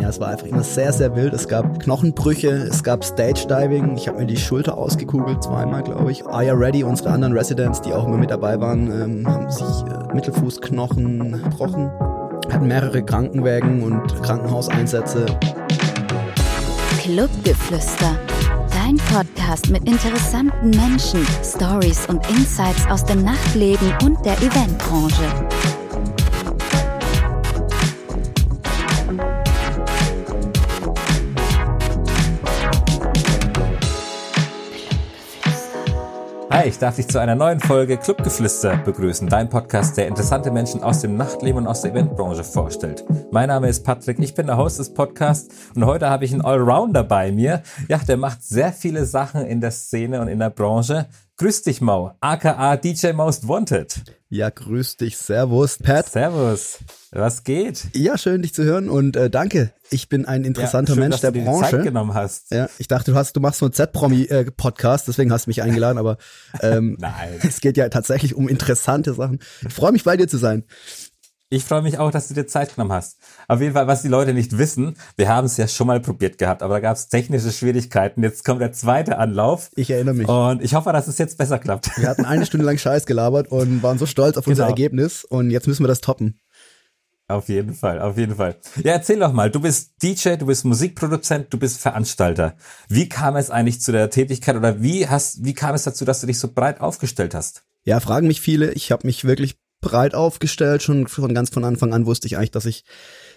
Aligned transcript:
Ja, 0.00 0.08
es 0.08 0.20
war 0.20 0.28
einfach 0.28 0.46
immer 0.46 0.62
sehr, 0.62 0.92
sehr 0.92 1.14
wild. 1.14 1.34
Es 1.34 1.48
gab 1.48 1.80
Knochenbrüche, 1.80 2.48
es 2.48 2.82
gab 2.82 3.04
Stage 3.04 3.46
Diving. 3.48 3.96
Ich 3.96 4.08
habe 4.08 4.18
mir 4.18 4.26
die 4.26 4.36
Schulter 4.36 4.76
ausgekugelt, 4.78 5.42
zweimal, 5.42 5.82
glaube 5.82 6.10
ich. 6.10 6.20
You 6.20 6.54
Ready, 6.54 6.82
unsere 6.84 7.10
anderen 7.10 7.34
Residents, 7.34 7.80
die 7.80 7.92
auch 7.92 8.06
immer 8.06 8.16
mit 8.16 8.30
dabei 8.30 8.60
waren, 8.60 8.90
ähm, 8.90 9.26
haben 9.26 9.50
sich 9.50 9.66
äh, 9.66 10.14
Mittelfußknochen 10.14 11.42
gebrochen. 11.42 11.90
Hatten 12.50 12.66
mehrere 12.66 13.02
Krankenwägen 13.02 13.82
und 13.82 14.22
Krankenhauseinsätze. 14.22 15.26
Clubgeflüster. 17.00 18.16
Dein 18.70 18.96
Podcast 18.96 19.70
mit 19.70 19.86
interessanten 19.86 20.70
Menschen, 20.70 21.26
Stories 21.44 22.06
und 22.06 22.28
Insights 22.30 22.86
aus 22.88 23.04
dem 23.04 23.22
Nachtleben 23.22 23.92
und 24.02 24.24
der 24.24 24.36
Eventbranche. 24.38 25.71
Hi, 36.62 36.68
ich 36.68 36.78
darf 36.78 36.94
dich 36.94 37.08
zu 37.08 37.18
einer 37.18 37.34
neuen 37.34 37.58
Folge 37.58 37.96
Clubgeflüster 37.96 38.76
begrüßen, 38.76 39.28
dein 39.28 39.48
Podcast, 39.48 39.96
der 39.96 40.06
interessante 40.06 40.52
Menschen 40.52 40.80
aus 40.84 41.00
dem 41.00 41.16
Nachtleben 41.16 41.62
und 41.62 41.66
aus 41.66 41.82
der 41.82 41.90
Eventbranche 41.90 42.44
vorstellt. 42.44 43.04
Mein 43.32 43.48
Name 43.48 43.68
ist 43.68 43.82
Patrick, 43.82 44.20
ich 44.20 44.32
bin 44.32 44.46
der 44.46 44.58
Host 44.58 44.78
des 44.78 44.94
Podcasts 44.94 45.72
und 45.74 45.84
heute 45.84 46.08
habe 46.08 46.24
ich 46.24 46.32
einen 46.32 46.42
Allrounder 46.42 47.02
bei 47.02 47.32
mir. 47.32 47.64
Ja, 47.88 47.98
der 47.98 48.16
macht 48.16 48.44
sehr 48.44 48.72
viele 48.72 49.06
Sachen 49.06 49.44
in 49.44 49.60
der 49.60 49.72
Szene 49.72 50.20
und 50.20 50.28
in 50.28 50.38
der 50.38 50.50
Branche. 50.50 51.08
Grüß 51.42 51.62
dich, 51.62 51.80
Mau, 51.80 52.14
aka 52.20 52.76
DJ 52.76 53.14
Most 53.14 53.48
Wanted. 53.48 54.00
Ja, 54.28 54.48
grüß 54.48 54.96
dich, 54.98 55.16
Servus, 55.16 55.76
Pat. 55.76 56.08
Servus, 56.08 56.78
was 57.10 57.42
geht? 57.42 57.88
Ja, 57.94 58.16
schön, 58.16 58.42
dich 58.42 58.54
zu 58.54 58.62
hören 58.62 58.88
und 58.88 59.16
äh, 59.16 59.28
danke. 59.28 59.72
Ich 59.90 60.08
bin 60.08 60.24
ein 60.24 60.44
interessanter 60.44 60.92
ja, 60.92 60.94
schön, 60.94 61.00
Mensch 61.02 61.14
dass 61.14 61.20
der 61.22 61.32
du 61.32 61.40
dir 61.40 61.44
Branche. 61.44 61.64
Die 61.64 61.70
Zeit 61.72 61.82
genommen 61.82 62.14
hast. 62.14 62.52
Ja, 62.52 62.68
ich 62.78 62.86
dachte, 62.86 63.10
du 63.10 63.16
hast, 63.16 63.34
du 63.34 63.40
machst 63.40 63.58
so 63.58 63.66
einen 63.66 63.72
Z-Promi-Podcast, 63.72 65.08
deswegen 65.08 65.32
hast 65.32 65.46
du 65.46 65.50
mich 65.50 65.62
eingeladen, 65.62 65.98
aber 65.98 66.16
ähm, 66.62 66.96
Nein. 67.00 67.40
es 67.42 67.60
geht 67.60 67.76
ja 67.76 67.88
tatsächlich 67.88 68.36
um 68.36 68.48
interessante 68.48 69.12
Sachen. 69.12 69.40
Ich 69.66 69.74
freue 69.74 69.90
mich, 69.90 70.04
bei 70.04 70.16
dir 70.16 70.28
zu 70.28 70.38
sein. 70.38 70.62
Ich 71.52 71.64
freue 71.66 71.82
mich 71.82 71.98
auch, 71.98 72.10
dass 72.10 72.28
du 72.28 72.34
dir 72.34 72.46
Zeit 72.46 72.76
genommen 72.76 72.92
hast. 72.92 73.18
Auf 73.46 73.60
jeden 73.60 73.74
Fall, 73.74 73.86
was 73.86 74.00
die 74.00 74.08
Leute 74.08 74.32
nicht 74.32 74.56
wissen, 74.56 74.96
wir 75.16 75.28
haben 75.28 75.44
es 75.44 75.58
ja 75.58 75.68
schon 75.68 75.86
mal 75.86 76.00
probiert 76.00 76.38
gehabt, 76.38 76.62
aber 76.62 76.76
da 76.76 76.80
gab 76.80 76.96
es 76.96 77.08
technische 77.08 77.52
Schwierigkeiten. 77.52 78.22
Jetzt 78.22 78.46
kommt 78.46 78.62
der 78.62 78.72
zweite 78.72 79.18
Anlauf. 79.18 79.68
Ich 79.76 79.90
erinnere 79.90 80.14
mich. 80.14 80.26
Und 80.26 80.62
ich 80.62 80.72
hoffe, 80.72 80.94
dass 80.94 81.08
es 81.08 81.18
jetzt 81.18 81.36
besser 81.36 81.58
klappt. 81.58 81.90
Wir 81.98 82.08
hatten 82.08 82.24
eine 82.24 82.46
Stunde 82.46 82.64
lang 82.64 82.78
Scheiß 82.78 83.04
gelabert 83.04 83.48
und 83.52 83.82
waren 83.82 83.98
so 83.98 84.06
stolz 84.06 84.38
auf 84.38 84.46
unser 84.46 84.62
Genau. 84.62 84.70
Ergebnis 84.70 85.24
und 85.24 85.50
jetzt 85.50 85.66
müssen 85.66 85.82
wir 85.84 85.88
das 85.88 86.00
toppen. 86.00 86.40
Auf 87.28 87.50
jeden 87.50 87.74
Fall, 87.74 88.00
auf 88.00 88.16
jeden 88.16 88.36
Fall. 88.36 88.56
Ja, 88.82 88.92
erzähl 88.92 89.18
doch 89.18 89.34
mal, 89.34 89.50
du 89.50 89.60
bist 89.60 90.02
DJ, 90.02 90.36
du 90.36 90.46
bist 90.46 90.64
Musikproduzent, 90.64 91.52
du 91.52 91.58
bist 91.58 91.82
Veranstalter. 91.82 92.56
Wie 92.88 93.10
kam 93.10 93.36
es 93.36 93.50
eigentlich 93.50 93.82
zu 93.82 93.92
der 93.92 94.08
Tätigkeit 94.08 94.56
oder 94.56 94.80
wie 94.80 95.06
hast, 95.06 95.44
wie 95.44 95.52
kam 95.52 95.74
es 95.74 95.82
dazu, 95.82 96.06
dass 96.06 96.22
du 96.22 96.26
dich 96.26 96.38
so 96.38 96.50
breit 96.50 96.80
aufgestellt 96.80 97.34
hast? 97.34 97.64
Ja, 97.84 98.00
fragen 98.00 98.26
mich 98.26 98.40
viele. 98.40 98.72
Ich 98.72 98.90
habe 98.90 99.06
mich 99.06 99.24
wirklich 99.24 99.56
breit 99.82 100.14
aufgestellt. 100.14 100.82
Schon 100.82 101.06
von 101.06 101.34
ganz 101.34 101.50
von 101.50 101.64
Anfang 101.64 101.92
an 101.92 102.06
wusste 102.06 102.26
ich 102.26 102.38
eigentlich, 102.38 102.52
dass 102.52 102.64
ich 102.64 102.84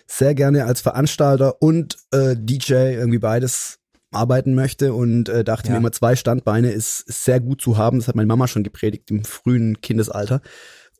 sehr 0.07 0.33
gerne 0.33 0.63
als 0.65 0.79
Veranstalter 0.79 1.61
und 1.61 1.97
äh, 2.11 2.35
DJ 2.37 2.73
irgendwie 2.93 3.19
beides 3.19 3.79
arbeiten 4.11 4.53
möchte 4.53 4.93
und 4.93 5.27
äh, 5.27 5.43
dachte 5.43 5.67
Ja. 5.67 5.73
mir 5.73 5.79
immer, 5.79 5.91
zwei 5.91 6.15
Standbeine 6.15 6.71
ist, 6.71 7.01
ist 7.01 7.25
sehr 7.25 7.41
gut 7.41 7.59
zu 7.61 7.77
haben. 7.77 7.99
Das 7.99 8.07
hat 8.07 8.15
meine 8.15 8.27
Mama 8.27 8.47
schon 8.47 8.63
gepredigt 8.63 9.11
im 9.11 9.25
frühen 9.25 9.81
Kindesalter. 9.81 10.39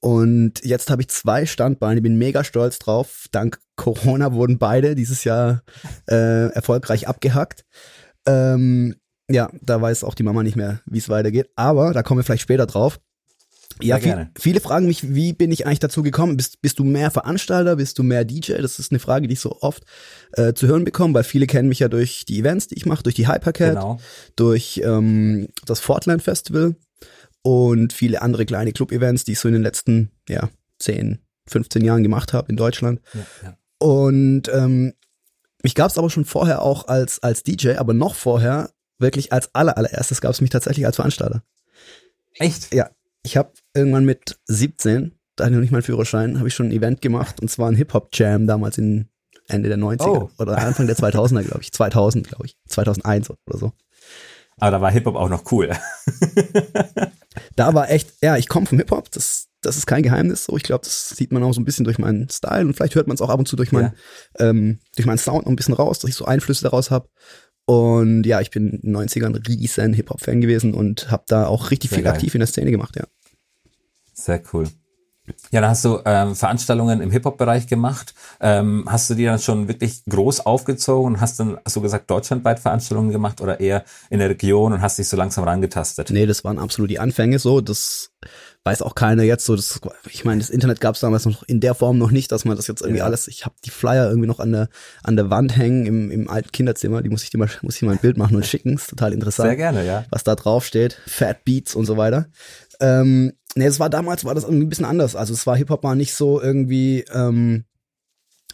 Und 0.02 0.64
jetzt 0.66 0.90
habe 0.92 1.02
ich 1.02 1.08
zwei 1.08 1.46
Standbeine, 1.46 2.02
bin 2.02 2.18
mega 2.18 2.44
stolz 2.44 2.78
drauf. 2.80 3.28
Dank 3.32 3.60
Corona 3.78 4.34
wurden 4.34 4.58
beide 4.58 4.94
dieses 4.96 5.24
Jahr 5.24 5.64
äh, 6.10 6.50
erfolgreich 6.52 7.08
abgehackt. 7.08 7.64
Ähm, 8.28 8.96
ja, 9.30 9.50
da 9.62 9.82
weiß 9.82 10.04
auch 10.04 10.14
die 10.14 10.24
Mama 10.24 10.44
nicht 10.44 10.58
mehr, 10.58 10.82
wie 10.86 10.98
es 11.00 11.10
weitergeht. 11.10 11.50
Aber 11.56 11.94
da 11.94 12.04
kommen 12.04 12.20
wir 12.20 12.24
vielleicht 12.24 12.44
später 12.44 12.66
drauf. 12.68 13.00
Ja, 13.82 13.98
viel, 13.98 14.06
gerne. 14.06 14.32
viele 14.38 14.62
fragen 14.62 14.88
mich, 14.88 15.14
wie 15.14 15.34
bin 15.34 15.52
ich 15.52 15.66
eigentlich 15.66 15.80
dazu 15.80 16.02
gekommen? 16.02 16.38
Bist, 16.38 16.62
bist 16.62 16.80
du 16.80 16.84
mehr 16.84 17.12
Veranstalter? 17.12 17.76
Bist 17.76 18.00
du 18.00 18.04
mehr 18.04 18.24
DJ? 18.24 18.54
Das 18.62 18.80
ist 18.80 18.92
eine 18.92 19.00
Frage, 19.00 19.28
die 19.28 19.34
ich 19.34 19.42
so 19.42 19.58
oft 19.62 19.84
äh, 20.34 20.54
zu 20.54 20.68
hören 20.68 20.86
bekomme, 20.86 21.14
weil 21.14 21.24
viele 21.26 21.46
kennen 21.46 21.68
mich 21.68 21.80
ja 21.80 21.90
durch 21.90 22.24
die 22.26 22.40
Events, 22.40 22.68
die 22.68 22.76
ich 22.76 22.86
mache, 22.86 23.04
durch 23.04 23.16
die 23.16 23.28
Hypercat, 23.28 23.76
Genau. 23.76 24.00
durch 24.38 24.82
ähm, 24.84 25.50
das 25.66 25.82
Fortland 25.82 26.24
Festival 26.24 26.76
und 27.42 27.92
viele 27.92 28.22
andere 28.22 28.46
kleine 28.46 28.72
Club-Events, 28.72 29.26
die 29.26 29.34
ich 29.34 29.40
so 29.40 29.48
in 29.50 29.54
den 29.56 29.64
letzten 29.64 30.12
ja, 30.30 30.50
10, 30.80 31.20
15 31.48 31.84
Jahren 31.84 32.04
gemacht 32.04 32.32
habe 32.34 32.50
in 32.50 32.56
Deutschland. 32.58 33.02
Ja, 33.14 33.20
ja. 33.44 33.58
Und 33.78 34.44
ähm, 34.54 34.94
mich 35.64 35.76
gab 35.76 35.92
es 35.92 35.98
aber 35.98 36.10
schon 36.10 36.26
vorher 36.26 36.62
auch 36.62 36.88
als, 36.88 37.22
als 37.22 37.44
DJ, 37.44 37.74
aber 37.76 37.94
noch 37.94 38.16
vorher, 38.16 38.72
wirklich 39.00 39.34
als 39.34 39.54
aller, 39.54 39.78
allererstes 39.78 40.22
gab 40.22 40.32
es 40.32 40.40
mich 40.40 40.50
tatsächlich 40.50 40.86
als 40.86 40.96
Veranstalter. 40.96 41.44
Echt? 42.36 42.74
Ja, 42.74 42.90
ich 43.26 43.38
habe 43.38 43.52
irgendwann 43.74 44.06
mit 44.06 44.38
17, 44.46 45.12
da 45.36 45.44
hatte 45.46 45.52
ich 45.52 45.56
noch 45.56 45.62
nicht 45.62 45.72
mal 45.72 45.78
einen 45.80 45.84
Führerschein, 45.84 46.38
habe 46.38 46.48
ich 46.48 46.54
schon 46.54 46.68
ein 46.68 46.72
Event 46.72 47.02
gemacht 47.02 47.42
und 47.42 47.50
zwar 47.50 47.70
ein 47.70 47.76
Hip-Hop-Jam 47.76 48.48
damals 48.48 48.78
in 48.78 49.10
Ende 49.48 49.70
der 49.70 49.78
90er 49.78 50.06
Oh. 50.08 50.30
oder 50.40 50.58
Anfang 50.58 50.88
der 50.88 50.96
2000er, 50.96 51.44
glaube 51.44 51.62
ich. 51.62 51.72
2000, 51.72 52.28
glaube 52.28 52.46
ich. 52.46 52.58
2001 52.68 53.30
oder 53.30 53.58
so. 53.58 53.74
Aber 54.58 54.72
da 54.72 54.82
war 54.82 54.92
Hip-Hop 54.92 55.16
auch 55.16 55.30
noch 55.30 55.52
cool. 55.52 55.72
Da 57.58 57.74
war 57.74 57.90
echt, 57.90 58.14
ja, 58.22 58.38
ich 58.38 58.48
komme 58.48 58.66
vom 58.66 58.78
Hip-Hop, 58.78 59.12
das, 59.12 59.48
das 59.62 59.76
ist 59.78 59.86
kein 59.88 60.04
Geheimnis 60.04 60.46
so. 60.46 60.56
Ich 60.56 60.64
glaube, 60.64 60.84
das 60.86 61.10
sieht 61.10 61.32
man 61.34 61.44
auch 61.44 61.54
so 61.54 61.60
ein 61.60 61.66
bisschen 61.66 61.84
durch 61.84 61.98
meinen 61.98 62.30
Style 62.30 62.66
und 62.66 62.74
vielleicht 62.76 62.96
hört 62.96 63.08
man 63.08 63.16
es 63.16 63.22
auch 63.22 63.30
ab 63.30 63.40
und 63.40 63.48
zu 63.48 63.56
durch, 63.58 63.72
mein, 63.74 63.94
ähm, 64.40 64.80
durch 64.96 65.06
meinen 65.06 65.18
Sound 65.18 65.46
noch 65.46 65.52
ein 65.52 65.56
bisschen 65.56 65.74
raus, 65.74 66.00
dass 66.00 66.10
ich 66.10 66.16
so 66.16 66.26
Einflüsse 66.26 66.64
daraus 66.64 66.92
habe. 66.92 67.10
Und 67.66 68.24
ja, 68.26 68.42
ich 68.42 68.52
bin 68.52 68.70
in 68.70 68.94
den 68.94 68.96
90ern 68.96 69.46
riesen 69.48 69.94
Hip-Hop-Fan 69.94 70.40
gewesen 70.40 70.74
und 70.74 71.12
habe 71.12 71.24
da 71.28 71.48
auch 71.48 71.72
richtig 71.72 71.90
Sehr 71.90 71.98
viel 71.98 72.04
geil. 72.06 72.14
aktiv 72.14 72.36
in 72.36 72.40
der 72.40 72.48
Szene 72.48 72.72
gemacht, 72.72 72.96
ja. 72.96 73.06
Sehr 74.16 74.42
cool. 74.54 74.66
Ja, 75.52 75.62
dann 75.62 75.72
hast 75.72 75.84
du 75.84 76.00
ähm, 76.06 76.36
Veranstaltungen 76.36 77.02
im 77.02 77.10
Hip-Hop-Bereich 77.10 77.66
gemacht. 77.66 78.14
Ähm, 78.40 78.86
hast 78.88 79.10
du 79.10 79.16
die 79.16 79.26
dann 79.26 79.40
schon 79.40 79.68
wirklich 79.68 80.04
groß 80.08 80.46
aufgezogen 80.46 81.16
und 81.16 81.22
hast 81.22 81.40
dann, 81.40 81.58
hast 81.66 81.76
du 81.76 81.82
gesagt, 81.82 82.12
deutschlandweit 82.12 82.60
Veranstaltungen 82.60 83.12
gemacht 83.12 83.42
oder 83.42 83.60
eher 83.60 83.84
in 84.12 84.20
der 84.20 84.30
Region 84.30 84.74
und 84.74 84.82
hast 84.82 85.00
dich 85.00 85.08
so 85.08 85.18
langsam 85.18 85.44
rangetastet? 85.44 86.12
Nee, 86.12 86.28
das 86.28 86.44
waren 86.44 86.60
absolut 86.60 86.92
die 86.92 87.00
Anfänge 87.00 87.40
so. 87.40 87.60
Das 87.60 88.12
weiß 88.66 88.82
auch 88.84 88.96
keiner 88.96 89.24
jetzt 89.24 89.46
so. 89.46 89.56
Das, 89.56 89.80
ich 90.10 90.26
meine, 90.26 90.42
das 90.42 90.50
Internet 90.50 90.80
gab 90.80 90.96
es 90.96 91.02
damals 91.02 91.26
noch 91.26 91.44
in 91.44 91.60
der 91.60 91.76
Form 91.76 91.98
noch 91.98 92.12
nicht, 92.12 92.32
dass 92.32 92.46
man 92.46 92.56
das 92.56 92.68
jetzt 92.68 92.82
irgendwie 92.82 93.00
Ja. 93.00 93.06
alles. 93.06 93.28
Ich 93.28 93.46
habe 93.46 93.56
die 93.64 93.70
Flyer 93.70 94.08
irgendwie 94.10 94.28
noch 94.28 94.40
an 94.40 94.52
der 94.52 94.70
an 95.04 95.16
der 95.16 95.30
Wand 95.30 95.56
hängen 95.58 95.86
im, 95.86 96.12
im 96.12 96.30
alten 96.30 96.52
Kinderzimmer. 96.52 97.02
Die 97.02 97.10
muss 97.10 97.24
ich 97.24 97.30
dir 97.32 97.38
mal 97.38 97.50
muss 97.62 97.76
ich 97.78 97.82
mal 97.84 97.94
ein 97.94 98.00
Bild 98.00 98.18
machen 98.18 98.36
und 98.36 98.46
schicken. 98.46 98.76
Ist 98.76 98.90
total 98.90 99.14
interessant. 99.14 99.50
Sehr 99.50 99.56
gerne, 99.56 99.86
ja. 99.86 100.06
was 100.10 100.24
da 100.24 100.36
drauf 100.36 100.66
steht, 100.66 101.00
Fat 101.08 101.46
Beats 101.46 101.76
und 101.76 101.86
so 101.86 101.98
weiter. 101.98 102.28
Ähm, 102.80 103.34
nee, 103.56 103.66
es 103.66 103.80
war 103.80 103.90
damals 103.90 104.26
war 104.26 104.36
das 104.36 104.44
irgendwie 104.44 104.66
ein 104.66 104.70
bisschen 104.70 104.86
anders. 104.86 105.16
Also 105.16 105.34
es 105.34 105.46
war 105.48 105.56
Hip 105.58 105.70
Hop 105.70 105.84
war 105.84 105.96
nicht 105.96 106.14
so 106.14 106.42
irgendwie, 106.42 107.06
ähm, 107.14 107.66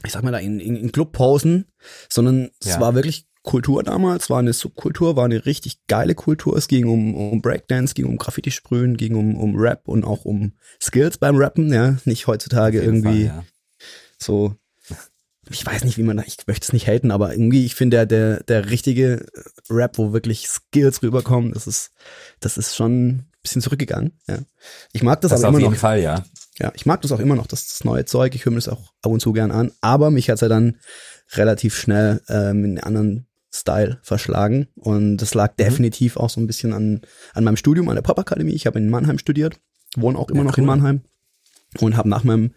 ich 0.05 0.11
sag 0.11 0.23
mal 0.23 0.31
da 0.31 0.39
in, 0.39 0.59
in, 0.59 0.75
in 0.75 0.91
Clubpausen, 0.91 1.65
sondern 2.09 2.51
es 2.59 2.67
Ja. 2.69 2.79
war 2.79 2.95
wirklich 2.95 3.27
Kultur 3.43 3.81
damals, 3.83 4.29
war 4.29 4.37
eine 4.39 4.53
Subkultur, 4.53 5.15
war 5.15 5.25
eine 5.25 5.45
richtig 5.45 5.79
geile 5.87 6.13
Kultur. 6.13 6.55
Es 6.55 6.67
ging 6.67 6.87
um, 6.87 7.15
um 7.15 7.41
Breakdance, 7.41 7.95
ging 7.95 8.05
um 8.05 8.17
Graffiti-Sprühen, 8.17 8.97
ging 8.97 9.15
um, 9.15 9.35
um 9.35 9.55
Rap 9.57 9.87
und 9.87 10.03
auch 10.03 10.25
um 10.25 10.53
Skills 10.79 11.17
beim 11.17 11.37
Rappen, 11.37 11.73
ja, 11.73 11.97
nicht 12.05 12.27
heutzutage 12.27 12.81
irgendwie 12.81 13.27
Fall, 13.27 13.37
ja. 13.37 13.45
so 14.19 14.55
ich 15.49 15.65
weiß 15.65 15.83
nicht, 15.83 15.97
wie 15.97 16.03
man 16.03 16.17
da, 16.17 16.23
ich 16.25 16.37
möchte 16.47 16.65
es 16.65 16.73
nicht 16.73 16.87
haten, 16.87 17.11
aber 17.11 17.31
irgendwie, 17.31 17.65
ich 17.65 17.75
finde, 17.75 17.97
der, 17.97 18.05
der, 18.05 18.43
der 18.43 18.69
richtige 18.69 19.25
Rap, 19.69 19.97
wo 19.97 20.13
wirklich 20.13 20.47
Skills 20.47 21.01
rüberkommen, 21.01 21.51
das 21.53 21.67
ist, 21.67 21.91
das 22.39 22.57
ist 22.57 22.75
schon 22.75 23.25
bisschen 23.41 23.61
zurückgegangen, 23.61 24.13
ja. 24.27 24.39
Ich 24.93 25.03
mag 25.03 25.21
das, 25.21 25.31
Das 25.31 25.39
aber 25.41 25.49
auf 25.49 25.53
immer 25.55 25.61
jeden 25.61 25.73
noch. 25.73 25.79
Fall, 25.79 26.01
ja. 26.01 26.23
Ja, 26.59 26.71
ich 26.75 26.85
mag 26.85 27.01
das 27.01 27.11
auch 27.11 27.19
immer 27.19 27.35
noch, 27.35 27.47
das, 27.47 27.67
das 27.69 27.83
neue 27.83 28.05
Zeug, 28.05 28.35
ich 28.35 28.45
höre 28.45 28.51
mir 28.51 28.57
das 28.57 28.67
auch 28.69 28.93
ab 29.01 29.11
und 29.11 29.19
zu 29.19 29.33
gern 29.33 29.51
an, 29.51 29.71
aber 29.81 30.11
mich 30.11 30.29
hat's 30.29 30.41
ja 30.41 30.47
dann 30.49 30.77
relativ 31.33 31.75
schnell 31.75 32.21
ähm, 32.29 32.63
in 32.65 32.77
einen 32.77 32.79
anderen 32.79 33.27
Style 33.53 33.99
verschlagen 34.03 34.67
und 34.75 35.17
das 35.17 35.33
Mhm. 35.33 35.37
lag 35.39 35.55
definitiv 35.55 36.17
auch 36.17 36.29
so 36.29 36.39
ein 36.39 36.47
bisschen 36.47 36.71
an, 36.73 37.01
an 37.33 37.43
meinem 37.43 37.57
Studium 37.57 37.89
an 37.89 37.95
der 37.95 38.01
Popakademie. 38.03 38.53
Ich 38.53 38.67
habe 38.67 38.79
in 38.79 38.89
Mannheim 38.89 39.17
studiert, 39.17 39.59
wohne 39.95 40.17
auch 40.19 40.29
immer 40.29 40.39
Ja, 40.39 40.43
noch 40.45 40.57
in 40.57 40.63
cool. 40.63 40.67
Mannheim 40.67 41.01
und 41.79 41.97
habe 41.97 42.09
nach 42.09 42.23
meinem 42.23 42.53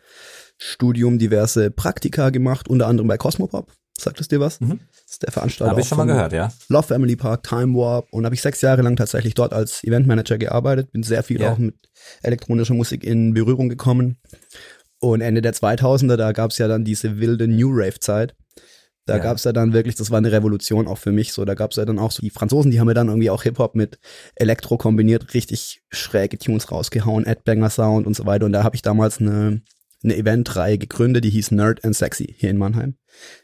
Studium 0.58 1.18
diverse 1.18 1.70
Praktika 1.70 2.30
gemacht, 2.30 2.68
unter 2.68 2.86
anderem 2.86 3.08
bei 3.08 3.16
Cosmopop. 3.18 3.72
Sagt 3.98 4.20
es 4.20 4.28
dir 4.28 4.40
was? 4.40 4.58
Das 4.58 5.03
ist 5.14 5.22
der 5.22 5.32
Veranstalter. 5.32 5.70
Habe 5.70 5.80
ich 5.80 5.88
schon 5.88 5.98
mal 5.98 6.06
gehört, 6.06 6.32
ja. 6.32 6.52
Love 6.68 6.86
Family 6.88 7.16
Park, 7.16 7.42
Time 7.44 7.74
Warp 7.76 8.06
und 8.12 8.24
habe 8.24 8.34
ich 8.34 8.42
sechs 8.42 8.60
Jahre 8.60 8.82
lang 8.82 8.96
tatsächlich 8.96 9.34
dort 9.34 9.52
als 9.52 9.82
Eventmanager 9.84 10.38
gearbeitet, 10.38 10.92
bin 10.92 11.02
sehr 11.02 11.22
viel 11.22 11.40
Ja. 11.40 11.52
auch 11.52 11.58
mit 11.58 11.74
elektronischer 12.22 12.74
Musik 12.74 13.02
in 13.04 13.34
Berührung 13.34 13.68
gekommen. 13.68 14.18
Und 15.00 15.20
Ende 15.20 15.42
der 15.42 15.52
2000er, 15.54 16.16
da 16.16 16.32
gab 16.32 16.50
es 16.50 16.58
ja 16.58 16.68
dann 16.68 16.84
diese 16.84 17.18
wilde 17.18 17.46
New 17.48 17.70
Rave 17.70 17.98
Zeit. 18.00 18.34
Da 19.06 19.16
Ja. 19.16 19.22
gab 19.22 19.36
es 19.36 19.44
ja 19.44 19.52
dann 19.52 19.74
wirklich, 19.74 19.96
das 19.96 20.10
war 20.10 20.16
eine 20.18 20.32
Revolution 20.32 20.88
auch 20.88 20.96
für 20.98 21.12
mich. 21.12 21.32
So, 21.34 21.44
da 21.44 21.54
gab 21.54 21.72
es 21.72 21.76
ja 21.76 21.84
dann 21.84 21.98
auch 21.98 22.10
so 22.10 22.22
die 22.22 22.30
Franzosen, 22.30 22.70
die 22.70 22.80
haben 22.80 22.88
ja 22.88 22.94
dann 22.94 23.08
irgendwie 23.08 23.28
auch 23.28 23.42
Hip 23.42 23.58
Hop 23.58 23.74
mit 23.74 23.98
Elektro 24.34 24.78
kombiniert, 24.78 25.34
richtig 25.34 25.82
schräge 25.90 26.38
Tunes 26.38 26.70
rausgehauen, 26.70 27.26
Adbanger 27.26 27.68
Sound 27.70 28.06
und 28.06 28.16
so 28.16 28.24
weiter. 28.24 28.46
Und 28.46 28.52
da 28.52 28.64
habe 28.64 28.76
ich 28.76 28.82
damals 28.82 29.20
eine 29.20 29.60
eine 30.04 30.16
Eventreihe 30.16 30.78
gegründet, 30.78 31.24
die 31.24 31.30
hieß 31.30 31.50
Nerd 31.50 31.84
and 31.84 31.96
Sexy 31.96 32.34
hier 32.38 32.50
in 32.50 32.58
Mannheim. 32.58 32.96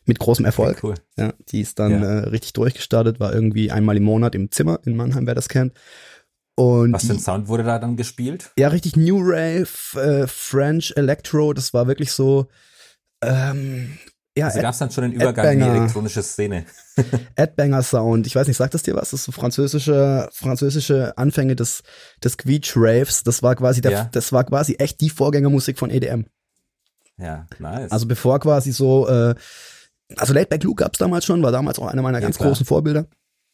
Mit 0.05 0.19
großem 0.19 0.45
Erfolg. 0.45 0.83
Cool. 0.83 0.95
Ja, 1.17 1.33
die 1.49 1.61
ist 1.61 1.79
dann 1.79 2.03
Ja. 2.03 2.21
äh, 2.21 2.29
richtig 2.29 2.53
durchgestartet, 2.53 3.19
war 3.21 3.33
irgendwie 3.35 3.71
einmal 3.71 3.97
im 3.97 4.03
Monat 4.05 4.35
im 4.35 4.51
Zimmer 4.51 4.79
in 4.85 4.97
Mannheim, 4.97 5.27
wer 5.27 5.35
das 5.35 5.49
kennt. 5.49 5.73
Und 6.57 6.93
Was 6.93 7.07
für 7.07 7.13
ein 7.15 7.19
Sound 7.19 7.49
wurde 7.49 7.63
da 7.65 7.79
dann 7.79 7.97
gespielt? 7.97 8.51
ja, 8.59 8.69
richtig 8.69 8.97
New 8.97 9.19
Rave, 9.21 9.67
äh, 9.95 10.27
French 10.27 10.93
Electro, 10.97 11.53
das 11.55 11.73
war 11.73 11.87
wirklich 11.87 12.13
so, 12.13 12.49
ähm, 13.23 13.97
ja, 14.37 14.47
Also 14.47 14.61
gab 14.61 14.73
es 14.73 14.79
dann 14.79 14.91
schon 14.91 15.03
den 15.03 15.13
Übergang 15.13 15.53
in 15.55 15.61
die 15.61 15.67
elektronische 15.67 16.23
Szene. 16.23 16.65
Adbanger 17.37 17.83
Sound. 17.83 18.27
Ich 18.27 18.35
weiß 18.37 18.47
nicht, 18.47 18.57
sagt 18.57 18.75
das 18.75 18.83
dir 18.83 18.95
was? 18.95 19.11
Das 19.11 19.21
ist 19.21 19.25
so 19.25 19.33
französische, 19.33 20.29
französische 20.33 21.17
Anfänge 21.19 21.57
des, 21.57 21.83
des 22.23 22.37
Quietsch 22.37 22.75
Raves. 22.77 23.23
Das 23.25 23.43
war 23.43 23.57
quasi 23.57 23.81
der, 23.81 23.91
Ja. 23.93 24.09
das 24.13 24.33
war 24.33 24.45
quasi 24.45 24.75
echt 24.79 25.01
die 25.01 25.11
Vorgängermusik 25.11 25.79
von 25.79 25.91
EDM. 25.91 26.27
Ja, 27.21 27.47
nice. 27.59 27.91
Also 27.91 28.07
bevor 28.07 28.39
quasi 28.41 28.73
so, 28.73 29.09
äh, 29.09 29.35
also 30.17 30.33
Late 30.33 30.49
Back 30.49 30.65
Luke 30.65 30.83
gab's 30.83 30.99
damals 30.99 31.25
schon, 31.25 31.43
war 31.43 31.53
damals 31.53 31.79
auch 31.79 31.87
einer 31.87 32.03
meiner 32.03 32.19
Ja, 32.19 32.23
ganz 32.23 32.39
klar. 32.39 32.49
großen 32.49 32.67
Vorbilder. 32.67 33.07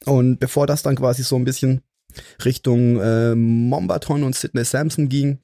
Und 0.04 0.38
bevor 0.38 0.66
das 0.66 0.82
dann 0.82 0.96
quasi 0.96 1.22
so 1.22 1.36
ein 1.36 1.44
bisschen 1.44 1.82
Richtung 2.44 3.00
äh, 3.00 3.34
Mombaton 3.34 4.22
und 4.22 4.34
Sidney 4.34 4.64
Sampson 4.64 5.08
ging 5.08 5.40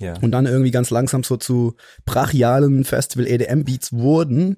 ja. 0.00 0.14
und 0.20 0.30
dann 0.30 0.46
irgendwie 0.46 0.70
ganz 0.70 0.90
langsam 0.90 1.22
so 1.22 1.36
zu 1.36 1.74
brachialen 2.04 2.84
Festival 2.84 3.26
EDM 3.26 3.64
Beats 3.64 3.92
wurden, 3.92 4.56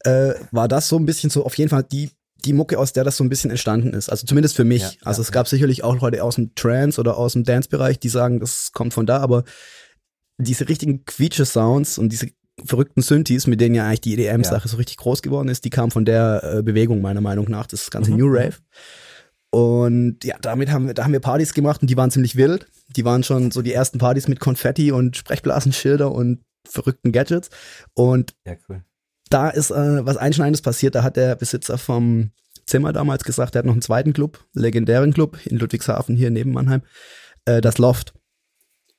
äh, 0.00 0.34
war 0.50 0.68
das 0.68 0.88
so 0.88 0.96
ein 0.96 1.06
bisschen 1.06 1.30
so 1.30 1.44
auf 1.44 1.56
jeden 1.56 1.70
Fall 1.70 1.84
die 1.84 2.10
die 2.44 2.52
Mucke, 2.52 2.78
aus 2.78 2.92
der 2.92 3.04
das 3.04 3.16
so 3.16 3.24
ein 3.24 3.30
bisschen 3.30 3.50
entstanden 3.50 3.94
ist. 3.94 4.10
Also 4.10 4.26
zumindest 4.26 4.54
für 4.54 4.64
mich. 4.64 4.82
Ja, 4.82 4.90
also 5.02 5.22
ja, 5.22 5.26
es 5.26 5.32
gab 5.32 5.48
sicherlich 5.48 5.82
auch 5.82 5.98
Leute 5.98 6.22
aus 6.22 6.34
dem 6.34 6.54
Trance 6.54 7.00
oder 7.00 7.16
aus 7.16 7.32
dem 7.32 7.44
Dance-Bereich, 7.44 7.98
die 7.98 8.10
sagen, 8.10 8.38
das 8.38 8.72
kommt 8.72 8.92
von 8.92 9.06
da, 9.06 9.18
aber 9.18 9.44
diese 10.36 10.68
richtigen 10.68 11.04
Quietsche-Sounds 11.04 11.96
und 11.96 12.10
diese 12.10 12.28
verrückten 12.64 13.02
Synthes, 13.02 13.46
mit 13.46 13.60
denen 13.60 13.74
ja 13.74 13.86
eigentlich 13.86 14.02
die 14.02 14.14
EDM-Sache 14.14 14.68
so 14.68 14.76
richtig 14.76 14.96
groß 14.98 15.22
geworden 15.22 15.48
ist, 15.48 15.64
die 15.64 15.70
kamen 15.70 15.90
von 15.90 16.04
der 16.04 16.42
äh, 16.58 16.62
Bewegung 16.62 17.00
meiner 17.00 17.20
Meinung 17.20 17.50
nach, 17.50 17.66
das 17.66 17.90
ganze 17.90 18.10
Mhm. 18.12 18.16
New 18.18 18.26
Rave. 18.28 18.54
Und 19.50 20.24
ja, 20.24 20.36
damit 20.40 20.70
haben 20.70 20.86
wir, 20.86 20.94
da 20.94 21.04
haben 21.04 21.12
wir 21.12 21.20
Partys 21.20 21.54
gemacht 21.54 21.80
und 21.80 21.88
die 21.88 21.96
waren 21.96 22.10
ziemlich 22.10 22.36
wild. 22.36 22.66
Die 22.96 23.04
waren 23.04 23.22
schon 23.22 23.50
so 23.50 23.62
die 23.62 23.72
ersten 23.72 23.98
Partys 23.98 24.26
mit 24.26 24.40
Konfetti 24.40 24.90
und 24.90 25.16
Sprechblasenschilder 25.16 26.10
und 26.10 26.40
verrückten 26.68 27.12
Gadgets. 27.12 27.50
Und 27.94 28.34
ja, 28.44 28.54
cool. 28.68 28.82
da 29.30 29.50
ist 29.50 29.70
äh, 29.70 30.04
was 30.04 30.16
Einschneidendes 30.16 30.62
passiert. 30.62 30.96
Da 30.96 31.02
hat 31.04 31.16
der 31.16 31.36
Besitzer 31.36 31.78
vom 31.78 32.30
Zimmer 32.66 32.92
damals 32.92 33.24
gesagt, 33.24 33.54
er 33.54 33.60
hat 33.60 33.66
noch 33.66 33.74
einen 33.74 33.82
zweiten 33.82 34.12
Club, 34.12 34.44
legendären 34.54 35.12
Club 35.12 35.38
in 35.44 35.58
Ludwigshafen 35.58 36.16
hier 36.16 36.30
neben 36.30 36.52
Mannheim, 36.52 36.82
äh, 37.44 37.60
das 37.60 37.78
Loft. 37.78 38.14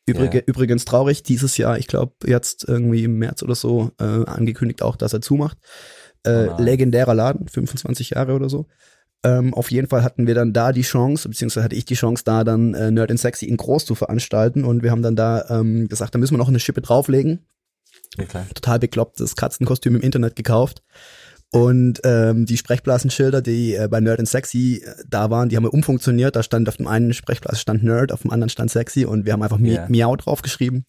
Übrige, 0.05 0.39
Ja. 0.39 0.43
Übrigens 0.45 0.85
traurig, 0.85 1.23
dieses 1.23 1.57
Jahr, 1.57 1.77
ich 1.77 1.87
glaube 1.87 2.13
jetzt 2.25 2.63
irgendwie 2.67 3.03
im 3.03 3.17
März 3.17 3.43
oder 3.43 3.55
so, 3.55 3.91
äh, 3.99 4.03
angekündigt 4.03 4.81
auch, 4.81 4.95
dass 4.95 5.13
er 5.13 5.21
zumacht. 5.21 5.57
Äh, 6.23 6.47
Oh 6.49 6.61
legendärer 6.61 7.13
Laden, 7.13 7.47
25 7.47 8.11
Jahre 8.11 8.33
oder 8.33 8.49
so. 8.49 8.67
Ähm, 9.23 9.53
auf 9.55 9.71
jeden 9.71 9.87
Fall 9.87 10.03
hatten 10.03 10.27
wir 10.27 10.35
dann 10.35 10.53
da 10.53 10.71
die 10.71 10.83
Chance, 10.83 11.27
beziehungsweise 11.27 11.63
hatte 11.63 11.75
ich 11.75 11.85
die 11.85 11.95
Chance, 11.95 12.23
da 12.23 12.43
dann 12.43 12.75
äh, 12.75 12.91
Nerd 12.91 13.09
and 13.09 13.19
Sexy 13.19 13.45
in 13.45 13.57
groß 13.57 13.85
zu 13.85 13.95
veranstalten 13.95 14.63
und 14.63 14.83
wir 14.83 14.91
haben 14.91 15.01
dann 15.01 15.15
da 15.15 15.45
ähm, 15.49 15.87
gesagt, 15.87 16.13
da 16.13 16.19
müssen 16.19 16.35
wir 16.35 16.37
noch 16.37 16.49
eine 16.49 16.59
Schippe 16.59 16.81
drauflegen 16.81 17.39
Ja, 18.17 18.25
total 18.53 18.79
beklopptes 18.79 19.35
Katzenkostüm 19.35 19.95
im 19.95 20.01
Internet 20.01 20.35
gekauft. 20.35 20.83
Und 21.55 22.01
ähm, 22.03 22.45
die 22.45 22.57
Sprechblasenschilder, 22.57 23.41
die 23.41 23.75
äh, 23.75 23.87
bei 23.89 24.01
Nerd 24.01 24.19
and 24.19 24.27
Sexy 24.27 24.83
äh, 24.85 24.93
da 25.07 25.29
waren, 25.29 25.47
die 25.47 25.55
haben 25.55 25.63
wir 25.63 25.73
umfunktioniert. 25.73 26.35
Da 26.35 26.43
stand 26.43 26.67
auf 26.67 26.75
dem 26.75 26.87
einen 26.87 27.13
Sprechblasen 27.13 27.57
stand 27.59 27.81
Nerd, 27.83 28.11
auf 28.11 28.23
dem 28.23 28.31
anderen 28.31 28.49
stand 28.49 28.71
Sexy 28.71 29.05
und 29.05 29.25
wir 29.25 29.31
haben 29.31 29.41
einfach 29.41 29.59
Ja. 29.59 29.85
Miau 29.87 30.17
draufgeschrieben. 30.17 30.85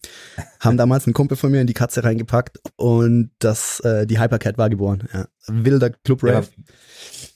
haben 0.59 0.75
damals 0.75 1.05
einen 1.07 1.13
Kumpel 1.13 1.37
von 1.37 1.51
mir 1.51 1.61
in 1.61 1.67
die 1.67 1.73
Katze 1.73 2.03
reingepackt 2.03 2.57
und 2.75 3.31
das 3.39 3.79
äh, 3.79 4.05
die 4.05 4.19
Hypercat 4.19 4.57
war 4.57 4.69
geboren. 4.69 5.07
Ja. 5.13 5.27
Wilder 5.47 5.89
Club 5.91 6.21
Ja, 6.23 6.33
Rave. 6.33 6.47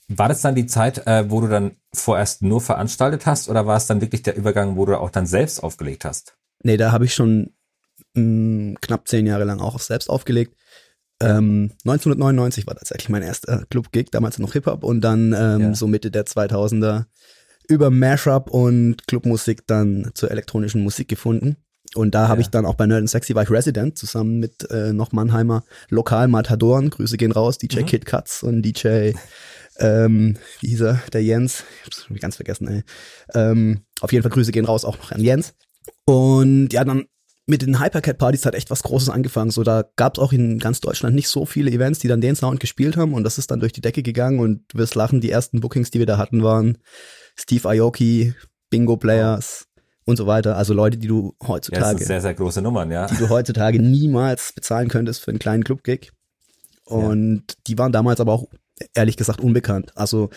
aber 0.09 0.17
war 0.17 0.27
das 0.27 0.41
dann 0.41 0.55
die 0.55 0.65
Zeit, 0.65 1.07
äh, 1.07 1.29
wo 1.31 1.39
du 1.39 1.47
dann 1.47 1.77
vorerst 1.93 2.41
nur 2.41 2.59
veranstaltet 2.59 3.25
hast 3.25 3.47
oder 3.47 3.65
war 3.65 3.77
es 3.77 3.85
dann 3.87 4.01
wirklich 4.01 4.23
der 4.23 4.35
Übergang, 4.35 4.75
wo 4.75 4.85
du 4.85 4.99
auch 4.99 5.09
dann 5.09 5.25
selbst 5.25 5.63
aufgelegt 5.63 6.03
hast? 6.03 6.35
Nee, 6.63 6.75
da 6.75 6.91
habe 6.91 7.05
ich 7.05 7.13
schon 7.13 7.51
mh, 8.13 8.75
knapp 8.81 9.07
zehn 9.07 9.25
Jahre 9.25 9.45
lang 9.45 9.61
auch 9.61 9.79
selbst 9.79 10.09
aufgelegt. 10.09 10.53
Ähm, 11.21 11.71
1999 11.85 12.67
war 12.67 12.75
tatsächlich 12.75 13.09
mein 13.09 13.23
erster 13.23 13.65
Club-Gig, 13.69 14.07
damals 14.11 14.39
noch 14.39 14.53
Hip-Hop 14.53 14.83
und 14.83 15.01
dann 15.01 15.33
ähm, 15.37 15.61
Ja. 15.61 15.73
so 15.75 15.87
Mitte 15.87 16.11
der 16.11 16.25
2000er 16.25 17.05
über 17.69 17.89
Mashup 17.89 18.49
und 18.49 19.07
Clubmusik 19.07 19.65
dann 19.67 20.11
zur 20.13 20.31
elektronischen 20.31 20.81
Musik 20.83 21.07
gefunden. 21.07 21.57
Und 21.95 22.15
da 22.15 22.27
habe 22.27 22.39
Ja. 22.41 22.45
ich 22.45 22.49
dann 22.49 22.65
auch 22.65 22.75
bei 22.75 22.85
Nerd 22.87 22.99
and 22.99 23.09
Sexy 23.09 23.35
war 23.35 23.43
ich 23.43 23.49
Resident 23.51 23.97
zusammen 23.97 24.39
mit 24.39 24.69
äh, 24.71 24.93
noch 24.93 25.11
Mannheimer 25.11 25.63
Lokal-Matadoren. 25.89 26.89
Grüße 26.89 27.17
gehen 27.17 27.31
raus, 27.31 27.57
DJ 27.57 27.81
Mhm. 27.81 27.85
Kid 27.85 28.05
Katz 28.05 28.43
und 28.43 28.61
DJ, 28.63 29.11
ähm, 29.79 30.37
wie 30.61 30.67
hieß 30.69 30.81
er, 30.81 31.01
der 31.13 31.23
Jens. 31.23 31.63
Ich 31.81 31.85
hab's 32.09 32.21
ganz 32.21 32.35
vergessen, 32.37 32.67
ey. 32.67 32.83
Ähm, 33.33 33.81
auf 34.01 34.11
jeden 34.11 34.23
Fall 34.23 34.31
Grüße 34.31 34.51
gehen 34.51 34.65
raus 34.65 34.85
auch 34.85 34.97
noch 34.97 35.11
an 35.11 35.21
Jens. 35.21 35.53
Und 36.05 36.69
ja, 36.73 36.83
dann 36.83 37.05
mit 37.51 37.61
den 37.61 37.81
Hypercat-Partys 37.81 38.45
hat 38.45 38.55
echt 38.55 38.71
was 38.71 38.81
Großes 38.81 39.09
angefangen. 39.09 39.51
So, 39.51 39.63
da 39.63 39.83
gab 39.97 40.15
es 40.15 40.23
auch 40.23 40.31
in 40.31 40.57
ganz 40.57 40.79
Deutschland 40.79 41.13
nicht 41.13 41.27
so 41.27 41.45
viele 41.45 41.69
Events, 41.69 41.99
die 41.99 42.07
dann 42.07 42.21
den 42.21 42.37
Sound 42.37 42.61
gespielt 42.61 42.95
haben 42.95 43.13
und 43.13 43.25
das 43.25 43.37
ist 43.37 43.51
dann 43.51 43.59
durch 43.59 43.73
die 43.73 43.81
Decke 43.81 44.01
gegangen 44.01 44.39
und 44.39 44.63
du 44.69 44.77
wirst 44.77 44.95
lachen, 44.95 45.19
die 45.19 45.29
ersten 45.29 45.59
Bookings, 45.59 45.91
die 45.91 45.99
wir 45.99 46.05
da 46.05 46.17
hatten, 46.17 46.43
waren 46.43 46.77
Steve 47.35 47.67
Aoki, 47.69 48.33
Bingo 48.69 48.95
Players 48.95 49.67
und 50.05 50.15
so 50.15 50.27
weiter. 50.27 50.55
Also 50.55 50.73
Leute, 50.73 50.97
die 50.97 51.07
du 51.07 51.25
Ja, 51.25 51.31
das 51.39 51.49
heutzutage, 51.49 51.97
sind 51.97 52.07
sehr, 52.07 52.21
sehr 52.21 52.33
große 52.33 52.61
Nummern, 52.61 52.89
ja. 52.89 53.07
die 53.07 53.17
du 53.17 53.27
heutzutage 53.27 53.81
niemals 53.81 54.53
bezahlen 54.53 54.87
könntest 54.87 55.21
für 55.21 55.31
einen 55.31 55.39
kleinen 55.39 55.65
Club-Gig. 55.65 56.11
Und 56.85 57.43
die 57.67 57.77
waren 57.77 57.91
damals 57.91 58.21
aber 58.21 58.31
auch 58.31 58.45
ehrlich 58.93 59.17
gesagt 59.17 59.41
unbekannt. 59.41 59.91
Also 59.95 60.29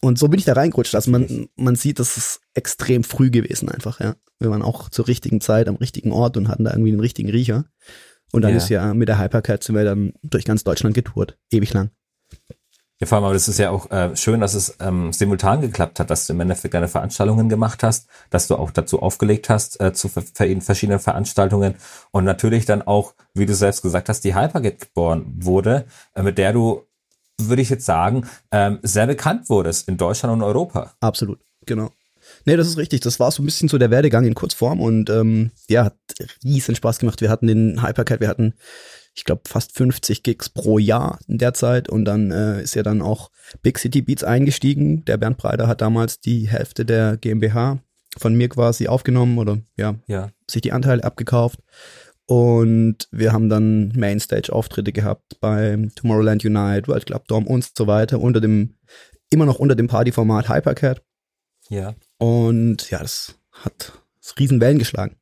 und 0.00 0.18
so 0.18 0.28
bin 0.28 0.38
ich 0.38 0.44
da 0.44 0.52
reingerutscht. 0.52 0.94
Also 0.94 1.10
man, 1.10 1.48
man 1.56 1.76
sieht, 1.76 1.98
das 1.98 2.16
ist 2.16 2.40
extrem 2.54 3.04
früh 3.04 3.30
gewesen 3.30 3.68
einfach, 3.68 4.00
ja. 4.00 4.16
Wir 4.40 4.50
waren 4.50 4.62
auch 4.62 4.88
zur 4.88 5.08
richtigen 5.08 5.40
Zeit 5.40 5.68
am 5.68 5.76
richtigen 5.76 6.12
Ort 6.12 6.36
und 6.36 6.48
hatten 6.48 6.64
da 6.64 6.70
irgendwie 6.70 6.92
den 6.92 7.00
richtigen 7.00 7.30
Riecher. 7.30 7.64
Und 8.32 8.42
dann 8.42 8.52
Ja. 8.52 8.58
ist 8.58 8.68
ja 8.68 8.94
mit 8.94 9.08
der 9.08 9.18
Hypercat 9.18 9.64
sind 9.64 9.74
wir 9.74 9.84
dann 9.84 10.12
durch 10.22 10.44
ganz 10.44 10.62
Deutschland 10.62 10.94
getourt. 10.94 11.36
Ewig 11.50 11.72
lang. 11.72 11.90
Ja, 13.00 13.06
vor 13.06 13.16
allem, 13.16 13.24
aber 13.26 13.34
das 13.34 13.46
ist 13.46 13.58
ja 13.58 13.70
auch 13.70 13.90
äh, 13.92 14.16
schön, 14.16 14.40
dass 14.40 14.54
es 14.54 14.76
ähm, 14.80 15.12
simultan 15.12 15.60
geklappt 15.60 16.00
hat, 16.00 16.10
dass 16.10 16.26
du 16.26 16.32
im 16.32 16.40
Endeffekt 16.40 16.74
deine 16.74 16.88
Veranstaltungen 16.88 17.48
gemacht 17.48 17.84
hast, 17.84 18.08
dass 18.30 18.48
du 18.48 18.56
auch 18.56 18.72
dazu 18.72 19.00
aufgelegt 19.00 19.48
hast 19.48 19.80
äh, 19.80 19.92
zu 19.92 20.08
ver 20.08 20.22
ver 20.22 20.60
verschiedenen 20.60 20.98
Veranstaltungen 20.98 21.76
und 22.10 22.24
natürlich 22.24 22.64
dann 22.64 22.82
auch, 22.82 23.14
wie 23.34 23.46
du 23.46 23.54
selbst 23.54 23.82
gesagt 23.82 24.08
hast, 24.08 24.24
die 24.24 24.34
Hyperget 24.34 24.80
geboren 24.80 25.26
wurde, 25.38 25.86
äh, 26.16 26.22
mit 26.24 26.38
der 26.38 26.52
du, 26.52 26.87
würde 27.40 27.62
ich 27.62 27.70
jetzt 27.70 27.86
sagen, 27.86 28.26
ähm, 28.50 28.78
sehr 28.82 29.06
bekannt 29.06 29.48
wurdest 29.48 29.88
in 29.88 29.96
Deutschland 29.96 30.32
und 30.34 30.42
Europa. 30.42 30.92
Absolut, 31.00 31.38
genau. 31.66 31.90
Nee, 32.44 32.56
das 32.56 32.66
ist 32.66 32.76
richtig. 32.76 33.00
Das 33.00 33.20
war 33.20 33.30
so 33.30 33.42
ein 33.42 33.46
bisschen 33.46 33.68
so 33.68 33.78
der 33.78 33.90
Werdegang 33.90 34.24
in 34.26 34.34
Kurzform 34.34 34.80
und 34.80 35.08
ähm, 35.08 35.50
ja, 35.68 35.84
hat 35.86 35.96
riesen 36.44 36.74
Spaß 36.74 36.98
gemacht. 36.98 37.20
Wir 37.20 37.30
hatten 37.30 37.46
den 37.46 37.82
Hypercat, 37.82 38.20
wir 38.20 38.28
hatten, 38.28 38.54
ich 39.14 39.24
glaube, 39.24 39.42
fast 39.46 39.74
50 39.76 40.22
Gigs 40.22 40.48
pro 40.50 40.78
Jahr 40.78 41.18
in 41.26 41.38
der 41.38 41.54
Zeit 41.54 41.88
und 41.88 42.04
dann 42.04 42.30
äh, 42.30 42.62
ist 42.62 42.74
ja 42.74 42.82
dann 42.82 43.00
auch 43.00 43.30
Big 43.62 43.78
City 43.78 44.02
Beats 44.02 44.24
eingestiegen. 44.24 45.04
Der 45.06 45.16
Bernd 45.16 45.38
Breider 45.38 45.68
hat 45.68 45.80
damals 45.80 46.20
die 46.20 46.48
Hälfte 46.48 46.84
der 46.84 47.16
GmbH 47.16 47.78
von 48.18 48.34
mir 48.34 48.48
quasi 48.48 48.88
aufgenommen 48.88 49.38
oder 49.38 49.58
ja, 49.76 49.94
Ja. 50.06 50.30
sich 50.50 50.60
die 50.60 50.72
Anteile 50.72 51.04
abgekauft. 51.04 51.60
Und 52.28 53.08
wir 53.10 53.32
haben 53.32 53.48
dann 53.48 53.88
Mainstage-Auftritte 53.96 54.92
gehabt 54.92 55.40
beim 55.40 55.94
Tomorrowland 55.94 56.44
Unite, 56.44 56.86
World 56.86 57.06
Club 57.06 57.26
Dome 57.26 57.46
und 57.46 57.66
so 57.74 57.86
weiter, 57.86 58.20
unter 58.20 58.42
dem, 58.42 58.74
immer 59.30 59.46
noch 59.46 59.58
unter 59.58 59.74
dem 59.74 59.88
Partyformat 59.88 60.50
Hypercat. 60.50 61.02
Ja. 61.70 61.94
Und 62.18 62.90
ja, 62.90 62.98
das 62.98 63.34
hat 63.52 63.94
das 64.20 64.38
riesen 64.38 64.60
Wellen 64.60 64.78
geschlagen. 64.78 65.16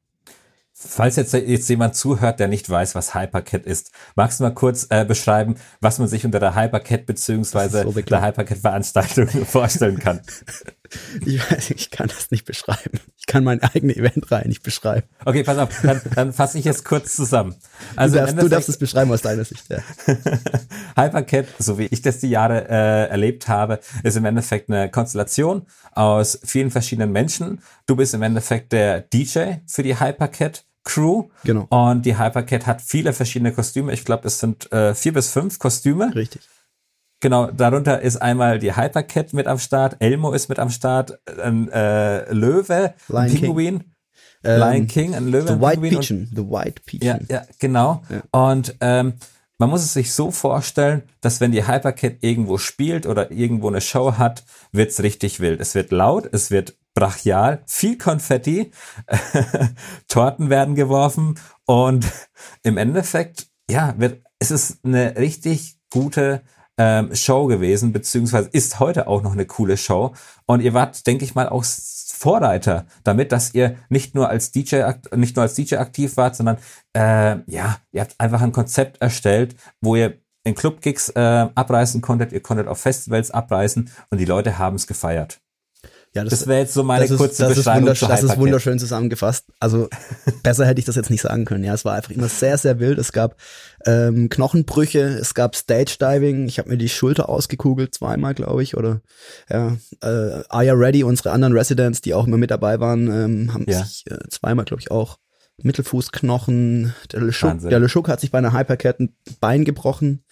Falls 0.73 1.17
jetzt, 1.17 1.33
jetzt 1.33 1.69
jemand 1.71 1.95
zuhört, 1.95 2.41
der 2.41 2.49
nicht 2.49 2.69
weiß, 2.69 2.95
was 2.97 3.15
Hypercat 3.15 3.65
ist, 3.65 3.93
magst 4.15 4.41
du 4.41 4.45
mal 4.45 4.51
kurz 4.51 4.89
äh, 4.91 5.05
beschreiben, 5.05 5.55
was 5.81 5.99
man 5.99 6.09
sich 6.09 6.27
unter 6.27 6.41
der 6.41 6.55
Hypercat 6.55 7.07
beziehungsweise 7.07 7.85
so 7.85 7.93
der. 7.93 8.23
Hypercat-Veranstaltung 8.23 9.29
vorstellen 9.47 9.99
kann? 9.99 10.21
Ich 11.25 11.51
weiß, 11.51 11.71
ich 11.71 11.91
kann 11.91 12.09
das 12.09 12.31
nicht 12.31 12.45
beschreiben. 12.45 13.01
Ich 13.17 13.27
kann 13.27 13.45
meine 13.45 13.63
eigene 13.63 13.97
Eventreihe 13.97 14.47
nicht 14.47 14.63
beschreiben. 14.63 15.07
Okay, 15.25 15.43
pass 15.43 15.59
auf, 15.59 15.71
dann, 15.83 16.01
dann 16.15 16.33
fasse 16.33 16.59
ich 16.59 16.67
es 16.67 16.85
kurz 16.85 17.17
zusammen. 17.17 17.55
Also 17.97 18.15
du, 18.17 18.21
darfst, 18.21 18.43
du 18.43 18.49
darfst 18.49 18.69
es 18.69 18.79
beschreiben 18.79 19.11
aus 19.13 19.23
deiner 19.23 19.45
Sicht. 19.45 19.65
Ja. 19.69 19.79
Hypercat, 20.97 21.47
so 21.59 21.79
wie 21.79 21.87
ich 21.87 22.03
das 22.03 22.19
die 22.19 22.31
Jahre 22.31 22.69
äh, 22.69 23.09
erlebt 23.09 23.49
habe, 23.49 23.81
ist 24.03 24.17
im 24.17 24.25
Endeffekt 24.25 24.71
eine 24.71 24.91
Konstellation 24.91 25.67
aus 25.93 26.39
vielen 26.45 26.71
verschiedenen 26.71 27.13
Menschen. 27.13 27.61
Du 27.87 27.97
bist 27.97 28.15
im 28.15 28.23
Endeffekt 28.23 28.73
der 28.73 29.01
DJ 29.01 29.55
für 29.67 29.83
die 29.83 29.99
Hypercat 29.99 30.65
Crew. 30.85 31.25
Genau. 31.45 31.67
Und 31.69 32.07
die 32.07 32.19
Hypercat 32.19 32.67
hat 32.67 32.81
viele 32.81 33.13
verschiedene 33.13 33.53
Kostüme. 33.53 33.93
Ich 33.93 34.05
glaube, 34.05 34.29
es 34.29 34.39
sind 34.39 34.73
äh, 34.73 34.95
vier 34.95 35.13
bis 35.13 35.31
fünf 35.31 35.59
Kostüme. 35.59 36.15
Richtig. 36.15 36.43
Genau, 37.21 37.51
darunter 37.51 38.03
ist 38.03 38.17
einmal 38.19 38.59
die 38.59 38.77
Hypercat 38.77 39.33
mit 39.33 39.47
am 39.47 39.59
Start, 39.59 39.97
Elmo 40.01 40.33
ist 40.33 40.49
mit 40.49 40.59
am 40.59 40.71
Start, 40.71 41.19
ein 41.43 41.69
äh, 41.71 42.31
Löwe, 42.33 42.95
ein 43.09 43.15
Lion 43.15 43.29
King. 43.29 43.41
Pinguin, 43.41 43.85
Ähm, 44.45 44.61
Lion 44.61 44.87
King, 44.87 45.15
ein 45.15 45.29
Löwe. 45.29 45.49
The 45.49 45.61
White 45.61 45.81
Pigeon. 45.81 46.29
The 46.31 46.43
White 46.43 46.83
Pigeon. 46.85 47.27
Ja, 47.29 47.37
ja 47.37 47.47
genau. 47.59 48.03
Ja. 48.11 48.49
Und 48.49 48.77
ähm, 48.81 49.15
man 49.59 49.71
muss 49.71 49.83
es 49.83 49.95
sich 49.95 50.13
so 50.13 50.31
vorstellen, 50.31 51.03
dass 51.23 51.41
wenn 51.41 51.53
die 51.53 51.67
Hypercat 51.67 52.17
irgendwo 52.21 52.59
spielt 52.59 53.07
oder 53.07 53.31
irgendwo 53.31 53.69
eine 53.69 53.81
Show 53.81 54.19
hat, 54.19 54.45
wird's 54.73 55.03
richtig 55.03 55.41
wild. 55.41 55.61
Es 55.61 55.75
wird 55.75 55.93
laut, 55.93 56.29
es 56.31 56.51
wird 56.51 56.77
brachial, 56.95 57.63
viel 57.67 57.97
Konfetti, 57.97 58.71
Torten 60.09 60.51
werden 60.51 60.75
geworfen 60.75 61.39
und 61.65 62.07
im 62.63 62.77
Endeffekt, 62.77 63.49
ja, 63.71 63.95
wird, 63.97 64.23
es 64.39 64.51
ist 64.51 64.85
eine 64.85 65.17
richtig 65.17 65.79
gute 65.91 66.43
ähm, 66.79 67.15
Show 67.15 67.47
gewesen, 67.47 67.93
beziehungsweise 67.93 68.49
ist 68.53 68.81
heute 68.81 69.09
auch 69.09 69.23
noch 69.23 69.33
eine 69.33 69.47
coole 69.47 69.77
Show. 69.77 70.15
Und 70.47 70.61
ihr 70.61 70.75
wart, 70.75 71.07
denke 71.07 71.25
ich 71.25 71.35
mal, 71.35 71.49
auch 71.49 71.65
Vorreiter 71.65 72.87
damit, 73.05 73.31
dass 73.31 73.55
ihr 73.55 73.77
nicht 73.89 74.15
nur 74.15 74.29
als 74.31 74.51
DJ 74.51 74.83
nicht 75.15 75.37
nur 75.37 75.43
als 75.43 75.55
DJ 75.55 75.77
aktiv 75.77 76.17
wart, 76.17 76.35
sondern 76.35 76.57
äh, 76.97 77.39
ja, 77.47 77.79
ihr 77.93 78.01
habt 78.01 78.15
einfach 78.19 78.41
ein 78.41 78.53
Konzept 78.53 79.01
erstellt, 79.03 79.55
wo 79.81 79.97
ihr 79.97 80.19
in 80.45 80.55
Clubgigs 80.55 81.11
äh, 81.11 81.49
abreißen 81.55 82.01
konntet, 82.01 82.33
ihr 82.33 82.41
konntet 82.41 82.69
auf 82.69 82.79
Festivals 82.81 83.31
abreißen 83.31 83.91
und 84.11 84.19
die 84.19 84.25
Leute 84.25 84.59
haben 84.59 84.77
es 84.77 84.87
gefeiert. 84.87 85.41
Ja, 86.17 86.25
das, 86.25 86.31
das 86.31 86.47
wäre 86.47 86.61
jetzt 86.61 86.73
so 86.73 86.83
meine 86.83 87.05
ist, 87.05 87.15
kurze 87.15 87.43
das 87.43 87.57
Beschreibung. 87.57 87.91
Ist 87.91 88.01
das 88.01 88.23
ist 88.23 88.39
wunderschön 88.39 88.79
zusammengefasst. 88.79 89.45
Also 89.61 89.91
besser 90.43 90.65
hätte 90.65 90.79
ich 90.79 90.87
das 90.87 90.97
jetzt 90.97 91.11
nicht 91.11 91.21
sagen 91.21 91.45
können. 91.45 91.63
Ja, 91.63 91.75
es 91.75 91.85
war 91.85 91.95
einfach 91.95 92.11
immer 92.11 92.29
sehr, 92.29 92.57
sehr 92.57 92.81
wild. 92.81 92.99
Es 92.99 93.13
gab 93.13 93.37
ähm, 93.85 94.31
Knochenbrüche, 94.31 95.01
es 95.01 95.35
gab 95.35 95.55
Stage 95.55 95.99
Diving. 96.01 96.49
Ich 96.49 96.59
habe 96.59 96.71
mir 96.71 96.79
die 96.79 96.89
Schulter 96.89 97.29
ausgekugelt 97.29 97.95
zweimal, 97.95 98.33
glaube 98.33 98.63
ich. 98.63 98.79
Oder 98.79 99.03
ja, 99.51 99.77
äh, 100.01 100.43
Aya 100.49 100.73
Ready, 100.73 101.05
unsere 101.05 101.33
anderen 101.33 101.53
Residents, 101.53 102.01
die 102.01 102.15
auch 102.15 102.27
immer 102.27 102.39
mit 102.39 102.51
dabei 102.51 102.81
waren, 102.81 103.09
ähm, 103.09 103.53
haben 103.53 103.67
ja. 103.69 103.85
sich 103.85 104.05
äh, 104.11 104.17
zweimal, 104.31 104.65
glaube 104.65 104.81
ich, 104.81 104.91
auch 104.91 105.19
Mittelfußknochen. 105.63 106.95
Der 107.13 107.21
LeChuck, 107.21 107.61
der 107.69 107.79
LeChuck 107.79 108.09
hat 108.09 108.21
sich 108.21 108.31
bei 108.31 108.39
einer 108.39 108.55
Hypercat 108.55 109.01
ein 109.01 109.15
Bein 109.39 109.67
gebrochen. 109.67 110.25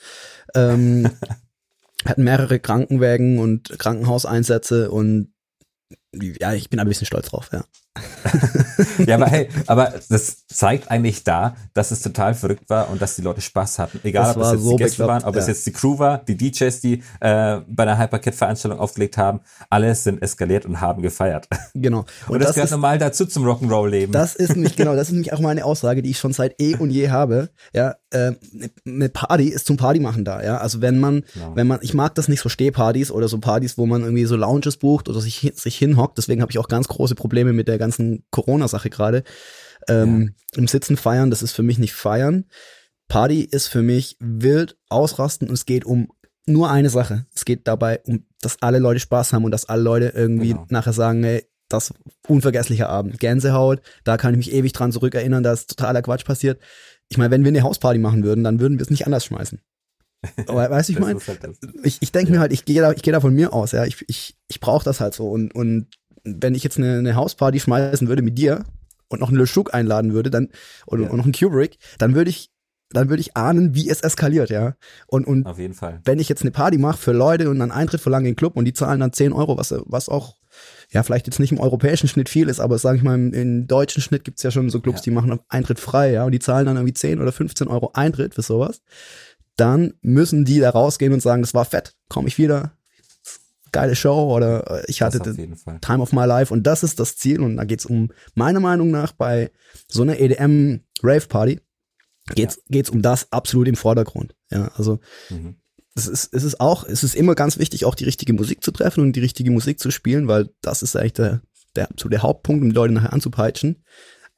Ähm, 0.55 1.11
hatten 2.07 2.25
mehrere 2.25 2.59
Krankenwägen 2.59 3.39
und 3.39 3.79
Krankenhauseinsätze 3.79 4.91
und 4.91 5.34
ja, 6.41 6.55
ich 6.55 6.71
bin 6.71 6.81
ein 6.81 6.89
bisschen 6.89 7.07
stolz 7.07 7.29
drauf, 7.29 7.51
ja. 7.53 7.65
ja, 9.07 9.15
aber 9.15 9.27
hey, 9.27 9.49
aber 9.67 9.95
das 10.09 10.47
zeigt 10.49 10.91
eigentlich 10.91 11.23
da, 11.23 11.57
dass 11.75 11.91
es 11.91 12.03
total 12.03 12.35
verrückt 12.35 12.69
war 12.69 12.91
und 12.91 13.01
dass 13.01 13.17
die 13.17 13.23
Leute 13.23 13.41
Spaß 13.41 13.79
hatten. 13.79 14.01
Egal, 14.03 14.35
das 14.35 14.37
ob 14.37 14.43
es 14.43 14.53
jetzt 14.53 14.63
so 14.63 14.71
die 14.71 14.83
Gäste 14.83 15.07
waren, 15.07 15.25
ob 15.25 15.35
ja. 15.35 15.41
es 15.41 15.47
jetzt 15.47 15.67
die 15.67 15.73
Crew 15.73 15.99
war, 15.99 16.19
die 16.19 16.37
DJs, 16.37 16.81
die 16.81 17.03
äh, 17.21 17.61
bei 17.67 17.83
einer 17.85 17.99
Hypercat-Veranstaltung 17.99 18.81
aufgelegt 18.81 19.17
haben, 19.17 19.41
alle 19.71 19.95
sind 19.95 20.23
eskaliert 20.23 20.67
und 20.67 20.81
haben 20.81 21.03
gefeiert. 21.03 21.49
Genau. 21.75 22.05
Und, 22.27 22.35
und 22.35 22.39
das, 22.41 22.49
das, 22.49 22.55
gehört 22.55 22.67
ist, 22.67 22.73
normal 22.73 22.99
dazu 22.99 23.27
zum 23.27 23.45
Rock'n'Roll-Leben. 23.45 24.13
Das 24.13 24.35
ist 24.35 24.55
nämlich, 24.55 24.77
genau, 24.77 24.95
das 24.97 25.09
ist 25.09 25.13
nämlich 25.13 25.33
auch 25.33 25.41
meine 25.41 25.65
Aussage, 25.65 26.03
die 26.03 26.11
ich 26.11 26.19
schon 26.19 26.33
seit 26.33 26.61
eh 26.61 26.77
und 26.77 26.91
je 26.91 27.11
habe. 27.11 27.51
Ja, 27.75 27.97
äh, 28.11 28.33
eine 28.87 29.09
Party 29.09 29.49
ist 29.49 29.67
zum 29.67 29.77
Party 29.77 30.01
machen 30.01 30.25
da, 30.25 30.43
ja. 30.43 30.59
Also 30.59 30.81
wenn 30.81 30.99
man, 30.99 31.25
genau. 31.35 31.53
wenn 31.55 31.67
man, 31.67 31.81
ich 31.83 31.95
mag 31.95 32.15
das 32.15 32.29
nicht 32.29 32.41
so 32.41 32.49
Stehpartys 32.49 33.11
oder 33.11 33.29
so 33.29 33.39
Partys, 33.39 33.77
wo 33.77 33.87
man 33.87 34.03
irgendwie 34.03 34.25
so 34.25 34.37
Lounges 34.37 34.77
bucht 34.77 35.09
oder 35.09 35.21
sich, 35.21 35.53
sich 35.55 35.77
hinhockt. 35.77 36.19
Deswegen 36.19 36.41
habe 36.41 36.51
ich 36.51 36.59
auch 36.59 36.69
ganz 36.69 36.89
große 36.89 37.15
Probleme 37.15 37.53
mit 37.53 37.69
der 37.69 37.79
ganzen 37.85 38.25
Corona-Sache 38.31 38.91
gerade. 38.91 39.25
Ähm, 39.89 40.35
ja. 40.53 40.61
Im 40.61 40.69
Sitzen 40.69 40.97
feiern, 40.97 41.31
das 41.31 41.43
ist 41.43 41.53
für 41.53 41.63
mich 41.63 41.79
nicht 41.79 41.95
feiern. 41.95 42.47
Party 43.09 43.43
ist 43.43 43.69
für 43.69 43.83
mich 43.83 44.17
wild 44.21 44.77
ausrasten 44.89 45.49
und 45.49 45.55
es 45.55 45.67
geht 45.67 45.85
um 45.85 46.09
nur 46.47 46.71
eine 46.71 46.91
Sache. 46.91 47.27
Es 47.35 47.45
geht 47.45 47.67
dabei 47.69 48.01
um, 48.05 48.27
dass 48.41 48.61
alle 48.63 48.79
Leute 48.79 49.01
Spaß 49.01 49.33
haben 49.33 49.45
und 49.45 49.51
dass 49.51 49.69
alle 49.69 49.83
Leute 49.83 50.13
irgendwie 50.15 50.51
genau. 50.51 50.67
nachher 50.69 50.93
sagen, 50.93 51.23
ey, 51.25 51.47
das 51.69 51.93
unvergessliche 52.27 52.89
Abend. 52.89 53.19
Gänsehaut, 53.19 53.81
da 54.05 54.17
kann 54.17 54.35
ich 54.35 54.39
mich 54.39 54.53
ewig 54.53 54.73
dran 54.73 54.93
zurückerinnern, 54.93 55.43
dass 55.43 55.67
totaler 55.67 56.03
Quatsch 56.03 56.25
passiert. 56.25 56.61
Ich 57.09 57.19
meine, 57.19 57.31
wenn 57.31 57.45
wir 57.45 57.49
eine 57.49 57.63
Hausparty 57.63 57.99
machen 57.99 58.25
würden, 58.25 58.45
dann 58.45 58.61
würden 58.61 58.79
wir 58.79 58.83
es 58.83 58.91
nicht 58.91 59.07
anders 59.07 59.25
schmeißen. 59.25 59.61
Aber 60.47 60.71
weißt 60.71 60.89
du, 60.89 60.93
ich 60.95 60.99
meine, 60.99 61.21
halt 61.21 61.41
ich, 61.83 61.99
ich 62.01 62.13
denke 62.13 62.31
ja. 62.31 62.37
mir 62.37 62.41
halt, 62.41 62.53
ich 62.53 62.65
gehe 62.65 62.81
da, 62.81 62.93
ich 62.93 63.03
gehe 63.03 63.13
da 63.13 63.21
von 63.21 63.35
mir 63.35 63.53
aus, 63.53 63.73
ja, 63.73 63.85
ich, 63.85 64.05
ich, 64.09 64.37
ich 64.49 64.61
brauche 64.61 64.85
das 64.85 65.01
halt 65.01 65.15
so 65.15 65.29
und, 65.29 65.55
und 65.55 65.89
wenn 66.25 66.55
ich 66.55 66.65
jetzt 66.65 66.79
eine, 66.79 66.99
eine 66.99 67.15
Hausparty 67.15 67.61
schmeißen 67.61 68.09
würde 68.09 68.23
mit 68.23 68.39
dir 68.39 68.65
und 69.09 69.21
noch 69.21 69.29
einen 69.29 69.39
LeChuck 69.39 69.75
einladen 69.75 70.13
würde, 70.13 70.31
dann 70.31 70.49
oder 70.87 71.05
ja. 71.05 71.11
und 71.11 71.17
noch 71.17 71.25
einen 71.25 71.35
Kubrick, 71.35 71.79
dann 71.99 72.15
würde 72.15 72.31
ich 72.31 72.51
dann 72.91 73.09
würde 73.09 73.21
ich 73.21 73.37
ahnen, 73.37 73.75
wie 73.75 73.89
es 73.89 74.03
eskaliert, 74.03 74.51
ja. 74.51 74.75
Und, 75.07 75.27
und 75.27 75.47
Auf 75.47 75.59
jeden 75.59 75.75
Fall. 75.75 76.01
wenn 76.05 76.21
ich 76.21 76.29
jetzt 76.29 76.43
eine 76.43 76.53
Party 76.53 76.79
mache 76.79 76.99
für 76.99 77.13
Leute 77.13 77.51
und 77.51 77.59
dann 77.59 77.73
Eintritt 77.73 78.01
verlange 78.01 78.29
in 78.29 78.35
den 78.35 78.37
Club 78.37 78.57
und 78.57 78.65
die 78.67 78.73
zahlen 78.73 79.01
dann 79.01 79.13
10 79.13 79.33
Euro, 79.33 79.57
was, 79.57 79.75
was 79.87 80.09
auch, 80.09 80.37
ja, 80.91 81.03
vielleicht 81.03 81.27
jetzt 81.27 81.41
nicht 81.41 81.51
im 81.51 81.61
europäischen 81.61 82.09
Schnitt 82.09 82.29
viel 82.29 82.49
ist, 82.49 82.61
aber 82.61 82.79
sage 82.79 82.99
ich 82.99 83.03
mal, 83.03 83.15
im, 83.15 83.33
im, 83.33 83.67
deutschen 83.67 84.03
Schnitt 84.03 84.25
gibt's 84.25 84.43
ja 84.43 84.51
schon 84.51 84.71
so 84.71 84.81
Clubs, 84.81 85.01
ja. 85.01 85.05
die 85.05 85.11
machen 85.11 85.41
Eintritt 85.49 85.81
frei, 85.81 86.13
ja, 86.13 86.25
und 86.25 86.33
die 86.33 86.39
zahlen 86.39 86.67
dann 86.67 86.77
irgendwie 86.77 86.95
10 86.95 87.21
oder 87.21 87.33
15 87.33 87.69
Euro 87.69 87.91
Eintritt 87.95 88.35
für 88.35 88.43
sowas. 88.43 88.81
Dann 89.57 89.95
müssen 90.03 90.45
die 90.45 90.61
da 90.61 90.71
rausgehen 90.71 91.13
und 91.13 91.21
sagen, 91.21 91.43
das 91.43 91.55
war 91.55 91.65
fett, 91.65 91.95
komme 92.09 92.29
ich 92.29 92.39
wieder, 92.39 92.77
geile 93.75 93.97
Show 93.97 94.35
oder 94.35 94.71
äh, 94.71 94.85
ich 94.87 95.03
hatte 95.03 95.21
Time 95.21 96.01
of 96.01 96.13
My 96.13 96.25
Life 96.25 96.55
und 96.55 96.63
das 96.63 96.83
ist 96.83 97.01
das 97.01 97.17
Ziel 97.17 97.41
und 97.41 97.57
da 97.57 97.65
geht's 97.65 97.85
um, 97.85 98.11
meiner 98.35 98.61
Meinung 98.61 98.91
nach, 98.91 99.13
bei 99.13 99.51
so 99.89 100.03
einer 100.03 100.19
EDM 100.19 100.81
Rave 101.03 101.27
Party 101.27 101.61
geht's, 102.35 102.57
ja. 102.57 102.63
geht's 102.71 102.91
um 102.91 103.03
das 103.03 103.31
absolut 103.33 103.69
im 103.69 103.77
Vordergrund. 103.77 104.35
Ja, 104.51 104.71
also 104.77 105.01
mhm. 105.29 105.57
es 105.95 106.07
ist, 106.07 106.33
es 106.33 106.45
ist 106.45 106.61
auch, 106.61 106.85
es 106.85 107.03
ist 107.03 107.17
immer 107.17 107.35
ganz 107.35 107.59
wichtig, 107.59 107.85
auch 107.85 107.97
die 107.97 108.05
richtige 108.05 108.33
Musik 108.33 108.63
zu 108.63 108.71
treffen 108.71 109.01
und 109.01 109.15
die 109.15 109.21
richtige 109.21 109.51
Musik 109.51 109.81
zu 109.81 109.91
spielen, 109.91 110.29
weil 110.29 110.51
das 110.63 110.83
ist 110.83 110.97
eigentlich 110.97 111.15
der, 111.15 111.43
der, 111.75 111.89
so 111.99 112.09
der 112.09 112.23
Hauptpunkt, 112.23 112.63
um 112.63 112.71
die 112.71 112.75
Leute 112.75 112.95
nachher 112.95 113.13
anzupeitschen. 113.13 113.83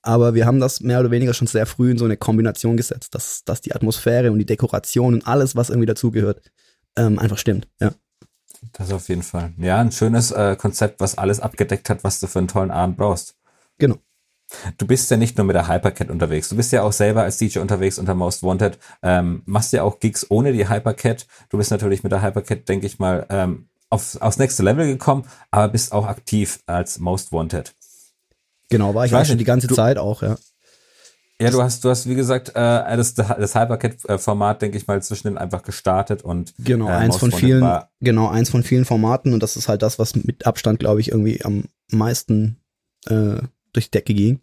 Aber 0.01 0.35
wir 0.35 0.47
haben 0.47 0.61
das 0.61 0.81
mehr 0.81 1.01
oder 1.01 1.11
weniger 1.11 1.35
schon 1.35 1.49
sehr 1.49 1.67
früh 1.67 1.91
in 1.91 1.99
so 1.99 2.05
eine 2.05 2.17
Kombination 2.17 2.77
gesetzt, 2.77 3.15
dass, 3.15 3.43
dass 3.45 3.61
die 3.61 3.75
Atmosphäre 3.75 4.33
und 4.33 4.39
die 4.39 4.47
Dekoration 4.47 5.15
und 5.15 5.27
alles, 5.27 5.57
was 5.57 5.69
irgendwie 5.69 5.87
dazugehört, 5.87 6.43
ähm, 6.97 7.19
einfach 7.19 7.39
stimmt. 7.39 7.69
Ja. 7.81 7.93
Das 8.73 8.93
auf 8.93 9.09
jeden 9.09 9.23
Fall. 9.23 9.53
Ja, 9.59 9.79
ein 9.79 9.93
schönes 9.93 10.31
äh, 10.31 10.57
Konzept, 10.57 11.01
was 11.01 11.19
alles 11.19 11.41
abgedeckt 11.41 11.91
hat, 11.91 12.05
was 12.05 12.21
du 12.21 12.27
für 12.27 12.39
einen 12.39 12.49
tollen 12.49 12.71
Abend 12.71 12.97
brauchst. 12.97 13.37
Genau. 13.79 13.97
Du 14.79 14.87
bist 14.87 15.11
ja 15.11 15.17
nicht 15.17 15.37
nur 15.37 15.45
mit 15.45 15.57
der 15.57 15.69
Hypercat 15.69 16.09
unterwegs, 16.09 16.49
du 16.49 16.57
bist 16.57 16.71
ja 16.71 16.83
auch 16.83 16.93
selber 16.93 17.25
als 17.25 17.39
DJ 17.39 17.59
unterwegs 17.59 17.99
unter 17.99 18.15
Most 18.15 18.45
Wanted, 18.45 18.79
ähm, 19.03 19.43
machst 19.45 19.73
ja 19.73 19.83
auch 19.83 19.99
Gigs 19.99 20.31
ohne 20.31 20.53
die 20.53 20.69
Hypercat. 20.69 21.27
Du 21.49 21.59
bist 21.59 21.73
natürlich 21.73 22.05
mit 22.05 22.13
der 22.13 22.23
Hypercat, 22.23 22.69
denke 22.69 22.87
ich 22.87 23.01
mal, 23.01 23.27
ähm, 23.29 23.69
auf, 23.91 24.21
aufs 24.21 24.39
nächste 24.39 24.63
Level 24.63 24.87
gekommen, 24.87 25.25
aber 25.51 25.69
bist 25.69 25.93
auch 25.93 26.07
aktiv 26.07 26.61
als 26.67 26.99
Most 26.99 27.33
Wanted. 27.33 27.75
Genau, 28.69 28.95
war 28.95 29.05
ich, 29.05 29.13
ich 29.13 29.19
weiß 29.19 29.29
schon 29.29 29.39
die 29.39 29.45
ganze 29.45 29.67
du, 29.67 29.75
Zeit 29.75 29.99
auch, 29.99 30.23
ja. 30.23 30.37
Ja, 31.41 31.51
du 31.51 31.63
hast, 31.63 31.85
du 31.85 31.91
hast, 31.91 32.09
wie 32.09 32.15
gesagt, 32.15 32.51
äh, 32.51 32.53
das, 32.97 33.13
das 33.15 33.55
Hypercat-Format, 33.55 34.63
denke 34.63 34.79
ich 34.79 34.87
mal, 34.87 35.03
zwischendrin 35.03 35.37
einfach 35.37 35.63
gestartet 35.63 36.23
und 36.23 36.55
genau, 36.59 36.89
äh, 36.89 36.93
eins 36.93 37.19
von 37.19 37.31
vielen, 37.31 37.61
war, 37.61 37.91
genau, 38.01 38.29
eins 38.29 38.49
von 38.49 38.63
vielen 38.63 38.87
Formaten 38.87 39.35
und 39.35 39.43
das 39.43 39.57
ist 39.57 39.69
halt 39.69 39.83
das, 39.83 39.99
was 39.99 40.17
mit 40.17 40.47
Abstand, 40.47 40.79
glaube 40.79 41.01
ich, 41.01 41.11
irgendwie 41.11 41.45
am 41.45 41.65
meisten 41.91 42.57
äh, 43.07 43.37
durch 43.73 43.87
die 43.87 43.91
Decke 43.91 44.15
ging. 44.15 44.41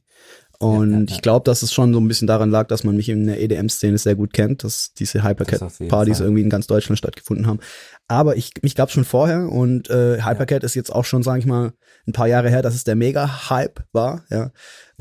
Und 0.64 0.92
ja, 0.92 0.98
ja, 0.98 1.04
ja. 1.04 1.16
ich 1.16 1.22
glaube, 1.22 1.44
dass 1.44 1.62
es 1.62 1.74
schon 1.74 1.94
so 1.94 2.00
ein 2.00 2.08
bisschen 2.08 2.28
daran 2.28 2.50
lag, 2.50 2.68
dass 2.68 2.86
man 2.86 2.96
mich 2.96 3.10
in 3.10 3.28
der 3.28 3.42
EDM-Szene 3.42 3.98
sehr 3.98 4.16
gut 4.16 4.32
kennt, 4.32 4.64
dass 4.64 4.94
diese 4.94 5.22
Hypercat-Partys 5.24 6.22
irgendwie 6.22 6.42
in 6.42 6.50
ganz 6.50 6.68
Deutschland 6.68 6.98
stattgefunden 6.98 7.48
haben. 7.48 7.60
Aber 8.08 8.38
ich, 8.38 8.52
mich 8.62 8.76
gab 8.76 8.88
es 8.88 8.94
schon 8.94 9.04
vorher 9.04 9.50
und 9.50 9.90
äh, 9.90 10.22
Hypercat 10.22 10.64
ist 10.64 10.76
jetzt 10.76 10.90
auch 10.90 11.04
schon, 11.04 11.22
sage 11.22 11.40
ich 11.40 11.46
mal, 11.46 11.74
ein 12.08 12.14
paar 12.14 12.28
Jahre 12.28 12.50
her, 12.50 12.62
dass 12.62 12.76
es 12.76 12.86
der 12.86 12.96
Mega-Hype 12.96 13.84
war. 13.92 14.24
Ja. 14.30 14.52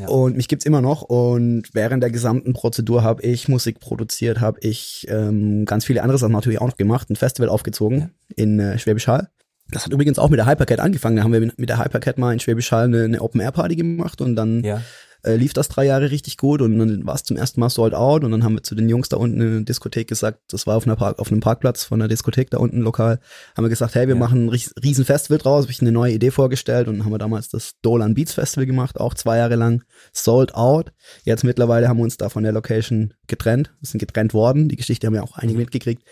Und 0.09 0.37
mich 0.37 0.49
gibt's 0.49 0.67
immer 0.67 0.81
noch. 0.81 1.03
Und 1.03 1.69
während 1.75 2.03
der 2.03 2.11
gesamten 2.11 2.55
Prozedur 2.55 3.05
habe 3.05 3.23
ich 3.23 3.49
Musik 3.49 3.79
produziert, 3.79 4.41
habe 4.41 4.59
ich 4.63 5.07
ähm, 5.09 5.65
ganz 5.65 5.85
viele 5.85 6.03
andere 6.03 6.19
Sachen 6.19 6.33
natürlich 6.33 6.61
auch 6.61 6.69
noch 6.69 6.77
gemacht, 6.77 7.09
ein 7.09 7.17
Festival 7.17 7.49
aufgezogen 7.49 8.11
in 8.35 8.59
äh, 8.59 8.79
Schwäbisch 8.79 9.07
Hall. 9.07 9.29
Das 9.71 9.85
hat 9.85 9.93
übrigens 9.93 10.19
auch 10.19 10.29
mit 10.29 10.39
der 10.39 10.47
Hypercat 10.47 10.81
angefangen. 10.81 11.17
Da 11.17 11.23
haben 11.23 11.33
wir 11.33 11.41
mit 11.41 11.69
der 11.69 11.79
Hypercat 11.79 12.19
mal 12.19 12.33
in 12.33 12.41
Schwäbisch 12.41 12.73
Hall 12.73 12.85
eine, 12.85 13.05
eine 13.05 13.21
Open-Air-Party 13.23 13.77
gemacht 13.77 14.21
und 14.21 14.35
dann 14.37 14.65
ja. 14.65 14.83
Äh, 15.25 15.37
lief 15.37 15.53
das 15.53 15.69
drei 15.69 15.85
Jahre 15.85 16.11
richtig 16.11 16.37
gut 16.37 16.63
und 16.63 16.79
dann 16.79 17.07
war 17.07 17.15
es 17.15 17.23
zum 17.23 17.37
ersten 17.37 17.61
Mal 17.61 17.71
sold 17.71 17.95
out 17.95 18.25
und 18.25 18.33
dann 18.33 18.43
haben 18.45 18.55
wir 18.55 18.63
zu 18.63 18.75
den 18.75 18.89
Jungs 18.89 19.09
da 19.09 19.17
unten 19.17 19.41
in 19.41 19.51
der 19.51 19.61
Diskothek 19.61 20.09
gesagt, 20.09 20.41
das 20.51 20.67
war 20.67 20.77
auf, 20.77 20.87
einer 20.87 20.97
Park, 20.97 21.19
auf 21.19 21.31
einem 21.31 21.41
Parkplatz 21.41 21.85
von 21.85 21.99
der 21.99 22.09
Diskothek 22.09 22.51
da 22.51 22.59
unten 22.59 22.81
lokal, 22.81 23.21
haben 23.57 23.65
wir 23.65 23.69
gesagt, 23.69 23.95
hey, 23.95 24.09
wir 24.09 24.15
ja. 24.15 24.21
machen 24.21 24.47
ein 24.47 24.49
riesen 24.49 25.05
Festival 25.05 25.39
draus, 25.39 25.65
habe 25.65 25.73
ich 25.73 25.81
eine 25.81 25.93
neue 25.93 26.13
Idee 26.13 26.31
vorgestellt 26.31 26.89
und 26.89 26.99
dann 26.99 27.05
haben 27.05 27.13
wir 27.13 27.19
damals 27.19 27.49
das 27.49 27.75
Dolan 27.83 28.15
Beats 28.15 28.35
Festival 28.35 28.67
gemacht, 28.67 28.99
auch 28.99 29.15
zwei 29.15 29.39
Jahre 29.39 29.57
lang 29.57 29.85
sold 30.13 30.55
out. 30.55 30.93
Jetzt 31.25 31.45
mittlerweile 31.45 31.89
haben 31.89 31.99
wir 31.99 32.05
uns 32.05 32.17
da 32.17 32.29
von 32.29 32.43
der 32.43 32.53
Location 32.53 33.15
getrennt, 33.27 33.73
wir 33.81 33.89
sind 33.89 33.99
getrennt 33.99 34.35
worden, 34.35 34.69
die 34.69 34.77
Geschichte 34.77 35.07
haben 35.07 35.15
ja 35.15 35.23
auch 35.23 35.37
einige 35.37 35.59
mitgekriegt 35.59 36.03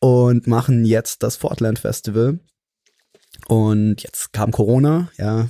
und 0.00 0.46
machen 0.46 0.84
jetzt 0.84 1.22
das 1.22 1.36
Fortland 1.36 1.78
Festival 1.78 2.40
und 3.46 4.02
jetzt 4.02 4.32
kam 4.32 4.50
Corona, 4.50 5.08
ja, 5.16 5.48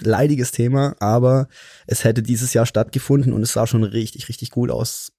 leidiges 0.00 0.52
Thema, 0.52 0.96
aber 1.00 1.48
es 1.86 2.04
hätte 2.04 2.22
dieses 2.22 2.54
Jahr 2.54 2.66
stattgefunden 2.66 3.32
und 3.32 3.42
es 3.42 3.52
sah 3.52 3.66
schon 3.66 3.84
richtig, 3.84 4.28
richtig 4.28 4.50
gut 4.50 4.70
aus. 4.70 5.12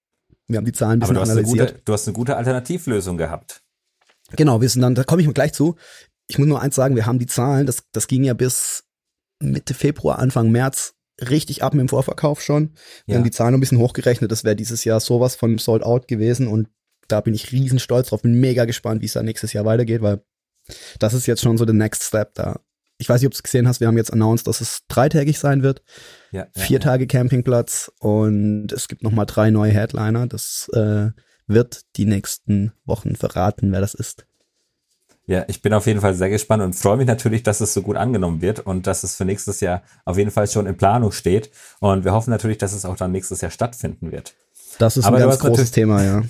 Wir 0.48 0.58
haben 0.58 0.66
die 0.66 0.72
Zahlen 0.72 0.94
ein 0.94 1.00
bisschen 1.00 1.18
aber 1.18 1.26
du 1.26 1.32
analysiert. 1.32 1.68
Hast 1.68 1.74
gute, 1.74 1.82
du 1.86 1.94
hast 1.94 2.08
eine 2.08 2.14
gute 2.14 2.36
Alternativlösung 2.36 3.18
gehabt. 3.18 3.62
Genau, 4.36 4.62
wir 4.62 4.70
sind 4.70 4.82
dann, 4.82 4.96
da 4.96 5.04
komme 5.04 5.22
ich 5.22 5.34
gleich 5.34 5.54
zu. 5.54 5.76
Ich 6.28 6.38
muss 6.38 6.48
nur 6.48 6.62
eins 6.62 6.76
sagen, 6.76 6.96
wir 6.96 7.06
haben 7.06 7.20
die 7.20 7.28
Zahlen, 7.28 7.66
das, 7.66 7.84
das 7.92 8.08
ging 8.08 8.24
ja 8.24 8.34
bis 8.34 8.84
Mitte 9.40 9.74
Februar, 9.74 10.20
Anfang 10.20 10.52
März 10.52 10.94
richtig 11.22 11.64
ab 11.64 11.74
mit 11.74 11.82
dem 11.82 11.90
Vorverkauf 11.90 12.42
schon. 12.42 12.74
Wir 13.06 13.14
ja. 13.14 13.16
haben 13.18 13.24
die 13.24 13.32
Zahlen 13.32 13.54
ein 13.54 13.60
bisschen 13.60 13.80
hochgerechnet, 13.80 14.32
das 14.32 14.44
wäre 14.44 14.56
dieses 14.56 14.84
Jahr 14.84 15.00
sowas 15.00 15.36
von 15.36 15.58
sold 15.58 15.84
out 15.84 16.08
gewesen 16.08 16.48
und 16.48 16.70
da 17.08 17.22
bin 17.22 17.34
ich 17.34 17.52
riesen 17.52 17.80
stolz 17.80 18.10
drauf, 18.10 18.22
bin 18.22 18.40
mega 18.40 18.66
gespannt, 18.66 19.02
wie 19.02 19.08
es 19.08 19.14
dann 19.14 19.26
nächstes 19.26 19.54
Jahr 19.54 19.66
weitergeht, 19.66 20.02
weil 20.02 20.24
das 21.00 21.14
ist 21.14 21.26
jetzt 21.26 21.42
schon 21.42 21.58
so 21.58 21.66
der 21.66 21.74
Next 21.74 22.04
Step 22.04 22.36
da. 22.36 22.60
Ich 23.00 23.10
weiß 23.10 23.22
nicht, 23.22 23.28
ob 23.28 23.32
du 23.32 23.38
es 23.38 23.44
gesehen 23.44 23.68
hast, 23.68 23.80
wir 23.80 23.88
haben 23.88 23.98
jetzt 23.98 24.14
announced, 24.14 24.46
dass 24.46 24.62
es 24.62 24.82
dreitägig 24.90 25.40
sein 25.40 25.64
wird. 25.64 25.82
Ja, 26.32 26.48
ja 26.54 26.62
Vier 26.62 26.80
ja. 26.80 26.84
Tage 26.84 27.08
Campingplatz 27.08 27.92
und 28.00 28.72
es 28.74 28.88
gibt 28.88 29.04
nochmal 29.04 29.26
drei 29.26 29.50
neue 29.50 29.72
Headliner. 29.72 30.28
Das 30.28 30.70
äh, 30.74 31.10
wird 31.48 31.82
die 31.96 32.06
nächsten 32.06 32.74
Wochen 32.86 33.16
verraten, 33.16 33.72
wer 33.72 33.82
das 33.82 33.94
ist. 33.94 34.26
Ja, 35.26 35.46
ich 35.48 35.62
bin 35.62 35.74
auf 35.74 35.86
jeden 35.86 36.02
Fall 36.02 36.16
sehr 36.16 36.30
gespannt 36.30 36.64
und 36.64 36.74
freue 36.74 36.98
mich 36.98 37.06
natürlich, 37.06 37.44
dass 37.44 37.62
es 37.62 37.74
so 37.74 37.84
gut 37.84 37.96
angenommen 37.96 38.42
wird 38.42 38.62
und 38.62 38.88
dass 38.88 39.04
es 39.04 39.16
für 39.16 39.26
nächstes 39.26 39.60
Jahr 39.60 39.84
auf 40.04 40.18
jeden 40.18 40.32
Fall 40.32 40.48
schon 40.48 40.66
in 40.66 40.76
Planung 40.76 41.12
steht. 41.12 41.52
Und 41.80 42.04
wir 42.04 42.14
hoffen 42.14 42.32
natürlich, 42.32 42.58
dass 42.58 42.74
es 42.74 42.84
auch 42.84 42.96
dann 42.96 43.12
nächstes 43.12 43.40
Jahr 43.42 43.52
stattfinden 43.52 44.12
wird. 44.12 44.34
Das 44.80 44.98
ist 44.98 45.06
Aber 45.06 45.18
ein 45.18 45.24
ganz 45.24 45.40
großes 45.40 45.72
Thema, 45.72 46.04
ja. 46.04 46.24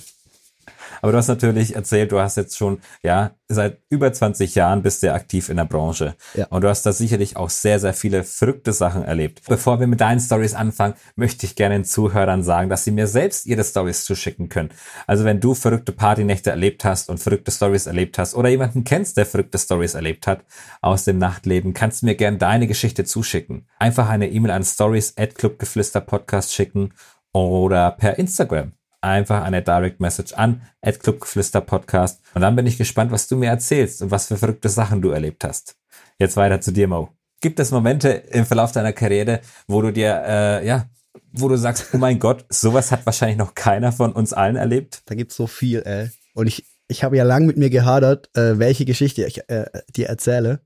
Aber 1.02 1.12
du 1.12 1.18
hast 1.18 1.28
natürlich 1.28 1.74
erzählt, 1.74 2.12
du 2.12 2.20
hast 2.20 2.36
jetzt 2.36 2.56
schon, 2.56 2.80
ja, 3.02 3.32
seit 3.48 3.78
über 3.88 4.12
20 4.12 4.54
Jahren 4.54 4.82
bist 4.82 5.02
du 5.02 5.12
aktiv 5.12 5.48
in 5.48 5.56
der 5.56 5.64
Branche. 5.64 6.14
Ja. 6.34 6.46
Und 6.46 6.62
du 6.62 6.68
hast 6.68 6.84
da 6.86 6.92
sicherlich 6.92 7.36
auch 7.36 7.50
sehr, 7.50 7.80
sehr 7.80 7.94
viele 7.94 8.24
verrückte 8.24 8.72
Sachen 8.72 9.04
erlebt. 9.04 9.42
Bevor 9.48 9.80
wir 9.80 9.86
mit 9.86 10.00
deinen 10.00 10.20
Stories 10.20 10.54
anfangen, 10.54 10.94
möchte 11.16 11.46
ich 11.46 11.56
gerne 11.56 11.74
den 11.74 11.84
Zuhörern 11.84 12.42
sagen, 12.42 12.68
dass 12.68 12.84
sie 12.84 12.92
mir 12.92 13.06
selbst 13.06 13.46
ihre 13.46 13.64
Stories 13.64 14.04
zuschicken 14.04 14.48
können. 14.48 14.70
Also 15.06 15.24
wenn 15.24 15.40
du 15.40 15.54
verrückte 15.54 15.92
Partynächte 15.92 16.50
erlebt 16.50 16.84
hast 16.84 17.08
und 17.08 17.18
verrückte 17.18 17.50
Stories 17.50 17.86
erlebt 17.86 18.18
hast 18.18 18.34
oder 18.34 18.48
jemanden 18.48 18.84
kennst, 18.84 19.16
der 19.16 19.26
verrückte 19.26 19.58
Stories 19.58 19.94
erlebt 19.94 20.26
hat 20.26 20.44
aus 20.80 21.04
dem 21.04 21.18
Nachtleben, 21.18 21.74
kannst 21.74 22.02
du 22.02 22.06
mir 22.06 22.14
gerne 22.14 22.38
deine 22.38 22.66
Geschichte 22.66 23.04
zuschicken. 23.04 23.66
Einfach 23.78 24.08
eine 24.08 24.30
E-Mail 24.30 24.52
an 24.52 24.64
stories 24.64 25.14
at 25.16 25.34
clubgeflüster 25.34 26.04
schicken 26.48 26.94
oder 27.32 27.90
per 27.92 28.18
Instagram 28.18 28.72
einfach 29.00 29.42
eine 29.44 29.62
Direct 29.62 30.00
Message 30.00 30.32
an 30.34 30.62
Clubgeflüster 30.82 31.60
Podcast 31.60 32.20
und 32.34 32.42
dann 32.42 32.56
bin 32.56 32.66
ich 32.66 32.78
gespannt, 32.78 33.12
was 33.12 33.28
du 33.28 33.36
mir 33.36 33.48
erzählst 33.48 34.02
und 34.02 34.10
was 34.10 34.26
für 34.26 34.36
verrückte 34.36 34.68
Sachen 34.68 35.02
du 35.02 35.10
erlebt 35.10 35.44
hast. 35.44 35.76
Jetzt 36.18 36.36
weiter 36.36 36.60
zu 36.60 36.72
dir, 36.72 36.88
Mo. 36.88 37.08
Gibt 37.40 37.58
es 37.58 37.70
Momente 37.70 38.08
im 38.08 38.44
Verlauf 38.44 38.72
deiner 38.72 38.92
Karriere, 38.92 39.40
wo 39.66 39.80
du 39.80 39.92
dir, 39.92 40.22
äh, 40.26 40.66
ja, 40.66 40.86
wo 41.32 41.48
du 41.48 41.56
sagst, 41.56 41.86
oh 41.94 41.98
mein 41.98 42.18
Gott, 42.18 42.44
sowas 42.50 42.92
hat 42.92 43.06
wahrscheinlich 43.06 43.38
noch 43.38 43.54
keiner 43.54 43.92
von 43.92 44.12
uns 44.12 44.32
allen 44.32 44.56
erlebt? 44.56 45.02
Da 45.06 45.14
gibt's 45.14 45.36
so 45.36 45.46
viel, 45.46 45.82
ey. 45.82 46.10
Und 46.34 46.46
ich, 46.46 46.66
ich 46.88 47.02
habe 47.02 47.16
ja 47.16 47.24
lang 47.24 47.46
mit 47.46 47.56
mir 47.56 47.70
gehadert, 47.70 48.28
äh, 48.36 48.58
welche 48.58 48.84
Geschichte 48.84 49.24
ich 49.24 49.48
äh, 49.48 49.66
dir 49.96 50.08
erzähle, 50.08 50.60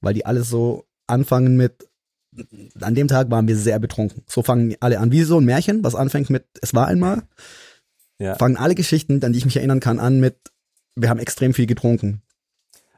weil 0.00 0.14
die 0.14 0.24
alle 0.24 0.44
so 0.44 0.84
anfangen 1.08 1.56
mit, 1.56 1.88
an 2.80 2.94
dem 2.94 3.08
Tag 3.08 3.30
waren 3.30 3.48
wir 3.48 3.56
sehr 3.56 3.80
betrunken. 3.80 4.22
So 4.28 4.42
fangen 4.42 4.76
alle 4.78 5.00
an, 5.00 5.10
wie 5.10 5.22
so 5.22 5.40
ein 5.40 5.44
Märchen, 5.44 5.82
was 5.82 5.96
anfängt 5.96 6.30
mit, 6.30 6.44
es 6.62 6.74
war 6.74 6.86
einmal 6.86 7.24
ja. 8.24 8.34
fangen 8.36 8.56
alle 8.56 8.74
Geschichten, 8.74 9.22
an 9.24 9.32
die 9.32 9.38
ich 9.38 9.44
mich 9.44 9.56
erinnern 9.56 9.80
kann, 9.80 9.98
an 9.98 10.20
mit, 10.20 10.36
wir 10.96 11.08
haben 11.08 11.20
extrem 11.20 11.54
viel 11.54 11.66
getrunken. 11.66 12.22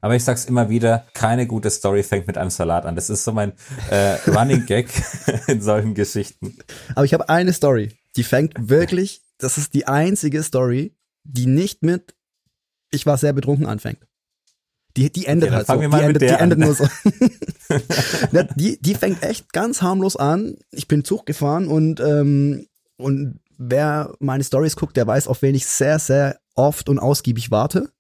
Aber 0.01 0.15
ich 0.15 0.25
sag's 0.25 0.45
immer 0.45 0.69
wieder, 0.71 1.07
keine 1.15 1.47
gute 1.47 1.71
Story 1.71 2.03
fängt 2.03 2.27
mit 2.27 2.39
einem 2.39 2.51
Salat 2.51 2.87
an. 2.87 2.95
Das 2.95 3.11
ist 3.11 3.25
so 3.25 3.33
mein 3.33 3.53
äh, 3.91 4.15
Running 4.31 4.67
Gag 4.67 4.89
in 5.49 5.61
solchen 5.61 5.95
Geschichten. 5.95 6.57
Aber 6.95 7.05
ich 7.05 7.15
habe 7.15 7.29
eine 7.29 7.53
Story, 7.53 7.97
die 8.15 8.23
fängt 8.23 8.55
wirklich, 8.69 9.23
das 9.39 9.59
ist 9.59 9.75
die 9.75 9.87
einzige 9.87 10.43
Story, 10.43 10.95
die 11.25 11.47
nicht 11.47 11.83
mit 11.83 12.17
ich 12.91 13.07
war 13.07 13.19
sehr 13.19 13.33
betrunken 13.33 13.67
anfängt. 13.67 13.99
Die, 14.97 15.13
die 15.13 15.27
endet 15.27 15.51
okay, 15.51 15.57
halt 15.57 15.67
so. 15.67 15.77
Die 15.77 16.03
endet, 16.03 16.23
die 16.23 16.27
endet 16.27 16.59
nur 16.59 16.75
so. 16.75 16.89
die, 18.57 18.81
die 18.81 18.95
fängt 18.95 19.23
echt 19.23 19.53
ganz 19.53 19.83
harmlos 19.83 20.17
an. 20.17 20.57
Ich 20.71 20.89
bin 20.89 21.05
Zug 21.05 21.27
gefahren 21.27 21.69
und, 21.69 22.01
ähm, 22.01 22.67
und 22.97 23.41
wer 23.59 24.15
meine 24.21 24.45
Stories 24.45 24.77
guckt, 24.77 24.97
der 24.97 25.07
weiß, 25.07 25.29
auf 25.29 25.43
wen 25.43 25.55
ich 25.55 25.67
sehr, 25.67 25.99
sehr 25.99 26.39
oft 26.55 26.89
und 26.89 26.99
ausgiebig 26.99 27.51
warte. 27.51 27.91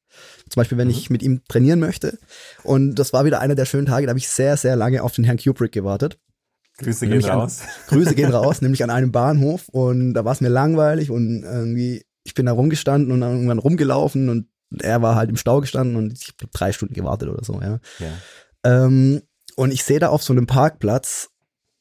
Zum 0.49 0.61
Beispiel, 0.61 0.79
wenn 0.79 0.89
mhm. 0.89 0.95
ich 0.95 1.11
mit 1.11 1.23
ihm 1.23 1.43
trainieren 1.49 1.81
möchte. 1.81 2.19
Und 2.63 2.95
das 2.95 3.13
war 3.13 3.25
wieder 3.25 3.41
einer 3.41 3.55
der 3.55 3.67
schönen 3.67 3.87
Tage, 3.87 4.07
da 4.07 4.11
habe 4.11 4.19
ich 4.19 4.29
sehr, 4.29 4.57
sehr 4.57 4.77
lange 4.77 5.03
auf 5.03 5.13
den 5.13 5.25
Herrn 5.25 5.39
Kubrick 5.39 5.73
gewartet. 5.73 6.19
Grüße 6.79 7.07
gehen 7.07 7.25
raus. 7.25 7.61
An, 7.63 7.69
Grüße 7.89 8.15
gehen 8.15 8.31
raus, 8.33 8.63
nämlich 8.63 8.83
an 8.85 8.91
einem 8.91 9.13
Bahnhof. 9.13 9.69
Und 9.69 10.15
da 10.15 10.25
war 10.25 10.33
es 10.33 10.41
mir 10.41 10.49
langweilig 10.49 11.11
und 11.11 11.43
irgendwie, 11.43 12.05
ich 12.25 12.35
bin 12.35 12.47
da 12.47 12.53
rumgestanden 12.53 13.13
und 13.13 13.21
dann 13.21 13.33
irgendwann 13.33 13.59
rumgelaufen 13.59 14.29
und 14.29 14.49
er 14.81 15.01
war 15.01 15.15
halt 15.15 15.31
im 15.31 15.37
Stau 15.37 15.61
gestanden 15.61 15.97
und 15.97 16.13
ich 16.13 16.29
habe 16.29 16.51
drei 16.53 16.73
Stunden 16.73 16.95
gewartet 16.95 17.29
oder 17.29 17.45
so, 17.45 17.61
ja. 17.61 17.79
ja. 17.99 18.13
Ähm, 18.65 19.23
und 19.55 19.73
ich 19.73 19.85
sehe 19.85 20.01
da 20.01 20.09
auf 20.09 20.23
so 20.23 20.33
einem 20.33 20.47
Parkplatz 20.47 21.31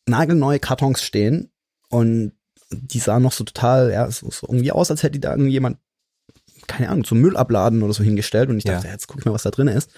nagelneue 0.07 0.59
Kartons 0.59 1.01
stehen 1.01 1.51
und 1.89 2.33
die 2.71 2.99
sahen 2.99 3.23
noch 3.23 3.31
so 3.31 3.43
total, 3.43 3.91
ja, 3.91 4.09
so, 4.09 4.29
so 4.31 4.47
irgendwie 4.47 4.71
aus, 4.71 4.91
als 4.91 5.03
hätte 5.03 5.13
die 5.13 5.19
da 5.19 5.31
irgendjemand, 5.31 5.77
keine 6.67 6.89
Ahnung, 6.89 7.03
zum 7.03 7.19
Müll 7.19 7.37
abladen 7.37 7.83
oder 7.83 7.93
so 7.93 8.03
hingestellt. 8.03 8.49
Und 8.49 8.57
ich 8.57 8.63
dachte, 8.63 8.87
ja. 8.87 8.93
jetzt 8.93 9.07
guck 9.07 9.19
ich 9.19 9.25
mal, 9.25 9.33
was 9.33 9.43
da 9.43 9.51
drin 9.51 9.67
ist. 9.67 9.91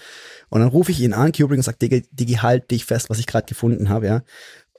Und 0.50 0.60
dann 0.60 0.68
rufe 0.68 0.90
ich 0.90 1.00
ihn 1.00 1.12
an, 1.12 1.32
Kubrick, 1.32 1.58
und 1.58 1.62
sag, 1.62 1.78
Digi, 1.78 2.06
Digi, 2.10 2.34
halt 2.34 2.70
dich 2.70 2.84
fest, 2.84 3.10
was 3.10 3.18
ich 3.18 3.26
gerade 3.26 3.46
gefunden 3.46 3.88
habe, 3.88 4.06
ja. 4.06 4.22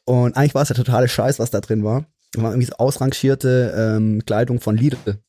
Und 0.05 0.35
eigentlich 0.35 0.55
war 0.55 0.63
es 0.63 0.69
ja 0.69 0.75
totale 0.75 1.07
Scheiß, 1.07 1.39
was 1.39 1.51
da 1.51 1.61
drin 1.61 1.83
war. 1.83 2.05
Da 2.33 2.41
war 2.41 2.51
irgendwie 2.51 2.67
so 2.67 2.75
ausrangierte 2.77 3.73
ähm, 3.75 4.23
Kleidung 4.25 4.59
von 4.59 4.75
Lidl. 4.75 5.19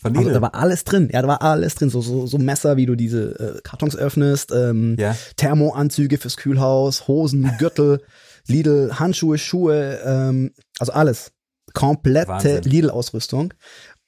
Von 0.00 0.14
Lidl? 0.14 0.28
Also, 0.28 0.34
da 0.34 0.42
war 0.42 0.54
alles 0.54 0.84
drin. 0.84 1.10
Ja, 1.12 1.22
da 1.22 1.28
war 1.28 1.42
alles 1.42 1.74
drin. 1.74 1.90
So, 1.90 2.00
so, 2.00 2.26
so 2.26 2.38
Messer, 2.38 2.76
wie 2.76 2.86
du 2.86 2.94
diese 2.94 3.56
äh, 3.58 3.60
Kartons 3.62 3.96
öffnest, 3.96 4.52
ähm, 4.52 4.96
ja. 4.98 5.16
Thermoanzüge 5.36 6.18
fürs 6.18 6.36
Kühlhaus, 6.36 7.08
Hosen, 7.08 7.50
Gürtel, 7.58 8.02
Lidl, 8.46 8.98
Handschuhe, 8.98 9.38
Schuhe, 9.38 10.00
ähm, 10.04 10.52
also 10.78 10.92
alles 10.92 11.32
komplette 11.74 12.60
Lidl-Ausrüstung. 12.60 13.54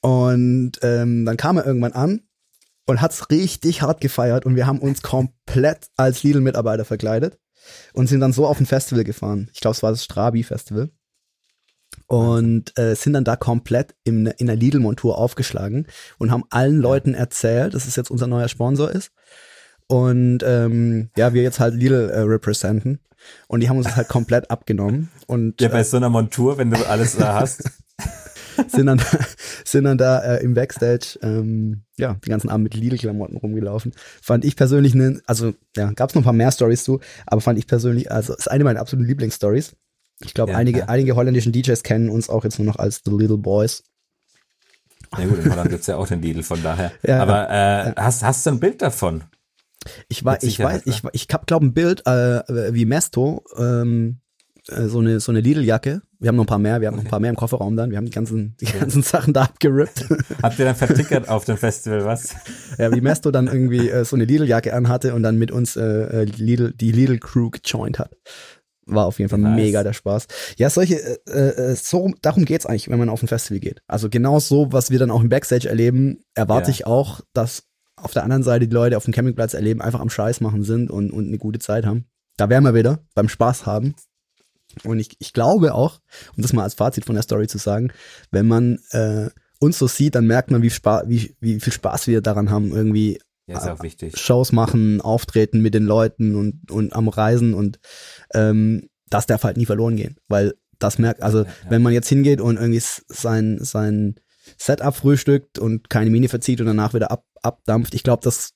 Und 0.01 0.73
ähm, 0.81 1.25
dann 1.25 1.37
kam 1.37 1.57
er 1.57 1.65
irgendwann 1.65 1.93
an 1.93 2.21
und 2.87 3.01
hat's 3.01 3.29
richtig 3.29 3.81
hart 3.81 4.01
gefeiert 4.01 4.45
und 4.45 4.55
wir 4.55 4.65
haben 4.65 4.79
uns 4.79 5.01
komplett 5.01 5.87
als 5.95 6.23
Lidl-Mitarbeiter 6.23 6.85
verkleidet 6.85 7.37
und 7.93 8.07
sind 8.07 8.19
dann 8.19 8.33
so 8.33 8.47
auf 8.47 8.59
ein 8.59 8.65
Festival 8.65 9.03
gefahren. 9.03 9.49
Ich 9.53 9.59
glaube, 9.59 9.75
es 9.75 9.83
war 9.83 9.91
das 9.91 10.03
Strabi-Festival. 10.03 10.89
Und 12.07 12.77
äh, 12.77 12.95
sind 12.95 13.13
dann 13.13 13.25
da 13.25 13.35
komplett 13.35 13.95
in, 14.03 14.25
in 14.25 14.47
der 14.47 14.55
Lidl-Montur 14.55 15.17
aufgeschlagen 15.17 15.87
und 16.17 16.31
haben 16.31 16.45
allen 16.49 16.77
Leuten 16.77 17.13
erzählt, 17.13 17.73
dass 17.73 17.85
es 17.85 17.95
jetzt 17.97 18.11
unser 18.11 18.27
neuer 18.27 18.47
Sponsor 18.47 18.89
ist. 18.89 19.11
Und 19.91 20.39
ähm, 20.45 21.09
ja, 21.17 21.33
wir 21.33 21.43
jetzt 21.43 21.59
halt 21.59 21.73
Lidl 21.73 22.09
äh, 22.09 22.21
representen. 22.21 23.01
Und 23.49 23.59
die 23.59 23.67
haben 23.67 23.75
uns 23.75 23.93
halt 23.93 24.07
komplett 24.07 24.49
abgenommen. 24.49 25.09
Und, 25.27 25.59
ja, 25.59 25.67
bei 25.67 25.81
äh, 25.81 25.83
so 25.83 25.97
einer 25.97 26.09
Montur, 26.09 26.57
wenn 26.57 26.71
du 26.71 26.77
alles 26.87 27.17
da 27.17 27.41
hast. 27.41 27.69
sind 28.67 28.85
dann, 28.85 29.01
sind 29.65 29.83
dann 29.83 29.97
da 29.97 30.19
äh, 30.19 30.43
im 30.45 30.53
Backstage, 30.53 31.19
ähm, 31.21 31.81
ja, 31.97 32.15
die 32.23 32.29
ganzen 32.29 32.49
Abend 32.49 32.63
mit 32.63 32.73
Lidl-Klamotten 32.73 33.35
rumgelaufen. 33.35 33.91
Fand 34.21 34.45
ich 34.45 34.55
persönlich 34.55 34.95
ne, 34.95 35.19
also 35.25 35.53
ja, 35.75 35.91
gab 35.91 36.09
es 36.09 36.15
noch 36.15 36.21
ein 36.21 36.25
paar 36.25 36.31
mehr 36.31 36.53
Stories 36.53 36.85
zu, 36.85 37.01
aber 37.25 37.41
fand 37.41 37.59
ich 37.59 37.67
persönlich, 37.67 38.09
also 38.09 38.33
ist 38.33 38.49
eine 38.49 38.63
meiner 38.63 38.79
absoluten 38.79 39.09
Lieblingsstories. 39.09 39.75
Ich 40.21 40.33
glaube, 40.33 40.53
ja, 40.53 40.57
einige, 40.57 40.79
ja. 40.79 40.85
einige 40.85 41.17
holländischen 41.17 41.51
DJs 41.51 41.83
kennen 41.83 42.07
uns 42.07 42.29
auch 42.29 42.45
jetzt 42.45 42.59
nur 42.59 42.65
noch 42.65 42.77
als 42.77 43.01
The 43.03 43.11
Little 43.11 43.39
Boys. 43.39 43.83
Ja 45.17 45.25
gut, 45.25 45.43
in 45.43 45.51
Holland 45.51 45.69
gibt's 45.69 45.87
ja 45.87 45.97
auch 45.97 46.07
den 46.07 46.21
Lidl, 46.21 46.43
von 46.43 46.63
daher. 46.63 46.93
Ja, 47.05 47.21
aber 47.21 47.49
äh, 47.49 47.93
hast, 47.97 48.23
hast 48.23 48.45
du 48.45 48.51
ein 48.51 48.61
Bild 48.61 48.81
davon? 48.81 49.25
Ich 50.09 50.23
war, 50.23 50.41
ich 50.43 50.59
weiß, 50.59 50.83
ich, 50.85 51.01
ich 51.13 51.27
hab 51.31 51.47
glaube 51.47 51.65
ein 51.65 51.73
Bild 51.73 52.05
äh, 52.05 52.73
wie 52.73 52.85
Mesto, 52.85 53.43
ähm, 53.57 54.19
äh, 54.67 54.87
so 54.87 54.99
eine 54.99 55.19
so 55.19 55.31
eine 55.31 55.41
Lidl-Jacke. 55.41 56.01
Wir 56.19 56.27
haben 56.27 56.35
noch 56.35 56.43
ein 56.43 56.47
paar 56.47 56.59
mehr, 56.59 56.81
wir 56.81 56.87
haben 56.87 56.95
noch 56.95 57.03
ein 57.03 57.09
paar 57.09 57.19
mehr 57.19 57.31
im 57.31 57.35
Kofferraum 57.35 57.75
dann. 57.75 57.89
Wir 57.89 57.97
haben 57.97 58.05
die 58.05 58.11
ganzen 58.11 58.55
die 58.61 58.65
ganzen 58.65 59.01
Sachen 59.03 59.33
da 59.33 59.43
abgerippt. 59.43 60.05
Habt 60.43 60.59
ihr 60.59 60.65
dann 60.65 60.75
vertickert 60.75 61.29
auf 61.29 61.45
dem 61.45 61.57
Festival 61.57 62.05
was? 62.05 62.35
Ja, 62.77 62.93
wie 62.93 63.01
Mesto 63.01 63.31
dann 63.31 63.47
irgendwie 63.47 63.89
äh, 63.89 64.05
so 64.05 64.15
eine 64.15 64.25
Lidl-Jacke 64.25 64.73
anhatte 64.73 65.15
und 65.15 65.23
dann 65.23 65.37
mit 65.37 65.51
uns 65.51 65.75
äh, 65.75 65.81
äh 65.81 66.23
Lidl 66.25 66.73
die 66.73 66.91
Lidl 66.91 67.17
Crew 67.17 67.49
gejoint 67.49 67.97
hat. 67.97 68.15
War 68.85 69.05
auf 69.05 69.19
jeden 69.19 69.29
Fall 69.29 69.39
nice. 69.39 69.55
mega 69.55 69.83
der 69.83 69.93
Spaß. 69.93 70.27
Ja, 70.57 70.69
solche, 70.69 70.95
äh, 71.27 71.71
äh, 71.71 71.75
so, 71.75 72.11
darum 72.21 72.45
geht's 72.45 72.65
eigentlich, 72.65 72.89
wenn 72.89 72.99
man 72.99 73.09
auf 73.09 73.21
ein 73.21 73.27
Festival 73.27 73.59
geht. 73.59 73.81
Also 73.87 74.09
genau 74.09 74.39
so, 74.39 74.71
was 74.71 74.89
wir 74.89 74.99
dann 74.99 75.11
auch 75.11 75.21
im 75.21 75.29
Backstage 75.29 75.69
erleben, 75.69 76.23
erwarte 76.33 76.71
ja. 76.71 76.75
ich 76.75 76.87
auch, 76.87 77.21
dass 77.33 77.70
auf 78.03 78.13
der 78.13 78.23
anderen 78.23 78.43
Seite 78.43 78.67
die 78.67 78.73
Leute 78.73 78.97
auf 78.97 79.05
dem 79.05 79.13
Campingplatz 79.13 79.53
erleben, 79.53 79.81
einfach 79.81 79.99
am 79.99 80.09
Scheiß 80.09 80.41
machen 80.41 80.63
sind 80.63 80.91
und, 80.91 81.11
und 81.11 81.27
eine 81.27 81.37
gute 81.37 81.59
Zeit 81.59 81.85
haben. 81.85 82.05
Da 82.37 82.49
wären 82.49 82.63
wir 82.63 82.73
wieder 82.73 82.99
beim 83.13 83.29
Spaß 83.29 83.65
haben. 83.65 83.95
Und 84.83 84.99
ich, 84.99 85.17
ich 85.19 85.33
glaube 85.33 85.73
auch, 85.73 85.99
um 86.35 86.41
das 86.41 86.53
mal 86.53 86.63
als 86.63 86.75
Fazit 86.75 87.05
von 87.05 87.15
der 87.15 87.23
Story 87.23 87.47
zu 87.47 87.57
sagen, 87.57 87.91
wenn 88.31 88.47
man 88.47 88.79
äh, 88.91 89.29
uns 89.59 89.77
so 89.77 89.87
sieht, 89.87 90.15
dann 90.15 90.27
merkt 90.27 90.49
man, 90.49 90.61
wie, 90.61 90.69
Spa 90.69 91.03
wie, 91.07 91.35
wie 91.39 91.59
viel 91.59 91.73
Spaß 91.73 92.07
wir 92.07 92.21
daran 92.21 92.49
haben, 92.49 92.71
irgendwie 92.71 93.19
ja, 93.47 93.75
äh, 93.75 94.11
Shows 94.13 94.51
machen, 94.51 95.01
auftreten 95.01 95.61
mit 95.61 95.73
den 95.73 95.85
Leuten 95.85 96.35
und, 96.35 96.71
und 96.71 96.93
am 96.93 97.09
Reisen 97.09 97.53
und 97.53 97.79
ähm, 98.33 98.89
das 99.09 99.27
darf 99.27 99.43
halt 99.43 99.57
nie 99.57 99.65
verloren 99.65 99.97
gehen, 99.97 100.17
weil 100.27 100.53
das 100.79 100.97
merkt, 100.97 101.21
also 101.21 101.39
ja, 101.39 101.45
ja. 101.45 101.51
wenn 101.69 101.81
man 101.81 101.93
jetzt 101.93 102.07
hingeht 102.07 102.41
und 102.41 102.57
irgendwie 102.57 102.81
sein, 102.81 103.59
sein 103.61 104.15
Setup 104.57 104.95
frühstückt 104.95 105.59
und 105.59 105.89
keine 105.89 106.09
Mine 106.09 106.29
verzieht 106.29 106.59
und 106.59 106.67
danach 106.67 106.93
wieder 106.93 107.11
ab, 107.11 107.25
abdampft. 107.41 107.93
Ich 107.93 108.03
glaube, 108.03 108.23
das 108.23 108.53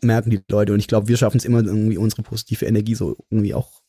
merken 0.00 0.30
die 0.30 0.42
Leute 0.48 0.72
und 0.72 0.80
ich 0.80 0.88
glaube, 0.88 1.08
wir 1.08 1.16
schaffen 1.16 1.36
es 1.36 1.44
immer 1.44 1.62
irgendwie 1.62 1.98
unsere 1.98 2.22
positive 2.22 2.66
Energie 2.66 2.94
so 2.94 3.16
irgendwie 3.30 3.54
auch 3.54 3.82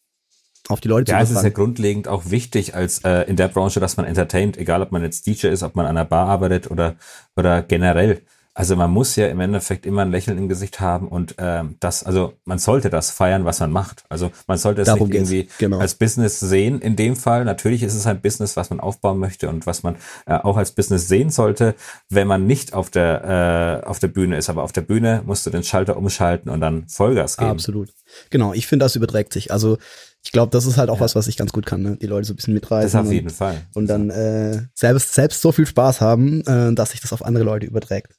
auf 0.70 0.80
die 0.80 0.88
Leute 0.88 1.12
ja, 1.12 1.18
zu 1.20 1.24
es 1.24 1.32
ist 1.32 1.44
ja 1.44 1.50
grundlegend 1.50 2.08
auch 2.08 2.30
wichtig 2.30 2.76
als 2.76 3.00
äh, 3.00 3.24
in 3.24 3.36
der 3.36 3.50
Branche, 3.50 3.80
dass 3.80 3.98
man 3.98 4.06
entertaint, 4.06 4.58
egal 4.58 4.82
ob 4.82 4.92
man 4.92 5.02
jetzt 5.02 5.28
DJ 5.28 5.48
ist, 5.48 5.64
ob 5.64 5.76
man 5.76 5.86
an 5.86 5.98
einer 5.98 6.06
Bar 6.06 6.28
arbeitet 6.28 6.72
oder 6.72 6.96
oder 7.36 7.62
generell. 7.62 8.22
Also 8.56 8.76
man 8.76 8.92
muss 8.92 9.16
ja 9.16 9.28
im 9.28 9.40
Endeffekt 9.40 9.86
immer 9.88 10.04
ein 10.04 10.12
Lächeln 10.12 10.38
im 10.38 10.48
Gesicht 10.48 10.80
haben 10.80 11.08
und 11.08 11.36
ähm, 11.40 11.76
das, 11.80 12.04
also 12.04 12.34
man 12.46 12.60
sollte 12.60 12.92
das 12.92 13.10
feiern, 13.10 13.46
was 13.46 13.60
man 13.60 13.72
macht. 13.72 14.04
Also 14.10 14.32
man 14.46 14.60
sollte 14.60 14.82
es 14.82 14.88
Darum 14.88 15.10
nicht 15.10 15.16
irgendwie 15.16 15.50
genau. 15.58 15.80
als 15.80 15.96
Business 15.96 16.40
sehen. 16.40 16.80
In 16.80 16.96
dem 16.96 17.16
Fall 17.16 17.46
natürlich 17.46 17.82
ist 17.82 17.96
es 17.96 18.06
ein 18.06 18.22
Business, 18.22 18.56
was 18.56 18.70
man 18.70 18.80
aufbauen 18.80 19.18
möchte 19.18 19.50
und 19.50 19.66
was 19.66 19.82
man 19.82 19.96
äh, 20.28 20.36
auch 20.36 20.58
als 20.58 20.72
Business 20.72 21.08
sehen 21.08 21.32
sollte, 21.32 21.74
wenn 22.10 22.28
man 22.28 22.46
nicht 22.46 22.74
auf 22.74 22.92
der 22.92 23.82
äh, 23.84 23.88
auf 23.88 23.98
der 23.98 24.10
Bühne 24.10 24.38
ist. 24.38 24.52
Aber 24.52 24.62
auf 24.62 24.72
der 24.72 24.82
Bühne 24.82 25.24
musst 25.26 25.48
du 25.48 25.50
den 25.50 25.64
Schalter 25.64 25.98
umschalten 25.98 26.52
und 26.52 26.62
dann 26.62 26.88
Vollgas 26.88 27.38
geben. 27.38 27.50
Absolut. 27.50 27.90
Genau, 28.30 28.54
ich 28.54 28.68
finde, 28.68 28.86
das 28.86 28.96
überträgt 28.96 29.34
sich. 29.34 29.52
Also 29.52 29.80
ich 30.24 30.32
glaube, 30.32 30.52
das 30.52 30.68
ist 30.68 30.78
halt 30.78 30.90
auch 30.92 31.00
was, 31.00 31.16
was 31.16 31.28
ich 31.28 31.38
ganz 31.38 31.52
gut 31.52 31.66
kann, 31.66 31.82
ne? 31.82 31.98
die 32.00 32.06
Leute 32.06 32.28
so 32.28 32.34
ein 32.34 32.36
bisschen 32.38 32.54
mitreißen. 32.54 32.92
Das 32.92 32.96
auf 33.02 33.08
und- 33.08 33.14
jeden 33.14 33.30
Fall. 33.30 33.62
und 33.74 33.88
dann 33.88 34.10
äh, 34.12 34.62
selbst, 34.74 35.16
selbst 35.16 35.42
so 35.42 35.52
viel 35.52 35.66
Spaß 35.66 36.02
haben, 36.02 36.42
äh, 36.46 36.74
dass 36.74 36.92
sich 36.92 37.02
das 37.02 37.14
auf 37.14 37.26
andere 37.26 37.44
Leute 37.44 37.66
überträgt. 37.66 38.14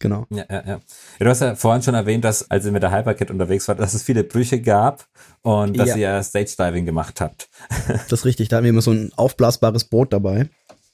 Genau. 0.00 0.26
Ja, 0.30 0.44
ja, 0.50 0.62
ja. 0.66 0.80
Du 1.18 1.26
hast 1.26 1.40
ja 1.42 1.54
vorhin 1.54 1.82
schon 1.82 1.94
erwähnt, 1.94 2.24
dass, 2.24 2.50
als 2.50 2.64
ihr 2.64 2.72
mit 2.72 2.82
der 2.82 2.90
Hypercat 2.90 3.30
unterwegs 3.30 3.68
wart, 3.68 3.78
dass 3.78 3.94
es 3.94 4.02
viele 4.02 4.24
Brüche 4.24 4.60
gab 4.60 5.06
und 5.42 5.78
dass 5.78 5.90
Ja. 5.90 5.94
ihr 5.96 6.00
ja 6.00 6.22
Stage 6.22 6.54
Diving 6.58 6.86
gemacht 6.86 7.20
habt. 7.20 7.48
Das 7.86 8.10
ist 8.20 8.24
richtig. 8.24 8.48
Da 8.48 8.56
haben 8.56 8.64
wir 8.64 8.70
immer 8.70 8.82
so 8.82 8.90
ein 8.92 9.12
aufblasbares 9.16 9.84
Boot 9.84 10.12
dabei. 10.12 10.48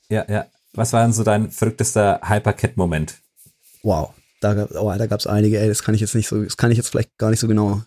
Ja, 0.09 0.25
ja. 0.29 0.47
Was 0.75 0.93
war 0.93 1.03
denn 1.03 1.13
so 1.13 1.23
dein 1.25 1.51
verrücktester 1.51 2.21
Hypercat-Moment? 2.23 3.15
Wow. 3.83 4.11
Da, 4.41 4.53
gab- 4.55 4.71
oh, 4.75 4.93
da 4.95 5.07
gab 5.07 5.21
es 5.21 5.27
einige, 5.27 5.59
ey, 5.59 5.69
das 5.69 5.83
kann 5.83 5.95
ich 5.95 6.01
jetzt 6.03 6.15
nicht 6.15 6.29
so, 6.29 6.43
das 6.43 6.57
kann 6.59 6.71
ich 6.71 6.77
jetzt 6.77 6.89
vielleicht 6.91 7.17
gar 7.17 7.31
nicht 7.31 7.41
so 7.41 7.49
genau 7.49 7.81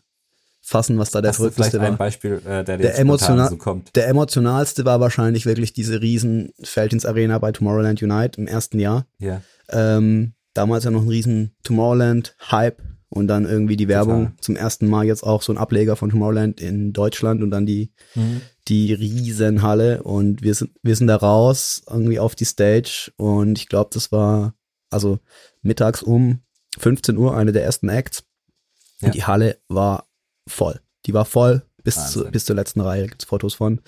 fassen, 0.62 0.98
was 0.98 1.12
da 1.12 1.22
der 1.22 1.30
Hast 1.30 1.40
du 1.40 1.44
vielleicht 1.52 1.72
verrückteste 1.72 1.82
ein 1.82 1.92
war. 1.92 1.98
Beispiel, 1.98 2.42
äh, 2.46 2.64
der 2.64 2.78
dir 2.78 2.84
Der, 2.84 3.00
emotional, 3.00 3.50
so 3.50 3.58
kommt? 3.58 3.96
der 3.96 4.08
emotionalste 4.08 4.86
war 4.86 5.00
wahrscheinlich 5.00 5.46
wirklich 5.46 5.74
diese 5.74 6.02
riesen 6.02 6.52
Feldins 6.64 7.06
Arena 7.06 7.38
bei 7.40 7.52
Tomorrowland 7.52 8.02
Unite 8.02 8.40
im 8.42 8.48
ersten 8.48 8.80
Jahr. 8.80 9.06
Ja. 9.20 9.42
Ähm, 9.70 10.34
damals 10.54 10.84
ja 10.84 10.92
noch 10.92 11.02
ein 11.04 11.08
riesen 11.10 11.56
Tomorrowland-Hype 11.64 12.82
und 13.10 13.28
dann 13.28 13.46
irgendwie 13.46 13.78
die 13.78 13.88
Werbung 13.88 14.26
Total. 14.28 14.42
zum 14.42 14.56
ersten 14.56 14.88
Mal 14.88 15.06
jetzt 15.06 15.24
auch 15.24 15.42
so 15.42 15.52
ein 15.54 15.58
Ableger 15.58 15.96
von 15.96 16.10
Tomorrowland 16.10 16.62
in 16.62 16.94
Deutschland 16.94 17.42
und 17.44 17.52
dann 17.52 17.66
die, 17.66 17.92
Mhm. 18.16 18.42
die 18.68 18.94
Riesenhalle 18.94 20.04
und 20.04 20.42
wir 20.44 20.54
sind, 20.54 20.72
wir 20.84 20.96
sind 20.96 21.08
da 21.08 21.16
raus 21.16 21.82
irgendwie 21.90 22.20
auf 22.20 22.36
die 22.36 22.46
Stage 22.46 23.12
und 23.18 23.58
ich 23.58 23.68
glaube, 23.68 23.90
das 23.94 24.12
war 24.12 24.54
also 24.92 25.20
mittags 25.62 26.02
um 26.04 26.42
15 26.78 27.18
Uhr 27.18 27.36
eine 27.36 27.52
der 27.52 27.64
ersten 27.64 27.90
Acts 27.90 28.24
Ja. 29.02 29.08
und 29.08 29.16
die 29.16 29.24
Halle 29.24 29.58
war 29.68 30.08
voll. 30.48 30.80
Die 31.06 31.14
war 31.14 31.26
voll 31.26 31.64
bis, 31.84 32.12
zu, 32.12 32.26
bis 32.30 32.46
zur 32.46 32.56
letzten 32.56 32.82
Reihe, 32.82 33.08
gibt's 33.08 33.26
Fotos 33.26 33.56
von. 33.56 33.82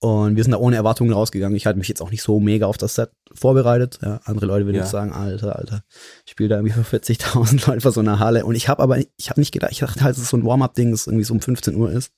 Und 0.00 0.36
wir 0.36 0.44
sind 0.44 0.52
da 0.52 0.58
ohne 0.58 0.76
Erwartungen 0.76 1.12
rausgegangen. 1.12 1.56
Ich 1.56 1.66
hatte 1.66 1.78
mich 1.78 1.88
jetzt 1.88 2.00
auch 2.00 2.10
nicht 2.12 2.22
so 2.22 2.38
mega 2.38 2.66
auf 2.66 2.78
das 2.78 2.94
Set 2.94 3.10
vorbereitet. 3.34 3.98
Ja, 4.00 4.20
andere 4.24 4.46
Leute 4.46 4.64
würden 4.66 4.76
Ja. 4.76 4.82
jetzt 4.82 4.92
sagen, 4.92 5.12
Alter, 5.12 5.56
Alter, 5.56 5.82
ich 6.24 6.30
spiele 6.32 6.50
da 6.50 6.56
irgendwie 6.56 6.74
für 6.80 6.96
40.000 6.96 7.66
Leute 7.66 7.80
vor 7.80 7.90
so 7.92 7.98
einer 8.00 8.20
Halle. 8.20 8.44
Und 8.46 8.54
ich 8.54 8.68
habe 8.68 8.80
aber, 8.82 8.98
ich 8.98 9.30
habe 9.30 9.40
nicht 9.40 9.50
gedacht, 9.52 9.72
ich 9.72 9.80
dachte 9.80 10.02
halt, 10.04 10.16
es 10.16 10.22
ist 10.22 10.28
so 10.28 10.36
ein 10.36 10.44
Warm-up-Ding, 10.44 10.92
das 10.92 11.06
irgendwie 11.08 11.24
so 11.24 11.34
um 11.34 11.40
15 11.40 11.74
Uhr 11.74 11.90
ist. 11.90 12.12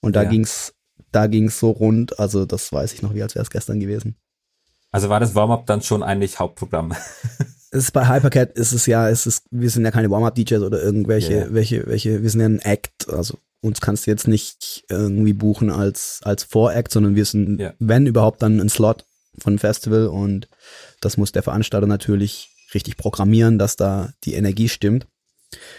Und 0.00 0.16
da 0.16 0.24
Ja. 0.24 0.30
ging's, 0.30 0.74
da 1.12 1.28
ging's 1.28 1.60
so 1.60 1.70
rund. 1.70 2.18
Also 2.18 2.44
das 2.44 2.72
weiß 2.72 2.92
ich 2.92 3.02
noch, 3.02 3.14
wie 3.14 3.22
als 3.22 3.36
wäre 3.36 3.44
es 3.44 3.50
gestern 3.50 3.78
gewesen. 3.78 4.16
Also 4.90 5.08
war 5.08 5.20
das 5.20 5.34
Warm-up 5.36 5.64
dann 5.66 5.80
schon 5.82 6.02
eigentlich 6.02 6.38
Hauptprogramm? 6.38 6.92
Es 7.74 7.84
ist 7.84 7.92
bei 7.92 8.06
Hypercat 8.06 8.52
ist 8.58 8.72
es 8.72 8.84
ja, 8.84 9.08
es 9.08 9.24
ist, 9.26 9.46
wir 9.50 9.70
sind 9.70 9.86
ja 9.86 9.90
keine 9.90 10.10
Warm-up-DJs 10.10 10.60
oder 10.60 10.82
irgendwelche, 10.82 11.32
ja. 11.32 11.46
welche, 11.54 11.86
welche, 11.86 12.22
wir 12.22 12.28
sind 12.28 12.40
ja 12.42 12.46
ein 12.46 12.58
Act, 12.58 13.08
also 13.08 13.38
uns 13.62 13.80
kannst 13.80 14.06
du 14.06 14.10
jetzt 14.10 14.28
nicht 14.28 14.84
irgendwie 14.90 15.32
buchen 15.32 15.70
als, 15.70 16.20
als 16.24 16.44
Voract, 16.44 16.92
sondern 16.92 17.14
wir 17.14 17.24
sind, 17.24 17.58
Ja. 17.60 17.72
wenn 17.78 18.06
überhaupt, 18.06 18.42
dann 18.42 18.60
ein 18.60 18.68
Slot 18.68 19.06
von 19.38 19.52
einem 19.52 19.58
Festival 19.58 20.08
und 20.08 20.48
das 21.00 21.16
muss 21.16 21.32
der 21.32 21.42
Veranstalter 21.42 21.86
natürlich 21.86 22.50
richtig 22.74 22.96
programmieren, 22.96 23.58
dass 23.58 23.76
da 23.76 24.12
die 24.24 24.34
Energie 24.34 24.68
stimmt. 24.68 25.06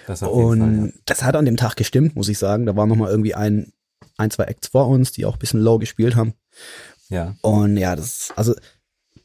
Das 0.08 0.22
Und 0.22 0.60
Fall, 0.60 0.86
ja. 0.88 0.92
das 1.06 1.24
hat 1.24 1.36
an 1.36 1.46
dem 1.46 1.58
Tag 1.58 1.76
gestimmt, 1.76 2.16
muss 2.16 2.30
ich 2.30 2.38
sagen. 2.38 2.66
Da 2.66 2.76
waren 2.76 2.90
nochmal 2.90 3.12
irgendwie 3.12 3.36
ein, 3.36 3.74
ein, 4.18 4.32
zwei 4.32 4.46
Acts 4.46 4.70
vor 4.70 4.88
uns, 4.88 5.12
die 5.12 5.26
auch 5.26 5.34
ein 5.34 5.40
bisschen 5.40 5.60
low 5.62 5.78
gespielt 5.78 6.16
haben. 6.16 6.34
ja. 7.10 7.36
Und 7.42 7.78
ja, 7.78 7.96
das, 7.96 8.32
also, 8.36 8.56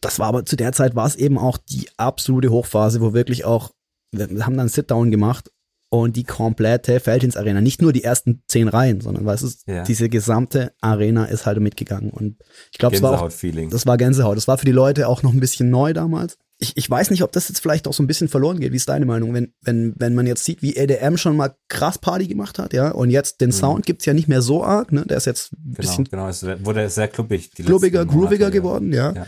das 0.00 0.18
war 0.18 0.28
aber 0.28 0.44
zu 0.44 0.56
der 0.56 0.72
Zeit 0.72 0.94
war 0.94 1.06
es 1.06 1.16
eben 1.16 1.38
auch 1.38 1.58
die 1.58 1.88
absolute 1.96 2.50
Hochphase, 2.50 3.00
wo 3.00 3.12
wirklich 3.12 3.44
auch, 3.44 3.72
wir 4.10 4.46
haben 4.46 4.56
dann 4.56 4.68
Sit-Down 4.68 5.10
gemacht 5.10 5.50
und 5.90 6.16
die 6.16 6.24
komplette 6.24 7.00
Feldins 7.00 7.36
Arena, 7.36 7.60
nicht 7.60 7.80
nur 7.80 7.92
die 7.92 8.04
ersten 8.04 8.42
zehn 8.46 8.68
Reihen, 8.68 9.00
sondern 9.00 9.24
weißt 9.24 9.42
du, 9.44 9.72
Ja. 9.72 9.84
diese 9.84 10.08
gesamte 10.08 10.72
Arena 10.80 11.24
ist 11.24 11.46
halt 11.46 11.58
mitgegangen. 11.60 12.10
Und 12.10 12.36
ich 12.72 12.78
glaube, 12.78 12.96
es 12.96 13.02
war 13.02 13.10
auch, 13.12 13.20
Gänsehaut-Feeling. 13.22 13.70
das 13.70 13.86
war 13.86 13.96
Gänsehaut. 13.96 14.36
Das 14.36 14.48
war 14.48 14.58
für 14.58 14.66
die 14.66 14.72
Leute 14.72 15.08
auch 15.08 15.22
noch 15.22 15.32
ein 15.32 15.40
bisschen 15.40 15.70
neu 15.70 15.92
damals. 15.94 16.36
Ich, 16.60 16.76
ich 16.76 16.90
weiß 16.90 17.10
nicht, 17.10 17.22
ob 17.22 17.30
das 17.32 17.48
jetzt 17.48 17.60
vielleicht 17.60 17.86
auch 17.86 17.92
so 17.94 18.02
ein 18.02 18.08
bisschen 18.08 18.26
verloren 18.28 18.58
geht. 18.58 18.72
Wie 18.72 18.76
ist 18.76 18.88
deine 18.88 19.06
Meinung? 19.06 19.32
Wenn, 19.32 19.54
wenn, 19.62 19.94
wenn 19.96 20.14
man 20.16 20.26
jetzt 20.26 20.44
sieht, 20.44 20.60
wie 20.60 20.74
EDM 20.76 21.16
schon 21.16 21.36
mal 21.36 21.54
krass 21.68 21.98
Party 21.98 22.26
gemacht 22.26 22.58
hat, 22.58 22.72
ja, 22.72 22.90
und 22.90 23.10
jetzt 23.10 23.40
den 23.40 23.52
Sound 23.52 23.86
gibt's 23.86 24.04
ja 24.06 24.12
nicht 24.12 24.26
mehr 24.28 24.42
so 24.42 24.64
arg, 24.64 24.90
ne? 24.90 25.04
Der 25.06 25.16
ist 25.18 25.26
jetzt 25.26 25.52
ein 25.52 25.58
Genau, 25.62 25.76
bisschen 25.76 26.04
genau. 26.04 26.28
Es 26.28 26.42
wurde 26.44 26.90
sehr 26.90 27.06
klubbig. 27.08 27.52
klubbiger, 27.52 28.04
grooviger 28.04 28.50
geworden, 28.50 28.92
ja. 28.92 29.12
Ja. 29.12 29.26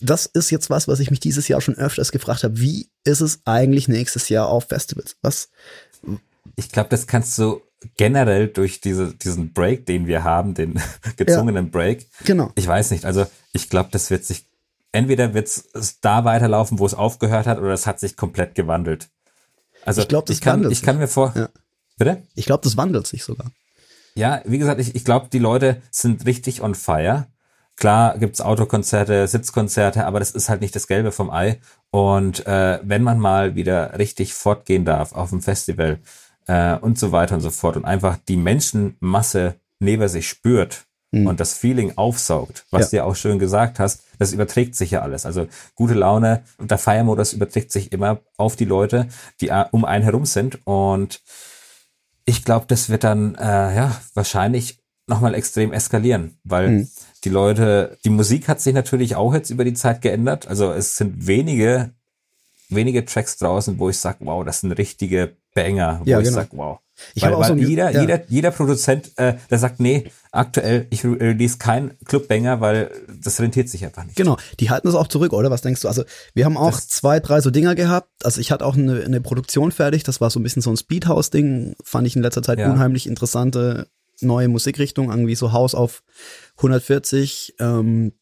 Das 0.00 0.26
ist 0.26 0.50
jetzt 0.50 0.68
was, 0.68 0.88
was 0.88 1.00
ich 1.00 1.10
mich 1.10 1.20
dieses 1.20 1.48
Jahr 1.48 1.60
schon 1.62 1.76
öfters 1.76 2.12
gefragt 2.12 2.42
habe. 2.44 2.58
Wie 2.60 2.90
ist 3.04 3.20
es 3.20 3.40
eigentlich 3.46 3.88
nächstes 3.88 4.28
Jahr 4.28 4.48
auf 4.48 4.64
Festivals? 4.68 5.16
Was? 5.22 5.48
Ich 6.56 6.70
glaube, 6.70 6.88
das 6.90 7.06
kannst 7.06 7.38
du 7.38 7.60
generell 7.96 8.48
durch 8.48 8.80
diese, 8.80 9.14
diesen 9.14 9.52
Break, 9.52 9.86
den 9.86 10.06
wir 10.06 10.24
haben, 10.24 10.54
den 10.54 10.80
gezwungenen 11.16 11.70
Break, 11.70 12.06
Genau. 12.24 12.50
ich 12.54 12.66
weiß 12.66 12.90
nicht. 12.90 13.04
Also 13.04 13.26
ich 13.52 13.68
glaube, 13.70 13.90
das 13.92 14.10
wird 14.10 14.24
sich, 14.24 14.46
entweder 14.92 15.34
wird 15.34 15.46
es 15.48 16.00
da 16.00 16.24
weiterlaufen, 16.24 16.78
wo 16.78 16.86
es 16.86 16.94
aufgehört 16.94 17.46
hat, 17.46 17.58
oder 17.58 17.72
es 17.72 17.86
hat 17.86 18.00
sich 18.00 18.16
komplett 18.16 18.54
gewandelt. 18.54 19.08
Also 19.84 20.02
Ich 20.02 20.08
glaub, 20.08 20.26
das 20.26 20.36
ich 20.36 20.40
kann, 20.42 20.54
wandelt 20.54 20.72
ich 20.72 20.82
kann 20.82 20.98
mir 20.98 21.08
vor, 21.08 21.32
Ja. 21.36 21.48
bitte? 21.98 22.22
Ich 22.34 22.46
glaube, 22.46 22.64
das 22.64 22.76
wandelt 22.76 23.06
sich 23.06 23.22
sogar. 23.24 23.50
Ja, 24.14 24.40
wie 24.46 24.58
gesagt, 24.58 24.80
ich, 24.80 24.94
ich 24.94 25.04
glaube, 25.04 25.28
die 25.30 25.38
Leute 25.38 25.82
sind 25.90 26.24
richtig 26.24 26.62
on 26.62 26.74
fire. 26.74 27.26
Klar 27.76 28.16
gibt's 28.16 28.40
Autokonzerte, 28.40 29.28
Sitzkonzerte, 29.28 30.06
aber 30.06 30.18
das 30.18 30.30
ist 30.30 30.48
halt 30.48 30.62
nicht 30.62 30.74
das 30.74 30.86
Gelbe 30.86 31.12
vom 31.12 31.30
Ei. 31.30 31.60
Und 31.90 32.46
äh, 32.46 32.78
wenn 32.82 33.02
man 33.02 33.18
mal 33.20 33.54
wieder 33.54 33.98
richtig 33.98 34.32
fortgehen 34.32 34.86
darf 34.86 35.12
auf 35.12 35.28
dem 35.28 35.42
Festival 35.42 35.98
äh, 36.46 36.76
und 36.76 36.98
so 36.98 37.12
weiter 37.12 37.34
und 37.36 37.40
so 37.40 37.50
fort 37.50 37.76
und 37.76 37.84
einfach 37.84 38.16
die 38.28 38.36
Menschenmasse 38.36 39.54
neben 39.80 40.08
sich 40.08 40.28
spürt 40.28 40.84
und 41.12 41.40
das 41.40 41.54
Feeling 41.54 41.92
aufsaugt, 41.96 42.66
was 42.70 42.80
Mhm. 42.80 42.82
Ja. 42.82 42.88
du 42.90 42.96
ja 42.96 43.04
auch 43.04 43.16
schön 43.16 43.38
gesagt 43.38 43.78
hast, 43.78 44.02
das 44.18 44.32
überträgt 44.34 44.74
sich 44.74 44.90
ja 44.90 45.00
alles. 45.00 45.24
Also 45.24 45.46
gute 45.74 45.94
Laune 45.94 46.42
und 46.58 46.70
der 46.70 46.76
Feiermodus 46.78 47.32
überträgt 47.32 47.72
sich 47.72 47.90
immer 47.92 48.20
auf 48.36 48.54
die 48.56 48.66
Leute, 48.66 49.06
die 49.40 49.48
äh, 49.48 49.64
um 49.70 49.84
einen 49.86 50.04
herum 50.04 50.26
sind 50.26 50.58
und 50.66 51.22
ich 52.26 52.44
glaube, 52.44 52.66
das 52.68 52.88
wird 52.90 53.04
dann 53.04 53.34
äh, 53.36 53.74
ja 53.74 53.96
wahrscheinlich 54.14 54.78
nochmal 55.06 55.34
extrem 55.34 55.72
eskalieren, 55.72 56.38
weil 56.44 56.68
Mhm. 56.70 56.88
die 57.24 57.28
Leute, 57.30 57.96
die 58.04 58.10
Musik 58.10 58.48
hat 58.48 58.60
sich 58.60 58.74
natürlich 58.74 59.14
auch 59.16 59.32
jetzt 59.32 59.50
über 59.50 59.64
die 59.64 59.74
Zeit 59.74 60.02
geändert. 60.02 60.48
Also 60.48 60.72
es 60.72 60.96
sind 60.96 61.26
wenige, 61.26 61.92
wenige 62.68 63.04
Tracks 63.04 63.38
draußen, 63.38 63.78
wo 63.78 63.88
ich 63.88 63.98
sage, 63.98 64.18
wow, 64.20 64.44
das 64.44 64.60
sind 64.60 64.72
richtige 64.72 65.36
Banger, 65.56 66.00
wo 66.04 66.08
Ja, 66.10 66.18
ich 66.20 66.24
genau. 66.26 66.36
sag, 66.36 66.48
wow. 66.52 66.78
Ich 67.14 67.22
weil, 67.22 67.32
habe 67.32 67.36
auch 67.44 67.48
weil 67.50 67.58
so 67.58 67.64
jeder, 67.66 67.90
ja. 67.90 68.00
jeder, 68.00 68.22
jeder 68.28 68.50
Produzent, 68.52 69.10
äh, 69.16 69.34
der 69.50 69.58
sagt, 69.58 69.80
nee, 69.80 70.10
aktuell, 70.32 70.86
ich 70.90 71.04
re- 71.04 71.18
release 71.20 71.58
kein 71.58 71.92
Clubbanger, 72.06 72.60
weil 72.62 72.90
das 73.22 73.38
rentiert 73.40 73.68
sich 73.68 73.84
einfach 73.84 74.04
nicht. 74.04 74.16
Genau, 74.16 74.38
die 74.60 74.70
halten 74.70 74.86
das 74.88 74.94
auch 74.94 75.08
zurück, 75.08 75.32
oder? 75.34 75.50
Was 75.50 75.60
denkst 75.60 75.82
du? 75.82 75.88
Also, 75.88 76.04
wir 76.32 76.44
haben 76.46 76.56
auch 76.56 76.70
Das- 76.70 76.88
zwei, 76.88 77.20
drei 77.20 77.40
so 77.42 77.50
Dinger 77.50 77.74
gehabt. 77.74 78.08
Also, 78.22 78.40
ich 78.40 78.50
hatte 78.52 78.64
auch 78.64 78.76
eine, 78.76 79.04
eine 79.04 79.20
Produktion 79.20 79.72
fertig. 79.72 80.04
Das 80.04 80.20
war 80.22 80.30
so 80.30 80.40
ein 80.40 80.42
bisschen 80.42 80.62
so 80.62 80.70
ein 80.70 80.76
Speedhouse-Ding. 80.78 81.74
Fand 81.84 82.06
ich 82.06 82.16
in 82.16 82.22
letzter 82.22 82.42
Zeit 82.42 82.58
Ja. 82.60 82.70
unheimlich 82.72 83.06
interessante 83.06 83.88
neue 84.22 84.48
Musikrichtung. 84.48 85.10
Irgendwie 85.10 85.34
so 85.34 85.52
Haus 85.52 85.74
auf 85.74 86.02
140. 86.58 87.54
Ähm, 87.60 88.12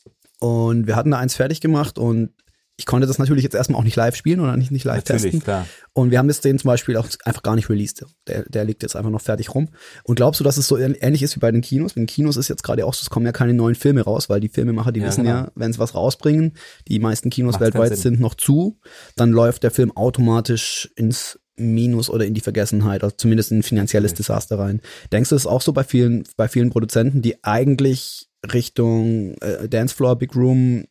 und 0.40 0.87
wir 0.87 0.97
hatten 0.97 1.12
da 1.12 1.18
eins 1.18 1.35
fertig 1.37 1.61
gemacht 1.61 1.97
und 1.99 2.31
ich 2.76 2.87
konnte 2.87 3.06
das 3.06 3.18
natürlich 3.18 3.44
jetzt 3.44 3.54
erstmal 3.54 3.78
auch 3.78 3.84
nicht 3.84 3.94
live 3.94 4.16
spielen 4.16 4.40
oder 4.40 4.56
nicht, 4.56 4.72
nicht 4.72 4.84
live 4.84 4.96
Natürlich, 4.96 5.22
testen. 5.22 5.42
klar. 5.42 5.66
Und 5.92 6.10
wir 6.10 6.18
haben 6.18 6.28
jetzt 6.28 6.44
den 6.44 6.58
zum 6.58 6.68
Beispiel 6.68 6.96
auch 6.96 7.06
einfach 7.24 7.42
gar 7.44 7.54
nicht 7.54 7.70
released. 7.70 8.04
Der, 8.26 8.42
der 8.48 8.64
liegt 8.64 8.82
jetzt 8.82 8.96
einfach 8.96 9.10
noch 9.10 9.20
fertig 9.20 9.54
rum. 9.54 9.68
Und 10.02 10.16
glaubst 10.16 10.40
du, 10.40 10.44
dass 10.44 10.56
es 10.56 10.66
so 10.66 10.76
ähnlich 10.76 11.22
ist 11.22 11.37
wie 11.37 11.40
bei 11.40 11.52
den 11.52 11.60
Kinos? 11.60 11.92
Bei 11.92 12.00
den 12.00 12.06
Kinos 12.06 12.37
ist 12.37 12.48
jetzt 12.48 12.64
gerade 12.64 12.84
auch 12.84 12.92
so, 12.92 13.02
es 13.02 13.10
kommen 13.10 13.26
ja 13.26 13.32
keine 13.32 13.54
neuen 13.54 13.76
Filme 13.76 14.02
raus, 14.02 14.28
weil 14.28 14.40
die 14.40 14.48
Filmemacher, 14.48 14.90
die 14.90 15.00
Ja, 15.00 15.06
wissen 15.06 15.22
genau. 15.22 15.37
ja, 15.37 15.52
wenn 15.54 15.72
sie 15.72 15.78
was 15.78 15.94
rausbringen, 15.94 16.54
die 16.88 16.98
meisten 16.98 17.30
Kinos 17.30 17.52
Macht 17.54 17.62
weltweit 17.62 17.96
sind 17.96 18.18
noch 18.18 18.34
zu, 18.34 18.80
dann 19.14 19.30
läuft 19.30 19.62
der 19.62 19.70
Film 19.70 19.96
automatisch 19.96 20.90
ins 20.96 21.38
Minus 21.56 22.10
oder 22.10 22.26
in 22.26 22.34
die 22.34 22.40
Vergessenheit, 22.40 23.04
also 23.04 23.14
zumindest 23.16 23.52
in 23.52 23.58
ein 23.58 23.62
finanzielles 23.62 24.14
Desaster 24.14 24.58
rein. 24.58 24.80
Denkst 25.12 25.30
du, 25.30 25.37
es 25.37 25.42
ist 25.42 25.46
auch 25.46 25.62
so 25.62 25.72
bei 25.72 25.84
vielen, 25.84 26.24
bei 26.37 26.48
vielen 26.48 26.70
Produzenten, 26.70 27.22
die 27.22 27.44
eigentlich 27.44 28.28
Richtung 28.52 29.34
äh, 29.38 29.68
Dancefloor, 29.68 30.16
Big 30.16 30.34
Room 30.34 30.87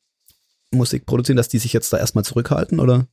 Musik 0.73 1.05
produzieren, 1.05 1.37
dass 1.37 1.49
die 1.49 1.59
sich 1.59 1.73
jetzt 1.73 1.91
da 1.93 1.97
erstmal 1.97 2.23
zurückhalten, 2.23 2.79
oder? 2.79 3.07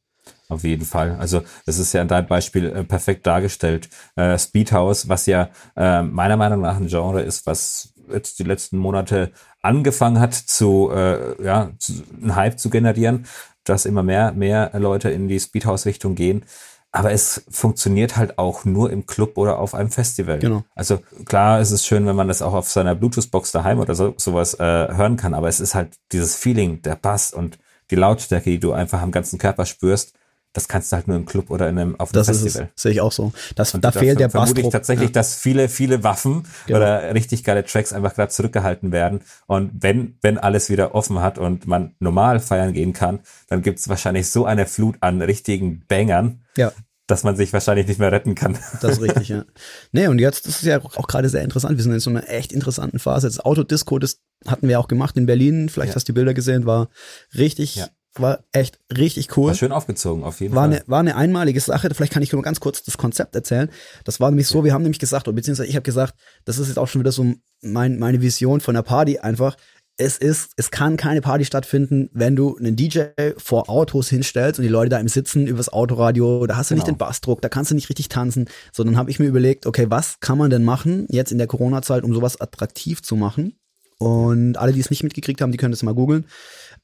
Auf 0.49 0.65
jeden 0.65 0.85
Fall. 0.85 1.17
Also 1.19 1.43
das 1.65 1.79
ist 1.79 1.93
ja 1.93 2.03
in 2.03 2.09
deinem 2.09 2.27
Beispiel 2.27 2.67
äh, 2.67 2.85
perfekt 2.85 3.27
dargestellt. 3.27 3.89
Äh, 4.17 4.39
Speedhouse, 4.39 5.09
was 5.09 5.27
ja 5.27 5.51
äh, 5.77 6.03
meiner 6.03 6.37
Meinung 6.37 6.61
nach 6.61 6.77
ein 6.77 6.89
Genre 6.89 7.23
ist, 7.23 7.47
was 7.47 7.95
jetzt 8.13 8.39
die 8.41 8.45
letzten 8.45 8.77
Monate 8.77 9.31
angefangen 9.63 10.19
hat 10.19 10.35
zu, 10.35 10.91
äh, 10.93 11.43
ja, 11.43 11.71
zu, 11.79 11.93
einen 12.21 12.35
Hype 12.35 12.59
zu 12.59 12.69
generieren, 12.69 13.27
dass 13.65 13.87
immer 13.87 14.03
mehr, 14.03 14.33
mehr 14.33 14.73
Leute 14.75 15.11
in 15.11 15.29
die 15.29 15.39
Speedhouse-Richtung 15.39 16.15
gehen. 16.15 16.45
Aber 16.93 17.13
es 17.13 17.45
funktioniert 17.49 18.17
halt 18.17 18.39
auch 18.39 18.65
nur 18.65 18.91
im 18.91 19.07
Club 19.07 19.39
oder 19.39 19.59
auf 19.59 19.75
einem 19.75 19.91
Festival. 19.91 20.41
Genau. 20.41 20.65
Also 20.75 20.99
klar 21.25 21.61
ist 21.61 21.71
es 21.71 21.87
schön, 21.87 22.07
wenn 22.07 22.17
man 22.17 22.29
das 22.29 22.43
auch 22.43 22.53
auf 22.53 22.69
seiner 22.69 22.97
Bluetooth-Box 22.97 23.53
daheim 23.53 23.79
oder 23.79 23.95
so, 23.95 24.15
sowas 24.17 24.55
äh, 24.55 24.65
hören 24.65 25.17
kann, 25.17 25.35
aber 25.35 25.49
es 25.49 25.61
ist 25.61 25.75
halt 25.75 25.97
dieses 26.11 26.35
Feeling, 26.35 26.83
der 26.83 26.97
Bass 26.97 27.33
und 27.33 27.59
die 27.91 27.97
Lautstärke, 27.97 28.51
die 28.51 28.59
du 28.59 28.73
einfach 28.73 29.03
am 29.03 29.13
ganzen 29.13 29.39
Körper 29.39 29.67
spürst, 29.67 30.15
das 30.53 30.67
kannst 30.67 30.91
du 30.91 30.97
halt 30.97 31.07
nur 31.07 31.17
im 31.17 31.27
Club 31.27 31.51
oder 31.51 31.69
in 31.69 31.79
einem, 31.79 31.99
auf 32.01 32.09
einem 32.13 32.25
das 32.25 32.27
Festival. 32.27 32.71
Es, 32.75 32.83
sehe 32.83 32.93
ich 32.93 33.01
auch 33.01 33.13
so. 33.13 33.33
Das, 33.55 33.73
Und 33.75 33.85
da 33.85 33.93
fehlt 33.93 34.19
der 34.19 34.31
vermute 34.31 34.61
ich 34.61 34.69
tatsächlich, 34.69 35.11
ja. 35.11 35.13
dass 35.13 35.37
viele, 35.37 35.69
viele 35.69 36.03
Waffen 36.03 36.45
Genau. 36.67 36.79
oder 36.79 37.15
richtig 37.15 37.45
geile 37.45 37.65
Tracks 37.65 37.93
einfach 37.93 38.15
gerade 38.15 38.33
zurückgehalten 38.33 38.91
werden. 38.91 39.21
Und 39.47 39.71
wenn, 39.75 40.17
wenn 40.23 40.39
alles 40.39 40.69
wieder 40.69 40.95
offen 40.95 41.21
hat 41.21 41.39
und 41.39 41.67
man 41.67 41.95
normal 42.01 42.41
feiern 42.41 42.73
gehen 42.73 42.93
kann, 42.93 43.21
dann 43.49 43.63
gibt's 43.63 43.89
wahrscheinlich 43.89 44.29
so 44.29 44.45
eine 44.45 44.67
Flut 44.67 44.97
an 45.01 45.23
richtigen 45.23 45.85
Bangern, 45.87 46.43
ja. 46.57 46.73
dass 47.07 47.23
man 47.23 47.37
sich 47.37 47.53
wahrscheinlich 47.53 47.87
nicht 47.87 48.01
mehr 48.01 48.11
retten 48.11 48.35
kann. 48.35 48.59
Das 48.81 48.93
ist 48.93 49.03
richtig, 49.03 49.29
ja. 49.29 49.45
Nee, 49.93 50.09
und 50.09 50.19
jetzt, 50.19 50.47
das 50.47 50.57
ist 50.57 50.65
ja 50.65 50.81
auch, 50.81 50.97
auch 50.97 51.07
gerade 51.07 51.29
sehr 51.29 51.43
interessant. 51.43 51.77
Wir 51.77 51.83
sind 51.85 51.93
in 51.93 52.01
so 52.01 52.11
einer 52.11 52.29
echt 52.29 52.53
interessanten 52.53 52.99
Phase. 52.99 53.29
Das 53.29 53.39
Autodisco, 53.39 53.99
das 54.01 54.21
hatten 54.47 54.67
wir 54.69 54.81
auch 54.81 54.89
gemacht 54.89 55.17
in 55.17 55.27
Berlin. 55.27 55.69
Vielleicht 55.69 55.91
Ja. 55.93 55.97
hast 55.97 56.09
du 56.09 56.13
die 56.13 56.17
Bilder 56.17 56.35
gesehen, 56.35 56.67
war 56.67 56.89
richtig, 57.37 57.77
Ja. 57.77 57.89
War 58.21 58.45
echt 58.53 58.79
richtig 58.97 59.37
cool. 59.37 59.49
War 59.49 59.55
schön 59.55 59.73
aufgezogen, 59.73 60.25
auf 60.25 60.41
jeden 60.41 60.55
War 60.55 60.65
Fall. 60.69 60.77
eine, 60.77 60.83
war 60.87 61.01
eine 61.01 61.17
einmalige 61.17 61.61
Sache. 61.61 61.89
Vielleicht 61.95 62.13
kann 62.13 62.23
ich 62.23 62.33
nur 62.33 62.43
ganz 62.43 62.61
kurz 62.61 62.83
das 62.83 62.99
Konzept 62.99 63.35
erzählen. 63.35 63.71
Das 64.05 64.21
war 64.21 64.31
nämlich 64.31 64.47
so, 64.47 64.65
wir 64.65 64.73
haben 64.73 64.83
nämlich 64.83 64.99
gesagt, 64.99 65.29
oder 65.29 65.35
beziehungsweise 65.35 65.69
ich 65.69 65.75
habe 65.77 65.83
gesagt, 65.83 66.15
das 66.45 66.59
ist 66.59 66.69
jetzt 66.69 66.79
auch 66.79 66.89
schon 66.89 67.01
wieder 67.01 67.13
so 67.13 67.35
mein, 67.63 67.99
meine 67.99 68.21
Vision 68.23 68.61
von 68.61 68.75
der 68.75 68.83
Party 68.83 69.19
einfach. 69.19 69.57
Es 69.97 70.17
ist, 70.17 70.53
es 70.57 70.71
kann 70.71 70.97
keine 70.97 71.21
Party 71.21 71.45
stattfinden, 71.45 72.09
wenn 72.15 72.35
du 72.35 72.57
einen 72.57 72.75
DJ 72.75 73.03
vor 73.37 73.69
Autos 73.69 74.09
hinstellst 74.09 74.59
und 74.59 74.63
die 74.63 74.71
Leute 74.71 74.89
da 74.89 74.99
im 74.99 75.09
Sitzen 75.09 75.47
übers 75.47 75.69
Autoradio, 75.69 76.47
da 76.47 76.57
hast 76.57 76.71
du 76.71 76.75
nicht 76.75 76.87
Genau. 76.87 76.95
den 76.95 76.99
Bassdruck, 76.99 77.43
da 77.43 77.51
kannst 77.51 77.71
du 77.71 77.75
nicht 77.75 77.91
richtig 77.91 78.09
tanzen. 78.09 78.47
So, 78.73 78.83
dann 78.83 78.97
habe 78.97 79.11
ich 79.11 79.19
mir 79.19 79.27
überlegt, 79.27 79.67
okay, 79.67 79.87
was 79.91 80.19
kann 80.21 80.39
man 80.39 80.49
denn 80.49 80.65
machen 80.65 81.07
jetzt 81.11 81.33
in 81.33 81.39
der 81.39 81.47
Corona-Zeit, 81.49 82.03
um 82.03 82.15
sowas 82.15 82.41
attraktiv 82.41 83.03
zu 83.03 83.15
machen? 83.15 83.57
Und 83.99 84.57
alle, 84.57 84.73
die 84.73 84.81
es 84.81 84.89
nicht 84.89 85.03
mitgekriegt 85.03 85.43
haben, 85.43 85.53
die 85.53 85.59
können 85.59 85.73
das 85.73 85.83
mal 85.83 85.95
googeln. 85.95 86.25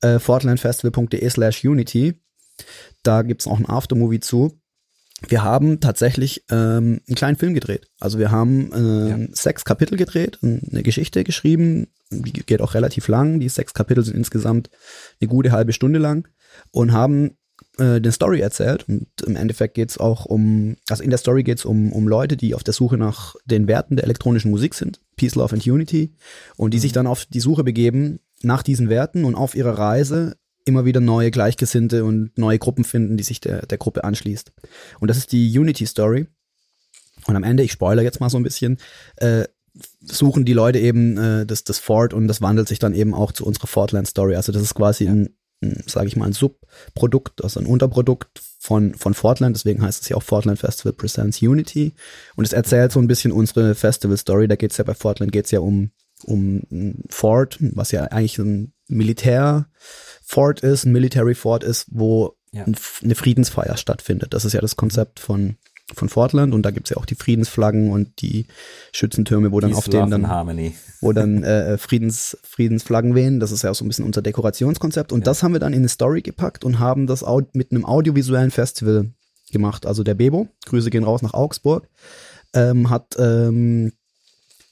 Äh, 0.01 0.19
fortlandfestival.de 0.19 1.29
slash 1.29 1.65
unity. 1.65 2.21
Da 3.03 3.23
gibt's 3.23 3.47
auch 3.47 3.59
ein 3.59 3.69
Aftermovie 3.69 4.21
zu. 4.21 4.61
Wir 5.29 5.43
haben 5.43 5.81
tatsächlich 5.81 6.45
ähm, 6.51 7.01
einen 7.07 7.15
kleinen 7.15 7.37
Film 7.37 7.55
gedreht. 7.55 7.89
Also 8.01 8.19
wir 8.19 8.31
haben 8.31 8.71
ähm, 8.75 9.29
sechs 9.33 9.65
Kapitel 9.65 9.97
gedreht, 9.97 10.39
eine 10.43 10.83
Geschichte 10.83 11.25
geschrieben, 11.25 11.89
die 12.11 12.33
geht 12.33 12.61
auch 12.61 12.75
relativ 12.75 13.09
lang. 13.09 13.41
Die 13.41 13.49
sechs 13.49 13.73
Kapitel 13.73 14.05
sind 14.05 14.17
insgesamt 14.17 14.71
eine 15.21 15.29
gute 15.29 15.53
halbe 15.53 15.73
Stunde 15.73 15.99
lang 15.99 16.29
und 16.71 16.93
haben 16.93 17.39
äh, 17.79 18.01
den 18.01 18.13
Story 18.13 18.41
erzählt. 18.41 18.89
Und 18.89 19.09
im 19.27 19.37
Endeffekt 19.37 19.75
geht's 19.75 19.97
auch 19.97 20.27
um, 20.27 20.77
also 20.89 21.03
in 21.03 21.11
der 21.11 21.19
Story 21.19 21.43
geht's 21.43 21.65
um, 21.65 21.93
um 21.93 22.07
Leute, 22.07 22.37
die 22.37 22.55
auf 22.55 22.63
der 22.63 22.75
Suche 22.75 22.99
nach 22.99 23.37
den 23.47 23.69
Werten 23.69 23.97
der 23.97 24.05
elektronischen 24.05 24.51
Musik 24.51 24.75
sind, 24.75 25.01
Peace, 25.17 25.35
Love 25.35 25.55
and 25.55 25.67
Unity, 25.67 26.15
und 26.57 26.75
die 26.75 26.79
sich 26.79 26.93
dann 26.93 27.07
auf 27.07 27.25
die 27.25 27.41
Suche 27.41 27.65
begeben 27.65 28.21
nach 28.43 28.63
diesen 28.63 28.89
Werten 28.89 29.25
und 29.25 29.35
auf 29.35 29.55
ihrer 29.55 29.79
Reise 29.79 30.37
immer 30.65 30.85
wieder 30.85 31.01
neue 31.01 31.31
Gleichgesinnte 31.31 32.05
und 32.05 32.37
neue 32.37 32.59
Gruppen 32.59 32.85
finden, 32.85 33.17
die 33.17 33.23
sich 33.23 33.41
der, 33.41 33.67
der 33.67 33.79
Gruppe 33.79 34.05
anschließt. 34.05 34.53
Und 35.01 35.09
das 35.09 35.17
ist 35.17 35.33
die 35.33 35.59
Unity 35.59 35.87
Story. 35.87 36.27
Und 37.27 37.37
am 37.37 37.45
Ende, 37.45 37.63
ich 37.63 37.73
spoilere 37.73 38.05
jetzt 38.05 38.21
mal 38.21 38.31
so 38.31 38.37
ein 38.37 38.43
bisschen, 38.43 38.79
äh, 39.17 39.45
suchen 40.01 40.45
die 40.45 40.53
Leute 40.53 40.79
eben 40.79 41.17
äh, 41.17 41.47
das, 41.47 41.65
das 41.65 41.79
Fort 41.79 42.15
und 42.15 42.29
das 42.29 42.43
wandelt 42.43 42.69
sich 42.69 42.79
dann 42.79 42.95
eben 42.95 43.15
auch 43.15 43.33
zu 43.33 43.45
unserer 43.45 43.67
Fortland 43.67 44.09
Story. 44.09 44.35
Also 44.35 44.53
das 44.53 44.63
ist 44.63 44.75
quasi 44.75 45.07
ein, 45.09 45.37
ein 45.63 45.83
sage 45.87 46.09
ich 46.09 46.17
mal, 46.17 46.27
ein 46.27 46.33
Subprodukt, 46.33 47.43
also 47.45 47.61
ein 47.61 47.67
Unterprodukt 47.67 48.41
von, 48.59 48.95
von 48.95 49.15
Fortland, 49.15 49.57
deswegen 49.57 49.83
heißt 49.83 50.03
es 50.03 50.09
ja 50.09 50.17
auch 50.17 50.23
Fortland 50.23 50.59
Festival 50.59 50.93
Presents 50.93 51.41
Unity. 51.43 51.95
Und 52.35 52.45
es 52.45 52.53
erzählt 52.53 52.93
so 52.93 53.01
ein 53.01 53.09
bisschen 53.09 53.33
unsere 53.33 53.75
Festival 53.75 54.17
Story. 54.17 54.49
Da 54.49 54.57
geht's 54.57 54.79
ja 54.79 54.85
bei 54.85 54.95
Fortland 54.95 55.33
geht's 55.33 55.51
ja 55.51 55.61
um, 55.61 55.91
um 56.27 56.63
ein 56.71 57.05
Fort, 57.09 57.59
was 57.61 57.93
ja 57.93 58.05
eigentlich 58.05 58.39
ein 58.39 58.73
Militärfort 58.89 60.61
ist, 60.63 60.85
ein 60.85 60.93
Military 60.93 61.35
Fort 61.35 61.65
ist, 61.65 61.87
wo 61.91 62.37
Ja. 62.53 62.65
ein, 62.65 62.77
eine 63.03 63.15
Friedensfeier 63.15 63.77
stattfindet. 63.77 64.33
Das 64.35 64.45
ist 64.45 64.53
ja 64.53 64.61
das 64.61 64.77
Konzept 64.77 65.21
von, 65.21 65.57
von 65.95 66.09
Fortland 66.09 66.53
und 66.55 66.63
da 66.63 66.71
gibt's 66.71 66.91
ja 66.91 66.97
auch 66.97 67.07
die 67.07 67.15
Friedensflaggen 67.15 67.91
und 67.91 68.21
die 68.23 68.47
Schützentürme, 68.93 69.53
wo 69.53 69.61
dann 69.61 69.71
Peace, 69.71 69.79
auf 69.79 69.89
denen 69.89 70.11
dann 70.11 70.29
Harmony. 70.29 70.75
wo 71.01 71.13
dann 71.13 71.43
äh, 71.45 71.79
Friedens, 71.79 72.37
Friedensflaggen 72.43 73.15
wehen. 73.15 73.41
Das 73.41 73.53
ist 73.53 73.63
ja 73.63 73.71
auch 73.71 73.75
so 73.75 73.85
ein 73.85 73.89
bisschen 73.89 74.05
unser 74.05 74.23
Dekorationskonzept. 74.23 75.13
Und 75.13 75.27
das 75.27 75.43
haben 75.43 75.53
wir 75.53 75.61
dann 75.61 75.73
in 75.73 75.81
eine 75.81 75.89
Story 75.89 76.23
gepackt 76.23 76.65
und 76.65 76.79
haben 76.79 77.07
das 77.07 77.25
mit 77.53 77.71
einem 77.71 77.85
audiovisuellen 77.85 78.51
Festival 78.51 79.11
gemacht. 79.53 79.87
Also 79.87 80.03
der 80.03 80.15
Bebo, 80.15 80.49
Grüße 80.67 80.91
gehen 80.91 81.05
raus 81.05 81.23
nach 81.23 81.35
Augsburg, 81.35 81.89
ähm, 82.55 82.91
hat 82.91 83.15
ähm, 83.19 83.93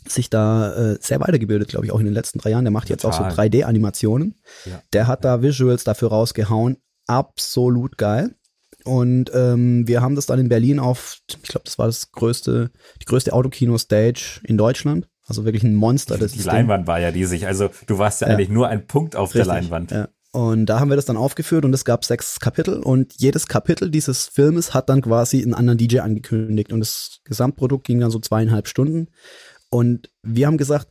sich 0.09 0.31
da 0.31 0.93
äh, 0.93 0.99
sehr 1.01 1.21
weitergebildet, 1.21 1.69
glaube 1.69 1.87
ich, 1.87 1.93
auch 1.93 1.99
in 1.99 2.05
den 2.05 2.14
letzten 2.14 2.38
drei 2.38 2.51
Jahren. 2.51 2.64
Der 2.64 2.73
macht 2.73 2.90
jetzt 2.90 3.05
auch 3.05 3.12
so 3.12 3.23
Total. 3.25 3.47
3D-Animationen. 3.49 4.35
Ja. 4.64 4.83
Der 4.93 5.07
hat 5.07 5.25
da 5.25 5.43
Visuals 5.43 5.85
dafür 5.85 6.09
rausgehauen. 6.09 6.77
Absolut 7.07 7.99
geil. 7.99 8.35
Und 8.85 9.31
ähm, 9.35 9.88
wir 9.88 10.03
haben 10.03 10.14
das 10.14 10.27
dann 10.27 10.38
in 10.38 10.49
Berlin 10.49 10.79
auf, 10.79 11.19
ich 11.29 11.49
glaube, 11.49 11.64
das 11.64 11.79
war 11.79 11.87
das 11.87 12.12
größte, 12.12 12.71
die 13.01 13.07
größte 13.07 13.33
Autokino-Stage 13.33 14.40
in 14.45 14.59
Deutschland. 14.59 15.09
Also 15.27 15.47
wirklich 15.47 15.62
ein 15.62 15.75
Monster. 15.75 16.19
Das 16.19 16.33
Die 16.33 16.38
Ding. 16.38 16.47
Leinwand 16.47 16.87
war 16.87 17.01
ja 17.01 17.09
riesig. 17.09 17.47
Also 17.47 17.71
du 17.87 17.97
warst 17.99 18.21
ja, 18.21 18.29
Ja. 18.29 18.35
eigentlich 18.35 18.51
nur 18.51 18.69
ein 18.69 18.87
Punkt 18.87 19.17
auf 19.17 19.33
der 19.33 19.47
Richtig, 19.47 19.55
Leinwand. 19.62 19.90
Ja. 19.90 20.09
Und 20.33 20.67
da 20.67 20.81
haben 20.81 20.90
wir 20.90 20.97
das 20.97 21.07
dann 21.07 21.17
aufgeführt 21.17 21.64
und 21.64 21.73
es 21.73 21.85
gab 21.85 22.05
sechs 22.05 22.40
Kapitel 22.40 22.81
und 22.83 23.14
jedes 23.19 23.47
Kapitel 23.47 23.88
dieses 23.88 24.27
Filmes 24.27 24.75
hat 24.75 24.88
dann 24.88 25.01
quasi 25.01 25.40
einen 25.40 25.55
anderen 25.55 25.79
DJ 25.79 26.01
angekündigt 26.01 26.73
und 26.73 26.81
das 26.81 27.21
Gesamtprodukt 27.23 27.87
ging 27.87 28.01
dann 28.01 28.11
so 28.11 28.19
zweieinhalb 28.19 28.67
Stunden. 28.67 29.09
Und 29.75 30.11
wir 30.23 30.47
haben 30.47 30.57
gesagt, 30.59 30.89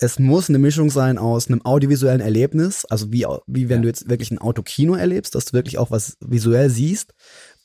es 0.00 0.18
muss 0.18 0.48
eine 0.48 0.58
Mischung 0.58 0.90
sein 0.90 1.18
aus 1.18 1.48
einem 1.48 1.64
audiovisuellen 1.64 2.20
Erlebnis, 2.20 2.84
also 2.84 3.12
wie, 3.12 3.26
wie 3.46 3.68
wenn 3.68 3.78
Ja. 3.78 3.82
du 3.82 3.88
jetzt 3.88 4.08
wirklich 4.08 4.30
ein 4.30 4.38
Autokino 4.38 4.94
erlebst, 4.94 5.34
dass 5.34 5.46
du 5.46 5.52
wirklich 5.54 5.78
auch 5.78 5.90
was 5.90 6.16
visuell 6.20 6.70
siehst 6.70 7.14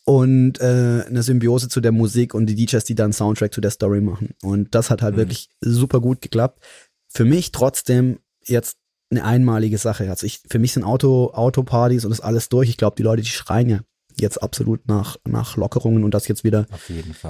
und 0.05 0.59
äh, 0.59 1.03
eine 1.07 1.23
Symbiose 1.23 1.69
zu 1.69 1.79
der 1.79 1.91
Musik 1.91 2.33
und 2.33 2.47
die 2.47 2.55
DJs, 2.55 2.83
die 2.85 2.95
dann 2.95 3.13
Soundtrack 3.13 3.53
zu 3.53 3.61
der 3.61 3.71
Story 3.71 4.01
machen. 4.01 4.31
Und 4.41 4.73
das 4.75 4.89
hat 4.89 5.01
halt 5.01 5.13
Mhm. 5.15 5.19
wirklich 5.19 5.49
super 5.61 5.99
gut 6.01 6.21
geklappt. 6.21 6.63
Für 7.09 7.25
mich 7.25 7.51
trotzdem 7.51 8.19
jetzt 8.45 8.77
eine 9.11 9.23
einmalige 9.23 9.77
Sache. 9.77 10.09
Also 10.09 10.25
ich, 10.25 10.41
für 10.49 10.57
mich 10.59 10.73
sind 10.73 10.83
Auto, 10.83 11.31
Autopartys 11.33 12.03
und 12.05 12.09
das 12.11 12.19
alles 12.19 12.49
durch. 12.49 12.67
Ich 12.69 12.77
glaube, 12.77 12.95
die 12.97 13.03
Leute, 13.03 13.21
die 13.21 13.29
schreien 13.29 13.69
ja 13.69 13.79
jetzt 14.19 14.41
absolut 14.41 14.87
nach, 14.87 15.17
nach 15.27 15.55
Lockerungen 15.57 16.03
und 16.03 16.13
dass 16.15 16.27
jetzt 16.27 16.43
wieder 16.43 16.65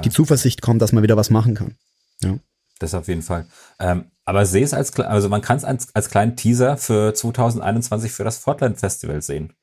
die 0.04 0.10
Zuversicht 0.10 0.62
kommt, 0.62 0.82
dass 0.82 0.92
man 0.94 1.04
wieder 1.04 1.18
was 1.18 1.30
machen 1.30 1.56
kann. 1.56 1.76
Ja. 2.22 2.38
Das 2.84 2.93
auf 2.93 3.08
jeden 3.08 3.22
Fall. 3.22 3.46
Ähm, 3.80 4.12
aber 4.26 4.46
sehe 4.46 4.63
es 4.63 4.74
als, 4.74 4.93
also 5.00 5.30
man 5.30 5.41
kann 5.41 5.56
es 5.56 5.63
als, 5.63 5.88
als 5.96 6.10
kleinen 6.10 6.36
Teaser 6.36 6.76
für 6.76 7.13
2021 7.13 8.12
für 8.12 8.26
das 8.26 8.38
Fortland 8.38 8.78
Festival 8.78 9.22
sehen. 9.22 9.54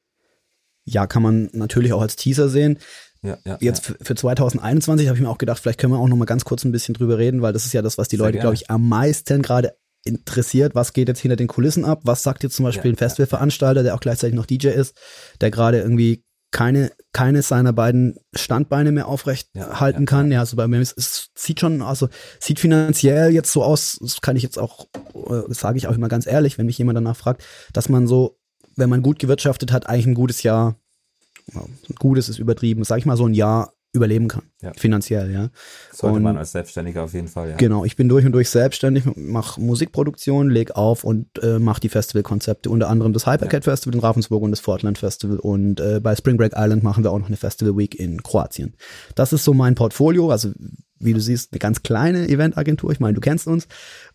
Ja, 0.87 1.07
kann 1.07 1.23
man 1.23 1.51
natürlich 1.53 1.93
auch 1.93 2.01
als 2.01 2.17
Teaser 2.17 2.49
sehen. 2.49 2.79
Ja, 3.23 3.37
ja, 3.45 3.59
Jetzt 3.61 3.85
für, 3.85 3.97
für 4.01 4.15
2021 4.15 5.07
habe 5.07 5.19
ich 5.19 5.23
mir 5.23 5.29
auch 5.29 5.37
gedacht, 5.37 5.61
vielleicht 5.61 5.79
können 5.79 5.93
wir 5.93 5.99
auch 5.99 6.09
noch 6.09 6.17
mal 6.17 6.25
ganz 6.25 6.47
kurz 6.47 6.65
ein 6.65 6.73
bisschen 6.73 6.95
drüber 6.95 7.19
reden, 7.19 7.43
weil 7.43 7.53
das 7.53 7.67
ist 7.67 7.75
ja 7.75 7.83
das, 7.83 7.99
was 7.99 8.09
die 8.09 8.17
Sehr 8.17 8.25
Leute, 8.25 8.39
glaube 8.39 8.55
ich, 8.55 8.71
am 8.71 8.89
meisten 8.89 9.43
gerade 9.43 9.77
interessiert. 10.07 10.75
Was 10.75 10.95
geht 10.95 11.09
jetzt 11.09 11.21
hinter 11.21 11.37
den 11.37 11.47
Kulissen 11.47 11.85
ab? 11.85 12.01
Was 12.05 12.23
sagt 12.23 12.43
jetzt 12.43 12.57
zum 12.57 12.65
Beispiel 12.65 12.91
Ja, 12.91 12.95
ein 12.95 12.97
Festivalveranstalter, 12.97 13.83
der 13.83 13.95
auch 13.95 14.01
gleichzeitig 14.01 14.35
noch 14.35 14.47
DJ 14.47 14.69
ist, 14.69 14.97
der 15.43 15.51
gerade 15.51 15.79
irgendwie 15.79 16.25
keine, 16.51 16.91
keines 17.13 17.49
seiner 17.49 17.73
beiden 17.73 18.19
Standbeine 18.35 18.93
mehr 18.93 19.07
aufrecht 19.09 19.49
Ja, 19.55 19.81
halten 19.81 20.01
ja, 20.01 20.07
kann. 20.07 20.33
Ja, 20.33 20.41
also 20.41 20.57
bei 20.57 20.67
mir 20.69 20.81
ist, 20.81 20.97
es 20.99 21.31
sieht 21.35 21.61
schon, 21.61 21.83
also 21.83 22.09
sieht 22.39 22.61
finanziell 22.61 23.31
jetzt 23.31 23.53
so 23.53 23.63
aus, 23.63 23.99
das 24.01 24.21
kann 24.21 24.37
ich 24.37 24.43
jetzt 24.43 24.59
auch, 24.59 24.89
äh, 25.15 25.43
sage 25.53 25.79
ich 25.79 25.87
auch 25.87 25.95
immer 25.95 26.09
ganz 26.09 26.27
ehrlich, 26.27 26.59
wenn 26.59 26.67
mich 26.67 26.79
jemand 26.79 26.97
danach 26.97 27.17
fragt, 27.17 27.45
dass 27.73 27.89
man 27.89 28.07
so, 28.07 28.39
wenn 28.77 28.91
man 28.91 29.03
gut 29.03 29.19
gewirtschaftet 29.19 29.73
hat, 29.73 29.89
eigentlich 29.89 30.07
ein 30.07 30.15
gutes 30.15 30.43
Jahr, 30.43 30.77
ja, 31.53 31.63
gutes 31.99 32.29
ist 32.29 32.39
übertrieben, 32.39 32.85
sage 32.85 33.01
ich 33.01 33.07
mal 33.07 33.17
so 33.17 33.27
ein 33.27 33.35
Jahr 33.35 33.73
überleben 33.93 34.29
kann, 34.29 34.45
Ja. 34.63 34.73
finanziell, 34.77 35.33
ja. 35.33 35.51
Sollte 35.93 36.17
und- 36.17 36.23
man 36.23 36.37
als 36.37 36.53
Selbstständiger 36.53 37.03
auf 37.03 37.13
jeden 37.13 37.27
Fall, 37.29 37.51
ja. 37.51 37.57
Genau, 37.57 37.85
ich 37.85 37.97
bin 37.97 38.09
durch 38.09 38.25
und 38.25 38.33
durch 38.33 38.49
selbstständig, 38.49 39.05
mache 39.17 39.61
Musikproduktion, 39.61 40.49
leg 40.49 40.73
auf 40.77 41.03
und 41.03 41.27
äh, 41.43 41.59
mache 41.59 41.81
die 41.81 41.89
Festivalkonzepte, 41.89 42.71
unter 42.71 42.89
anderem 42.89 43.13
das 43.13 43.27
Hypercat 43.27 43.65
Festival 43.65 43.95
in 43.95 44.01
Ravensburg 44.01 44.43
und 44.43 44.53
das 44.53 44.61
Fortland 44.61 44.99
Festival 44.99 45.39
und 45.39 45.81
äh, 45.81 45.99
bei 46.01 46.15
Spring 46.15 46.37
Break 46.37 46.53
Island 46.55 46.83
machen 46.85 47.03
wir 47.03 47.11
auch 47.11 47.19
noch 47.19 47.27
eine 47.27 47.37
Festival 47.37 47.77
Week 47.77 47.99
in 47.99 48.23
Kroatien. 48.23 48.75
Das 49.17 49.33
ist 49.33 49.43
so 49.45 49.55
mein 49.55 49.75
Portfolio, 49.75 50.31
also 50.31 50.53
wie 51.01 51.13
du 51.15 51.21
siehst, 51.21 51.53
eine 51.53 51.59
ganz 51.59 51.83
kleine 51.83 52.29
Eventagentur, 52.29 52.93
ich 52.93 53.01
meine, 53.01 53.15
du 53.15 53.21
kennst 53.21 53.47
uns 53.49 53.67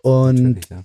und 0.02 0.70
ja. 0.70 0.84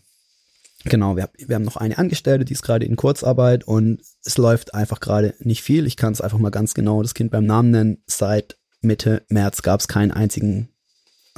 Genau, 0.84 1.14
wir, 1.14 1.28
wir 1.36 1.56
haben 1.56 1.64
noch 1.64 1.76
eine 1.76 1.98
Angestellte, 1.98 2.46
die 2.46 2.54
ist 2.54 2.62
gerade 2.62 2.86
in 2.86 2.96
Kurzarbeit 2.96 3.64
und 3.64 4.00
es 4.24 4.38
läuft 4.38 4.72
einfach 4.72 5.00
gerade 5.00 5.34
nicht 5.38 5.62
viel. 5.62 5.86
Ich 5.86 5.98
kann 5.98 6.14
es 6.14 6.22
einfach 6.22 6.38
mal 6.38 6.48
ganz 6.48 6.72
genau 6.72 7.02
das 7.02 7.12
Kind 7.12 7.30
beim 7.30 7.44
Namen 7.44 7.70
nennen. 7.70 8.02
Seit 8.06 8.56
Mitte 8.80 9.22
März 9.28 9.62
gab 9.62 9.80
es 9.80 9.88
keinen 9.88 10.10
einzigen, 10.10 10.68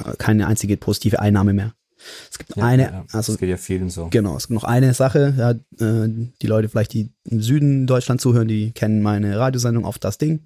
äh, 0.03 0.15
keine 0.17 0.47
einzige 0.47 0.77
positive 0.77 1.19
Einnahme 1.19 1.53
mehr. 1.53 1.73
Es 2.29 2.37
gibt 2.37 2.55
ja, 2.55 2.63
eine, 2.65 2.83
ja, 2.83 3.05
also 3.11 3.33
es 3.33 3.39
geht 3.39 3.49
ja 3.49 3.57
vielen 3.57 3.89
so. 3.89 4.07
Genau, 4.09 4.35
es 4.35 4.47
gibt 4.47 4.55
noch 4.55 4.67
eine 4.67 4.93
Sache. 4.93 5.33
Ja, 5.37 5.51
äh, 5.51 6.09
die 6.41 6.47
Leute 6.47 6.69
vielleicht, 6.69 6.93
die 6.93 7.13
im 7.23 7.41
Süden 7.41 7.87
Deutschland 7.87 8.21
zuhören, 8.21 8.47
die 8.47 8.71
kennen 8.71 9.01
meine 9.01 9.39
Radiosendung 9.39 9.85
auf 9.85 9.99
das 9.99 10.17
Ding. 10.17 10.45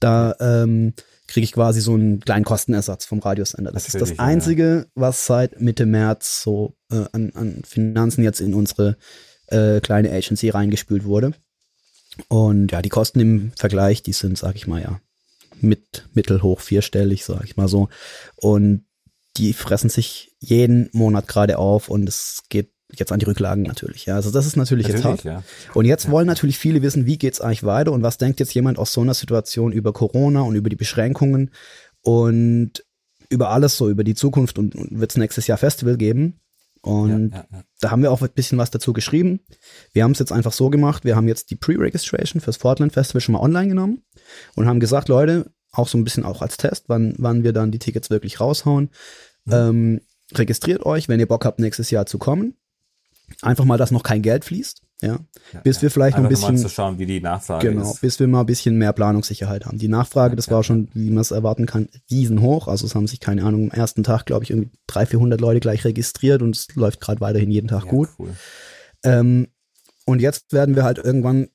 Da 0.00 0.34
ähm, 0.40 0.94
kriege 1.26 1.44
ich 1.44 1.52
quasi 1.52 1.80
so 1.80 1.94
einen 1.94 2.20
kleinen 2.20 2.44
Kostenersatz 2.44 3.04
vom 3.04 3.20
Radiosender. 3.20 3.70
Das 3.70 3.86
Natürlich, 3.86 4.10
ist 4.10 4.18
das 4.18 4.18
Einzige, 4.18 4.86
was 4.94 5.26
seit 5.26 5.60
Mitte 5.60 5.86
März 5.86 6.42
so 6.42 6.74
äh, 6.90 7.04
an, 7.12 7.30
an 7.34 7.62
Finanzen 7.64 8.24
jetzt 8.24 8.40
in 8.40 8.54
unsere 8.54 8.96
äh, 9.46 9.80
kleine 9.80 10.10
Agency 10.10 10.48
reingespült 10.48 11.04
wurde. 11.04 11.32
Und 12.28 12.72
ja, 12.72 12.82
die 12.82 12.88
Kosten 12.88 13.20
im 13.20 13.52
Vergleich, 13.56 14.02
die 14.02 14.12
sind, 14.12 14.36
sag 14.36 14.56
ich 14.56 14.66
mal, 14.66 14.82
ja, 14.82 15.00
mit 15.62 16.08
mittelhoch 16.12 16.60
vierstellig, 16.60 17.24
sag 17.24 17.44
ich 17.44 17.56
mal 17.56 17.68
so. 17.68 17.88
Und 18.36 18.84
die 19.36 19.52
fressen 19.52 19.90
sich 19.90 20.34
jeden 20.40 20.90
Monat 20.92 21.28
gerade 21.28 21.58
auf 21.58 21.88
und 21.88 22.08
es 22.08 22.42
geht 22.48 22.72
jetzt 22.92 23.12
an 23.12 23.20
die 23.20 23.26
Rücklagen 23.26 23.62
natürlich. 23.62 24.06
Ja, 24.06 24.16
also 24.16 24.30
das 24.30 24.46
ist 24.46 24.56
natürlich, 24.56 24.88
natürlich 24.88 25.04
jetzt 25.04 25.24
hart. 25.24 25.24
Ja. 25.24 25.42
Und 25.74 25.84
jetzt 25.84 26.06
ja. 26.06 26.10
wollen 26.10 26.26
natürlich 26.26 26.58
viele 26.58 26.82
wissen, 26.82 27.06
wie 27.06 27.18
geht's 27.18 27.40
eigentlich 27.40 27.64
weiter 27.64 27.92
und 27.92 28.02
was 28.02 28.18
denkt 28.18 28.40
jetzt 28.40 28.54
jemand 28.54 28.78
aus 28.78 28.92
so 28.92 29.00
einer 29.00 29.14
Situation 29.14 29.72
über 29.72 29.92
Corona 29.92 30.42
und 30.42 30.56
über 30.56 30.68
die 30.68 30.76
Beschränkungen 30.76 31.50
und 32.02 32.84
über 33.28 33.50
alles 33.50 33.76
so, 33.76 33.88
über 33.88 34.04
die 34.04 34.14
Zukunft 34.14 34.58
und, 34.58 34.74
und 34.74 34.98
wird 34.98 35.12
es 35.12 35.16
nächstes 35.16 35.46
Jahr 35.46 35.58
Festival 35.58 35.96
geben. 35.96 36.40
Und 36.82 37.32
ja, 37.32 37.46
da 37.80 37.90
haben 37.90 38.02
wir 38.02 38.10
auch 38.10 38.22
ein 38.22 38.30
bisschen 38.34 38.58
was 38.58 38.70
dazu 38.70 38.92
geschrieben. 38.92 39.40
Wir 39.92 40.04
haben 40.04 40.12
es 40.12 40.18
jetzt 40.18 40.32
einfach 40.32 40.52
so 40.52 40.70
gemacht, 40.70 41.04
wir 41.04 41.14
haben 41.14 41.28
jetzt 41.28 41.50
die 41.50 41.56
Pre-Registration 41.56 42.40
fürs 42.40 42.56
Fortland 42.56 42.92
Festival 42.92 43.20
schon 43.20 43.34
mal 43.34 43.40
online 43.40 43.68
genommen 43.68 44.02
und 44.56 44.66
haben 44.66 44.80
gesagt, 44.80 45.08
Leute, 45.08 45.52
auch 45.72 45.88
so 45.88 45.98
ein 45.98 46.04
bisschen 46.04 46.24
auch 46.24 46.42
als 46.42 46.56
Test, 46.56 46.84
wann, 46.88 47.14
wann 47.18 47.44
wir 47.44 47.52
dann 47.52 47.70
die 47.70 47.78
Tickets 47.78 48.10
wirklich 48.10 48.40
raushauen. 48.40 48.90
Mhm. 49.44 49.52
Ähm, 49.52 50.00
registriert 50.34 50.84
euch, 50.86 51.08
wenn 51.08 51.20
ihr 51.20 51.28
Bock 51.28 51.44
habt, 51.44 51.60
nächstes 51.60 51.90
Jahr 51.90 52.06
zu 52.06 52.18
kommen. 52.18 52.56
Einfach 53.42 53.64
mal, 53.64 53.78
dass 53.78 53.90
noch 53.90 54.02
kein 54.02 54.22
Geld 54.22 54.44
fließt. 54.44 54.82
Ja, 55.02 55.18
ja 55.52 55.60
bis 55.60 55.80
wir 55.80 55.90
vielleicht 55.90 56.16
noch 56.16 56.24
ein 56.24 56.28
bisschen 56.28 56.54
mal 56.54 56.60
zu 56.60 56.68
schauen, 56.68 56.98
wie 56.98 57.06
die 57.06 57.20
Nachfrage 57.20 57.70
genau, 57.70 57.90
ist. 57.90 58.00
bis 58.00 58.20
wir 58.20 58.28
mal 58.28 58.40
ein 58.40 58.46
bisschen 58.46 58.76
mehr 58.76 58.92
Planungssicherheit 58.92 59.66
haben. 59.66 59.78
Die 59.78 59.88
Nachfrage, 59.88 60.36
das 60.36 60.50
war 60.50 60.62
schon, 60.62 60.88
wie 60.94 61.10
man 61.10 61.22
es 61.22 61.30
erwarten 61.30 61.66
kann, 61.66 61.88
riesenhoch. 62.10 62.68
Also 62.68 62.86
es 62.86 62.94
haben 62.94 63.06
sich 63.06 63.20
keine 63.20 63.44
Ahnung 63.44 63.70
am 63.70 63.78
ersten 63.78 64.02
Tag, 64.02 64.26
glaube 64.26 64.44
ich, 64.44 64.50
irgendwie 64.50 64.70
300, 64.88 65.10
400 65.10 65.40
Leute 65.40 65.60
gleich 65.60 65.84
registriert 65.84 66.42
und 66.42 66.54
es 66.54 66.68
läuft 66.74 67.00
gerade 67.00 67.20
weiterhin 67.20 67.50
jeden 67.50 67.68
Tag 67.68 67.84
ja, 67.84 67.90
gut. 67.90 68.08
Cool. 68.18 68.30
Ähm, 69.04 69.48
und 70.04 70.20
jetzt 70.20 70.52
werden 70.52 70.76
wir 70.76 70.84
halt 70.84 70.98
irgendwann 70.98 71.48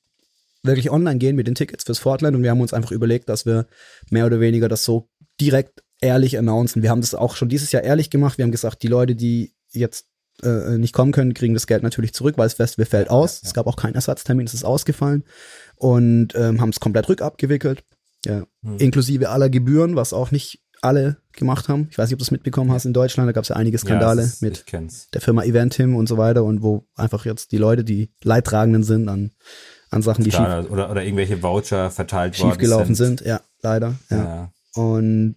wirklich 0.62 0.90
online 0.90 1.18
gehen 1.18 1.36
mit 1.36 1.46
den 1.46 1.54
Tickets 1.54 1.84
fürs 1.84 1.98
Fortland 1.98 2.36
und 2.36 2.42
wir 2.42 2.50
haben 2.50 2.60
uns 2.60 2.72
einfach 2.72 2.90
überlegt, 2.90 3.28
dass 3.28 3.46
wir 3.46 3.66
mehr 4.10 4.26
oder 4.26 4.40
weniger 4.40 4.68
das 4.68 4.84
so 4.84 5.08
direkt 5.40 5.84
ehrlich 6.00 6.38
announcen. 6.38 6.82
Wir 6.82 6.90
haben 6.90 7.00
das 7.00 7.14
auch 7.14 7.36
schon 7.36 7.48
dieses 7.48 7.72
Jahr 7.72 7.84
ehrlich 7.84 8.10
gemacht. 8.10 8.38
Wir 8.38 8.44
haben 8.44 8.52
gesagt, 8.52 8.82
die 8.82 8.88
Leute, 8.88 9.14
die 9.14 9.54
jetzt 9.70 10.06
äh, 10.42 10.78
nicht 10.78 10.92
kommen 10.92 11.12
können, 11.12 11.34
kriegen 11.34 11.54
das 11.54 11.66
Geld 11.66 11.82
natürlich 11.82 12.12
zurück, 12.12 12.36
weil 12.38 12.46
das 12.46 12.54
Festival 12.54 12.86
fällt 12.86 13.10
aus. 13.10 13.36
Ja, 13.36 13.44
ja. 13.44 13.48
Es 13.48 13.54
gab 13.54 13.66
auch 13.66 13.76
keinen 13.76 13.94
Ersatztermin, 13.94 14.46
es 14.46 14.54
ist 14.54 14.64
ausgefallen 14.64 15.24
und 15.76 16.34
ähm, 16.34 16.60
haben 16.60 16.70
es 16.70 16.80
komplett 16.80 17.08
rückabgewickelt. 17.08 17.84
Ja. 18.24 18.44
Mhm. 18.62 18.78
Inklusive 18.78 19.28
aller 19.30 19.50
Gebühren, 19.50 19.96
was 19.96 20.12
auch 20.12 20.30
nicht 20.30 20.62
alle 20.82 21.16
gemacht 21.32 21.68
haben. 21.68 21.88
Ich 21.90 21.98
weiß 21.98 22.08
nicht, 22.08 22.14
ob 22.14 22.18
du 22.18 22.24
es 22.24 22.30
mitbekommen 22.30 22.70
hast 22.70 22.84
in 22.84 22.92
Deutschland, 22.92 23.28
da 23.28 23.32
gab 23.32 23.42
es 23.42 23.48
ja 23.48 23.56
einige 23.56 23.78
Skandale 23.78 24.22
ja, 24.22 24.26
ist, 24.26 24.42
mit 24.42 24.64
der 25.14 25.20
Firma 25.20 25.42
Eventim 25.42 25.96
und 25.96 26.08
so 26.08 26.16
weiter 26.18 26.44
und 26.44 26.62
wo 26.62 26.86
einfach 26.94 27.24
jetzt 27.24 27.52
die 27.52 27.58
Leute, 27.58 27.84
die 27.84 28.10
Leidtragenden 28.22 28.82
sind 28.82 29.08
an, 29.08 29.32
an 29.90 30.02
Sachen, 30.02 30.24
die 30.24 30.30
Klar, 30.30 30.62
schief, 30.62 30.70
oder, 30.70 30.90
oder 30.90 31.02
irgendwelche 31.02 31.42
Voucher 31.42 31.90
verteilt 31.90 32.38
worden 32.40 32.58
gelaufen 32.58 32.94
sind. 32.94 33.18
sind. 33.18 33.28
Ja, 33.28 33.40
leider. 33.62 33.94
Ja. 34.10 34.16
ja. 34.16 34.52
Und 34.82 35.36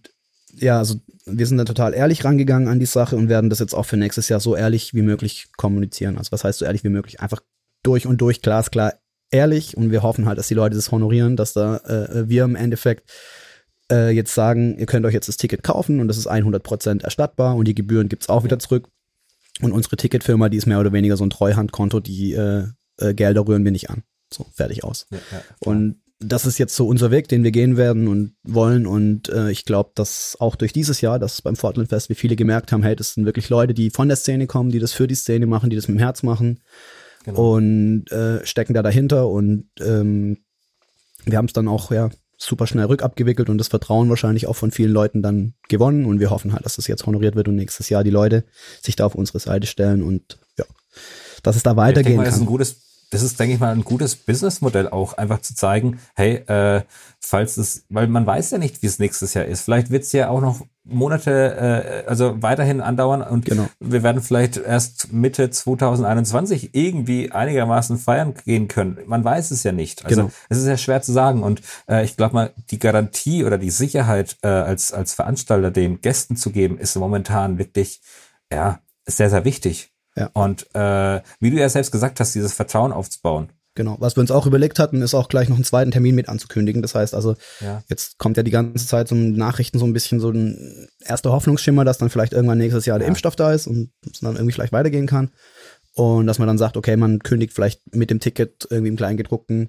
ja, 0.56 0.78
also 0.78 0.96
wir 1.26 1.46
sind 1.46 1.58
da 1.58 1.64
total 1.64 1.94
ehrlich 1.94 2.24
rangegangen 2.24 2.68
an 2.68 2.80
die 2.80 2.86
Sache 2.86 3.16
und 3.16 3.28
werden 3.28 3.50
das 3.50 3.58
jetzt 3.58 3.74
auch 3.74 3.84
für 3.84 3.96
nächstes 3.96 4.28
Jahr 4.28 4.40
so 4.40 4.56
ehrlich 4.56 4.94
wie 4.94 5.02
möglich 5.02 5.48
kommunizieren. 5.56 6.18
Also 6.18 6.32
was 6.32 6.44
heißt 6.44 6.58
so 6.58 6.64
ehrlich 6.64 6.84
wie 6.84 6.88
möglich? 6.88 7.20
Einfach 7.20 7.40
durch 7.82 8.06
und 8.06 8.20
durch 8.20 8.42
glasklar 8.42 8.94
ehrlich 9.30 9.76
und 9.76 9.90
wir 9.90 10.02
hoffen 10.02 10.26
halt, 10.26 10.38
dass 10.38 10.48
die 10.48 10.54
Leute 10.54 10.76
das 10.76 10.90
honorieren, 10.90 11.36
dass 11.36 11.52
da 11.52 11.76
äh, 11.78 12.28
wir 12.28 12.44
im 12.44 12.56
Endeffekt 12.56 13.10
äh, 13.90 14.10
jetzt 14.10 14.34
sagen, 14.34 14.78
ihr 14.78 14.86
könnt 14.86 15.06
euch 15.06 15.14
jetzt 15.14 15.28
das 15.28 15.36
Ticket 15.36 15.62
kaufen 15.62 16.00
und 16.00 16.08
das 16.08 16.18
ist 16.18 16.30
100% 16.30 17.02
erstattbar 17.02 17.56
und 17.56 17.66
die 17.66 17.74
Gebühren 17.74 18.08
gibt's 18.08 18.28
auch 18.28 18.44
wieder 18.44 18.58
zurück. 18.58 18.88
Und 19.60 19.72
unsere 19.72 19.96
Ticketfirma, 19.96 20.48
die 20.48 20.56
ist 20.56 20.66
mehr 20.66 20.80
oder 20.80 20.92
weniger 20.92 21.16
so 21.16 21.24
ein 21.24 21.30
Treuhandkonto, 21.30 22.00
die 22.00 22.32
äh, 22.32 22.64
äh, 22.98 23.14
Gelder 23.14 23.46
rühren 23.46 23.64
wir 23.64 23.72
nicht 23.72 23.90
an. 23.90 24.04
So, 24.32 24.46
fertig 24.54 24.84
aus. 24.84 25.06
Ja, 25.10 25.18
ja, 25.32 25.42
und 25.60 26.00
das 26.22 26.44
ist 26.44 26.58
jetzt 26.58 26.76
so 26.76 26.86
unser 26.86 27.10
Weg, 27.10 27.28
den 27.28 27.42
wir 27.44 27.50
gehen 27.50 27.78
werden 27.78 28.06
und 28.06 28.34
wollen. 28.42 28.86
Und 28.86 29.30
äh, 29.30 29.50
ich 29.50 29.64
glaube, 29.64 29.92
dass 29.94 30.36
auch 30.38 30.54
durch 30.54 30.72
dieses 30.72 31.00
Jahr, 31.00 31.18
dass 31.18 31.40
beim 31.40 31.56
Fortland 31.56 31.88
Fest, 31.88 32.10
wie 32.10 32.14
viele 32.14 32.36
gemerkt 32.36 32.72
haben, 32.72 32.82
hey, 32.82 32.94
das 32.94 33.14
sind 33.14 33.24
wirklich 33.24 33.48
Leute, 33.48 33.72
die 33.72 33.90
von 33.90 34.08
der 34.08 34.16
Szene 34.16 34.46
kommen, 34.46 34.70
die 34.70 34.78
das 34.78 34.92
für 34.92 35.06
die 35.06 35.14
Szene 35.14 35.46
machen, 35.46 35.70
die 35.70 35.76
das 35.76 35.88
mit 35.88 35.96
dem 35.96 36.00
Herz 36.00 36.22
machen 36.22 36.60
genau. 37.24 37.54
und 37.54 38.12
äh, 38.12 38.44
stecken 38.46 38.74
da 38.74 38.82
dahinter. 38.82 39.28
Und 39.28 39.70
ähm, 39.80 40.38
wir 41.24 41.38
haben 41.38 41.46
es 41.46 41.54
dann 41.54 41.68
auch 41.68 41.90
ja 41.90 42.10
super 42.36 42.66
schnell 42.66 42.86
rückabgewickelt 42.86 43.48
und 43.48 43.56
das 43.56 43.68
Vertrauen 43.68 44.10
wahrscheinlich 44.10 44.46
auch 44.46 44.56
von 44.56 44.72
vielen 44.72 44.92
Leuten 44.92 45.22
dann 45.22 45.54
gewonnen. 45.70 46.04
Und 46.04 46.20
wir 46.20 46.28
hoffen 46.28 46.52
halt, 46.52 46.66
dass 46.66 46.76
das 46.76 46.86
jetzt 46.86 47.06
honoriert 47.06 47.34
wird 47.34 47.48
und 47.48 47.56
nächstes 47.56 47.88
Jahr 47.88 48.04
die 48.04 48.10
Leute 48.10 48.44
sich 48.82 48.94
da 48.94 49.06
auf 49.06 49.14
unsere 49.14 49.40
Seite 49.40 49.66
stellen 49.66 50.02
und 50.02 50.38
ja, 50.58 50.66
dass 51.42 51.56
es 51.56 51.62
da 51.62 51.76
weitergehen 51.76 52.12
ich 52.12 52.16
denke 52.18 52.24
kann. 52.24 52.34
Ist 52.34 52.40
ein 52.40 52.46
gutes 52.46 52.89
das 53.10 53.22
ist, 53.22 53.40
denke 53.40 53.54
ich 53.54 53.60
mal, 53.60 53.72
ein 53.72 53.82
gutes 53.82 54.14
Businessmodell 54.14 54.88
auch, 54.88 55.14
einfach 55.14 55.40
zu 55.40 55.54
zeigen, 55.54 55.98
hey, 56.14 56.36
äh, 56.46 56.82
falls 57.18 57.56
es, 57.56 57.84
weil 57.88 58.06
man 58.06 58.24
weiß 58.24 58.52
ja 58.52 58.58
nicht, 58.58 58.82
wie 58.82 58.86
es 58.86 59.00
nächstes 59.00 59.34
Jahr 59.34 59.44
ist. 59.44 59.62
Vielleicht 59.62 59.90
wird 59.90 60.04
es 60.04 60.12
ja 60.12 60.28
auch 60.28 60.40
noch 60.40 60.64
Monate, 60.84 62.04
äh, 62.04 62.08
also 62.08 62.40
weiterhin 62.40 62.80
andauern 62.80 63.22
und 63.22 63.44
genau. 63.44 63.66
wir 63.80 64.04
werden 64.04 64.22
vielleicht 64.22 64.56
erst 64.56 65.12
Mitte 65.12 65.50
2021 65.50 66.70
irgendwie 66.72 67.32
einigermaßen 67.32 67.98
feiern 67.98 68.34
gehen 68.44 68.68
können. 68.68 68.98
Man 69.06 69.24
weiß 69.24 69.50
es 69.50 69.64
ja 69.64 69.72
nicht. 69.72 70.04
Also 70.04 70.22
genau. 70.22 70.32
es 70.48 70.58
ist 70.58 70.66
ja 70.66 70.76
schwer 70.76 71.02
zu 71.02 71.12
sagen 71.12 71.42
und 71.42 71.62
äh, 71.88 72.04
ich 72.04 72.16
glaube 72.16 72.34
mal, 72.34 72.52
die 72.70 72.78
Garantie 72.78 73.44
oder 73.44 73.58
die 73.58 73.70
Sicherheit 73.70 74.36
äh, 74.42 74.48
als, 74.48 74.92
als 74.92 75.14
Veranstalter 75.14 75.70
den 75.72 76.00
Gästen 76.00 76.36
zu 76.36 76.50
geben, 76.50 76.78
ist 76.78 76.96
momentan 76.96 77.58
wirklich, 77.58 78.00
ja, 78.52 78.80
sehr, 79.06 79.30
sehr 79.30 79.44
wichtig. 79.44 79.92
Ja. 80.16 80.30
Und 80.32 80.66
äh, 80.74 81.20
wie 81.40 81.50
du 81.50 81.56
ja 81.56 81.68
selbst 81.68 81.92
gesagt 81.92 82.20
hast, 82.20 82.34
dieses 82.34 82.52
Vertrauen 82.52 82.92
aufzubauen. 82.92 83.50
Genau, 83.76 83.96
was 84.00 84.16
wir 84.16 84.20
uns 84.20 84.32
auch 84.32 84.46
überlegt 84.46 84.80
hatten, 84.80 85.00
ist 85.00 85.14
auch 85.14 85.28
gleich 85.28 85.48
noch 85.48 85.56
einen 85.56 85.64
zweiten 85.64 85.92
Termin 85.92 86.16
mit 86.16 86.28
anzukündigen. 86.28 86.82
Das 86.82 86.96
heißt 86.96 87.14
also, 87.14 87.36
ja. 87.60 87.82
jetzt 87.88 88.18
kommt 88.18 88.36
ja 88.36 88.42
die 88.42 88.50
ganze 88.50 88.86
Zeit 88.86 89.06
so 89.06 89.14
Nachrichten 89.14 89.78
so 89.78 89.86
ein 89.86 89.92
bisschen 89.92 90.18
so 90.18 90.30
ein 90.30 90.88
erster 91.00 91.30
Hoffnungsschimmer, 91.30 91.84
dass 91.84 91.98
dann 91.98 92.10
vielleicht 92.10 92.32
irgendwann 92.32 92.58
nächstes 92.58 92.84
Jahr 92.84 92.98
der 92.98 93.06
ja. 93.06 93.08
Impfstoff 93.10 93.36
da 93.36 93.52
ist 93.52 93.68
und 93.68 93.90
es 94.10 94.20
dann 94.20 94.34
irgendwie 94.34 94.52
vielleicht 94.52 94.72
weitergehen 94.72 95.06
kann. 95.06 95.30
Und 96.00 96.26
dass 96.26 96.38
man 96.38 96.48
dann 96.48 96.56
sagt, 96.56 96.78
okay, 96.78 96.96
man 96.96 97.18
kündigt 97.18 97.52
vielleicht 97.52 97.94
mit 97.94 98.08
dem 98.08 98.20
Ticket 98.20 98.66
irgendwie 98.70 98.88
im 98.88 98.96
Kleingedruckten 98.96 99.68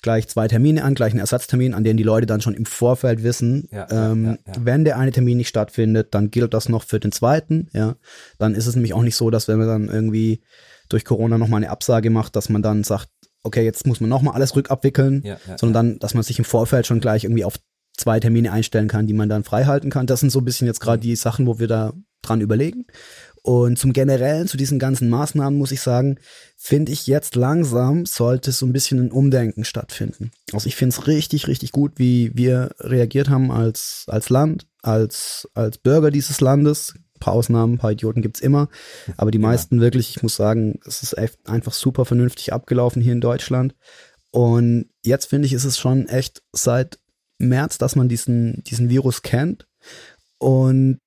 gleich 0.00 0.28
zwei 0.28 0.46
Termine 0.46 0.84
an, 0.84 0.94
gleich 0.94 1.10
einen 1.10 1.18
Ersatztermin, 1.18 1.74
an 1.74 1.82
denen 1.82 1.96
die 1.96 2.04
Leute 2.04 2.26
dann 2.26 2.40
schon 2.40 2.54
im 2.54 2.66
Vorfeld 2.66 3.24
wissen, 3.24 3.68
ja, 3.72 3.88
ähm, 3.90 4.24
ja, 4.24 4.30
ja, 4.46 4.52
wenn 4.60 4.84
der 4.84 4.96
eine 4.96 5.10
Termin 5.10 5.38
nicht 5.38 5.48
stattfindet, 5.48 6.14
dann 6.14 6.30
gilt 6.30 6.54
das 6.54 6.68
noch 6.68 6.84
für 6.84 7.00
den 7.00 7.10
zweiten, 7.10 7.68
ja. 7.72 7.96
Dann 8.38 8.54
ist 8.54 8.68
es 8.68 8.76
nämlich 8.76 8.94
auch 8.94 9.02
nicht 9.02 9.16
so, 9.16 9.30
dass 9.30 9.48
wenn 9.48 9.58
man 9.58 9.66
dann 9.66 9.88
irgendwie 9.88 10.44
durch 10.88 11.04
Corona 11.04 11.36
nochmal 11.36 11.58
eine 11.58 11.70
Absage 11.70 12.10
macht, 12.10 12.36
dass 12.36 12.48
man 12.48 12.62
dann 12.62 12.84
sagt, 12.84 13.08
okay, 13.42 13.64
jetzt 13.64 13.84
muss 13.84 14.00
man 14.00 14.08
nochmal 14.08 14.34
alles 14.34 14.54
rückabwickeln, 14.54 15.24
sondern 15.56 15.88
dann, 15.88 15.98
dass 15.98 16.14
man 16.14 16.22
sich 16.22 16.38
im 16.38 16.44
Vorfeld 16.44 16.86
schon 16.86 17.00
gleich 17.00 17.24
irgendwie 17.24 17.44
auf 17.44 17.58
zwei 17.96 18.20
Termine 18.20 18.52
einstellen 18.52 18.86
kann, 18.86 19.08
die 19.08 19.14
man 19.14 19.28
dann 19.28 19.42
frei 19.42 19.64
halten 19.64 19.90
kann. 19.90 20.06
Das 20.06 20.20
sind 20.20 20.30
so 20.30 20.38
ein 20.38 20.44
bisschen 20.44 20.68
jetzt 20.68 20.80
gerade 20.80 20.98
mhm. 20.98 21.02
die 21.02 21.16
Sachen, 21.16 21.48
wo 21.48 21.58
wir 21.58 21.66
da 21.66 21.92
dran 22.22 22.40
überlegen. 22.40 22.86
Und 23.44 23.76
zum 23.76 23.92
Generellen, 23.92 24.46
zu 24.46 24.56
diesen 24.56 24.78
ganzen 24.78 25.08
Maßnahmen 25.08 25.58
muss 25.58 25.72
ich 25.72 25.80
sagen, 25.80 26.18
finde 26.56 26.92
ich 26.92 27.08
jetzt 27.08 27.34
langsam 27.34 28.06
sollte 28.06 28.52
so 28.52 28.64
ein 28.64 28.72
bisschen 28.72 29.00
ein 29.00 29.10
Umdenken 29.10 29.64
stattfinden. 29.64 30.30
Also 30.52 30.68
ich 30.68 30.76
finde 30.76 30.94
es 30.94 31.08
richtig, 31.08 31.48
richtig 31.48 31.72
gut, 31.72 31.94
wie 31.96 32.30
wir 32.34 32.70
reagiert 32.78 33.28
haben 33.28 33.50
als, 33.50 34.04
als 34.06 34.30
Land, 34.30 34.68
als, 34.80 35.48
als 35.54 35.78
Bürger 35.78 36.12
dieses 36.12 36.40
Landes. 36.40 36.94
Ein 36.94 37.18
paar 37.18 37.34
Ausnahmen, 37.34 37.74
ein 37.74 37.78
paar 37.78 37.92
Idioten 37.92 38.22
gibt's 38.22 38.40
immer. 38.40 38.68
Aber 39.16 39.32
die 39.32 39.38
meisten 39.38 39.80
wirklich, 39.80 40.10
ich 40.10 40.22
muss 40.22 40.36
sagen, 40.36 40.78
es 40.86 41.02
ist 41.02 41.18
echt 41.18 41.48
einfach 41.48 41.72
super 41.72 42.04
vernünftig 42.04 42.52
abgelaufen 42.52 43.02
hier 43.02 43.12
in 43.12 43.20
Deutschland. 43.20 43.74
Und 44.30 44.86
jetzt 45.02 45.26
finde 45.26 45.46
ich, 45.46 45.52
ist 45.52 45.64
es 45.64 45.78
schon 45.78 46.08
echt 46.08 46.42
seit 46.52 47.00
März, 47.38 47.78
dass 47.78 47.96
man 47.96 48.08
diesen, 48.08 48.62
diesen 48.64 48.88
Virus 48.88 49.22
kennt. 49.22 49.66
Und 50.38 51.00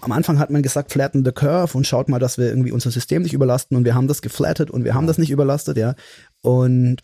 am 0.00 0.12
Anfang 0.12 0.38
hat 0.38 0.50
man 0.50 0.62
gesagt, 0.62 0.92
flatten 0.92 1.24
the 1.24 1.32
curve 1.32 1.76
und 1.76 1.86
schaut 1.86 2.08
mal, 2.08 2.18
dass 2.18 2.38
wir 2.38 2.46
irgendwie 2.46 2.72
unser 2.72 2.90
System 2.90 3.22
nicht 3.22 3.34
überlasten 3.34 3.76
und 3.76 3.84
wir 3.84 3.94
haben 3.94 4.08
das 4.08 4.22
geflattet 4.22 4.70
und 4.70 4.84
wir 4.84 4.94
haben 4.94 5.06
das 5.06 5.18
nicht 5.18 5.30
überlastet, 5.30 5.76
ja. 5.76 5.94
Und 6.42 7.02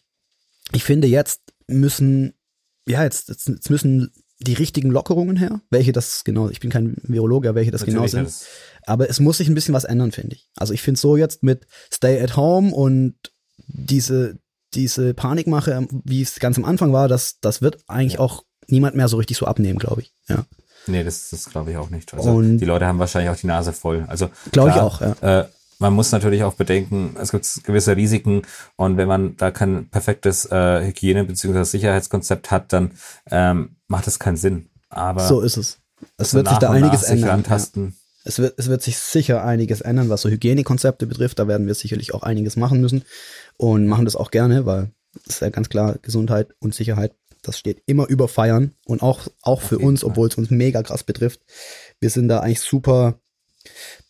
ich 0.73 0.85
finde, 0.85 1.07
jetzt 1.07 1.41
müssen, 1.67 2.35
ja, 2.87 3.05
jetzt, 3.05 3.29
jetzt, 3.29 3.71
müssen 3.71 4.13
die 4.41 4.55
richtigen 4.55 4.91
Lockerungen 4.91 5.37
her, 5.37 5.61
welche 5.71 5.93
das 5.93 6.25
genau, 6.25 6.49
ich 6.49 6.61
bin 6.61 6.71
kein 6.71 6.97
Virologe, 7.03 7.55
welche 7.55 7.71
das 7.71 7.83
Natürlich 7.83 8.11
genau 8.13 8.29
sind. 8.29 8.47
Aber 8.87 9.09
es 9.09 9.21
muss 9.21 9.37
sich 9.37 9.49
ein 9.49 9.55
bisschen 9.55 9.75
was 9.75 9.85
ändern, 9.85 10.11
finde 10.11 10.37
ich. 10.37 10.49
Also 10.57 10.73
ich 10.73 10.83
finde 10.83 10.99
so 10.99 11.17
jetzt 11.17 11.43
mit 11.43 11.67
Stay 11.93 12.21
at 12.21 12.37
Home 12.37 12.75
und 12.75 13.15
diese, 13.69 14.39
diese 14.75 15.15
Panikmache, 15.15 15.87
wie 16.05 16.23
es 16.23 16.41
ganz 16.41 16.57
am 16.57 16.65
Anfang 16.65 16.93
war, 16.93 17.07
das, 17.07 17.39
das 17.41 17.63
wird 17.63 17.79
eigentlich 17.87 18.15
ja. 18.15 18.21
auch 18.21 18.45
niemand 18.67 18.97
mehr 18.97 19.09
so 19.09 19.19
richtig 19.19 19.37
so 19.37 19.47
abnehmen, 19.47 19.79
glaube 19.79 20.03
ich. 20.03 20.13
Ja. 20.29 20.45
Nee, 20.87 21.05
das, 21.05 21.31
das 21.31 21.47
glaube 21.51 21.71
ich 21.71 21.77
auch 21.77 21.91
nicht. 21.91 22.13
Also 22.15 22.31
Und- 22.31 22.59
die 22.59 22.65
Leute 22.65 22.87
haben 22.87 22.99
wahrscheinlich 22.99 23.31
auch 23.31 23.37
die 23.37 23.47
Nase 23.47 23.73
voll. 23.73 24.05
Also 24.09 24.29
Glaube 24.51 24.71
ich 24.71 24.77
auch, 24.77 25.01
ja. 25.01 25.41
Äh, 25.41 25.47
man 25.79 25.93
muss 25.95 26.13
natürlich 26.13 26.45
auch 26.45 26.55
bedenken, 26.55 27.17
es 27.21 27.33
gibt 27.33 27.65
gewisse 27.65 27.97
Risiken 27.97 28.43
und 28.77 28.97
wenn 28.97 29.09
man 29.09 29.37
da 29.37 29.51
kein 29.51 29.89
perfektes 29.89 30.45
äh, 30.47 30.85
Hygiene- 30.87 31.25
bzw. 31.25 31.65
Sicherheitskonzept 31.65 32.51
hat, 32.53 32.73
dann 32.73 32.93
ähm, 33.31 33.77
macht 33.89 34.07
es 34.07 34.19
keinen 34.19 34.37
Sinn. 34.37 34.69
Aber 34.89 35.27
So 35.27 35.41
ist 35.41 35.57
es. 35.57 35.79
Es 36.19 36.35
wird 36.35 36.49
sich 36.49 36.59
da 36.59 36.71
einiges 36.71 37.03
ändern. 37.05 37.45
Ja. 37.49 37.59
Es 38.25 38.39
wird, 38.39 38.55
es 38.59 38.69
wird 38.69 38.83
sich 38.83 38.99
sicher 38.99 39.45
einiges 39.45 39.81
ändern, 39.81 40.09
was 40.09 40.23
so 40.23 40.29
Hygienekonzepte 40.29 41.07
betrifft. 41.07 41.39
Da 41.41 41.49
werden 41.49 41.67
wir 41.67 41.75
sicherlich 41.75 42.15
auch 42.15 42.23
einiges 42.23 42.57
machen 42.57 42.81
müssen 42.81 43.03
und 43.57 43.87
machen 43.89 44.05
das 44.05 44.15
auch 44.15 44.31
gerne, 44.31 44.65
weil 44.67 44.93
es 45.27 45.35
ist 45.37 45.41
ja 45.43 45.51
ganz 45.51 45.69
klar, 45.69 45.97
Gesundheit 46.03 46.55
und 46.61 46.75
Sicherheit, 46.75 47.13
das 47.43 47.59
steht 47.59 47.83
immer 47.87 48.09
über 48.09 48.29
Feiern 48.29 48.75
und 48.87 49.03
auch, 49.03 49.29
auch 49.43 49.61
für 49.61 49.79
uns, 49.79 50.05
obwohl 50.05 50.29
es 50.29 50.37
uns 50.37 50.51
mega 50.51 50.83
krass 50.83 51.03
betrifft. 51.03 51.41
Wir 52.01 52.11
sind 52.11 52.29
da 52.29 52.41
eigentlich 52.41 52.61
super 52.61 53.21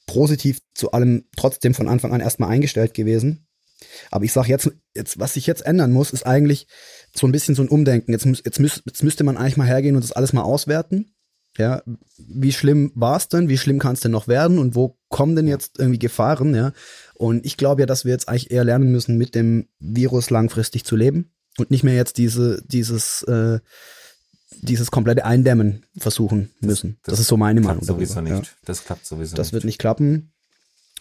positiv 0.07 0.61
zu 0.75 0.93
allem 0.93 1.25
trotzdem 1.37 1.75
von 1.75 1.89
Anfang 1.89 2.13
an 2.13 2.21
erstmal 2.21 2.51
eingestellt 2.51 2.95
gewesen. 2.95 3.47
Aber 4.11 4.25
ich 4.25 4.33
sage 4.33 4.49
jetzt, 4.49 4.71
jetzt, 4.95 5.19
was 5.19 5.35
sich 5.35 5.47
jetzt 5.47 5.65
ändern 5.65 5.93
muss, 5.93 6.13
ist 6.13 6.27
eigentlich 6.27 6.67
so 7.15 7.27
ein 7.27 7.33
bisschen 7.33 7.55
so 7.55 7.63
ein 7.63 7.69
Umdenken. 7.69 8.13
Jetzt, 8.13 8.27
jetzt, 8.27 8.61
müß, 8.61 8.83
jetzt 8.87 9.03
müsste 9.03 9.25
man 9.25 9.37
eigentlich 9.37 9.57
mal 9.57 9.67
hergehen 9.67 9.97
und 9.97 10.05
das 10.05 10.13
alles 10.13 10.33
mal 10.33 10.43
auswerten. 10.43 11.15
Ja, 11.59 11.83
wie 12.17 12.53
schlimm 12.53 12.93
war 12.95 13.17
es 13.17 13.29
denn? 13.29 13.49
Wie 13.49 13.59
schlimm 13.59 13.79
kann 13.79 13.95
es 13.95 14.01
denn 14.01 14.13
noch 14.13 14.29
werden? 14.29 14.59
Und 14.59 14.75
wo 14.75 14.99
kommen 15.09 15.37
denn 15.37 15.49
jetzt 15.49 15.79
irgendwie 15.79 15.99
Gefahren? 15.99 16.55
Ja, 16.55 16.73
und 17.15 17.45
ich 17.45 17.57
glaube 17.57 17.83
ja, 17.83 17.87
dass 17.87 18.05
wir 18.05 18.13
jetzt 18.13 18.29
eigentlich 18.29 18.51
eher 18.51 18.65
lernen 18.65 18.91
müssen, 18.91 19.19
mit 19.19 19.35
dem 19.35 19.69
Virus 19.79 20.31
langfristig 20.31 20.85
zu 20.85 20.97
leben 20.97 21.33
und 21.59 21.71
nicht 21.71 21.85
mehr 21.85 21.95
jetzt 21.95 22.19
diese, 22.19 22.63
dieses, 22.67 23.23
äh, 23.25 23.59
dieses 24.61 24.91
komplette 24.91 25.25
Eindämmen 25.25 25.85
versuchen 25.97 26.51
müssen. 26.61 26.99
Das, 27.05 27.19
ist 27.19 27.29
so 27.29 27.37
meine 27.37 27.61
Meinung. 27.61 27.79
klappt 27.83 27.87
sowieso 27.87 28.15
darüber, 28.17 28.37
nicht. 28.37 28.47
Ja. 28.47 28.53
Das 28.65 28.85
klappt 28.85 29.07
sowieso 29.07 29.37
Das 29.37 29.49
nicht. 29.49 29.53
wird 29.55 29.65
nicht 29.65 29.79
klappen. 29.79 30.33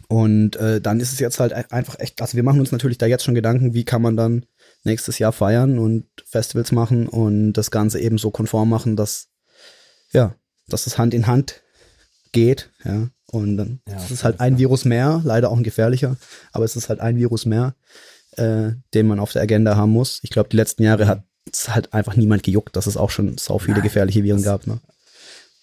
Und 0.07 0.55
äh, 0.57 0.81
dann 0.81 0.99
ist 0.99 1.13
es 1.13 1.19
jetzt 1.19 1.39
halt 1.39 1.53
ein- 1.53 1.69
einfach 1.71 1.99
echt, 1.99 2.21
also 2.21 2.35
wir 2.35 2.43
machen 2.43 2.59
uns 2.59 2.71
natürlich 2.71 2.97
da 2.97 3.05
jetzt 3.05 3.23
schon 3.23 3.35
Gedanken, 3.35 3.73
wie 3.73 3.85
kann 3.85 4.01
man 4.01 4.17
dann 4.17 4.45
nächstes 4.83 5.19
Jahr 5.19 5.31
feiern 5.31 5.79
und 5.79 6.05
Festivals 6.25 6.71
machen 6.71 7.07
und 7.07 7.53
das 7.53 7.71
Ganze 7.71 7.99
eben 7.99 8.17
so 8.17 8.31
konform 8.31 8.69
machen, 8.69 8.95
dass, 8.95 9.27
ja, 10.11 10.35
dass 10.67 10.87
es 10.87 10.97
Hand 10.97 11.13
in 11.13 11.27
Hand 11.27 11.61
geht, 12.31 12.71
ja. 12.83 13.09
Und 13.27 13.55
dann 13.55 13.79
Ja, 13.87 13.95
ist 14.03 14.11
es 14.11 14.23
halt 14.25 14.41
ein. 14.41 14.57
Virus 14.57 14.83
mehr, 14.83 15.21
leider 15.23 15.49
auch 15.51 15.55
ein 15.57 15.63
gefährlicher, 15.63 16.17
aber 16.51 16.65
es 16.65 16.75
ist 16.75 16.89
halt 16.89 16.99
ein 16.99 17.15
Virus 17.15 17.45
mehr, 17.45 17.75
äh, 18.37 18.71
den 18.93 19.07
man 19.07 19.19
auf 19.19 19.31
der 19.33 19.41
Agenda 19.41 19.75
haben 19.75 19.91
muss. 19.91 20.19
Ich 20.23 20.29
glaube, 20.29 20.49
die 20.49 20.57
letzten 20.57 20.83
Jahre 20.83 21.07
hat 21.07 21.23
es 21.51 21.69
halt 21.69 21.93
einfach 21.93 22.15
niemand 22.15 22.43
gejuckt, 22.43 22.75
dass 22.75 22.87
es 22.87 22.97
auch 22.97 23.09
schon 23.09 23.37
sau 23.37 23.59
viele 23.59 23.81
gefährliche 23.81 24.23
Viren 24.23 24.43
gab, 24.43 24.67
ne? 24.67 24.79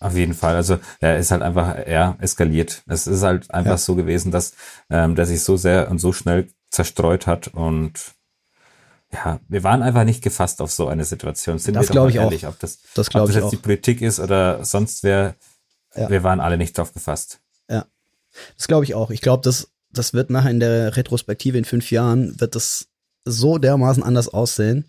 Auf 0.01 0.15
jeden 0.15 0.35
Fall. 0.35 0.55
Also 0.55 0.79
er 1.01 1.19
ist 1.19 1.33
halt 1.33 1.43
einfach 1.43 1.87
ja, 1.89 2.17
eskaliert. 2.21 2.83
Es 2.87 3.07
ist 3.09 3.23
halt 3.23 3.51
einfach 3.53 3.73
Ja. 3.73 3.79
so 3.79 3.97
gewesen, 3.97 4.31
dass 4.31 4.53
ähm, 4.91 5.17
der 5.17 5.27
sich 5.27 5.43
so 5.43 5.57
sehr 5.57 5.91
und 5.91 5.99
so 5.99 6.13
schnell 6.13 6.49
zerstreut 6.71 7.27
hat 7.27 7.49
und 7.49 7.93
ja, 9.13 9.41
wir 9.49 9.65
waren 9.65 9.83
einfach 9.83 10.05
nicht 10.05 10.23
gefasst 10.23 10.61
auf 10.61 10.71
so 10.71 10.87
eine 10.87 11.05
Situation. 11.05 11.59
Sind 11.59 11.75
Das 11.75 11.85
wir 11.85 11.87
doch 11.87 11.93
glaub 11.95 12.05
mal 12.05 12.11
ich 12.11 12.19
auch. 12.21 12.25
ehrlich, 12.25 12.47
ob 12.47 12.59
das, 12.61 12.79
Das 12.95 13.07
ob 13.09 13.13
glaube 13.13 13.27
das 13.29 13.37
jetzt 13.37 13.45
auch. 13.45 13.51
die 13.51 13.57
Politik 13.57 14.03
ist 14.03 14.21
oder 14.21 14.65
sonst 14.65 15.03
wer. 15.03 15.35
Ja. 15.97 16.11
Wir 16.11 16.23
waren 16.23 16.41
alle 16.41 16.59
nicht 16.59 16.77
drauf 16.77 16.93
gefasst. 16.93 17.41
Das 18.57 18.69
glaube 18.69 18.85
ich 18.85 18.95
auch. 18.95 19.11
Ich 19.11 19.21
glaube, 19.23 19.43
das, 19.43 19.69
das 19.99 20.15
wird 20.15 20.31
nachher 20.31 20.51
in 20.51 20.61
der 20.61 20.97
Retrospektive 20.97 21.59
in 21.59 21.65
fünf 21.65 21.91
Jahren, 21.91 22.41
wird 22.41 22.55
das 22.55 22.87
so 23.25 23.59
dermaßen 23.59 24.03
anders 24.03 24.29
aussehen. 24.29 24.85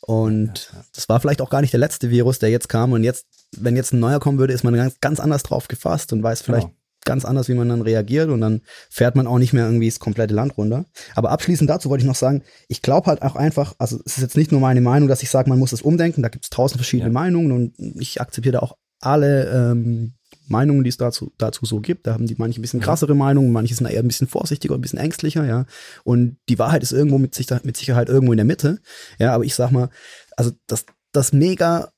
Und 0.00 0.68
Ja, 0.72 0.78
ja. 0.78 0.84
das 0.94 1.08
war 1.08 1.20
vielleicht 1.20 1.40
auch 1.40 1.50
gar 1.50 1.60
nicht 1.60 1.72
der 1.72 1.80
letzte 1.80 2.10
Virus, 2.10 2.38
der 2.38 2.50
jetzt 2.50 2.68
kam. 2.68 2.92
Und 2.92 3.04
jetzt, 3.04 3.26
wenn 3.56 3.76
jetzt 3.76 3.92
ein 3.92 4.00
neuer 4.00 4.20
kommen 4.20 4.38
würde, 4.38 4.52
ist 4.52 4.64
man 4.64 4.74
ganz, 4.74 5.00
ganz 5.00 5.20
anders 5.20 5.42
drauf 5.42 5.68
gefasst 5.68 6.12
und 6.12 6.22
weiß 6.22 6.42
vielleicht 6.42 6.66
Genau. 6.68 6.76
ganz 7.04 7.24
anders, 7.24 7.48
wie 7.48 7.54
man 7.54 7.68
dann 7.68 7.80
reagiert. 7.82 8.28
Und 8.28 8.40
dann 8.40 8.60
fährt 8.90 9.16
man 9.16 9.26
auch 9.26 9.38
nicht 9.38 9.52
mehr 9.52 9.64
irgendwie 9.64 9.88
das 9.88 10.00
komplette 10.00 10.34
Land 10.34 10.56
runter. 10.58 10.84
Aber 11.14 11.30
abschließend 11.30 11.68
dazu 11.70 11.88
wollte 11.88 12.02
ich 12.02 12.08
noch 12.08 12.14
sagen, 12.14 12.42
ich 12.68 12.82
glaube 12.82 13.06
halt 13.06 13.22
auch 13.22 13.36
einfach, 13.36 13.74
also 13.78 13.98
es 14.04 14.16
ist 14.18 14.22
jetzt 14.22 14.36
nicht 14.36 14.52
nur 14.52 14.60
meine 14.60 14.80
Meinung, 14.82 15.08
dass 15.08 15.22
ich 15.22 15.30
sage, 15.30 15.48
man 15.48 15.58
muss 15.58 15.72
es 15.72 15.82
umdenken. 15.82 16.22
Da 16.22 16.28
gibt 16.28 16.44
es 16.44 16.50
tausend 16.50 16.78
verschiedene 16.78 17.08
Ja. 17.10 17.14
Meinungen 17.14 17.52
und 17.52 17.74
ich 18.00 18.20
akzeptiere 18.20 18.54
da 18.54 18.58
auch 18.60 18.76
alle 19.00 19.48
ähm, 19.50 20.14
Meinungen, 20.48 20.84
die 20.84 20.90
es 20.90 20.96
dazu, 20.96 21.32
dazu 21.38 21.64
so 21.66 21.80
gibt. 21.80 22.06
Da 22.06 22.14
haben 22.14 22.26
die 22.26 22.36
manche 22.38 22.60
ein 22.60 22.62
bisschen 22.62 22.80
krassere 22.80 23.14
Meinungen, 23.14 23.52
manche 23.52 23.74
sind 23.74 23.86
eher 23.86 24.00
ein 24.00 24.08
bisschen 24.08 24.28
vorsichtiger, 24.28 24.74
ein 24.74 24.80
bisschen 24.80 24.98
ängstlicher, 24.98 25.44
ja. 25.46 25.66
Und 26.04 26.38
die 26.48 26.58
Wahrheit 26.58 26.82
ist 26.82 26.92
irgendwo 26.92 27.18
mit, 27.18 27.34
Sicher 27.34 27.60
mit 27.64 27.76
Sicherheit 27.76 28.08
irgendwo 28.08 28.32
in 28.32 28.38
der 28.38 28.44
Mitte. 28.44 28.80
Ja, 29.18 29.34
aber 29.34 29.44
ich 29.44 29.54
sag 29.54 29.70
mal, 29.70 29.90
also 30.36 30.52
das, 30.66 30.86
das 31.12 31.32
mega 31.32 31.92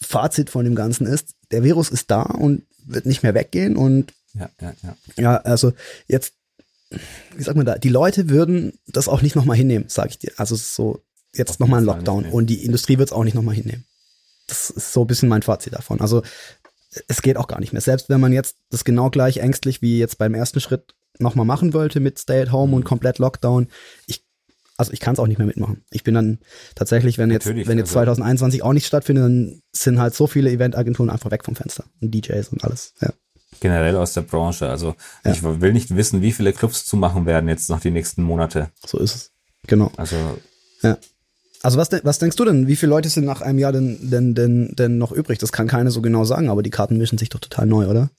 Fazit 0.00 0.50
von 0.50 0.64
dem 0.64 0.74
Ganzen 0.74 1.06
ist, 1.06 1.34
der 1.50 1.62
Virus 1.62 1.90
ist 1.90 2.10
da 2.10 2.22
und 2.22 2.62
wird 2.84 3.06
nicht 3.06 3.22
mehr 3.22 3.34
weggehen 3.34 3.76
und 3.76 4.12
Ja, 4.34 4.50
ja, 4.60 4.74
ja. 4.82 4.96
ja, 5.16 5.36
also 5.38 5.72
jetzt, 6.06 6.34
wie 7.36 7.42
sagt 7.42 7.56
man 7.56 7.66
da, 7.66 7.78
die 7.78 7.88
Leute 7.88 8.28
würden 8.28 8.78
das 8.86 9.08
auch 9.08 9.22
nicht 9.22 9.34
nochmal 9.36 9.56
hinnehmen, 9.56 9.86
sag 9.88 10.10
ich 10.10 10.18
dir. 10.18 10.32
Also 10.36 10.54
so, 10.54 11.02
jetzt 11.34 11.60
nochmal 11.60 11.80
ein 11.80 11.86
Lockdown 11.86 12.26
und 12.26 12.46
die 12.46 12.64
Industrie 12.64 12.98
wird 12.98 13.08
es 13.08 13.12
auch 13.12 13.24
nicht 13.24 13.34
nochmal 13.34 13.54
hinnehmen. 13.54 13.84
Das 14.46 14.70
ist 14.70 14.92
so 14.92 15.02
ein 15.02 15.06
bisschen 15.06 15.28
mein 15.28 15.42
Fazit 15.42 15.74
davon. 15.74 16.00
Also 16.00 16.22
es 17.08 17.22
geht 17.22 17.36
auch 17.36 17.46
gar 17.48 17.60
nicht 17.60 17.72
mehr. 17.72 17.82
Selbst 17.82 18.08
wenn 18.08 18.20
man 18.20 18.32
jetzt 18.32 18.56
das 18.70 18.84
genau 18.84 19.10
gleich 19.10 19.38
ängstlich 19.38 19.82
wie 19.82 19.98
jetzt 19.98 20.18
beim 20.18 20.34
ersten 20.34 20.60
Schritt 20.60 20.94
nochmal 21.18 21.46
machen 21.46 21.72
wollte 21.72 22.00
mit 22.00 22.18
Stay 22.18 22.40
at 22.42 22.52
Home 22.52 22.74
und 22.76 22.84
komplett 22.84 23.18
Lockdown, 23.18 23.68
ich 24.06 24.24
also 24.78 24.92
ich 24.92 25.00
kann 25.00 25.14
es 25.14 25.18
auch 25.18 25.26
nicht 25.26 25.38
mehr 25.38 25.46
mitmachen. 25.46 25.84
Ich 25.90 26.04
bin 26.04 26.12
dann 26.14 26.38
tatsächlich, 26.74 27.16
wenn 27.16 27.30
jetzt, 27.30 27.46
Natürlich, 27.46 27.66
wenn 27.66 27.78
jetzt 27.78 27.86
also- 27.88 27.94
2021 28.00 28.62
auch 28.62 28.74
nicht 28.74 28.86
stattfindet, 28.86 29.24
dann 29.24 29.62
sind 29.72 29.98
halt 29.98 30.14
so 30.14 30.26
viele 30.26 30.50
Eventagenturen 30.50 31.08
einfach 31.08 31.30
weg 31.30 31.44
vom 31.46 31.56
Fenster 31.56 31.84
und 32.02 32.10
DJs 32.14 32.48
und 32.50 32.62
alles. 32.62 32.92
Ja. 33.00 33.10
Generell 33.60 33.96
aus 33.96 34.12
der 34.12 34.20
Branche. 34.20 34.68
Also 34.68 34.94
Ja. 35.24 35.32
ich 35.32 35.42
will 35.42 35.72
nicht 35.72 35.96
wissen, 35.96 36.20
wie 36.20 36.32
viele 36.32 36.52
Clubs 36.52 36.84
zumachen 36.84 37.24
werden 37.24 37.48
jetzt 37.48 37.70
noch 37.70 37.80
die 37.80 37.90
nächsten 37.90 38.22
Monate. 38.22 38.68
So 38.86 38.98
ist 38.98 39.14
es. 39.14 39.32
Genau. 39.66 39.90
Also 39.96 40.16
Ja. 40.82 40.98
Also 41.62 41.78
was, 41.78 41.90
was 42.02 42.18
denkst 42.18 42.36
du 42.36 42.44
denn? 42.44 42.66
Wie 42.66 42.76
viele 42.76 42.90
Leute 42.90 43.08
sind 43.08 43.24
nach 43.24 43.40
einem 43.40 43.58
Jahr 43.58 43.72
denn, 43.72 43.98
denn, 44.10 44.34
denn, 44.34 44.74
denn 44.76 44.98
noch 44.98 45.12
übrig? 45.12 45.38
Das 45.38 45.52
kann 45.52 45.66
keiner 45.66 45.90
so 45.90 46.02
genau 46.02 46.24
sagen, 46.24 46.48
aber 46.48 46.62
die 46.62 46.70
Karten 46.70 46.98
mischen 46.98 47.18
sich 47.18 47.28
doch 47.28 47.40
total 47.40 47.66
neu, 47.66 47.86
oder? 47.86 48.10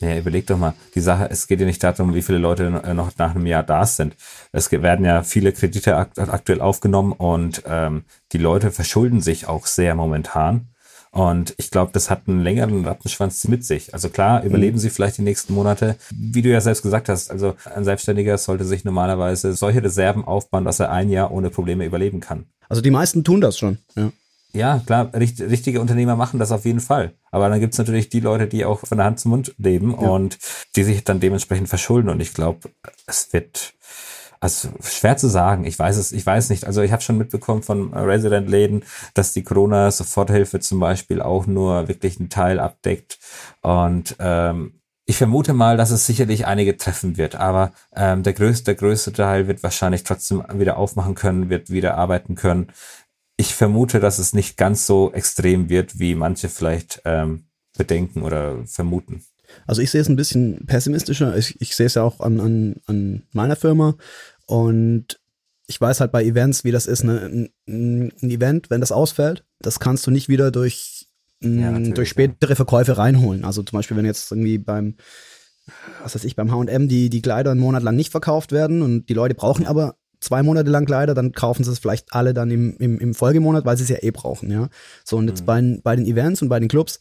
Ja, 0.00 0.18
überleg 0.18 0.46
doch 0.46 0.58
mal, 0.58 0.74
die 0.94 1.00
Sache, 1.00 1.28
es 1.30 1.46
geht 1.46 1.60
ja 1.60 1.66
nicht 1.66 1.82
darum, 1.82 2.14
wie 2.14 2.22
viele 2.22 2.38
Leute 2.38 2.70
noch 2.94 3.12
nach 3.16 3.34
einem 3.34 3.46
Jahr 3.46 3.62
da 3.62 3.86
sind. 3.86 4.16
Es 4.52 4.70
werden 4.70 5.04
ja 5.04 5.22
viele 5.22 5.52
Kredite 5.52 5.96
akt 5.96 6.18
aktuell 6.18 6.60
aufgenommen 6.60 7.12
und 7.12 7.62
ähm, 7.66 8.04
die 8.32 8.38
Leute 8.38 8.70
verschulden 8.70 9.20
sich 9.20 9.46
auch 9.46 9.66
sehr 9.66 9.94
momentan. 9.94 10.73
Und 11.14 11.54
ich 11.58 11.70
glaube, 11.70 11.92
das 11.92 12.10
hat 12.10 12.22
einen 12.26 12.42
längeren 12.42 12.84
Rattenschwanz 12.84 13.46
mit 13.46 13.64
sich. 13.64 13.94
Also 13.94 14.08
klar, 14.08 14.42
überleben 14.42 14.78
sie 14.78 14.90
vielleicht 14.90 15.18
die 15.18 15.22
nächsten 15.22 15.54
Monate. 15.54 15.94
Wie 16.10 16.42
du 16.42 16.48
ja 16.48 16.60
selbst 16.60 16.82
gesagt 16.82 17.08
hast, 17.08 17.30
also 17.30 17.54
ein 17.72 17.84
Selbstständiger 17.84 18.36
sollte 18.36 18.64
sich 18.64 18.84
normalerweise 18.84 19.54
solche 19.54 19.84
Reserven 19.84 20.24
aufbauen, 20.24 20.64
dass 20.64 20.80
er 20.80 20.90
ein 20.90 21.10
Jahr 21.10 21.30
ohne 21.30 21.50
Probleme 21.50 21.84
überleben 21.84 22.18
kann. 22.18 22.46
Also 22.68 22.82
die 22.82 22.90
meisten 22.90 23.22
tun 23.22 23.40
das 23.40 23.56
schon. 23.56 23.78
Ja. 23.94 24.10
Ja, 24.54 24.82
klar, 24.84 25.10
richt, 25.14 25.40
richtige 25.40 25.80
Unternehmer 25.80 26.16
machen 26.16 26.40
das 26.40 26.50
auf 26.50 26.64
jeden 26.64 26.80
Fall. 26.80 27.12
Aber 27.30 27.48
dann 27.48 27.60
gibt's 27.60 27.78
natürlich 27.78 28.08
die 28.08 28.20
Leute, 28.20 28.48
die 28.48 28.64
auch 28.64 28.80
von 28.80 28.98
der 28.98 29.04
Hand 29.06 29.20
zum 29.20 29.30
Mund 29.30 29.54
leben 29.58 29.94
und 29.94 30.38
die 30.74 30.82
sich 30.82 31.04
dann 31.04 31.20
dementsprechend 31.20 31.68
verschulden. 31.68 32.08
Und 32.08 32.20
ich 32.20 32.34
glaube, 32.34 32.70
es 33.06 33.32
wird 33.32 33.74
also 34.44 34.68
schwer 34.82 35.16
zu 35.16 35.28
sagen. 35.28 35.64
Ich 35.64 35.78
weiß 35.78 35.96
es, 35.96 36.12
ich 36.12 36.26
weiß 36.26 36.50
nicht. 36.50 36.66
Also 36.66 36.82
ich 36.82 36.92
habe 36.92 37.00
schon 37.00 37.16
mitbekommen 37.16 37.62
von 37.62 37.94
Resident-Läden, 37.94 38.84
dass 39.14 39.32
die 39.32 39.42
Corona-Soforthilfe 39.42 40.60
zum 40.60 40.80
Beispiel 40.80 41.22
auch 41.22 41.46
nur 41.46 41.88
wirklich 41.88 42.20
einen 42.20 42.28
Teil 42.28 42.60
abdeckt. 42.60 43.18
Und 43.62 44.16
ähm, 44.18 44.82
ich 45.06 45.16
vermute 45.16 45.54
mal, 45.54 45.78
dass 45.78 45.90
es 45.90 46.04
sicherlich 46.06 46.46
einige 46.46 46.76
treffen 46.76 47.16
wird, 47.16 47.36
aber 47.36 47.72
ähm, 47.96 48.22
der 48.22 48.34
größte, 48.34 48.64
der 48.64 48.74
größte 48.74 49.14
Teil 49.14 49.48
wird 49.48 49.62
wahrscheinlich 49.62 50.04
trotzdem 50.04 50.44
wieder 50.52 50.76
aufmachen 50.76 51.14
können, 51.14 51.48
wird 51.48 51.70
wieder 51.70 51.96
arbeiten 51.96 52.34
können. 52.34 52.66
Ich 53.38 53.54
vermute, 53.54 53.98
dass 53.98 54.18
es 54.18 54.34
nicht 54.34 54.58
ganz 54.58 54.86
so 54.86 55.10
extrem 55.14 55.70
wird, 55.70 55.98
wie 55.98 56.14
manche 56.14 56.50
vielleicht 56.50 57.00
ähm, 57.06 57.46
bedenken 57.78 58.20
oder 58.20 58.58
vermuten. 58.66 59.24
Also 59.66 59.82
ich 59.82 59.90
sehe 59.90 60.00
es 60.00 60.08
ein 60.08 60.16
bisschen 60.16 60.66
pessimistischer. 60.66 61.36
Ich, 61.36 61.60
ich 61.60 61.74
sehe 61.74 61.86
es 61.86 61.94
ja 61.94 62.02
auch 62.02 62.20
an, 62.20 62.40
an, 62.40 62.76
an 62.86 63.22
meiner 63.32 63.56
Firma 63.56 63.94
und 64.46 65.20
ich 65.66 65.80
weiß 65.80 66.00
halt 66.00 66.12
bei 66.12 66.24
Events, 66.24 66.64
wie 66.64 66.72
das 66.72 66.86
ist. 66.86 67.04
Ne? 67.04 67.48
Ein, 67.66 68.12
ein 68.20 68.30
Event, 68.30 68.68
wenn 68.70 68.80
das 68.80 68.92
ausfällt, 68.92 69.44
das 69.60 69.80
kannst 69.80 70.06
du 70.06 70.10
nicht 70.10 70.28
wieder 70.28 70.50
durch, 70.50 71.06
Ja, 71.40 71.70
durch 71.94 72.08
spätere 72.10 72.54
Verkäufe 72.56 72.98
reinholen. 72.98 73.44
Also 73.44 73.62
zum 73.62 73.78
Beispiel, 73.78 73.96
wenn 73.96 74.04
jetzt 74.04 74.30
irgendwie 74.30 74.58
beim, 74.58 74.96
was 76.02 76.14
weiß 76.14 76.24
ich, 76.24 76.36
beim 76.36 76.52
H&M 76.52 76.88
die, 76.88 77.08
die 77.08 77.22
Kleider 77.22 77.50
einen 77.52 77.60
Monat 77.60 77.82
lang 77.82 77.96
nicht 77.96 78.10
verkauft 78.10 78.52
werden 78.52 78.82
und 78.82 79.08
die 79.08 79.14
Leute 79.14 79.34
brauchen 79.34 79.66
aber 79.66 79.96
zwei 80.20 80.42
Monate 80.42 80.70
lang 80.70 80.84
Kleider, 80.86 81.14
dann 81.14 81.32
kaufen 81.32 81.64
sie 81.64 81.70
es 81.72 81.78
vielleicht 81.78 82.12
alle 82.14 82.32
dann 82.34 82.50
im, 82.50 82.76
im, 82.78 82.98
im 82.98 83.14
Folgemonat, 83.14 83.64
weil 83.64 83.76
sie 83.76 83.82
es 83.84 83.88
ja 83.90 83.98
eh 84.02 84.10
brauchen, 84.10 84.50
ja. 84.50 84.68
So, 85.04 85.16
und 85.18 85.28
jetzt 85.28 85.44
bei, 85.46 85.60
den- 85.60 85.82
bei 85.82 85.96
den 85.96 86.06
Events 86.06 86.40
und 86.42 86.48
bei 86.48 86.58
den 86.60 86.68
Clubs, 86.68 87.00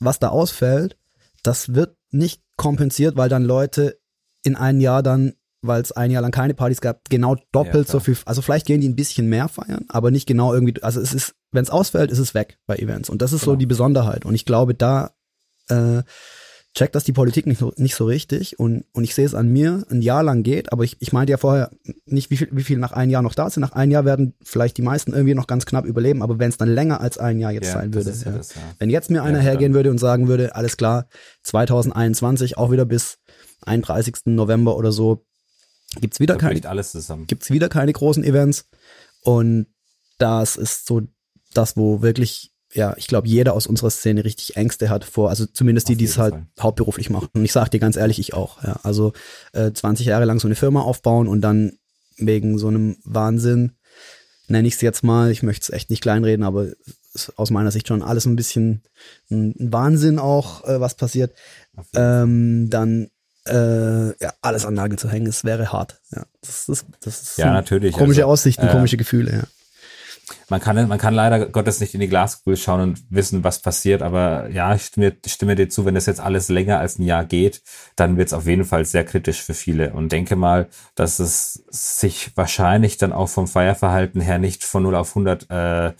was 0.00 0.18
da 0.18 0.28
ausfällt, 0.28 0.96
das 1.42 1.74
wird 1.74 1.96
nicht 2.10 2.42
kompensiert, 2.56 3.16
weil 3.16 3.28
dann 3.28 3.44
Leute 3.44 3.98
in 4.42 4.54
einem 4.56 4.80
Jahr 4.80 5.02
dann, 5.02 5.34
weil 5.62 5.82
es 5.82 5.92
ein 5.92 6.10
Jahr 6.10 6.22
lang 6.22 6.30
keine 6.30 6.54
Partys 6.54 6.80
gab, 6.80 7.08
genau 7.10 7.36
doppelt 7.52 7.88
Ja, 7.88 7.92
so 7.92 8.00
viel, 8.00 8.16
also 8.24 8.42
vielleicht 8.42 8.66
gehen 8.66 8.80
die 8.80 8.88
ein 8.88 8.96
bisschen 8.96 9.28
mehr 9.28 9.48
feiern, 9.48 9.84
aber 9.88 10.10
nicht 10.10 10.26
genau 10.26 10.54
irgendwie, 10.54 10.82
also 10.82 11.00
es 11.00 11.12
ist, 11.14 11.34
wenn 11.52 11.62
es 11.64 11.70
ausfällt, 11.70 12.10
ist 12.10 12.18
es 12.18 12.34
weg 12.34 12.58
bei 12.66 12.76
Events 12.76 13.10
und 13.10 13.22
das 13.22 13.32
ist 13.32 13.40
so 13.42 13.52
Genau. 13.52 13.58
die 13.58 13.66
Besonderheit 13.66 14.24
und 14.24 14.34
ich 14.34 14.44
glaube, 14.44 14.74
da 14.74 15.10
äh, 15.68 16.02
check 16.74 16.92
das 16.92 17.02
die 17.02 17.12
Politik 17.12 17.46
nicht, 17.46 17.58
so- 17.58 17.72
nicht 17.76 17.96
so 17.96 18.04
richtig 18.04 18.58
und, 18.60 18.84
und 18.92 19.02
ich 19.02 19.14
sehe 19.14 19.24
es 19.26 19.34
an 19.34 19.48
mir, 19.48 19.84
ein 19.90 20.00
Jahr 20.02 20.22
lang 20.22 20.44
geht, 20.44 20.70
aber 20.72 20.84
ich, 20.84 20.96
ich 21.00 21.12
meinte 21.12 21.32
ja 21.32 21.36
vorher 21.38 21.70
nicht, 22.06 22.30
wie 22.30 22.36
viel, 22.36 22.48
wie 22.52 22.62
viel 22.62 22.78
nach 22.78 22.92
einem 22.92 23.10
Jahr 23.10 23.22
noch 23.22 23.34
da 23.34 23.50
sind. 23.50 23.62
Nach 23.62 23.72
einem 23.72 23.90
Jahr 23.90 24.04
werden 24.04 24.34
vielleicht 24.44 24.76
die 24.76 24.82
meisten 24.82 25.12
irgendwie 25.12 25.34
noch 25.34 25.46
ganz 25.48 25.66
knapp 25.66 25.86
überleben, 25.86 26.22
aber 26.22 26.38
wenn 26.38 26.50
es 26.50 26.56
dann 26.58 26.68
länger 26.68 27.00
als 27.00 27.18
ein 27.18 27.40
Jahr 27.40 27.50
jetzt 27.52 27.66
Ja, 27.68 27.72
sein 27.72 27.94
würde. 27.94 28.10
ja 28.10 28.30
das, 28.30 28.54
ja. 28.54 28.60
Wenn 28.78 28.90
jetzt 28.90 29.10
mir 29.10 29.24
einer 29.24 29.40
hergehen 29.40 29.74
würde 29.74 29.90
und 29.90 29.98
sagen 29.98 30.28
würde, 30.28 30.54
alles 30.54 30.76
klar, 30.76 31.06
2021 31.42 32.56
auch 32.58 32.70
wieder 32.70 32.84
bis 32.84 33.18
31. 33.62 34.14
November 34.26 34.76
oder 34.76 34.92
so, 34.92 35.26
gibt's 36.00 36.20
wieder 36.20 36.34
Da 36.34 36.40
keine, 36.40 36.54
bricht 36.54 36.66
alles 36.66 36.92
zusammen. 36.92 37.26
gibt's 37.26 37.50
wieder 37.50 37.68
keine 37.68 37.92
großen 37.92 38.24
Events 38.24 38.68
und 39.22 39.66
das 40.18 40.56
ist 40.56 40.86
so 40.86 41.02
das, 41.54 41.76
wo 41.76 42.02
wirklich 42.02 42.52
ja, 42.74 42.94
ich 42.98 43.06
glaube, 43.06 43.28
jeder 43.28 43.54
aus 43.54 43.66
unserer 43.66 43.90
Szene 43.90 44.24
richtig 44.24 44.56
Ängste 44.56 44.90
hat 44.90 45.04
vor, 45.04 45.30
also 45.30 45.46
zumindest 45.46 45.88
die, 45.88 45.96
die 45.96 46.04
es 46.04 46.18
halt 46.18 46.34
Fall. 46.34 46.46
hauptberuflich 46.60 47.08
machen. 47.08 47.30
Und 47.32 47.44
ich 47.44 47.52
sage 47.52 47.70
dir 47.70 47.80
ganz 47.80 47.96
ehrlich, 47.96 48.18
ich 48.18 48.34
auch. 48.34 48.62
Ja. 48.62 48.80
Also 48.82 49.12
äh, 49.52 49.72
20 49.72 50.06
Jahre 50.06 50.26
lang 50.26 50.38
so 50.38 50.48
eine 50.48 50.54
Firma 50.54 50.82
aufbauen 50.82 51.28
und 51.28 51.40
dann 51.40 51.78
wegen 52.18 52.58
so 52.58 52.68
einem 52.68 52.98
Wahnsinn, 53.04 53.72
nenne 54.48 54.68
ich 54.68 54.74
es 54.74 54.80
jetzt 54.80 55.02
mal, 55.02 55.30
ich 55.30 55.42
möchte 55.42 55.62
es 55.62 55.70
echt 55.70 55.88
nicht 55.88 56.02
kleinreden, 56.02 56.44
aber 56.44 56.68
es 57.14 57.32
aus 57.36 57.50
meiner 57.50 57.70
Sicht 57.70 57.88
schon 57.88 58.02
alles 58.02 58.26
ein 58.26 58.36
bisschen 58.36 58.82
ein 59.30 59.54
Wahnsinn 59.58 60.18
auch, 60.18 60.64
äh, 60.64 60.80
was 60.80 60.94
passiert. 60.94 61.34
Ähm, 61.94 62.68
dann 62.68 63.08
äh, 63.48 64.08
ja, 64.22 64.32
alles 64.42 64.66
an 64.66 64.74
Nagel 64.74 64.98
zu 64.98 65.08
hängen, 65.08 65.26
es 65.26 65.44
wäre 65.44 65.72
hart. 65.72 66.00
Ja, 66.14 66.24
das 66.40 66.68
ist, 66.68 66.86
das 67.02 67.22
ist 67.22 67.38
Ja, 67.38 67.52
natürlich. 67.52 67.94
komische 67.94 68.22
Also, 68.22 68.32
Aussichten, 68.32 68.66
äh, 68.68 68.70
komische 68.70 68.96
Gefühle, 68.96 69.32
ja. 69.32 69.42
Man 70.50 70.60
kann, 70.60 70.88
man 70.88 70.98
kann 70.98 71.14
leider 71.14 71.46
Gottes 71.46 71.80
nicht 71.80 71.94
in 71.94 72.00
die 72.00 72.08
Glaskugel 72.08 72.56
schauen 72.56 72.80
und 72.80 73.02
wissen, 73.10 73.44
was 73.44 73.60
passiert, 73.60 74.02
aber 74.02 74.48
ja, 74.50 74.74
ich 74.74 74.84
stimme, 74.84 75.16
stimme 75.26 75.54
dir 75.54 75.68
zu, 75.68 75.84
wenn 75.84 75.94
das 75.94 76.06
jetzt 76.06 76.20
alles 76.20 76.48
länger 76.48 76.78
als 76.78 76.98
ein 76.98 77.02
Jahr 77.04 77.24
geht, 77.24 77.62
dann 77.96 78.16
wird 78.16 78.28
es 78.28 78.32
auf 78.34 78.46
jeden 78.46 78.64
Fall 78.64 78.84
sehr 78.84 79.04
kritisch 79.04 79.42
für 79.42 79.54
viele 79.54 79.92
und 79.92 80.12
denke 80.12 80.36
mal, 80.36 80.68
dass 80.94 81.18
es 81.18 81.64
sich 81.70 82.32
wahrscheinlich 82.34 82.98
dann 82.98 83.12
auch 83.12 83.28
vom 83.28 83.46
Feierverhalten 83.46 84.20
her 84.20 84.38
nicht 84.38 84.64
von 84.64 84.82
0 84.82 84.94
auf 84.96 85.10
100 85.10 85.50
äh, 85.50 85.92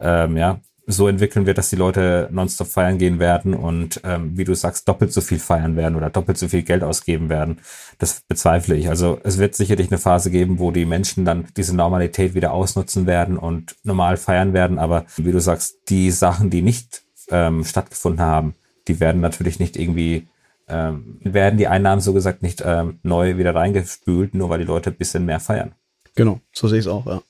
ähm, 0.00 0.36
ja, 0.36 0.60
so 0.92 1.08
entwickeln 1.08 1.46
wird, 1.46 1.58
dass 1.58 1.70
die 1.70 1.76
Leute 1.76 2.28
nonstop 2.30 2.68
feiern 2.68 2.98
gehen 2.98 3.18
werden 3.18 3.54
und 3.54 4.00
ähm, 4.04 4.36
wie 4.36 4.44
du 4.44 4.54
sagst, 4.54 4.88
doppelt 4.88 5.12
so 5.12 5.20
viel 5.20 5.38
feiern 5.38 5.76
werden 5.76 5.96
oder 5.96 6.10
doppelt 6.10 6.38
so 6.38 6.48
viel 6.48 6.62
Geld 6.62 6.84
ausgeben 6.84 7.28
werden. 7.28 7.58
Das 7.98 8.22
bezweifle 8.28 8.76
ich. 8.76 8.88
Also 8.88 9.18
es 9.24 9.38
wird 9.38 9.54
sicherlich 9.54 9.90
eine 9.90 9.98
Phase 9.98 10.30
geben, 10.30 10.58
wo 10.58 10.70
die 10.70 10.84
Menschen 10.84 11.24
dann 11.24 11.46
diese 11.56 11.74
Normalität 11.74 12.34
wieder 12.34 12.52
ausnutzen 12.52 13.06
werden 13.06 13.36
und 13.36 13.76
normal 13.82 14.16
feiern 14.16 14.52
werden. 14.52 14.78
Aber 14.78 15.04
wie 15.16 15.32
du 15.32 15.40
sagst, 15.40 15.76
die 15.88 16.10
Sachen, 16.10 16.50
die 16.50 16.62
nicht 16.62 17.02
ähm, 17.30 17.64
stattgefunden 17.64 18.20
haben, 18.20 18.54
die 18.88 19.00
werden 19.00 19.20
natürlich 19.20 19.58
nicht 19.58 19.76
irgendwie, 19.76 20.28
ähm, 20.68 21.18
werden 21.22 21.58
die 21.58 21.68
Einnahmen 21.68 22.00
so 22.00 22.12
gesagt 22.12 22.42
nicht 22.42 22.62
ähm, 22.64 22.98
neu 23.02 23.38
wieder 23.38 23.54
reingespült, 23.54 24.34
nur 24.34 24.50
weil 24.50 24.58
die 24.58 24.64
Leute 24.64 24.90
ein 24.90 24.96
bisschen 24.96 25.24
mehr 25.24 25.40
feiern. 25.40 25.72
Genau, 26.14 26.40
so 26.52 26.68
sehe 26.68 26.78
ich 26.78 26.86
es 26.86 26.90
auch, 26.90 27.06
ja. 27.06 27.22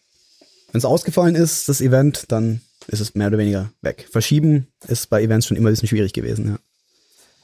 Wenn 0.72 0.78
es 0.78 0.84
ausgefallen 0.86 1.34
ist, 1.34 1.68
das 1.68 1.82
Event, 1.82 2.32
dann 2.32 2.62
ist 2.88 3.00
es 3.00 3.14
mehr 3.14 3.28
oder 3.28 3.38
weniger 3.38 3.70
weg. 3.80 4.08
Verschieben 4.10 4.68
ist 4.86 5.08
bei 5.10 5.22
Events 5.22 5.46
schon 5.46 5.56
immer 5.56 5.68
ein 5.68 5.72
bisschen 5.72 5.88
schwierig 5.88 6.12
gewesen, 6.12 6.48
ja. 6.48 6.58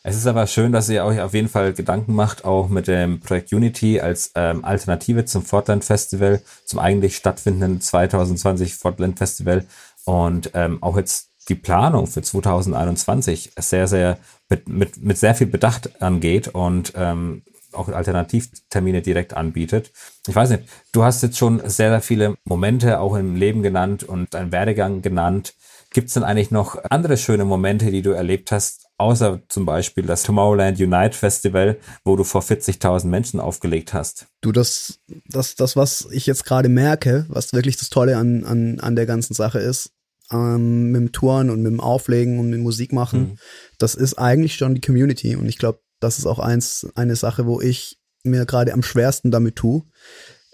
Es 0.04 0.16
ist 0.16 0.26
aber 0.26 0.46
schön, 0.46 0.72
dass 0.72 0.88
ihr 0.88 1.04
euch 1.04 1.20
auf 1.20 1.34
jeden 1.34 1.48
Fall 1.48 1.74
Gedanken 1.74 2.14
macht, 2.14 2.44
auch 2.44 2.68
mit 2.68 2.86
dem 2.86 3.20
Projekt 3.20 3.52
Unity 3.52 4.00
als 4.00 4.30
ähm, 4.36 4.64
Alternative 4.64 5.24
zum 5.24 5.44
Fortland 5.44 5.84
Festival, 5.84 6.40
zum 6.64 6.78
eigentlich 6.78 7.16
stattfindenden 7.16 7.80
2020 7.80 8.74
Fortland 8.74 9.18
Festival 9.18 9.66
und 10.04 10.52
ähm, 10.54 10.82
auch 10.82 10.96
jetzt 10.96 11.28
die 11.48 11.56
Planung 11.56 12.06
für 12.06 12.22
2021 12.22 13.52
sehr, 13.58 13.86
sehr 13.88 14.18
mit, 14.48 14.68
mit, 14.68 15.02
mit 15.02 15.18
sehr 15.18 15.34
viel 15.34 15.46
Bedacht 15.46 16.00
angeht 16.00 16.48
und 16.48 16.92
ähm, 16.96 17.42
auch 17.72 17.88
Alternativtermine 17.88 19.02
direkt 19.02 19.34
anbietet. 19.34 19.90
Ich 20.26 20.34
weiß 20.34 20.50
nicht, 20.50 20.64
du 20.92 21.04
hast 21.04 21.22
jetzt 21.22 21.38
schon 21.38 21.58
sehr, 21.60 21.90
sehr 21.90 22.00
viele 22.00 22.34
Momente 22.44 23.00
auch 23.00 23.14
im 23.16 23.36
Leben 23.36 23.62
genannt 23.62 24.04
und 24.04 24.34
deinen 24.34 24.52
Werdegang 24.52 25.02
genannt. 25.02 25.54
Gibt 25.90 26.08
es 26.08 26.14
denn 26.14 26.22
eigentlich 26.22 26.50
noch 26.50 26.76
andere 26.90 27.16
schöne 27.16 27.44
Momente, 27.44 27.90
die 27.90 28.02
du 28.02 28.10
erlebt 28.10 28.52
hast, 28.52 28.86
außer 28.98 29.40
zum 29.48 29.64
Beispiel 29.64 30.04
das 30.04 30.22
Tomorrowland 30.22 30.78
Unite 30.78 31.16
Festival, 31.16 31.78
wo 32.04 32.14
du 32.16 32.24
vor 32.24 32.42
40.000 32.42 33.06
Menschen 33.06 33.40
aufgelegt 33.40 33.94
hast? 33.94 34.26
Du, 34.42 34.52
das, 34.52 34.98
das, 35.28 35.54
das, 35.54 35.76
was 35.76 36.06
ich 36.10 36.26
jetzt 36.26 36.44
gerade 36.44 36.68
merke, 36.68 37.24
was 37.28 37.54
wirklich 37.54 37.78
das 37.78 37.88
Tolle 37.88 38.18
an, 38.18 38.44
an, 38.44 38.80
an 38.80 38.96
der 38.96 39.06
ganzen 39.06 39.32
Sache 39.32 39.60
ist, 39.60 39.92
ähm, 40.30 40.90
mit 40.90 41.00
dem 41.00 41.12
Touren 41.12 41.48
und 41.48 41.62
mit 41.62 41.72
dem 41.72 41.80
Auflegen 41.80 42.38
und 42.38 42.50
mit 42.50 42.60
Musik 42.60 42.92
machen, 42.92 43.20
Mhm. 43.20 43.36
das 43.78 43.94
ist 43.94 44.18
eigentlich 44.18 44.56
schon 44.56 44.74
die 44.74 44.82
Community. 44.82 45.36
Und 45.36 45.48
ich 45.48 45.56
glaube, 45.56 45.80
das 46.00 46.18
ist 46.18 46.26
auch 46.26 46.38
eins, 46.38 46.86
eine 46.94 47.16
Sache, 47.16 47.46
wo 47.46 47.60
ich 47.60 47.98
mir 48.24 48.46
gerade 48.46 48.72
am 48.72 48.82
schwersten 48.82 49.30
damit 49.30 49.56
tue. 49.56 49.82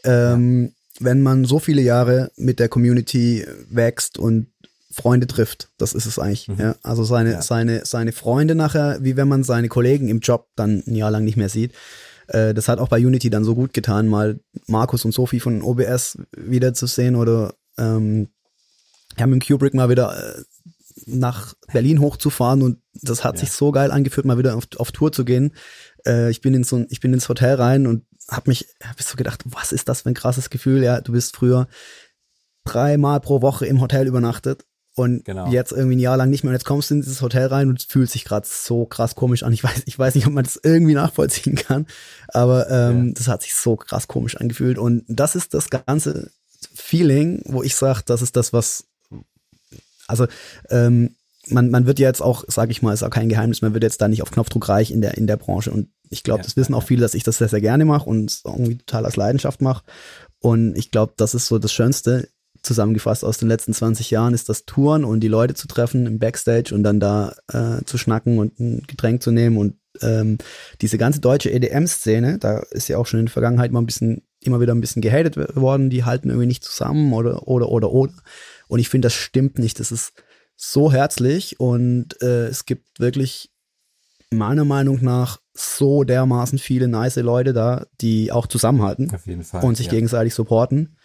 Ähm, 0.05 0.73
Wenn 1.01 1.23
man 1.23 1.45
so 1.45 1.59
viele 1.59 1.83
Jahre 1.83 2.31
mit 2.37 2.61
der 2.61 2.69
Community 2.69 3.45
wächst 3.69 4.19
und 4.19 4.49
Freunde 4.93 5.27
trifft, 5.27 5.71
das 5.77 5.93
ist 5.93 6.07
es 6.07 6.19
eigentlich. 6.21 6.47
Mhm. 6.49 6.59
Ja? 6.61 6.77
Also 6.83 7.03
seine, 7.03 7.33
Ja. 7.33 7.43
seine, 7.43 7.85
seine 7.85 8.13
Freunde 8.13 8.55
nachher, 8.55 8.99
wie 9.01 9.17
wenn 9.17 9.27
man 9.27 9.43
seine 9.43 9.69
Kollegen 9.69 10.09
im 10.09 10.21
Job 10.21 10.47
dann 10.55 10.85
ein 10.87 10.95
Jahr 10.95 11.11
lang 11.11 11.25
nicht 11.25 11.37
mehr 11.37 11.49
sieht. 11.49 11.73
Äh, 12.29 12.55
das 12.55 12.69
hat 12.69 12.79
auch 12.79 12.89
bei 12.89 13.05
Unity 13.05 13.29
dann 13.29 13.43
so 13.45 13.55
gut 13.57 13.73
getan, 13.75 14.07
mal 14.07 14.39
Markus 14.69 15.05
und 15.05 15.13
Sophie 15.13 15.41
von 15.41 15.63
OBS 15.63 16.19
wiederzusehen 16.37 17.17
oder 17.17 17.55
ähm, 17.77 18.29
ja, 19.19 19.27
mit 19.27 19.43
dem 19.43 19.47
Kubrick 19.47 19.75
mal 19.75 19.89
wieder 19.91 20.17
äh, 20.37 20.43
nach 21.07 21.55
Berlin 21.73 22.01
hochzufahren 22.01 22.63
und 22.63 22.79
das 23.03 23.25
hat 23.25 23.35
Ja. 23.37 23.41
sich 23.41 23.51
so 23.53 23.73
geil 23.73 23.91
angefühlt, 23.91 24.27
mal 24.27 24.39
wieder 24.39 24.57
auf, 24.57 24.65
auf 24.79 24.93
Tour 24.93 25.13
zu 25.13 25.25
gehen. 25.25 25.53
Äh, 26.07 26.31
ich 26.31 26.41
bin 26.41 26.55
in 26.55 26.65
so 26.65 26.77
ein, 26.77 26.87
ich 26.91 27.01
bin 27.01 27.13
ins 27.13 27.29
Hotel 27.29 27.55
rein 27.57 27.87
und 27.87 28.05
hab 28.29 28.47
mich, 28.47 28.67
hab 28.83 29.01
so 29.03 29.17
gedacht, 29.17 29.43
was 29.47 29.73
ist 29.73 29.89
das 29.89 30.03
für 30.03 30.09
ein 30.11 30.15
krasses 30.15 30.49
Gefühl? 30.51 30.83
Ja, 30.83 31.01
du 31.01 31.13
bist 31.13 31.37
früher 31.37 31.67
dreimal 32.65 33.21
pro 33.21 33.43
Woche 33.43 33.67
im 33.67 33.81
Hotel 33.81 34.07
übernachtet 34.07 34.65
und 34.95 35.25
Genau. 35.25 35.51
jetzt 35.51 35.73
irgendwie 35.73 35.97
ein 35.97 36.01
Jahr 36.01 36.17
lang 36.17 36.31
nicht 36.31 36.45
mehr. 36.45 36.51
Und 36.51 36.55
jetzt 36.55 36.65
kommst 36.65 36.89
du 36.91 36.95
in 36.95 37.03
dieses 37.03 37.21
Hotel 37.21 37.47
rein 37.49 37.69
und 37.69 37.81
es 37.81 37.85
fühlt 37.85 38.11
sich 38.11 38.25
gerade 38.25 38.47
so 38.49 38.87
krass 38.87 39.15
komisch 39.15 39.43
an. 39.43 39.53
Ich 39.53 39.63
weiß, 39.65 39.83
ich 39.87 39.99
weiß 39.99 40.15
nicht, 40.15 40.27
ob 40.27 40.33
man 40.33 40.45
das 40.45 40.59
irgendwie 40.63 40.95
nachvollziehen 40.95 41.57
kann, 41.57 41.87
aber 42.29 42.71
ähm, 42.71 43.09
Ja. 43.09 43.13
das 43.15 43.29
hat 43.29 43.43
sich 43.43 43.55
so 43.55 43.77
krass 43.77 44.09
komisch 44.09 44.37
angefühlt. 44.37 44.79
Und 44.79 45.05
das 45.09 45.35
ist 45.37 45.53
das 45.53 45.69
ganze 45.69 46.31
Feeling, 46.75 47.43
wo 47.47 47.63
ich 47.63 47.75
sage, 47.77 48.03
das 48.07 48.23
ist 48.23 48.37
das, 48.37 48.53
was 48.53 48.85
also 50.07 50.27
ähm, 50.71 51.15
man, 51.49 51.71
man 51.71 51.87
wird 51.87 51.99
ja 51.99 52.09
jetzt 52.09 52.23
auch, 52.23 52.45
sage 52.49 52.71
ich 52.71 52.83
mal, 52.83 52.93
ist 52.93 53.03
auch 53.03 53.11
kein 53.11 53.29
Geheimnis, 53.29 53.63
man 53.63 53.75
wird 53.75 53.85
jetzt 53.85 54.01
da 54.01 54.09
nicht 54.09 54.23
auf 54.23 54.31
Knopfdruck 54.31 54.69
reich 54.69 54.91
in 54.91 55.01
der 55.01 55.17
in 55.17 55.27
der 55.27 55.37
Branche. 55.37 55.71
Und 55.71 55.89
ich 56.11 56.23
glaube, 56.23 56.41
Ja, 56.41 56.45
das 56.45 56.57
wissen 56.57 56.75
auch 56.75 56.83
viele, 56.83 57.03
dass 57.03 57.15
ich 57.15 57.23
das 57.23 57.39
sehr 57.39 57.49
sehr 57.49 57.61
gerne 57.61 57.85
mache 57.85 58.09
und 58.09 58.31
es 58.31 58.43
irgendwie 58.45 58.79
total 58.79 59.07
aus 59.07 59.17
Leidenschaft 59.17 59.61
mache. 59.61 59.85
Und 60.39 60.77
ich 60.77 60.91
glaube, 60.91 61.15
das 61.17 61.35
ist 61.35 61.47
so 61.47 61.59
das 61.59 61.73
Schönste 61.73 62.29
zusammengefasst 62.65 63.25
aus 63.25 63.39
den 63.39 63.49
letzten 63.49 63.75
20 63.75 64.11
Jahren 64.11 64.35
ist 64.35 64.49
das 64.49 64.65
Touren 64.65 65.05
und 65.05 65.21
die 65.21 65.29
Leute 65.29 65.55
zu 65.55 65.69
treffen 65.69 66.07
im 66.07 66.19
Backstage 66.19 66.75
und 66.75 66.83
dann 66.83 66.99
da 66.99 67.35
äh, 67.53 67.85
zu 67.85 67.99
schnacken 67.99 68.39
und 68.39 68.59
ein 68.59 68.83
Getränk 68.87 69.23
zu 69.23 69.31
nehmen. 69.31 69.59
Und 69.59 69.77
ähm, 70.01 70.39
diese 70.81 70.99
ganze 70.99 71.21
deutsche 71.21 71.51
EDM-Szene, 71.51 72.39
da 72.39 72.61
ist 72.71 72.89
ja 72.89 72.99
auch 72.99 73.07
schon 73.07 73.21
in 73.21 73.27
der 73.27 73.33
Vergangenheit 73.33 73.71
mal 73.71 73.81
ein 73.81 73.87
bisschen 73.87 74.23
immer 74.41 74.61
wieder 74.61 74.75
ein 74.75 74.81
bisschen 74.81 75.03
gehatet 75.03 75.37
worden, 75.57 75.91
die 75.91 76.05
halten 76.05 76.29
irgendwie 76.29 76.47
nicht 76.47 76.65
zusammen 76.65 77.13
oder 77.13 77.47
oder 77.47 77.69
oder 77.69 77.93
oder. 77.93 78.13
Und 78.69 78.79
ich 78.79 78.89
finde, 78.89 79.07
das 79.07 79.15
stimmt 79.15 79.59
nicht. 79.59 79.79
Das 79.81 79.93
ist 79.93 80.13
so 80.57 80.93
herzlich 80.93 81.61
und 81.61 82.21
äh, 82.23 82.47
es 82.47 82.65
gibt 82.65 83.01
wirklich 83.01 83.51
meiner 84.31 84.65
Meinung 84.65 85.03
nach 85.03 85.41
so 85.53 86.05
dermaßen 86.05 86.59
viele 86.59 86.89
nice 86.89 87.17
Leute 87.17 87.53
da, 87.53 87.87
die 88.01 88.33
auch 88.33 88.47
zusammenhalten 88.47 89.09
Fall. 89.09 89.65
und 89.65 89.77
sich 89.77 89.87
ja. 89.87 89.93
gegenseitig 89.93 90.35
supporten. 90.35 90.97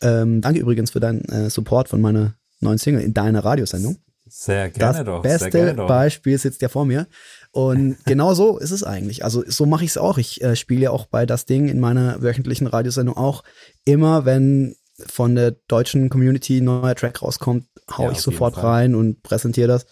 Ähm, 0.00 0.40
danke 0.40 0.60
übrigens 0.60 0.90
für 0.90 1.00
deinen 1.00 1.24
äh, 1.26 1.50
Support 1.50 1.88
von 1.88 2.00
meiner 2.00 2.34
neuen 2.60 2.78
Single 2.78 3.02
in 3.02 3.12
deiner 3.12 3.44
Radiosendung. 3.44 3.98
Sehr 4.26 4.70
gerne 4.70 4.98
das 4.98 5.04
doch. 5.04 5.22
sehr 5.24 5.38
beste 5.38 5.74
doch. 5.74 5.88
Beispiel 5.88 6.38
sitzt 6.38 6.62
ja 6.62 6.68
vor 6.68 6.84
mir. 6.86 7.08
Und 7.50 7.96
genau 8.06 8.32
so 8.32 8.58
ist 8.58 8.70
es 8.70 8.84
eigentlich. 8.84 9.24
Also 9.24 9.42
so 9.46 9.66
mache 9.66 9.84
ich 9.84 9.90
es 9.90 9.98
auch. 9.98 10.18
Ich 10.18 10.40
äh, 10.42 10.54
spiele 10.54 10.82
ja 10.82 10.90
auch 10.92 11.06
bei 11.06 11.26
das 11.26 11.46
Ding 11.46 11.68
in 11.68 11.80
meiner 11.80 12.22
wöchentlichen 12.22 12.68
Radiosendung 12.68 13.16
auch 13.16 13.42
immer, 13.84 14.24
wenn 14.24 14.76
von 15.06 15.34
der 15.34 15.52
deutschen 15.68 16.08
Community 16.08 16.58
ein 16.58 16.64
neuer 16.64 16.94
Track 16.94 17.22
rauskommt, 17.22 17.66
hau 17.96 18.04
Ja, 18.04 18.12
ich 18.12 18.20
sofort 18.20 18.62
rein 18.62 18.94
und 18.94 19.22
präsentiere 19.22 19.68
das. 19.68 19.86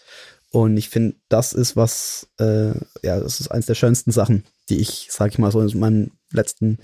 Und 0.51 0.77
ich 0.77 0.89
finde, 0.89 1.15
das 1.29 1.53
ist 1.53 1.75
was, 1.75 2.27
äh, 2.39 2.71
ja, 3.03 3.19
das 3.19 3.39
ist 3.39 3.49
eins 3.49 3.67
der 3.67 3.75
schönsten 3.75 4.11
Sachen, 4.11 4.45
die 4.69 4.79
ich, 4.79 5.07
sag 5.11 5.31
ich 5.31 5.37
mal 5.37 5.51
so, 5.51 5.61
in 5.61 5.79
meinen 5.79 6.11
letzten 6.31 6.79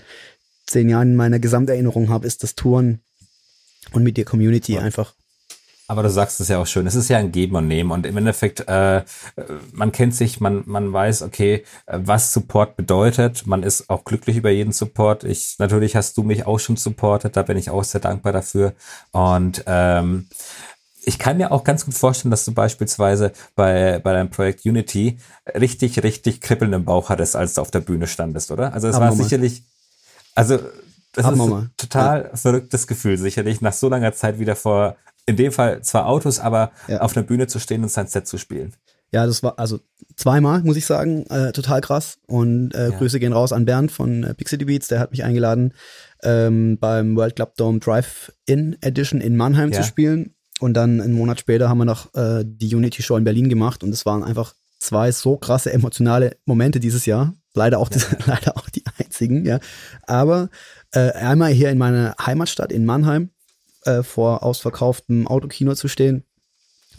zehn 0.66 0.88
Jahren 0.88 1.10
in 1.10 1.16
meiner 1.16 1.38
Gesamterinnerung 1.38 2.08
habe, 2.08 2.26
ist 2.26 2.42
das 2.42 2.54
Touren 2.54 3.00
und 3.92 4.02
mit 4.02 4.16
der 4.16 4.24
Community 4.24 4.74
Voll. 4.74 4.82
einfach. 4.82 5.14
Aber 5.88 6.02
du 6.02 6.10
sagst 6.10 6.40
es 6.40 6.48
ja 6.48 6.58
auch 6.58 6.66
schön. 6.66 6.86
Es 6.86 6.94
ist 6.94 7.08
ja 7.08 7.18
ein 7.18 7.32
Geben 7.32 7.56
und 7.56 7.68
Nehmen. 7.68 7.92
Und 7.92 8.06
im 8.06 8.16
Endeffekt, 8.16 8.66
äh, 8.68 9.04
man 9.72 9.92
kennt 9.92 10.14
sich, 10.14 10.40
man, 10.40 10.64
man 10.66 10.92
weiß, 10.92 11.22
okay, 11.22 11.64
was 11.86 12.32
Support 12.32 12.76
bedeutet. 12.76 13.46
Man 13.46 13.62
ist 13.62 13.88
auch 13.88 14.04
glücklich 14.04 14.36
über 14.36 14.50
jeden 14.50 14.72
Support. 14.72 15.24
Ich, 15.24 15.56
natürlich 15.58 15.94
hast 15.94 16.16
du 16.16 16.22
mich 16.22 16.46
auch 16.46 16.58
schon 16.58 16.76
supportet. 16.76 17.36
Da 17.36 17.42
bin 17.42 17.56
ich 17.56 17.70
auch 17.70 17.84
sehr 17.84 18.00
dankbar 18.00 18.32
dafür. 18.32 18.74
Und, 19.12 19.62
ähm, 19.66 20.26
ich 21.08 21.20
kann 21.20 21.36
mir 21.36 21.52
auch 21.52 21.62
ganz 21.62 21.84
gut 21.84 21.94
vorstellen, 21.94 22.32
dass 22.32 22.44
du 22.44 22.52
beispielsweise 22.52 23.32
bei, 23.54 24.00
bei 24.00 24.12
deinem 24.12 24.28
Projekt 24.28 24.66
Unity 24.66 25.18
richtig, 25.54 26.02
richtig 26.02 26.40
kribbeln 26.40 26.72
im 26.72 26.84
Bauch 26.84 27.10
hattest, 27.10 27.36
als 27.36 27.54
du 27.54 27.60
auf 27.60 27.70
der 27.70 27.78
Bühne 27.78 28.08
standest, 28.08 28.50
oder? 28.50 28.74
Also 28.74 28.88
es 28.88 28.98
war 28.98 29.12
sicherlich, 29.12 29.62
also 30.34 30.58
das 31.12 31.24
ist 31.24 31.40
ein 31.40 31.70
total 31.76 32.24
ja. 32.24 32.36
verrücktes 32.36 32.88
Gefühl, 32.88 33.18
sicherlich 33.18 33.60
nach 33.60 33.72
so 33.72 33.88
langer 33.88 34.14
Zeit 34.14 34.40
wieder 34.40 34.56
vor, 34.56 34.96
in 35.26 35.36
dem 35.36 35.52
Fall 35.52 35.82
zwar 35.82 36.06
Autos, 36.06 36.38
aber 36.38 36.72
ja. 36.88 37.00
auf 37.00 37.16
einer 37.16 37.26
Bühne 37.26 37.46
zu 37.48 37.58
stehen 37.58 37.82
und 37.82 37.90
sein 37.90 38.06
Set 38.06 38.26
zu 38.26 38.38
spielen. 38.38 38.74
Ja, 39.12 39.26
das 39.26 39.42
war 39.42 39.58
also 39.58 39.80
zweimal, 40.16 40.62
muss 40.62 40.76
ich 40.76 40.86
sagen, 40.86 41.26
äh, 41.26 41.52
total 41.52 41.80
krass. 41.80 42.18
Und 42.26 42.74
äh, 42.74 42.90
ja. 42.90 42.98
Grüße 42.98 43.20
gehen 43.20 43.32
raus 43.32 43.52
an 43.52 43.64
Bernd 43.64 43.92
von 43.92 44.24
äh, 44.24 44.34
Pixie 44.34 44.56
Beats, 44.56 44.88
der 44.88 45.00
hat 45.00 45.10
mich 45.10 45.24
eingeladen, 45.24 45.74
ähm, 46.22 46.78
beim 46.78 47.16
World 47.16 47.36
Club 47.36 47.56
Dome 47.56 47.78
Drive-In 47.78 48.76
Edition 48.80 49.20
in 49.20 49.36
Mannheim 49.36 49.72
ja. 49.72 49.80
zu 49.80 49.86
spielen. 49.86 50.34
Und 50.58 50.74
dann 50.74 51.00
einen 51.00 51.12
Monat 51.12 51.38
später 51.38 51.68
haben 51.68 51.78
wir 51.78 51.84
noch 51.84 52.14
äh, 52.14 52.42
die 52.44 52.74
Unity 52.74 53.02
Show 53.02 53.16
in 53.16 53.24
Berlin 53.24 53.48
gemacht 53.48 53.84
und 53.84 53.90
es 53.90 54.06
waren 54.06 54.24
einfach 54.24 54.54
zwei 54.78 55.12
so 55.12 55.36
krasse 55.36 55.72
emotionale 55.72 56.36
Momente 56.46 56.80
dieses 56.80 57.06
Jahr. 57.06 57.34
Leider 57.54 57.78
auch, 57.78 57.90
ja. 57.90 57.98
die, 57.98 58.16
leider 58.30 58.56
auch 58.56 58.68
die 58.70 58.84
einzigen, 58.98 59.44
ja. 59.44 59.60
Aber 60.06 60.48
äh, 60.92 61.12
einmal 61.12 61.52
hier 61.52 61.70
in 61.70 61.78
meiner 61.78 62.14
Heimatstadt 62.20 62.72
in 62.72 62.84
Mannheim 62.84 63.30
äh, 63.86 64.02
vor 64.02 64.42
ausverkauftem 64.42 65.26
Autokino 65.26 65.74
zu 65.74 65.88
stehen 65.88 66.24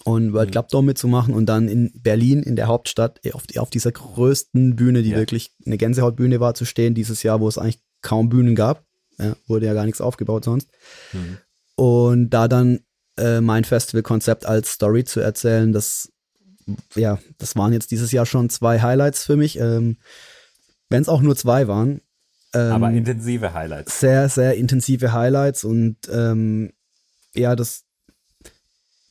und 0.03 0.33
World 0.33 0.49
mhm. 0.49 0.51
Club 0.51 0.69
Dome 0.69 0.85
mitzumachen 0.87 1.33
und 1.33 1.47
dann 1.47 1.67
in 1.67 1.91
Berlin 2.01 2.41
in 2.43 2.55
der 2.55 2.67
Hauptstadt 2.67 3.19
auf, 3.33 3.43
auf 3.57 3.69
dieser 3.69 3.91
größten 3.91 4.75
Bühne, 4.75 5.03
die 5.03 5.11
ja. 5.11 5.17
wirklich 5.17 5.51
eine 5.65 5.77
Gänsehautbühne 5.77 6.39
war, 6.39 6.53
zu 6.53 6.65
stehen 6.65 6.93
dieses 6.93 7.23
Jahr, 7.23 7.41
wo 7.41 7.47
es 7.47 7.57
eigentlich 7.57 7.81
kaum 8.01 8.29
Bühnen 8.29 8.55
gab. 8.55 8.85
Ja, 9.19 9.35
wurde 9.47 9.65
ja 9.65 9.73
gar 9.73 9.85
nichts 9.85 9.99
aufgebaut 9.99 10.45
sonst. 10.45 10.69
Mhm. 11.11 11.37
Und 11.75 12.29
da 12.29 12.47
dann 12.47 12.79
äh, 13.17 13.41
mein 13.41 13.63
Festivalkonzept 13.63 14.45
als 14.45 14.73
Story 14.73 15.03
zu 15.03 15.19
erzählen, 15.19 15.73
das 15.73 16.11
ja, 16.95 17.19
das 17.37 17.55
waren 17.55 17.73
jetzt 17.73 17.91
dieses 17.91 18.11
Jahr 18.11 18.25
schon 18.25 18.49
zwei 18.49 18.81
Highlights 18.81 19.25
für 19.25 19.35
mich. 19.35 19.59
Ähm, 19.59 19.97
Wenn 20.89 21.01
es 21.01 21.09
auch 21.09 21.21
nur 21.21 21.35
zwei 21.35 21.67
waren. 21.67 22.01
Ähm, 22.53 22.71
Aber 22.71 22.91
intensive 22.91 23.53
Highlights. 23.53 23.99
Sehr, 23.99 24.29
sehr 24.29 24.55
intensive 24.55 25.13
Highlights 25.13 25.63
und 25.63 25.97
ähm, 26.11 26.71
ja, 27.37 27.55
das 27.55 27.85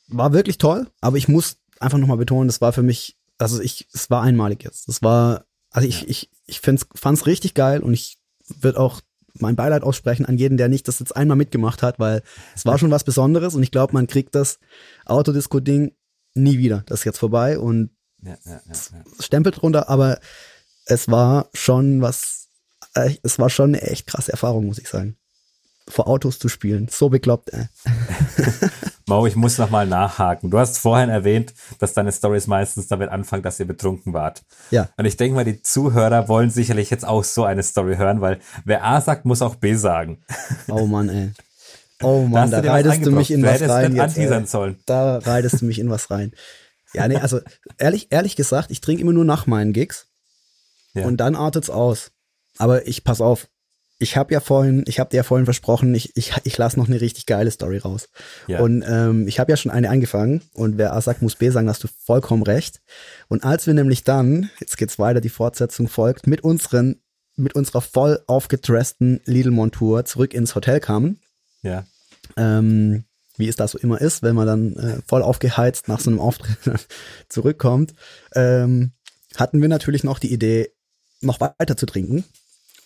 war 0.09 0.33
wirklich 0.33 0.59
toll, 0.59 0.89
aber 1.01 1.17
ich 1.17 1.29
muss 1.29 1.59
einfach 1.81 1.99
nochmal 1.99 2.17
betonen, 2.17 2.49
das 2.49 2.61
war 2.61 2.73
für 2.73 2.83
mich, 2.83 3.17
also 3.39 3.61
ich, 3.61 3.89
es 3.93 4.11
war 4.11 4.23
einmalig 4.23 4.65
jetzt. 4.65 4.89
Das 4.89 5.03
war, 5.03 5.47
also 5.71 5.89
ich, 5.89 6.09
ich, 6.09 6.31
ich 6.47 6.61
fand 6.61 6.85
es 7.05 7.27
richtig 7.27 7.55
geil 7.55 7.81
und 7.81 7.93
ich 7.93 8.19
würde 8.61 8.81
auch 8.81 9.01
mein 9.41 9.57
Beileid 9.57 9.83
aussprechen 9.83 10.25
an 10.25 10.39
jeden, 10.39 10.57
der 10.57 10.69
nicht 10.69 10.89
das 10.89 10.99
jetzt 10.99 11.15
einmal 11.15 11.37
mitgemacht 11.37 11.83
hat, 11.83 11.99
weil 11.99 12.23
es 12.55 12.65
war 12.65 12.79
schon 12.79 12.91
was 12.91 13.05
Besonderes 13.05 13.55
und 13.55 13.63
ich 13.63 13.71
glaube, 13.71 13.93
man 13.93 14.07
kriegt 14.07 14.35
das 14.35 14.59
Autodisco-Ding 15.05 15.93
nie 16.35 16.59
wieder. 16.59 16.85
Das 16.87 17.01
ist 17.01 17.05
jetzt 17.05 17.19
vorbei 17.19 17.59
und 17.59 17.91
ja, 18.23 18.37
ja, 18.45 18.61
ja, 18.67 18.75
stempelt 19.21 19.61
drunter, 19.61 19.89
aber 19.89 20.21
es 20.87 21.09
war 21.09 21.51
schon 21.53 22.01
was, 22.01 22.49
äh, 22.95 23.17
es 23.23 23.39
war 23.39 23.51
schon 23.51 23.71
eine 23.71 23.83
echt 23.83 24.07
krasse 24.07 24.33
Erfahrung, 24.33 24.67
muss 24.67 24.79
ich 24.79 24.89
sagen. 24.89 25.17
Vor 25.89 26.09
Autos 26.09 26.39
zu 26.39 26.49
spielen. 26.49 26.89
So 26.91 27.09
bekloppt, 27.09 27.53
äh. 27.53 27.67
Mau, 29.09 29.25
ich 29.25 29.37
muss 29.37 29.57
nochmal 29.57 29.87
nachhaken. 29.87 30.51
Du 30.51 30.59
hast 30.59 30.79
vorhin 30.79 31.11
erwähnt, 31.11 31.55
dass 31.79 31.95
deine 31.95 32.11
Stories 32.11 32.49
meistens 32.49 32.89
damit 32.89 33.09
anfangen, 33.09 33.45
dass 33.45 33.61
ihr 33.61 33.67
betrunken 33.67 34.13
wart. 34.13 34.43
Ja. 34.73 34.89
Und 34.97 35.05
ich 35.05 35.17
denke 35.17 35.37
mal, 35.37 35.45
die 35.45 35.63
Zuhörer 35.63 36.27
wollen 36.27 36.51
sicherlich 36.51 36.91
jetzt 36.91 37.07
auch 37.07 37.23
so 37.23 37.45
eine 37.45 37.63
Story 37.63 37.97
hören, 37.97 38.21
weil 38.21 38.41
wer 38.65 38.85
A 38.85 39.01
sagt, 39.01 39.25
muss 39.25 39.43
auch 39.43 39.55
B 39.55 39.75
sagen. 39.75 40.25
Oh 40.69 40.87
Mann, 40.87 41.09
ey. 41.09 41.33
Oh 42.03 42.23
Mann, 42.23 42.51
da, 42.51 42.61
da 42.61 42.73
reitest 42.73 43.07
du 43.07 43.13
mich 43.13 43.31
in 43.31 43.43
du 43.43 43.49
was 43.49 43.63
rein. 43.63 43.95
Jetzt, 43.95 44.51
sollen. 44.51 44.79
Da 44.87 45.19
reitest 45.19 45.63
du 45.63 45.67
mich 45.67 45.79
in 45.79 45.89
was 45.89 46.11
rein. 46.11 46.33
Ja, 46.93 47.07
nee, 47.07 47.17
also 47.17 47.41
ehrlich, 47.79 48.09
ehrlich 48.11 48.37
gesagt, 48.37 48.71
ich 48.71 48.81
trinke 48.81 49.03
immer 49.03 49.13
nur 49.13 49.25
nach 49.25 49.47
meinen 49.47 49.73
Gigs. 49.73 50.09
Ja. 50.95 51.07
Und 51.07 51.19
dann 51.19 51.37
artet's 51.37 51.71
aus. 51.71 52.11
Aber 52.59 52.87
ich 52.87 53.05
pass 53.05 53.21
auf, 53.21 53.49
ich 53.99 54.17
habe 54.17 54.35
ja 54.35 54.41
vorhin, 54.41 54.85
ich 54.87 55.01
habe 55.01 55.11
dir 55.11 55.19
ja 55.19 55.23
vorhin 55.23 55.47
versprochen, 55.47 55.95
ich, 55.95 56.17
ich, 56.17 56.33
ich 56.45 56.59
lasse 56.59 56.79
noch 56.79 56.89
eine 56.89 57.01
richtig 57.01 57.27
geile 57.27 57.51
Story 57.51 57.79
raus. 57.79 58.09
Ja. 58.47 58.61
Und 58.61 58.85
ähm, 58.87 59.27
ich 59.27 59.41
habe 59.41 59.51
ja 59.51 59.57
schon 59.57 59.73
eine 59.73 59.89
angefangen 59.89 60.43
und 60.53 60.77
wer 60.77 60.93
A 60.93 61.01
sagt, 61.01 61.23
muss 61.23 61.37
B 61.37 61.49
sagen, 61.51 61.69
hast 61.69 61.83
du 61.83 61.89
vollkommen 62.05 62.43
recht. 62.43 62.81
Und 63.29 63.45
als 63.45 63.67
wir 63.67 63.75
nämlich 63.75 64.05
dann, 64.05 64.51
jetzt 64.61 64.77
geht's 64.77 64.99
weiter, 64.99 65.21
die 65.21 65.31
Fortsetzung 65.31 65.89
folgt, 65.89 66.27
mit 66.27 66.43
unseren, 66.43 67.01
mit 67.37 67.55
unserer 67.55 67.81
voll 67.81 68.21
aufgedressten 68.27 69.21
Lidl-Montur 69.25 70.05
zurück 70.05 70.35
ins 70.35 70.55
Hotel 70.55 70.81
kamen. 70.81 71.19
Ja. 71.63 71.85
Ähm, 72.37 73.05
wie 73.39 73.49
es 73.49 73.57
da 73.57 73.67
so 73.69 73.79
immer 73.79 74.01
ist, 74.01 74.23
wenn 74.23 74.35
man 74.35 74.47
dann 74.47 74.77
äh, 74.77 74.99
voll 75.07 75.23
aufgeheizt 75.23 75.89
nach 75.89 76.01
so 76.01 76.11
einem 76.11 76.21
Auftritt 76.21 76.87
zurückkommt, 77.29 77.95
ähm, 78.35 78.93
hatten 79.37 79.61
wir 79.61 79.69
natürlich 79.69 80.05
noch 80.05 80.19
die 80.19 80.33
Idee, 80.33 80.71
noch 81.23 81.41
weiter 81.41 81.77
zu 81.77 81.87
trinken 81.87 82.25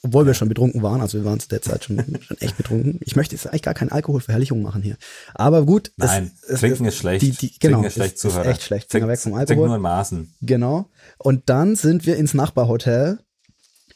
obwohl 0.02 0.26
wir 0.26 0.34
schon 0.34 0.48
betrunken 0.48 0.82
waren, 0.82 1.00
also 1.00 1.18
wir 1.18 1.24
waren 1.24 1.40
zu 1.40 1.48
der 1.48 1.62
Zeit 1.62 1.84
schon, 1.84 1.98
schon 2.20 2.38
echt 2.38 2.56
betrunken. 2.56 3.00
Ich 3.04 3.16
möchte 3.16 3.34
jetzt 3.34 3.46
eigentlich 3.46 3.62
gar 3.62 3.74
keine 3.74 3.92
Alkoholverherrlichung 3.92 4.62
machen 4.62 4.82
hier. 4.82 4.96
Aber 5.34 5.64
gut. 5.64 5.92
Nein, 5.96 6.32
es, 6.48 6.60
trinken 6.60 6.86
es, 6.86 6.94
ist 6.94 7.00
schlecht. 7.00 7.22
Die, 7.22 7.32
die, 7.32 7.58
genau, 7.58 7.78
trinken 7.78 7.86
ist 7.88 7.94
schlecht, 7.94 8.14
ist, 8.16 8.24
ist 8.24 8.36
echt 8.36 8.62
schlecht. 8.62 8.90
Finger 8.90 9.08
weg 9.08 9.18
vom 9.18 9.34
Alkohol. 9.34 9.46
Trink 9.46 9.66
nur 9.66 9.76
in 9.76 9.82
Maßen. 9.82 10.34
Genau. 10.40 10.88
Und 11.18 11.48
dann 11.50 11.76
sind 11.76 12.06
wir 12.06 12.16
ins 12.16 12.34
Nachbarhotel 12.34 13.18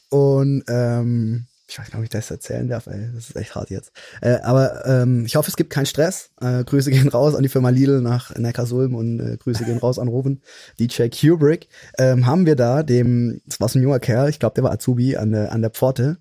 und 0.09 0.63
ähm, 0.67 1.47
ich 1.67 1.79
weiß 1.79 1.87
nicht, 1.87 1.95
ob 1.95 2.03
ich 2.03 2.09
das 2.09 2.29
erzählen 2.29 2.67
darf, 2.67 2.87
ey. 2.87 3.09
Das 3.13 3.29
ist 3.29 3.35
echt 3.35 3.55
hart 3.55 3.69
jetzt. 3.69 3.91
Äh, 4.21 4.37
aber 4.43 4.85
ähm, 4.85 5.25
ich 5.25 5.35
hoffe, 5.35 5.49
es 5.49 5.55
gibt 5.55 5.71
keinen 5.71 5.87
Stress. 5.87 6.29
Äh, 6.39 6.63
Grüße 6.63 6.91
gehen 6.91 7.07
raus 7.07 7.35
an 7.35 7.43
die 7.43 7.49
Firma 7.49 7.69
Lidl 7.69 8.01
nach 8.01 8.35
Neckarsulm 8.35 8.93
und 8.93 9.19
äh, 9.19 9.37
Grüße 9.37 9.65
gehen 9.65 9.79
raus 9.79 9.97
an 9.97 10.07
Ruben. 10.07 10.41
DJ 10.79 11.07
Kubrick. 11.09 11.67
Ähm, 11.97 12.25
haben 12.25 12.45
wir 12.45 12.55
da 12.55 12.83
dem, 12.83 13.41
das 13.45 13.59
war 13.59 13.69
so 13.69 13.79
ein 13.79 13.83
junger 13.83 13.99
Kerl, 13.99 14.29
ich 14.29 14.39
glaube, 14.39 14.55
der 14.55 14.63
war 14.63 14.71
Azubi 14.71 15.17
an 15.17 15.31
der, 15.31 15.51
an 15.51 15.61
der 15.61 15.71
Pforte. 15.71 16.17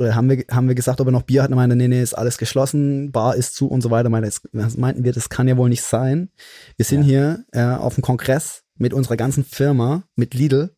Oder 0.00 0.14
haben 0.14 0.28
wir, 0.28 0.44
haben 0.50 0.68
wir 0.68 0.74
gesagt, 0.74 1.00
ob 1.00 1.08
er 1.08 1.12
noch 1.12 1.22
Bier 1.22 1.42
hat? 1.42 1.50
Und 1.50 1.56
meinte, 1.56 1.76
nee, 1.76 1.88
nee, 1.88 2.02
ist 2.02 2.14
alles 2.14 2.38
geschlossen, 2.38 3.10
Bar 3.10 3.36
ist 3.36 3.54
zu 3.54 3.68
und 3.68 3.82
so 3.82 3.90
weiter. 3.90 4.08
Meinte, 4.08 4.30
das 4.52 4.76
meinten 4.76 5.04
wir, 5.04 5.12
das 5.12 5.28
kann 5.28 5.48
ja 5.48 5.56
wohl 5.56 5.68
nicht 5.68 5.82
sein. 5.82 6.30
Wir 6.76 6.84
sind 6.84 7.02
ja. 7.02 7.06
hier 7.06 7.44
äh, 7.52 7.76
auf 7.76 7.94
dem 7.94 8.02
Kongress 8.02 8.62
mit 8.76 8.92
unserer 8.92 9.16
ganzen 9.16 9.44
Firma, 9.44 10.04
mit 10.14 10.34
Lidl 10.34 10.70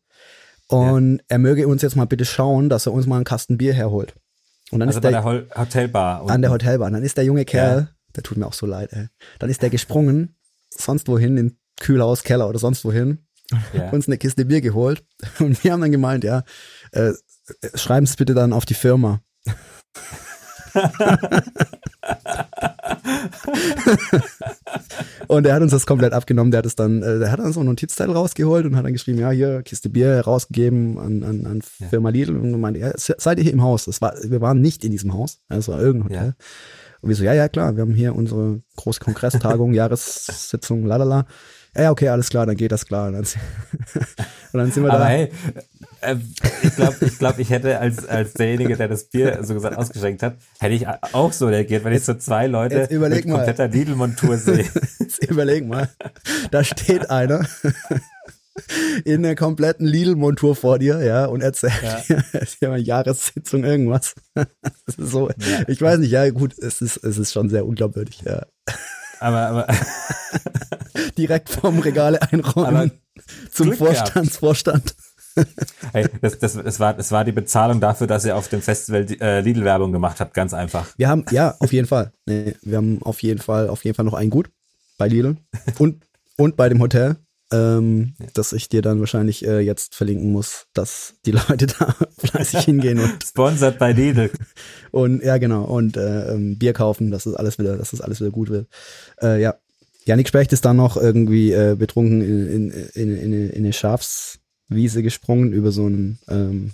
und 0.71 1.17
ja. 1.17 1.23
er 1.27 1.39
möge 1.39 1.67
uns 1.67 1.81
jetzt 1.81 1.95
mal 1.95 2.05
bitte 2.05 2.25
schauen, 2.25 2.69
dass 2.69 2.85
er 2.85 2.93
uns 2.93 3.05
mal 3.05 3.17
einen 3.17 3.25
Kasten 3.25 3.57
Bier 3.57 3.73
herholt. 3.73 4.15
Und 4.71 4.79
dann 4.79 4.87
also 4.87 4.99
ist 4.99 5.03
bei 5.03 5.11
der, 5.11 5.21
der 5.21 5.57
Hotelbar. 5.57 6.29
An 6.29 6.41
der 6.41 6.51
Hotelbar. 6.51 6.87
Und 6.87 6.93
dann 6.93 7.03
ist 7.03 7.17
der 7.17 7.25
junge 7.25 7.43
Kerl, 7.43 7.77
ja. 7.77 7.87
der 8.15 8.23
tut 8.23 8.37
mir 8.37 8.47
auch 8.47 8.53
so 8.53 8.65
leid, 8.65 8.93
ey. 8.93 9.07
Dann 9.39 9.49
ist 9.49 9.61
der 9.61 9.69
gesprungen, 9.69 10.37
sonst 10.69 11.07
wohin, 11.09 11.37
in 11.37 11.57
Kühlhaus, 11.79 12.23
Keller 12.23 12.47
oder 12.47 12.59
sonst 12.59 12.85
wohin, 12.85 13.25
ja. 13.73 13.89
uns 13.89 14.07
eine 14.07 14.17
Kiste 14.17 14.45
Bier 14.45 14.61
geholt. 14.61 15.03
Und 15.39 15.61
wir 15.63 15.73
haben 15.73 15.81
dann 15.81 15.91
gemeint, 15.91 16.23
ja, 16.23 16.43
äh, 16.93 17.11
schreiben 17.75 18.05
Sie 18.05 18.15
bitte 18.15 18.33
dann 18.33 18.53
auf 18.53 18.65
die 18.65 18.73
Firma. 18.73 19.21
und 25.27 25.45
er 25.45 25.55
hat 25.55 25.61
uns 25.61 25.71
das 25.71 25.85
komplett 25.85 26.13
abgenommen. 26.13 26.51
Der 26.51 26.59
hat 26.59 26.65
es 26.65 26.75
dann, 26.75 27.01
äh, 27.01 27.19
der 27.19 27.31
hat 27.31 27.39
dann 27.39 27.53
so 27.53 27.59
einen 27.59 27.69
Notizteil 27.69 28.11
rausgeholt 28.11 28.65
und 28.65 28.75
hat 28.75 28.85
dann 28.85 28.93
geschrieben, 28.93 29.19
ja, 29.19 29.31
hier, 29.31 29.63
Kiste 29.63 29.89
Bier 29.89 30.21
rausgegeben 30.21 30.97
an, 30.97 31.23
an, 31.23 31.45
an 31.45 31.61
Firma 31.61 32.09
Lidl 32.09 32.37
und 32.37 32.59
meinte, 32.59 32.79
ja, 32.79 32.91
seid 32.95 33.37
ihr 33.37 33.43
hier 33.43 33.53
im 33.53 33.63
Haus? 33.63 33.85
Das 33.85 34.01
war, 34.01 34.13
wir 34.23 34.41
waren 34.41 34.61
nicht 34.61 34.85
in 34.85 34.91
diesem 34.91 35.13
Haus, 35.13 35.39
es 35.49 35.67
war 35.67 35.79
irgendein 35.79 36.09
Hotel. 36.09 36.27
Ja. 36.27 36.33
Und 37.01 37.09
wir 37.09 37.15
so, 37.15 37.23
ja, 37.23 37.33
ja, 37.33 37.49
klar, 37.49 37.75
wir 37.75 37.81
haben 37.81 37.95
hier 37.95 38.15
unsere 38.15 38.61
große 38.77 38.99
Kongresstagung, 38.99 39.73
Jahressitzung, 39.73 40.85
lalala. 40.85 41.25
Ja, 41.75 41.91
okay, 41.91 42.09
alles 42.09 42.29
klar, 42.29 42.45
dann 42.45 42.57
geht 42.57 42.71
das 42.71 42.85
klar. 42.85 43.07
Und 43.07 43.13
dann, 43.13 43.23
und 44.53 44.59
dann 44.59 44.71
sind 44.71 44.83
wir 44.83 44.91
Aber 44.91 44.99
da. 44.99 45.07
Hey, 45.07 45.31
äh, 46.01 46.15
ich 46.63 46.75
glaube, 46.75 46.97
ich, 47.01 47.17
glaub, 47.17 47.39
ich 47.39 47.49
hätte 47.49 47.79
als, 47.79 48.05
als 48.05 48.33
derjenige, 48.33 48.75
der 48.75 48.87
das 48.87 49.05
Bier 49.05 49.39
so 49.43 49.53
gesagt 49.53 49.77
ausgeschenkt 49.77 50.21
hat, 50.23 50.35
hätte 50.59 50.73
ich 50.73 50.87
auch 50.87 51.31
so 51.31 51.47
reagiert, 51.47 51.83
wenn 51.83 51.93
ich 51.93 52.03
so 52.03 52.13
zwei 52.15 52.47
Leute 52.47 52.87
mit 52.89 53.25
mal. 53.25 53.35
kompletter 53.35 53.67
Lidl-Montur 53.67 54.37
sehe. 54.37 54.65
Jetzt 54.99 55.23
überleg 55.29 55.65
mal. 55.65 55.89
Da 56.51 56.63
steht 56.63 57.09
einer 57.09 57.45
in 59.05 59.23
der 59.23 59.35
kompletten 59.35 59.85
Lidl-Montur 59.85 60.57
vor 60.57 60.77
dir, 60.77 61.01
ja, 61.01 61.25
und 61.25 61.41
erzählt 61.41 61.81
ja. 61.83 62.01
dir, 62.01 62.23
es 62.33 62.53
ist 62.53 62.61
ja 62.61 62.71
eine 62.71 62.81
Jahressitzung 62.81 63.63
irgendwas. 63.63 64.13
So, 64.97 65.29
ja. 65.29 65.35
ich 65.67 65.81
weiß 65.81 65.99
nicht, 65.99 66.11
ja, 66.11 66.29
gut, 66.31 66.57
es 66.57 66.81
ist, 66.81 66.97
es 66.97 67.17
ist 67.17 67.31
schon 67.31 67.49
sehr 67.49 67.65
unglaubwürdig, 67.65 68.23
ja. 68.25 68.45
Aber, 69.21 69.37
aber. 69.37 69.67
Direkt 71.17 71.49
vom 71.49 71.79
Regale 71.79 72.21
einräumen 72.21 72.91
zum 73.51 73.67
Glück 73.67 73.77
Vorstandsvorstand. 73.77 74.95
hey, 75.93 76.07
das, 76.21 76.39
das, 76.39 76.53
das, 76.53 76.79
war, 76.79 76.93
das 76.93 77.11
war 77.11 77.23
die 77.23 77.31
Bezahlung 77.31 77.79
dafür, 77.79 78.07
dass 78.07 78.25
ihr 78.25 78.35
auf 78.35 78.49
dem 78.49 78.61
Festival 78.61 79.05
äh, 79.21 79.41
Lidl-Werbung 79.41 79.91
gemacht 79.91 80.19
habt, 80.19 80.33
ganz 80.33 80.53
einfach. 80.53 80.87
Wir 80.97 81.07
haben, 81.07 81.25
ja, 81.31 81.55
auf 81.59 81.71
jeden 81.71 81.87
Fall. 81.87 82.11
Nee, 82.25 82.55
wir 82.63 82.77
haben 82.77 83.01
auf 83.03 83.21
jeden 83.21 83.39
Fall, 83.39 83.69
auf 83.69 83.85
jeden 83.85 83.95
Fall 83.95 84.05
noch 84.05 84.13
ein 84.13 84.29
Gut 84.29 84.49
bei 84.97 85.07
Lidl 85.07 85.37
und, 85.77 86.03
und 86.37 86.57
bei 86.57 86.67
dem 86.67 86.81
Hotel 86.81 87.17
ähm, 87.51 88.13
ja. 88.19 88.27
dass 88.33 88.53
ich 88.53 88.69
dir 88.69 88.81
dann 88.81 88.99
wahrscheinlich 88.99 89.45
äh, 89.45 89.59
jetzt 89.59 89.95
verlinken 89.95 90.31
muss, 90.31 90.67
dass 90.73 91.15
die 91.25 91.31
Leute 91.49 91.67
da 91.67 91.95
fleißig 92.17 92.61
hingehen 92.61 92.99
und 92.99 93.23
sponsert 93.23 93.79
bei 93.79 93.91
Lidl 93.91 94.31
und 94.91 95.23
ja 95.23 95.37
genau 95.37 95.63
und 95.63 95.97
äh, 95.97 96.33
ähm, 96.33 96.57
Bier 96.57 96.73
kaufen, 96.73 97.11
dass 97.11 97.25
das 97.25 97.35
alles 97.35 97.59
wieder, 97.59 97.77
dass 97.77 97.91
das 97.91 98.01
alles 98.01 98.19
wieder 98.19 98.31
gut 98.31 98.49
wird. 98.49 98.67
Äh, 99.21 99.41
ja, 99.41 99.55
Janik 100.05 100.27
Specht 100.27 100.51
ist 100.53 100.65
dann 100.65 100.77
noch 100.77 100.97
irgendwie 100.97 101.51
äh, 101.51 101.75
betrunken 101.77 102.21
in, 102.21 102.71
in, 102.71 102.71
in, 102.93 103.17
in, 103.17 103.49
in 103.49 103.63
eine 103.63 103.73
Schafswiese 103.73 105.03
gesprungen 105.03 105.53
über 105.53 105.71
so 105.71 105.85
einen 105.85 106.19
ähm, 106.27 106.71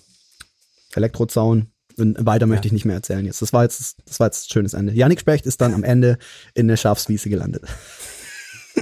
Elektrozaun. 0.95 1.67
Und 1.97 2.23
weiter 2.25 2.45
möchte 2.45 2.67
ich 2.67 2.73
nicht 2.73 2.86
mehr 2.86 2.95
erzählen 2.95 3.25
jetzt. 3.25 3.41
Das 3.41 3.53
war 3.53 3.63
jetzt, 3.63 3.97
das 4.05 4.19
war 4.19 4.28
jetzt 4.28 4.45
ein 4.45 4.53
schönes 4.53 4.75
Ende. 4.75 4.93
Janik 4.93 5.19
Specht 5.19 5.47
ist 5.47 5.61
dann 5.61 5.73
am 5.73 5.84
Ende 5.84 6.19
in 6.53 6.67
der 6.67 6.78
Schafswiese 6.78 7.30
gelandet. 7.30 7.63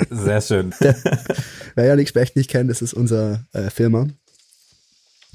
Sehr 0.10 0.42
schön. 0.42 0.74
Der, 0.80 0.96
wer 1.76 1.86
Janik 1.86 2.10
Specht 2.10 2.36
nicht 2.36 2.50
kennt, 2.50 2.70
das 2.70 2.82
ist 2.82 2.94
unser 2.94 3.44
äh, 3.54 3.70
Filmer. 3.70 4.08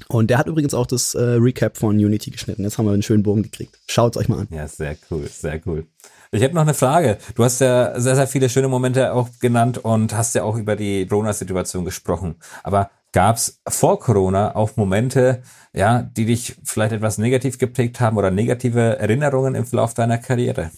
Und 0.07 0.29
der 0.29 0.37
hat 0.37 0.47
übrigens 0.47 0.73
auch 0.73 0.87
das 0.87 1.15
äh, 1.15 1.21
Recap 1.21 1.77
von 1.77 1.95
Unity 1.95 2.31
geschnitten. 2.31 2.63
Jetzt 2.63 2.77
haben 2.77 2.85
wir 2.85 2.91
einen 2.91 3.03
schönen 3.03 3.23
Bogen 3.23 3.43
gekriegt. 3.43 3.77
Schaut's 3.87 4.17
euch 4.17 4.27
mal 4.27 4.39
an. 4.39 4.47
Ja, 4.51 4.67
sehr 4.67 4.97
cool, 5.09 5.27
sehr 5.27 5.61
cool. 5.65 5.85
Ich 6.31 6.41
hätte 6.41 6.55
noch 6.55 6.61
eine 6.61 6.73
Frage. 6.73 7.17
Du 7.35 7.43
hast 7.43 7.59
ja 7.59 7.99
sehr, 7.99 8.15
sehr 8.15 8.27
viele 8.27 8.49
schöne 8.49 8.69
Momente 8.69 9.13
auch 9.13 9.29
genannt 9.39 9.79
und 9.79 10.15
hast 10.15 10.33
ja 10.33 10.43
auch 10.43 10.55
über 10.55 10.75
die 10.75 11.05
Corona-Situation 11.05 11.83
gesprochen. 11.83 12.35
Aber 12.63 12.89
gab 13.11 13.35
es 13.35 13.61
vor 13.67 13.99
Corona 13.99 14.55
auch 14.55 14.77
Momente, 14.77 15.43
ja, 15.73 16.01
die 16.01 16.25
dich 16.25 16.55
vielleicht 16.63 16.93
etwas 16.93 17.17
negativ 17.17 17.57
geprägt 17.57 17.99
haben 17.99 18.17
oder 18.17 18.31
negative 18.31 18.97
Erinnerungen 18.97 19.55
im 19.55 19.65
Verlauf 19.65 19.93
deiner 19.93 20.17
Karriere? 20.17 20.71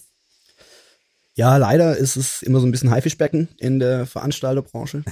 Ja, 1.34 1.56
leider 1.56 1.96
ist 1.96 2.16
es 2.16 2.42
immer 2.42 2.60
so 2.60 2.66
ein 2.66 2.70
bisschen 2.70 2.90
Haifischbecken 2.90 3.48
in 3.58 3.80
der 3.80 4.06
Veranstalterbranche. 4.06 5.02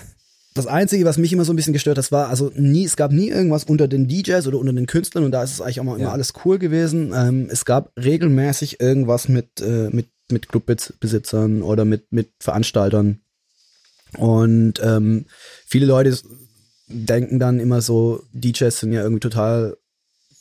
Das 0.55 0.67
Einzige, 0.67 1.07
was 1.07 1.17
mich 1.17 1.33
immer 1.33 1.47
so 1.47 1.53
ein 1.53 1.57
bisschen 1.57 1.73
gestört 1.73 1.97
hat, 1.97 2.13
war, 2.13 2.29
also 2.29 2.53
nie, 2.55 2.85
es 2.85 2.97
gab 2.97 3.11
nie 3.11 3.31
irgendwas 3.31 3.65
unter 3.65 3.89
den 3.89 4.07
DJs 4.07 4.47
oder 4.47 4.59
unter 4.59 4.75
den 4.75 4.87
Künstlern 4.87 5.25
und 5.25 5.31
da 5.31 5.43
ist 5.43 5.53
es 5.53 5.61
eigentlich 5.63 5.81
auch 5.81 5.85
mal 5.85 5.97
ja. 5.99 6.05
immer 6.05 6.13
alles 6.13 6.35
cool 6.45 6.59
gewesen. 6.59 7.13
Ähm, 7.15 7.49
es 7.51 7.65
gab 7.65 7.91
regelmäßig 7.99 8.79
irgendwas 8.79 9.29
mit, 9.29 9.63
äh, 9.63 9.89
mit, 9.91 10.09
mit 10.31 10.49
Clubbesitzern 10.49 11.63
oder 11.63 11.87
mit, 11.87 12.13
mit 12.13 12.33
Veranstaltern. 12.39 13.21
Und 14.19 14.75
ähm, 14.85 15.25
viele 15.67 15.87
Leute 15.87 16.19
denken 16.87 17.39
dann 17.39 17.59
immer 17.59 17.81
so, 17.81 18.23
DJs 18.35 18.79
sind 18.79 18.93
ja 18.93 19.03
irgendwie 19.03 19.21
total 19.21 19.79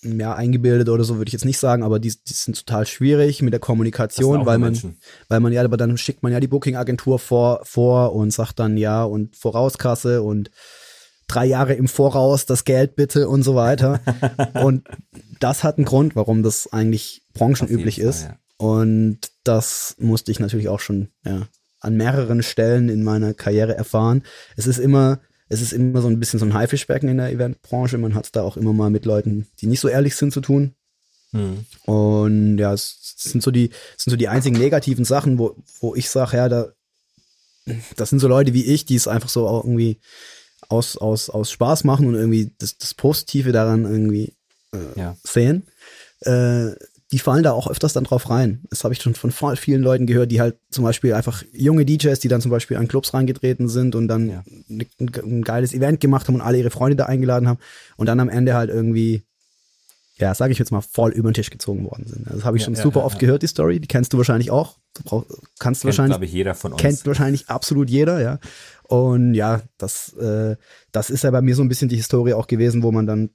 ja, 0.03 0.33
eingebildet 0.33 0.89
oder 0.89 1.03
so 1.03 1.17
würde 1.17 1.29
ich 1.29 1.33
jetzt 1.33 1.45
nicht 1.45 1.59
sagen, 1.59 1.83
aber 1.83 1.99
die, 1.99 2.09
die 2.09 2.33
sind 2.33 2.57
total 2.57 2.87
schwierig 2.87 3.41
mit 3.41 3.53
der 3.53 3.59
Kommunikation, 3.59 4.45
weil 4.45 4.57
man, 4.57 4.71
Menschen. 4.71 4.97
weil 5.27 5.39
man 5.39 5.53
ja, 5.53 5.63
aber 5.63 5.77
dann 5.77 5.97
schickt 5.97 6.23
man 6.23 6.31
ja 6.31 6.39
die 6.39 6.47
Booking-Agentur 6.47 7.19
vor, 7.19 7.61
vor 7.63 8.13
und 8.13 8.31
sagt 8.31 8.59
dann 8.59 8.77
ja 8.77 9.03
und 9.03 9.35
Vorauskasse 9.35 10.23
und 10.23 10.49
drei 11.27 11.45
Jahre 11.45 11.73
im 11.73 11.87
Voraus 11.87 12.45
das 12.45 12.65
Geld 12.65 12.95
bitte 12.95 13.29
und 13.29 13.43
so 13.43 13.55
weiter. 13.55 14.01
und 14.61 14.87
das 15.39 15.63
hat 15.63 15.77
einen 15.77 15.85
Grund, 15.85 16.15
warum 16.15 16.43
das 16.43 16.71
eigentlich 16.71 17.23
branchenüblich 17.33 17.99
ist. 17.99 18.21
Fall, 18.23 18.29
ja. 18.31 18.37
Und 18.57 19.19
das 19.43 19.95
musste 19.99 20.31
ich 20.31 20.39
natürlich 20.39 20.69
auch 20.69 20.79
schon 20.79 21.09
ja, 21.25 21.47
an 21.79 21.95
mehreren 21.95 22.43
Stellen 22.43 22.89
in 22.89 23.03
meiner 23.03 23.33
Karriere 23.33 23.75
erfahren. 23.75 24.23
Es 24.55 24.67
ist 24.67 24.77
immer, 24.77 25.19
es 25.51 25.61
ist 25.61 25.73
immer 25.73 26.01
so 26.01 26.07
ein 26.07 26.19
bisschen 26.19 26.39
so 26.39 26.45
ein 26.45 26.53
Haifischbecken 26.53 27.09
in 27.09 27.17
der 27.17 27.31
Eventbranche. 27.31 27.97
Man 27.97 28.15
hat 28.15 28.25
es 28.25 28.31
da 28.31 28.41
auch 28.41 28.55
immer 28.55 28.71
mal 28.71 28.89
mit 28.89 29.05
Leuten, 29.05 29.47
die 29.59 29.67
nicht 29.67 29.81
so 29.81 29.89
ehrlich 29.89 30.15
sind, 30.15 30.31
zu 30.31 30.39
tun. 30.39 30.75
Hm. 31.31 31.65
Und 31.85 32.57
ja, 32.57 32.73
es 32.73 33.15
sind 33.17 33.43
so 33.43 33.51
die, 33.51 33.69
sind 33.97 34.11
so 34.11 34.15
die 34.15 34.29
einzigen 34.29 34.57
negativen 34.57 35.03
Sachen, 35.03 35.37
wo, 35.37 35.57
wo 35.81 35.93
ich 35.93 36.09
sage, 36.09 36.37
ja, 36.37 36.47
da, 36.47 36.69
das 37.97 38.09
sind 38.09 38.19
so 38.19 38.29
Leute 38.29 38.53
wie 38.53 38.65
ich, 38.65 38.85
die 38.85 38.95
es 38.95 39.09
einfach 39.09 39.27
so 39.27 39.45
auch 39.47 39.65
irgendwie 39.65 39.99
aus, 40.69 40.95
aus, 40.95 41.29
aus 41.29 41.51
Spaß 41.51 41.83
machen 41.83 42.07
und 42.07 42.15
irgendwie 42.15 42.53
das, 42.57 42.77
das 42.77 42.93
Positive 42.93 43.51
daran 43.51 43.83
irgendwie 43.83 44.33
äh, 44.73 44.99
ja. 44.99 45.17
sehen. 45.23 45.67
Äh, 46.21 46.71
die 47.11 47.19
fallen 47.19 47.43
da 47.43 47.51
auch 47.51 47.69
öfters 47.69 47.93
dann 47.93 48.05
drauf 48.05 48.29
rein. 48.29 48.61
Das 48.69 48.83
habe 48.83 48.93
ich 48.93 49.01
schon 49.01 49.15
von 49.15 49.31
vielen 49.57 49.81
Leuten 49.81 50.05
gehört, 50.05 50.31
die 50.31 50.39
halt 50.39 50.57
zum 50.69 50.85
Beispiel 50.85 51.13
einfach 51.13 51.43
junge 51.51 51.85
DJs, 51.85 52.17
die 52.19 52.29
dann 52.29 52.39
zum 52.39 52.51
Beispiel 52.51 52.77
an 52.77 52.87
Clubs 52.87 53.13
reingetreten 53.13 53.67
sind 53.67 53.95
und 53.95 54.07
dann 54.07 54.29
ja. 54.29 54.43
ein, 54.69 54.87
ein, 54.99 55.41
geiles 55.41 55.73
Event 55.73 55.99
gemacht 55.99 56.27
haben 56.27 56.35
und 56.35 56.41
alle 56.41 56.57
ihre 56.57 56.69
Freunde 56.69 56.95
da 56.95 57.05
eingeladen 57.07 57.49
haben 57.49 57.59
und 57.97 58.05
dann 58.05 58.19
am 58.21 58.29
Ende 58.29 58.53
halt 58.53 58.69
irgendwie, 58.69 59.23
ja, 60.15 60.33
sage 60.33 60.53
ich 60.53 60.59
jetzt 60.59 60.71
mal, 60.71 60.81
voll 60.81 61.11
über 61.11 61.29
den 61.29 61.33
Tisch 61.33 61.49
gezogen 61.49 61.83
worden 61.83 62.05
sind. 62.07 62.27
Also 62.27 62.37
das 62.37 62.45
habe 62.45 62.55
ich 62.55 62.61
ja, 62.61 62.65
schon 62.65 62.75
ja, 62.75 62.81
super 62.81 63.03
oft 63.03 63.19
gehört, 63.19 63.41
die 63.41 63.47
Story. 63.47 63.81
Die 63.81 63.87
kennst 63.87 64.13
du 64.13 64.17
wahrscheinlich 64.17 64.49
auch. 64.49 64.77
Du 64.93 65.03
brauch, 65.03 65.25
kannst 65.59 65.81
Kennt, 65.81 65.89
wahrscheinlich. 65.89 66.11
glaube 66.13 66.25
ich, 66.25 66.31
jeder 66.31 66.55
von 66.55 66.71
uns. 66.71 66.81
Kennt 66.81 67.05
wahrscheinlich 67.05 67.49
absolut 67.49 67.89
jeder, 67.89 68.21
ja. 68.21 68.39
Und 68.83 69.33
ja, 69.33 69.61
das, 69.77 70.13
äh, 70.13 70.55
das 70.93 71.09
ist 71.09 71.25
ja 71.25 71.31
bei 71.31 71.41
mir 71.41 71.55
so 71.55 71.61
ein 71.61 71.69
bisschen 71.69 71.89
die 71.89 71.95
Historie 71.97 72.33
auch 72.33 72.47
gewesen, 72.47 72.83
wo 72.83 72.91
man 72.91 73.05
dann 73.05 73.31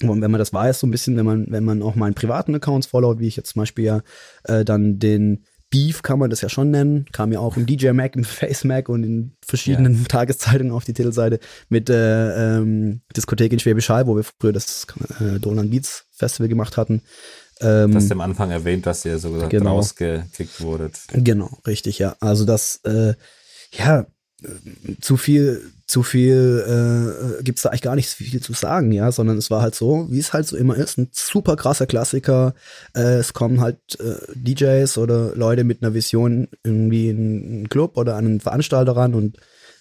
und 0.00 0.20
wenn 0.20 0.30
man 0.30 0.38
das 0.38 0.52
weiß, 0.52 0.80
so 0.80 0.86
ein 0.86 0.90
bisschen, 0.90 1.16
wenn 1.16 1.26
man, 1.26 1.46
wenn 1.50 1.64
man 1.64 1.82
auch 1.82 1.94
meinen 1.94 2.14
privaten 2.14 2.54
Accounts 2.54 2.86
followt, 2.86 3.20
wie 3.20 3.28
ich 3.28 3.36
jetzt 3.36 3.52
zum 3.52 3.60
Beispiel 3.60 3.84
ja 3.84 4.00
äh, 4.44 4.64
dann 4.64 4.98
den 4.98 5.44
Beef 5.72 6.02
kann 6.02 6.18
man 6.18 6.28
das 6.28 6.42
ja 6.42 6.50
schon 6.50 6.70
nennen, 6.70 7.06
kam 7.12 7.32
ja 7.32 7.40
auch 7.40 7.56
im 7.56 7.64
DJ 7.64 7.92
Mac, 7.92 8.14
im 8.14 8.24
Face 8.24 8.64
Mac 8.64 8.88
und 8.88 9.04
in 9.04 9.36
verschiedenen 9.44 9.94
ja. 9.94 10.08
Tageszeitungen 10.08 10.72
auf 10.72 10.84
die 10.84 10.92
Titelseite 10.92 11.40
mit 11.68 11.88
äh, 11.88 12.58
ähm, 12.58 13.00
Diskothek 13.16 13.52
in 13.52 13.58
Schwäbisch 13.58 13.88
Hall, 13.88 14.06
wo 14.06 14.14
wir 14.14 14.24
früher 14.24 14.52
das 14.52 14.86
äh, 15.20 15.38
Dolan 15.40 15.70
Beats 15.70 16.04
Festival 16.10 16.48
gemacht 16.48 16.76
hatten. 16.76 17.02
Ähm, 17.60 17.92
du 17.92 17.96
hast 17.96 18.12
am 18.12 18.20
Anfang 18.20 18.50
erwähnt, 18.50 18.86
dass 18.86 19.04
ihr 19.04 19.18
so 19.18 19.32
gesagt 19.32 19.50
genau. 19.50 19.76
rausgekickt 19.76 20.60
wurdet. 20.60 21.00
Genau, 21.12 21.58
richtig, 21.66 21.98
ja. 21.98 22.16
Also 22.20 22.44
das, 22.44 22.80
äh, 22.84 23.14
ja, 23.72 24.06
zu 25.00 25.16
viel, 25.16 25.72
zu 25.92 26.02
viel 26.02 27.36
äh, 27.38 27.42
gibt 27.42 27.58
es 27.58 27.64
da 27.64 27.68
eigentlich 27.68 27.82
gar 27.82 27.96
nicht 27.96 28.08
viel 28.08 28.40
zu 28.40 28.54
sagen, 28.54 28.92
ja, 28.92 29.12
sondern 29.12 29.36
es 29.36 29.50
war 29.50 29.60
halt 29.60 29.74
so, 29.74 30.06
wie 30.08 30.18
es 30.18 30.32
halt 30.32 30.46
so 30.46 30.56
immer 30.56 30.74
ist, 30.74 30.96
ein 30.96 31.10
super 31.12 31.54
krasser 31.54 31.86
Klassiker. 31.86 32.54
Äh, 32.96 33.18
es 33.18 33.34
kommen 33.34 33.60
halt 33.60 33.78
äh, 34.00 34.14
DJs 34.34 34.96
oder 34.96 35.36
Leute 35.36 35.64
mit 35.64 35.82
einer 35.82 35.92
Vision 35.92 36.48
irgendwie 36.64 37.10
in 37.10 37.18
einen 37.18 37.68
Club 37.68 37.98
oder 37.98 38.16
an 38.16 38.24
einen 38.24 38.40
Veranstalter 38.40 38.96
ran 38.96 39.12
und 39.12 39.36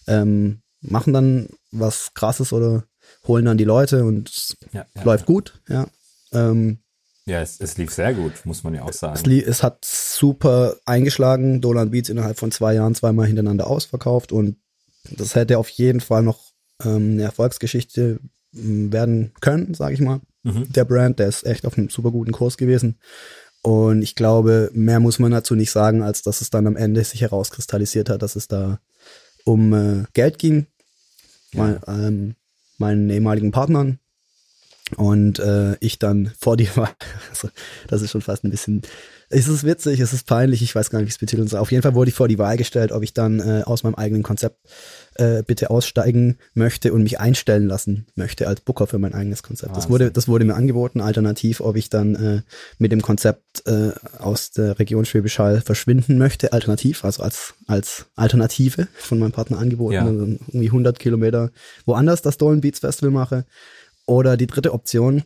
ähm, 0.06 0.62
machen 0.82 1.14
dann 1.14 1.48
was 1.72 2.14
krasses 2.14 2.52
oder 2.52 2.84
holen 3.26 3.46
dann 3.46 3.58
die 3.58 3.64
Leute 3.64 4.04
und 4.04 4.28
es 4.28 4.58
ja, 4.74 4.86
ja, 4.94 5.04
läuft 5.04 5.30
ja. 5.30 5.34
gut, 5.34 5.62
ja. 5.70 5.88
Ähm, 6.34 6.80
ja, 7.26 7.42
es, 7.42 7.62
es, 7.62 7.78
lief 7.78 7.94
sehr 7.94 8.14
gut, 8.14 8.34
muss 8.44 8.66
man 8.66 8.74
ja 8.74 8.84
auch 8.84 8.92
sagen. 8.92 9.14
Es, 9.16 9.26
lief, 9.26 9.48
es 9.48 9.64
hat 9.64 9.86
super 9.86 10.76
eingeschlagen. 10.86 11.62
Dolan 11.62 11.92
Beats 11.92 12.10
innerhalb 12.10 12.38
von 12.38 12.52
zwei 12.52 12.74
Jahren 12.74 12.96
zweimal 12.96 13.28
hintereinander 13.28 13.68
ausverkauft 13.68 14.34
und 14.34 14.58
das 15.10 15.36
hätte 15.36 15.58
auf 15.58 15.70
jeden 15.70 16.02
Fall 16.02 16.24
noch 16.24 16.52
ähm, 16.84 17.14
eine 17.14 17.24
Erfolgsgeschichte 17.24 18.20
ähm, 18.56 18.92
werden 18.92 19.34
können, 19.42 19.74
sage 19.74 19.94
ich 19.94 20.02
mal. 20.02 20.22
Mhm. 20.44 20.72
Der 20.72 20.86
Brand, 20.86 21.20
der 21.20 21.28
ist 21.28 21.46
echt 21.46 21.66
auf 21.66 21.78
einem 21.78 21.90
super 21.90 22.12
guten 22.12 22.32
Kurs 22.32 22.58
gewesen. 22.58 22.98
Und 23.62 24.02
ich 24.02 24.16
glaube, 24.16 24.72
mehr 24.74 25.00
muss 25.00 25.20
man 25.20 25.32
dazu 25.32 25.56
nicht 25.56 25.72
sagen, 25.72 26.02
als 26.02 26.24
dass 26.24 26.42
es 26.42 26.50
dann 26.50 26.66
am 26.66 26.76
Ende 26.76 27.04
sich 27.04 27.22
herauskristallisiert 27.22 28.10
hat, 28.10 28.24
dass 28.24 28.36
es 28.36 28.48
da 28.48 28.80
um 29.46 29.74
äh, 29.74 30.04
Geld 30.14 30.40
ging. 30.40 30.66
Ja. 31.54 31.80
Mein, 31.86 32.04
ähm, 32.04 32.36
meinen 32.78 33.10
ehemaligen 33.10 33.52
Partnern, 33.52 34.00
und 34.98 35.40
äh, 35.40 35.76
ich 35.80 36.00
dann 36.00 36.32
vor 36.40 36.58
die 36.58 36.76
Wahl, 36.76 36.94
also 37.30 37.50
das 37.88 38.02
ist 38.02 38.12
schon 38.12 38.22
fast 38.22 38.44
ein 38.44 38.52
bisschen, 38.52 38.82
es 39.32 39.48
ist 39.48 39.64
witzig, 39.64 40.00
es 40.00 40.14
ist 40.14 40.28
peinlich, 40.28 40.62
ich 40.62 40.76
weiß 40.76 40.90
gar 40.90 41.00
nicht, 41.00 41.08
wie 41.08 41.12
es 41.12 41.18
betiteln 41.18 41.48
soll. 41.48 41.60
Auf 41.60 41.72
jeden 41.72 41.82
Fall 41.84 41.96
wurde 41.96 42.10
ich 42.10 42.16
vor 42.16 42.28
die 42.28 42.38
Wahl 42.38 42.58
gestellt, 42.58 42.92
ob 42.92 43.04
ich 43.04 43.14
dann 43.14 43.40
äh, 43.40 43.64
aus 43.66 43.84
meinem 43.84 43.96
eigenen 43.96 44.24
Konzept 44.24 44.58
äh, 45.16 45.44
bitte 45.44 45.70
aussteigen 45.70 46.38
möchte 46.54 46.94
und 46.94 47.04
mich 47.04 47.20
einstellen 47.20 47.68
lassen 47.68 48.08
möchte 48.16 48.48
als 48.48 48.62
Booker 48.62 48.88
für 48.88 49.00
mein 49.00 49.14
eigenes 49.14 49.44
Konzept. 49.44 49.76
Das 49.76 49.90
wurde, 49.90 50.12
das 50.12 50.28
wurde 50.28 50.46
mir 50.46 50.56
angeboten, 50.56 51.02
alternativ, 51.02 51.62
ob 51.62 51.76
ich 51.76 51.90
dann 51.90 52.16
äh, 52.16 52.42
mit 52.78 52.92
dem 52.92 53.02
Konzept 53.02 53.66
äh, 53.68 53.92
aus 54.20 54.52
der 54.52 54.80
Region 54.80 55.06
Schwäbisch 55.06 55.40
Hall 55.40 55.62
verschwinden 55.62 56.18
möchte, 56.18 56.54
alternativ, 56.54 57.06
also 57.06 57.24
als, 57.24 57.54
als 57.68 58.06
Alternative 58.16 58.88
von 58.96 59.20
meinem 59.20 59.32
Partner 59.32 59.60
angeboten, 59.60 59.94
ja. 59.94 60.06
also 60.06 60.26
irgendwie 60.26 60.68
100 60.68 61.00
Kilometer 61.00 61.52
woanders 61.86 62.22
das 62.22 62.38
Dolan 62.38 62.62
Beats 62.62 62.80
Festival 62.80 63.12
mache 63.12 63.46
oder 64.06 64.38
die 64.38 64.48
dritte 64.48 64.74
Option 64.74 65.24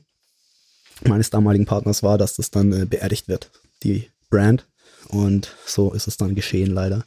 meines 1.04 1.30
damaligen 1.30 1.66
Partners 1.66 2.04
war, 2.04 2.18
dass 2.18 2.36
das 2.36 2.52
dann 2.52 2.72
äh, 2.72 2.86
beerdigt 2.86 3.28
wird, 3.28 3.52
die 3.84 4.10
Brand. 4.30 4.68
Und 5.10 5.56
so 5.66 5.94
ist 5.94 6.08
es 6.08 6.18
dann 6.18 6.36
geschehen, 6.36 6.72
leider. 6.72 7.06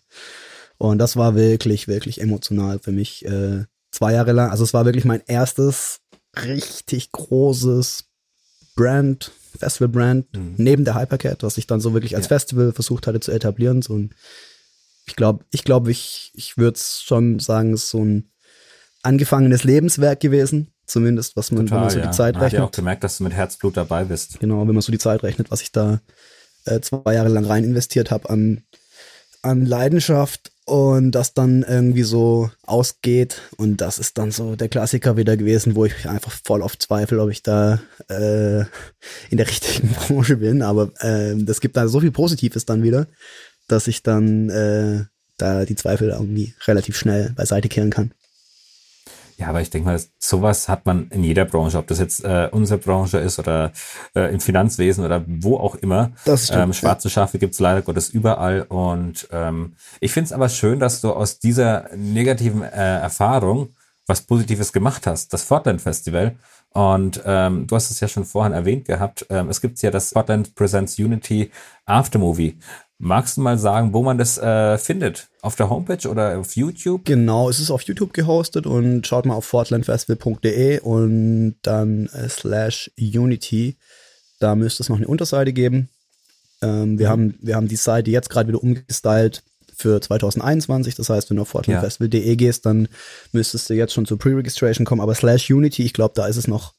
Und 0.79 0.99
das 0.99 1.17
war 1.17 1.35
wirklich, 1.35 1.89
wirklich 1.89 2.21
emotional 2.21 2.79
für 2.79 2.93
mich. 2.93 3.25
Äh, 3.25 3.65
zwei 3.91 4.13
Jahre 4.13 4.33
lang, 4.33 4.51
also 4.51 4.65
es 4.65 4.75
war 4.75 4.85
wirklich 4.85 5.05
mein 5.05 5.23
erstes 5.27 6.01
richtig 6.45 7.11
großes 7.13 8.05
Brand, 8.77 9.33
Festival-Brand, 9.59 10.37
mhm. 10.37 10.55
neben 10.57 10.85
der 10.85 10.95
Hypercat, 10.95 11.43
was 11.43 11.59
ich 11.59 11.67
dann 11.67 11.81
so 11.81 11.95
wirklich 11.95 12.15
als 12.15 12.27
ja. 12.27 12.29
Festival 12.29 12.73
versucht 12.73 13.07
hatte 13.07 13.21
zu 13.21 13.33
etablieren. 13.33 13.83
So 13.83 13.97
ein, 13.97 14.15
ich 15.07 15.17
glaube, 15.17 15.45
ich 15.51 15.65
glaube, 15.65 15.91
ich, 15.91 16.31
ich 16.35 16.57
würde 16.57 16.79
schon 16.79 17.41
sagen, 17.41 17.73
es 17.73 17.85
ist 17.85 17.91
so 17.91 18.05
ein 18.05 18.31
angefangenes 19.03 19.65
Lebenswerk 19.65 20.21
gewesen. 20.21 20.73
Zumindest, 20.87 21.37
was 21.37 21.51
man, 21.51 21.67
Total, 21.67 21.77
wenn 21.77 21.83
man 21.83 21.91
so 21.91 21.99
ja. 21.99 22.07
die 22.07 22.17
Zeit 22.17 22.35
man 22.35 22.45
rechnet. 22.45 22.61
Ich 22.61 22.67
auch 22.67 22.71
gemerkt, 22.71 23.05
dass 23.05 23.19
du 23.19 23.25
mit 23.25 23.33
Herzblut 23.35 23.77
dabei 23.77 24.05
bist. 24.05 24.41
Genau, 24.41 24.67
wenn 24.67 24.75
man 24.75 24.81
so 24.81 24.93
die 24.93 24.99
Zeit 24.99 25.23
rechnet, 25.23 25.51
was 25.51 25.61
ich 25.61 25.71
da 25.71 26.01
äh, 26.69 26.81
zwei 26.81 27.15
Jahre 27.15 27.29
lang 27.29 27.45
rein 27.45 27.65
investiert 27.65 28.11
habe 28.11 28.31
an, 28.31 28.63
an 29.43 29.65
Leidenschaft 29.65 30.53
und 30.69 31.13
das 31.13 31.33
dann 31.33 31.63
irgendwie 31.63 32.03
so 32.03 32.51
ausgeht. 32.67 33.41
Und 33.57 33.79
das 33.79 33.99
ist 33.99 34.19
dann 34.19 34.31
so 34.31 34.55
der 34.55 34.69
Klassiker 34.69 35.17
wieder 35.17 35.37
gewesen, 35.37 35.75
wo 35.75 35.87
ich 35.87 36.09
einfach 36.09 36.33
voll 36.45 36.63
auf 36.63 36.79
Zweifel, 36.79 37.21
ob 37.21 37.31
ich 37.31 37.43
da 37.43 37.81
äh, 38.09 38.61
in 39.31 39.39
der 39.39 39.49
richtigen 39.49 39.89
Branche 39.95 40.37
bin. 40.37 40.63
Aber 40.63 40.91
äh, 41.01 41.35
das 41.37 41.61
gibt 41.61 41.77
da 41.77 41.89
so 41.89 42.01
viel 42.01 42.13
Positives 42.13 42.67
dann 42.67 42.83
wieder, 42.83 43.07
dass 43.67 43.87
ich 43.87 44.03
dann 44.03 44.51
äh, 44.51 45.05
da 45.39 45.65
die 45.65 45.77
Zweifel 45.77 46.11
irgendwie 46.11 46.55
relativ 46.67 46.97
schnell 46.97 47.33
beiseite 47.35 47.69
kehren 47.69 47.91
kann. 47.91 48.13
Ja, 49.39 49.49
aber 49.49 49.61
ich 49.61 49.71
denke 49.71 49.89
mal, 49.89 50.01
sowas 50.19 50.69
hat 50.69 50.85
man 50.85 51.09
in 51.11 51.23
jeder 51.23 51.45
Branche, 51.45 51.79
ob 51.79 51.87
das 51.87 52.01
jetzt 52.01 52.25
äh, 52.25 52.49
unsere 52.51 52.81
Branche 52.81 53.19
ist 53.19 53.39
oder 53.39 53.71
äh, 54.17 54.33
im 54.35 54.41
Finanzwesen 54.41 55.05
oder 55.05 55.25
wo 55.29 55.59
auch 55.59 55.77
immer. 55.77 56.11
Das 56.25 56.47
stimmt, 56.47 56.63
ähm, 56.63 56.73
schwarze 56.73 57.09
Schafe 57.09 57.39
gibt's 57.39 57.61
leider 57.61 57.83
Gottes 57.83 58.09
überall. 58.09 58.63
Und 58.63 59.29
ähm, 59.31 59.77
ich 60.01 60.11
finde 60.13 60.27
es 60.27 60.33
aber 60.33 60.49
schön, 60.49 60.81
dass 60.81 61.01
du 61.01 61.13
aus 61.13 61.39
dieser 61.39 61.89
negativen 61.95 62.63
äh, 62.63 62.99
Erfahrung 62.99 63.69
was 64.09 64.23
Positives 64.23 64.73
gemacht 64.73 65.07
hast, 65.07 65.33
das 65.33 65.45
Fortland 65.45 65.81
Festival. 65.81 66.35
Und 66.71 67.23
ähm, 67.25 67.67
du 67.67 67.77
hast 67.77 67.91
es 67.91 68.01
ja 68.01 68.09
schon 68.09 68.25
vorhin 68.25 68.53
erwähnt 68.53 68.87
gehabt, 68.87 69.27
ähm, 69.31 69.49
es 69.51 69.61
gibt 69.61 69.81
ja 69.83 69.91
das 69.91 70.11
Fortland 70.11 70.55
Presents 70.55 70.99
Unity 70.99 71.51
Aftermovie. 71.87 72.59
Magst 73.01 73.37
du 73.37 73.43
mal 73.43 73.59
sagen, 73.59 73.95
wo 73.95 74.03
man 74.03 74.19
das 74.19 74.39
äh, 74.39 74.77
findet? 74.77 75.29
Auf 75.41 75.55
der 75.55 75.71
Homepage 75.71 76.09
oder 76.09 76.37
auf 76.37 76.57
YouTube? 76.57 77.05
Genau, 77.05 77.49
es 77.49 77.61
ist 77.61 77.71
auf 77.71 77.83
YouTube 77.83 78.13
gehostet 78.13 78.67
und 78.67 79.07
schaut 79.07 79.25
mal 79.25 79.35
auf 79.35 79.45
fortlandfestival.de 79.45 80.81
und 80.81 81.57
dann 81.63 82.07
äh, 82.09 82.29
slash 82.29 82.91
Unity. 82.99 83.77
Da 84.41 84.57
müsste 84.57 84.83
es 84.83 84.89
noch 84.89 84.97
eine 84.97 85.07
Unterseite 85.07 85.53
geben. 85.53 85.91
Ähm, 86.61 86.99
wir, 86.99 87.07
mhm. 87.07 87.11
haben, 87.13 87.35
wir 87.41 87.55
haben 87.55 87.69
die 87.69 87.77
Seite 87.77 88.11
jetzt 88.11 88.31
gerade 88.31 88.49
wieder 88.49 88.63
umgestylt 88.63 89.45
für 89.77 90.01
2021. 90.01 90.97
Das 90.97 91.09
heißt, 91.09 91.31
wenn 91.31 91.37
du 91.37 91.43
auf 91.43 91.51
fortlandfestival.de 91.51 92.35
gehst, 92.35 92.67
dann 92.67 92.89
müsstest 93.31 93.71
du 93.71 93.75
jetzt 93.75 93.93
schon 93.93 94.07
zur 94.07 94.19
Pre-Registration 94.19 94.85
kommen. 94.85 95.01
Aber 95.01 95.15
slash 95.15 95.49
Unity, 95.49 95.85
ich 95.85 95.93
glaube, 95.93 96.15
da 96.17 96.27
ist 96.27 96.37
es 96.37 96.49
noch 96.49 96.75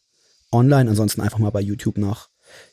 online. 0.52 0.90
Ansonsten 0.90 1.22
einfach 1.22 1.40
mal 1.40 1.52
bei 1.52 1.62
YouTube 1.62 1.98
nach 1.98 2.28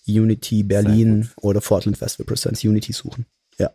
Unity 0.09 0.65
Berlin 0.65 1.31
oder 1.37 1.61
Fortland 1.61 1.97
Festival 1.97 2.27
Presents 2.27 2.65
Unity 2.65 2.93
suchen. 2.93 3.27
Ja. 3.59 3.71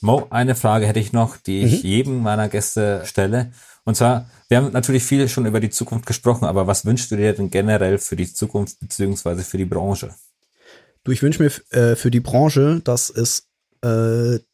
Mo, 0.00 0.26
eine 0.30 0.54
Frage 0.54 0.86
hätte 0.86 1.00
ich 1.00 1.12
noch, 1.12 1.36
die 1.36 1.62
ich 1.62 1.82
mhm. 1.82 1.88
jedem 1.88 2.22
meiner 2.22 2.48
Gäste 2.48 3.02
stelle. 3.04 3.52
Und 3.84 3.96
zwar, 3.96 4.28
wir 4.48 4.58
haben 4.58 4.72
natürlich 4.72 5.04
viel 5.04 5.28
schon 5.28 5.46
über 5.46 5.60
die 5.60 5.70
Zukunft 5.70 6.06
gesprochen, 6.06 6.44
aber 6.44 6.66
was 6.66 6.84
wünschst 6.84 7.10
du 7.10 7.16
dir 7.16 7.32
denn 7.32 7.50
generell 7.50 7.98
für 7.98 8.16
die 8.16 8.32
Zukunft 8.32 8.80
beziehungsweise 8.80 9.42
für 9.42 9.58
die 9.58 9.64
Branche? 9.64 10.14
Du, 11.04 11.12
ich 11.12 11.22
wünsche 11.22 11.42
mir 11.42 11.50
äh, 11.70 11.94
für 11.94 12.10
die 12.10 12.20
Branche, 12.20 12.80
dass 12.82 13.10
es 13.10 13.46
äh, 13.82 13.86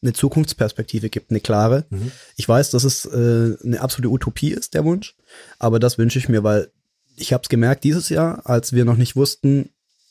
eine 0.03 0.13
Zukunftsperspektive 0.13 1.09
gibt, 1.09 1.31
eine 1.31 1.41
klare. 1.41 1.87
Mhm. 1.91 2.13
Ich 2.37 2.47
weiß, 2.49 2.71
dass 2.71 2.85
es 2.85 3.07
äh, 3.07 3.57
eine 3.65 3.81
absolute 3.81 4.11
Utopie 4.11 4.53
ist, 4.53 4.75
der 4.75 4.85
Wunsch, 4.85 5.17
aber 5.59 5.79
das 5.79 5.97
wünsche 5.97 6.19
ich 6.19 6.29
mir, 6.29 6.45
weil 6.45 6.71
ich 7.17 7.33
habe 7.33 7.43
es 7.43 7.49
gemerkt 7.49 7.85
dieses 7.85 8.09
Jahr, 8.11 8.43
als 8.45 8.73
wir 8.73 8.85
noch 8.85 8.97
nicht 8.97 9.17
wussten, 9.17 9.71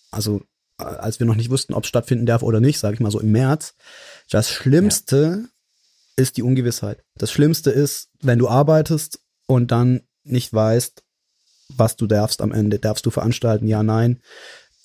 also 0.09 0.41
als 0.77 1.19
wir 1.19 1.27
noch 1.27 1.35
nicht 1.35 1.49
wussten, 1.49 1.73
ob 1.73 1.83
es 1.83 1.89
stattfinden 1.89 2.25
darf 2.25 2.41
oder 2.41 2.59
nicht, 2.59 2.79
sage 2.79 2.95
ich 2.95 2.99
mal 2.99 3.11
so 3.11 3.19
im 3.19 3.31
März. 3.31 3.75
Das 4.31 4.49
Schlimmste 4.49 5.43
ja. 5.43 5.49
ist 6.15 6.37
die 6.37 6.43
Ungewissheit. 6.43 7.03
Das 7.15 7.31
Schlimmste 7.31 7.69
ist, 7.69 8.09
wenn 8.21 8.39
du 8.39 8.47
arbeitest 8.47 9.19
und 9.45 9.71
dann 9.71 10.01
nicht 10.23 10.51
weißt, 10.51 11.03
was 11.69 11.97
du 11.97 12.07
darfst 12.07 12.41
am 12.41 12.51
Ende. 12.51 12.79
Darfst 12.79 13.05
du 13.05 13.11
veranstalten? 13.11 13.67
Ja, 13.67 13.83
nein. 13.83 14.21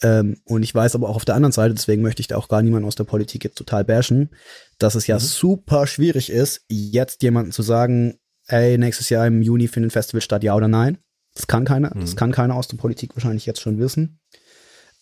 Ähm, 0.03 0.41
und 0.45 0.63
ich 0.63 0.75
weiß 0.75 0.95
aber 0.95 1.09
auch 1.09 1.17
auf 1.17 1.25
der 1.25 1.37
anderen 1.37 1.53
Seite, 1.53 1.75
deswegen 1.75 2.03
möchte 2.03 2.21
ich 2.21 2.27
da 2.27 2.37
auch 2.37 2.49
gar 2.49 2.61
niemanden 2.61 2.87
aus 2.87 2.97
der 2.97 3.05
Politik 3.05 3.45
jetzt 3.45 3.57
total 3.57 3.85
bashen, 3.85 4.31
dass 4.79 4.95
es 4.95 5.07
ja 5.07 5.17
mhm. 5.17 5.21
super 5.21 5.87
schwierig 5.87 6.29
ist, 6.29 6.63
jetzt 6.69 7.23
jemandem 7.23 7.53
zu 7.53 7.63
sagen, 7.63 8.19
ey, 8.49 8.77
nächstes 8.77 9.09
Jahr 9.09 9.27
im 9.27 9.43
Juni 9.43 9.69
findet 9.69 9.91
ein 9.91 9.93
Festival 9.93 10.21
statt, 10.21 10.43
ja 10.43 10.55
oder 10.55 10.69
nein. 10.69 10.99
Das 11.35 11.47
kann 11.47 11.65
keiner, 11.65 11.95
mhm. 11.95 12.01
das 12.01 12.17
kann 12.17 12.33
keiner 12.33 12.57
aus 12.57 12.69
der 12.69 12.77
Politik 12.77 13.15
wahrscheinlich 13.15 13.47
jetzt 13.47 13.61
schon 13.61 13.79
wissen. 13.79 14.19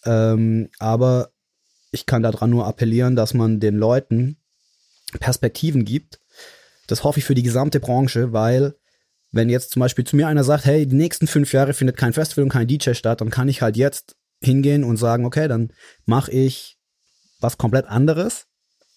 Ähm, 0.05 0.69
aber 0.79 1.31
ich 1.95 2.07
kann 2.07 2.23
daran 2.23 2.51
nur 2.51 2.67
appellieren, 2.67 3.17
dass 3.17 3.33
man 3.33 3.61
den 3.61 3.77
Leuten 3.77 4.37
Perspektiven 5.21 5.85
gibt. 5.85 6.21
Das 6.87 7.05
hoffe 7.05 7.21
ich 7.21 7.25
für 7.25 7.35
die 7.35 7.43
gesamte 7.43 7.81
Branche, 7.81 8.33
weil 8.33 8.75
wenn 9.31 9.49
jetzt 9.49 9.71
zum 9.71 9.81
Beispiel 9.81 10.05
zu 10.05 10.17
mir 10.17 10.29
einer 10.29 10.45
sagt, 10.45 10.65
hey, 10.65 10.87
die 10.87 10.97
nächsten 10.97 11.27
fünf 11.27 11.53
Jahre 11.53 11.73
findet 11.73 11.97
kein 11.97 12.13
Festival 12.13 12.45
und 12.45 12.51
kein 12.51 12.69
DJ 12.69 12.93
statt, 12.93 13.21
dann 13.21 13.31
kann 13.31 13.49
ich 13.49 13.63
halt 13.63 13.77
jetzt 13.77 14.17
hingehen 14.41 14.85
und 14.85 14.97
sagen, 14.97 15.25
okay, 15.25 15.49
dann 15.49 15.73
mache 16.05 16.31
ich 16.31 16.79
was 17.41 17.59
komplett 17.59 17.87
anderes 17.87 18.47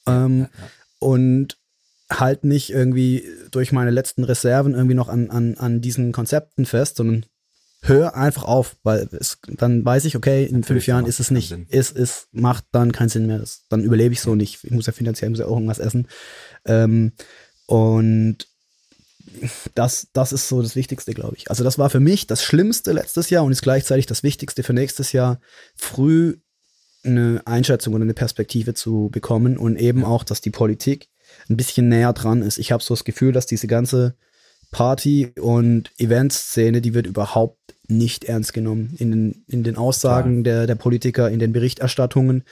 ähm, 0.08 0.40
ja, 0.40 0.46
ja. 0.46 0.70
und 1.00 1.58
halt 2.10 2.44
nicht 2.44 2.70
irgendwie 2.70 3.24
durch 3.52 3.72
meine 3.72 3.92
letzten 3.92 4.24
Reserven 4.24 4.74
irgendwie 4.74 4.96
noch 4.96 5.10
an, 5.10 5.30
an, 5.30 5.56
an 5.58 5.82
diesen 5.82 6.12
Konzepten 6.12 6.66
fest, 6.66 6.98
sondern 6.98 7.26
hör 7.88 8.16
einfach 8.16 8.44
auf, 8.44 8.76
weil 8.84 9.08
es, 9.12 9.40
dann 9.48 9.84
weiß 9.84 10.06
ich, 10.06 10.16
okay, 10.16 10.44
in 10.44 10.60
Natürlich, 10.60 10.68
fünf 10.68 10.88
Jahren 10.88 11.06
ist 11.06 11.20
es 11.20 11.32
nicht, 11.32 11.52
ist, 11.70 11.96
ist, 11.96 12.28
macht 12.32 12.66
dann 12.72 12.92
keinen 12.92 13.10
Sinn 13.10 13.28
mehr. 13.28 13.40
Das, 13.40 13.66
dann 13.70 13.84
überlebe 13.84 14.14
ich 14.14 14.22
so 14.22 14.36
nicht. 14.36 14.64
Ich 14.64 14.72
muss 14.72 14.86
ja 14.86 14.94
finanziell 14.94 15.30
muss 15.30 15.40
ja 15.40 15.46
auch 15.46 15.56
irgendwas 15.56 15.80
essen. 15.80 16.08
Ähm, 16.66 17.14
und 17.66 18.48
das, 19.76 20.08
das 20.14 20.32
ist 20.32 20.48
so 20.48 20.62
das 20.62 20.76
Wichtigste, 20.76 21.14
glaube 21.14 21.36
ich. 21.38 21.50
Also 21.50 21.64
das 21.64 21.78
war 21.78 21.90
für 21.90 22.00
mich 22.00 22.28
das 22.28 22.44
Schlimmste 22.44 22.92
letztes 22.92 23.30
Jahr 23.30 23.44
und 23.44 23.52
ist 23.52 23.62
gleichzeitig 23.62 24.06
das 24.06 24.24
Wichtigste 24.24 24.64
für 24.64 24.74
nächstes 24.74 25.12
Jahr, 25.12 25.40
früh 25.76 26.38
eine 27.04 27.42
Einschätzung 27.46 27.94
oder 27.94 28.04
eine 28.04 28.14
Perspektive 28.14 28.74
zu 28.74 29.10
bekommen 29.12 29.58
und 29.58 29.78
eben 29.78 30.04
auch, 30.04 30.24
dass 30.24 30.42
die 30.42 30.50
Politik 30.50 31.10
ein 31.50 31.58
bisschen 31.58 31.90
näher 31.90 32.14
dran 32.14 32.42
ist. 32.42 32.58
Ich 32.58 32.72
habe 32.72 32.84
so 32.84 32.94
das 32.94 33.04
Gefühl, 33.04 33.32
dass 33.32 33.46
diese 33.46 33.68
ganze 33.68 34.16
Party- 34.72 35.32
und 35.40 35.92
Eventszene, 35.98 36.82
die 36.82 36.94
wird 36.94 37.08
überhaupt 37.08 37.58
nicht 37.88 38.26
ernst 38.26 38.54
genommen 38.54 38.94
in 38.98 39.12
den, 39.12 39.46
in 39.48 39.64
den 39.64 39.78
Aussagen 39.78 40.44
der, 40.44 40.68
der 40.68 40.76
Politiker, 40.76 41.30
in 41.30 41.40
den 41.40 41.54
Berichterstattungen. 41.54 42.44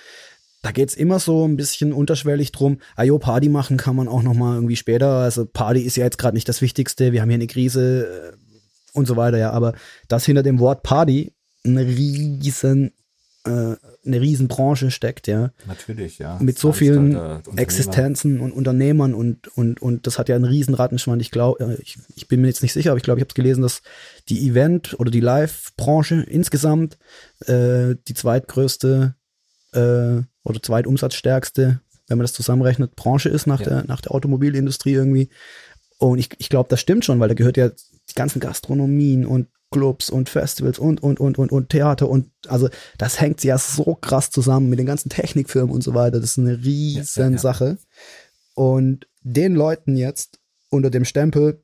Da 0.61 0.71
geht's 0.71 0.95
immer 0.95 1.19
so 1.19 1.45
ein 1.45 1.57
bisschen 1.57 1.93
unterschwellig 1.93 2.51
drum, 2.51 2.79
ayo, 2.95 3.19
Party 3.19 3.49
machen 3.49 3.77
kann 3.77 3.95
man 3.95 4.07
auch 4.07 4.23
noch 4.23 4.33
mal 4.33 4.55
irgendwie 4.55 4.77
später. 4.77 5.19
Also 5.19 5.45
Party 5.45 5.81
ist 5.81 5.97
ja 5.97 6.05
jetzt 6.05 6.17
gerade 6.17 6.35
nicht 6.35 6.49
das 6.49 6.61
Wichtigste, 6.61 7.11
wir 7.11 7.21
haben 7.21 7.29
hier 7.29 7.35
eine 7.35 7.47
Krise 7.47 8.33
äh, 8.33 8.97
und 8.97 9.07
so 9.07 9.15
weiter, 9.15 9.37
ja. 9.37 9.51
Aber 9.51 9.73
dass 10.07 10.25
hinter 10.25 10.41
dem 10.41 10.59
Wort 10.59 10.83
Party 10.83 11.33
ein 11.65 11.77
riesen 11.77 12.93
eine 13.47 14.21
Riesenbranche 14.21 14.89
steckt, 14.89 15.27
ja. 15.27 15.51
Natürlich, 15.67 16.17
ja. 16.17 16.37
Mit 16.41 16.57
so 16.57 16.71
vielen 16.71 17.15
Existenzen 17.57 18.39
und 18.39 18.51
Unternehmern 18.51 19.13
und, 19.13 19.47
und, 19.55 19.81
und 19.81 20.07
das 20.07 20.17
hat 20.17 20.29
ja 20.29 20.35
einen 20.35 20.45
riesen 20.45 20.73
Rattenschwanz. 20.73 21.21
Ich 21.21 21.31
glaube, 21.31 21.63
äh, 21.63 21.81
ich, 21.81 21.97
ich 22.15 22.27
bin 22.27 22.41
mir 22.41 22.47
jetzt 22.47 22.63
nicht 22.63 22.73
sicher, 22.73 22.91
aber 22.91 22.97
ich 22.97 23.03
glaube, 23.03 23.19
ich 23.19 23.23
habe 23.23 23.29
es 23.29 23.35
gelesen, 23.35 23.61
dass 23.61 23.81
die 24.29 24.47
Event- 24.47 24.99
oder 24.99 25.11
die 25.11 25.19
Live-Branche 25.19 26.23
insgesamt 26.27 26.97
äh, 27.45 27.95
die 28.07 28.15
zweitgrößte 28.15 29.15
äh, 29.73 30.21
oder 30.43 30.61
zweitumsatzstärkste, 30.61 31.81
wenn 32.07 32.17
man 32.17 32.23
das 32.23 32.33
zusammenrechnet, 32.33 32.95
Branche 32.95 33.29
ist 33.29 33.45
nach, 33.45 33.59
ja. 33.59 33.67
der, 33.67 33.85
nach 33.85 34.01
der 34.01 34.13
Automobilindustrie 34.13 34.93
irgendwie. 34.93 35.29
Und 35.97 36.17
ich, 36.17 36.29
ich 36.39 36.49
glaube, 36.49 36.69
das 36.69 36.81
stimmt 36.81 37.05
schon, 37.05 37.19
weil 37.19 37.29
da 37.29 37.35
gehört 37.35 37.57
ja 37.57 37.69
die 37.69 38.15
ganzen 38.15 38.39
Gastronomien 38.39 39.25
und 39.25 39.47
Clubs 39.75 40.09
und 40.09 40.29
Festivals 40.29 40.79
und, 40.79 41.03
und, 41.03 41.19
und, 41.19 41.37
und, 41.37 41.51
und 41.51 41.69
Theater 41.69 42.07
und 42.07 42.31
also 42.47 42.69
das 42.97 43.19
hängt 43.19 43.43
ja 43.43 43.57
so 43.57 43.95
krass 43.99 44.29
zusammen 44.29 44.69
mit 44.69 44.79
den 44.79 44.85
ganzen 44.85 45.09
Technikfirmen 45.09 45.69
und 45.69 45.83
so 45.83 45.93
weiter. 45.93 46.21
Das 46.21 46.31
ist 46.31 46.39
eine 46.39 46.63
riesen 46.63 47.33
ja. 47.33 47.37
Sache. 47.37 47.77
Und 48.53 49.05
den 49.19 49.53
Leuten 49.53 49.97
jetzt 49.97 50.39
unter 50.69 50.89
dem 50.89 51.03
Stempel, 51.03 51.61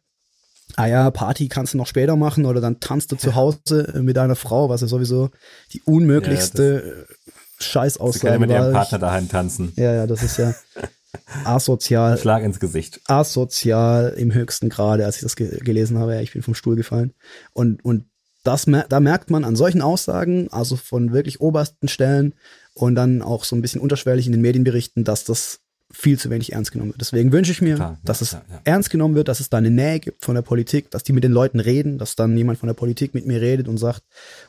ah 0.76 0.88
ja, 0.88 1.10
Party 1.10 1.48
kannst 1.48 1.74
du 1.74 1.78
noch 1.78 1.88
später 1.88 2.18
machen 2.18 2.46
oder 2.46 2.60
dann 2.60 2.82
tanzt 2.82 3.14
du 3.14 3.16
zu 3.16 3.36
Hause 3.36 4.02
mit 4.04 4.18
deiner 4.18 4.36
Frau, 4.36 4.68
was 4.68 4.82
ja 4.82 4.88
sowieso 4.88 5.30
die 5.72 5.82
unmöglichste 5.84 7.06
ja, 7.08 7.34
Scheißaussage 7.60 8.28
können 8.28 8.42
mit 8.42 8.50
ihrem 8.50 8.74
Partner 8.74 9.00
daheim 9.00 9.30
tanzen. 9.30 9.72
Ja, 9.78 9.94
ja, 9.94 10.06
das 10.06 10.22
ist 10.22 10.36
ja 10.36 10.54
asozial. 11.44 12.18
Schlag 12.18 12.44
ins 12.44 12.60
Gesicht. 12.60 13.02
Asozial 13.08 14.14
im 14.18 14.34
höchsten 14.34 14.70
Grade, 14.70 15.06
als 15.06 15.18
ich 15.18 15.22
das 15.24 15.36
ge 15.36 15.60
gelesen 15.60 15.98
habe. 15.98 16.16
Ja, 16.16 16.22
ich 16.22 16.34
bin 16.34 16.42
vom 16.42 16.56
Stuhl 16.56 16.76
gefallen. 16.76 17.14
Und, 17.54 17.84
und 17.84 18.06
das, 18.44 18.66
da 18.66 19.00
merkt 19.00 19.30
man 19.30 19.44
an 19.44 19.56
solchen 19.56 19.82
Aussagen, 19.82 20.48
also 20.52 20.76
von 20.76 21.14
wirklich 21.14 21.42
obersten 21.42 21.88
Stellen 21.88 22.34
und 22.74 22.96
dann 22.96 23.22
auch 23.22 23.44
so 23.44 23.56
ein 23.56 23.62
bisschen 23.62 23.82
unterschwellig 23.82 24.26
in 24.26 24.32
den 24.32 24.42
Medienberichten, 24.42 25.04
dass 25.04 25.26
das 25.26 25.60
viel 25.92 26.18
zu 26.18 26.30
wenig 26.30 26.54
ernst 26.54 26.72
genommen 26.72 26.92
wird. 26.92 27.02
Deswegen 27.02 27.32
wünsche 27.32 27.52
ich 27.52 27.62
mir, 27.62 27.76
Klar, 27.76 28.00
dass 28.04 28.22
es 28.22 28.32
ja, 28.32 28.42
ja. 28.50 28.62
ernst 28.64 28.90
genommen 28.90 29.16
wird, 29.16 29.28
dass 29.28 29.40
es 29.40 29.50
da 29.50 29.58
eine 29.58 29.70
Nähe 29.70 30.00
gibt 30.00 30.24
von 30.24 30.36
der 30.36 30.42
Politik, 30.42 30.90
dass 30.90 31.04
die 31.04 31.14
mit 31.14 31.24
den 31.24 31.34
Leuten 31.34 31.60
reden, 31.60 31.98
dass 31.98 32.16
dann 32.16 32.38
jemand 32.38 32.60
von 32.60 32.68
der 32.68 32.74
Politik 32.74 33.14
mit 33.14 33.26
mir 33.26 33.42
redet 33.42 33.68
und 33.68 33.78
sagt, 33.78 34.04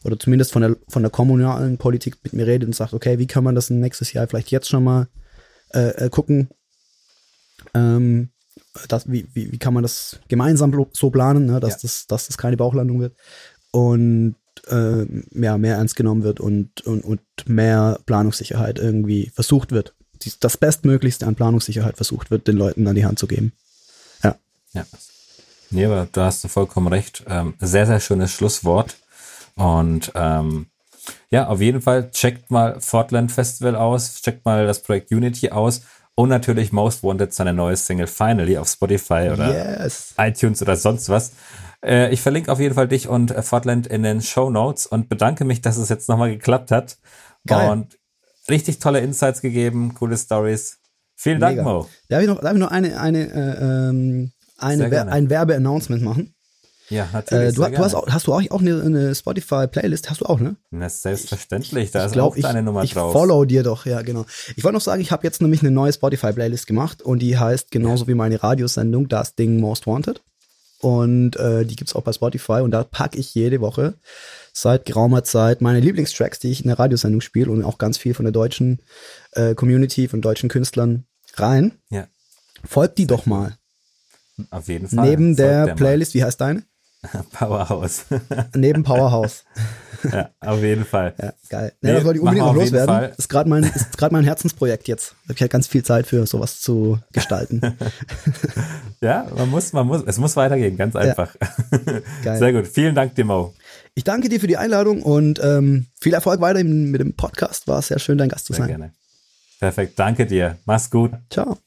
oder 0.05 0.19
zumindest 0.19 0.53
von 0.53 0.63
der, 0.63 0.77
von 0.89 1.03
der 1.03 1.11
kommunalen 1.11 1.79
Politik 1.79 2.19
mit 2.23 2.33
mir 2.33 2.47
redet 2.47 2.69
und 2.69 2.75
sagt, 2.75 2.93
okay, 2.93 3.19
wie 3.19 3.27
kann 3.27 3.45
man 3.45 3.55
das 3.55 3.71
nächstes 3.71 4.13
Jahr 4.13 4.27
vielleicht 4.29 4.51
jetzt 4.51 4.69
schon 4.69 4.85
mal 4.85 5.09
äh, 5.75 6.07
äh, 6.07 6.11
gucken, 6.11 6.49
ähm, 7.75 8.31
das, 8.89 9.11
wie, 9.11 9.27
wie, 9.35 9.53
wie 9.53 9.59
kann 9.59 9.75
man 9.75 9.83
das 9.83 10.19
gemeinsam 10.29 10.87
so 10.93 11.11
planen, 11.11 11.47
ne, 11.47 11.61
dass, 11.61 11.75
ja. 11.75 11.79
das, 11.83 12.07
dass 12.07 12.27
das 12.27 12.39
keine 12.39 12.57
Bauchlandung 12.57 13.01
wird 13.01 13.17
und 13.71 14.37
äh, 14.69 15.05
ja, 15.33 15.59
mehr 15.59 15.77
ernst 15.77 15.97
genommen 15.97 16.23
wird 16.23 16.41
und, 16.41 16.81
und, 16.83 17.05
und 17.05 17.21
mehr 17.47 17.99
Planungssicherheit 18.07 18.79
irgendwie 18.79 19.31
versucht 19.35 19.73
wird. 19.73 19.95
Das 20.41 20.57
Bestmöglichste 20.57 21.27
an 21.27 21.35
Planungssicherheit 21.35 21.97
versucht 21.97 22.31
wird, 22.31 22.47
den 22.47 22.57
Leuten 22.57 22.87
an 22.87 22.95
die 22.95 23.05
Hand 23.05 23.19
zu 23.19 23.27
geben. 23.27 23.53
Ja. 24.23 24.37
Ja. 24.73 24.87
Nee, 25.71 25.87
aber 25.87 26.07
da 26.13 26.27
hast 26.27 26.45
du 26.45 26.49
vollkommen 26.49 26.87
recht. 26.89 27.25
Ähm, 27.27 27.55
sehr, 27.59 27.87
sehr 27.87 27.99
schönes 27.99 28.31
Schlusswort. 28.31 28.97
Und 29.57 30.13
ähm, 30.15 30.67
ja, 31.31 31.49
auf 31.49 31.61
jeden 31.61 31.81
Fall 31.81 32.11
checkt 32.11 32.51
mal 32.51 32.81
Fortland 32.81 33.33
Festival 33.33 33.77
aus, 33.77 34.23
checkt 34.23 34.45
mal 34.45 34.67
das 34.67 34.83
Projekt 34.83 35.11
Unity 35.11 35.51
aus 35.51 35.83
Und 36.15 36.29
natürlich 36.29 36.73
Most 36.73 37.03
Wanted, 37.03 37.33
seine 37.33 37.55
neue 37.55 37.77
Single 37.77 38.07
Finally 38.07 38.59
auf 38.59 38.69
Spotify 38.69 39.31
oder 39.33 39.83
Yes. 39.83 40.15
iTunes 40.19 40.61
oder 40.61 40.77
sonst 40.77 41.09
was. 41.09 41.33
Äh, 41.85 42.13
ich 42.13 42.21
verlinke 42.21 42.53
auf 42.53 42.61
jeden 42.61 42.75
Fall 42.75 42.87
dich 42.87 43.09
und 43.09 43.31
äh, 43.31 43.43
Fortland 43.43 43.87
in 43.87 44.03
den 44.03 44.21
Show 44.21 44.51
Notes 44.51 44.87
und 44.87 45.09
bedanke 45.09 45.45
mich, 45.45 45.63
dass 45.63 45.79
es 45.79 45.89
jetzt 45.89 46.09
nochmal 46.11 46.31
geklappt 46.31 46.71
hat. 46.71 46.99
Geil. 47.47 47.71
Und 47.71 47.99
richtig 48.51 48.79
tolle 48.79 49.01
Insights 49.01 49.41
gegeben, 49.41 49.95
coole 49.95 50.17
Stories. 50.19 50.79
Vielen 51.17 51.41
Dank, 51.41 51.57
Mega. 51.57 51.69
Mo. 51.69 51.89
Darf 52.09 52.21
ich 52.21 52.29
noch, 52.29 52.41
darf 52.41 52.53
ich 52.53 52.59
noch 52.59 52.71
eine, 52.71 53.01
eine, 53.01 53.33
äh, 53.33 53.89
ähm, 53.89 54.33
eine 54.59 54.83
Wer 54.83 54.91
gerne. 54.91 55.13
ein 55.13 55.31
Werbe-Announcement 55.31 56.03
machen? 56.03 56.35
Ja, 56.91 57.09
natürlich. 57.13 57.49
Äh, 57.51 57.53
du, 57.53 57.63
du 57.63 57.79
hast, 57.79 57.95
auch, 57.95 58.07
hast 58.09 58.27
du 58.27 58.35
auch, 58.35 58.43
auch 58.51 58.61
eine, 58.61 58.83
eine 58.83 59.15
Spotify-Playlist? 59.15 60.11
Hast 60.11 60.21
du 60.21 60.27
auch, 60.27 60.41
ne? 60.41 60.57
Na, 60.71 60.89
selbstverständlich, 60.89 61.91
da 61.91 62.01
ich 62.01 62.07
ist 62.07 62.13
glaube, 62.13 62.33
auch 62.33 62.37
ich, 62.37 62.43
deine 62.43 62.63
Nummer 62.63 62.83
ich 62.83 62.93
drauf. 62.93 63.13
follow 63.13 63.45
dir 63.45 63.63
doch, 63.63 63.87
ja, 63.87 64.03
genau. 64.03 64.27
Ich 64.57 64.65
wollte 64.65 64.75
noch 64.75 64.83
sagen, 64.83 65.01
ich 65.01 65.11
habe 65.11 65.25
jetzt 65.27 65.41
nämlich 65.41 65.63
eine 65.63 65.71
neue 65.71 65.93
Spotify-Playlist 65.93 66.67
gemacht 66.67 67.03
und 67.03 67.21
die 67.21 67.39
heißt 67.39 67.71
genauso 67.71 68.09
wie 68.09 68.15
meine 68.15 68.43
Radiosendung 68.43 69.09
Das 69.09 69.35
Ding 69.35 69.61
Most 69.61 69.87
Wanted. 69.87 70.23
Und 70.81 71.37
äh, 71.37 71.65
die 71.65 71.77
gibt's 71.77 71.95
auch 71.95 72.03
bei 72.03 72.13
Spotify 72.13 72.61
und 72.61 72.73
da 72.73 72.83
packe 72.83 73.17
ich 73.17 73.35
jede 73.35 73.61
Woche 73.61 73.95
seit 74.53 74.85
geraumer 74.85 75.23
Zeit 75.23 75.61
meine 75.61 75.79
Lieblingstracks, 75.79 76.41
die 76.41 76.51
ich 76.51 76.63
in 76.63 76.69
der 76.69 76.79
Radiosendung 76.79 77.21
spiele 77.21 77.51
und 77.51 77.65
auch 77.65 77.79
ganz 77.79 77.99
viel 77.99 78.15
von 78.15 78.25
der 78.25 78.33
deutschen 78.33 78.81
äh, 79.31 79.55
Community, 79.55 80.09
von 80.09 80.21
deutschen 80.21 80.49
Künstlern 80.49 81.05
rein. 81.37 81.73
Ja, 81.89 82.09
Folgt 82.65 82.99
die 82.99 83.07
doch 83.07 83.27
mal. 83.27 83.57
auf 84.51 84.69
jeden 84.69 84.89
Fall. 84.89 85.09
Neben 85.09 85.37
Folgt 85.37 85.39
der 85.39 85.67
mal. 85.67 85.75
Playlist, 85.77 86.15
wie 86.15 86.25
heißt 86.25 86.41
deine? 86.41 86.65
Powerhouse. 87.33 88.05
Neben 88.55 88.83
Powerhouse. 88.85 89.45
ja, 90.11 90.31
auf 90.41 90.61
jeden 90.61 90.85
Fall. 90.85 91.15
Ja, 91.21 91.33
geil. 91.49 91.73
Nee, 91.81 91.89
Ja, 91.91 91.95
das 91.97 92.05
wollte 92.05 92.19
ich 92.19 92.23
unbedingt 92.23 92.47
noch 92.47 92.55
loswerden. 92.55 92.95
Fall. 92.95 93.15
Ist 93.17 93.29
gerade 93.29 93.49
mein, 93.51 93.65
ist 93.65 94.01
mein 94.11 94.25
Herzensprojekt 94.25 94.89
jetzt. 94.89 95.11
Da 95.11 95.25
habe 95.25 95.35
ich 95.35 95.41
halt 95.41 95.51
ganz 95.53 95.67
viel 95.67 95.83
Zeit 95.85 96.07
für 96.07 96.27
sowas 96.27 96.61
zu 96.61 96.99
gestalten. 97.13 97.61
Ja, 99.01 99.27
man 99.37 99.51
muss, 99.51 99.73
man 99.73 99.89
muss, 99.89 100.05
es 100.07 100.19
muss 100.19 100.37
weitergehen, 100.37 100.77
ganz 100.77 100.95
einfach. 100.95 101.35
Geil. 102.23 102.39
Sehr 102.39 102.53
gut. 102.53 102.69
Vielen 102.69 102.95
Dank, 102.95 103.17
Dimo. 103.17 103.53
Ich 103.97 104.05
danke 104.05 104.29
dir 104.29 104.39
für 104.39 104.47
die 104.47 104.57
Einladung 104.57 105.03
und 105.03 105.41
ähm, 105.43 105.87
viel 106.01 106.15
Erfolg 106.15 106.41
weiterhin 106.41 106.93
mit 106.93 107.01
dem 107.01 107.15
Podcast. 107.15 107.67
War 107.67 107.83
sehr 107.83 107.99
schön, 107.99 108.17
dein 108.17 108.29
Gast 108.29 108.47
zu 108.47 108.53
Sehr 108.53 108.61
sein. 108.63 108.69
gerne. 108.69 108.93
Perfekt. 109.59 109.99
Danke 109.99 110.25
dir. 110.25 110.57
Mach's 110.67 110.89
gut. 110.89 111.11
Ciao. 111.31 111.59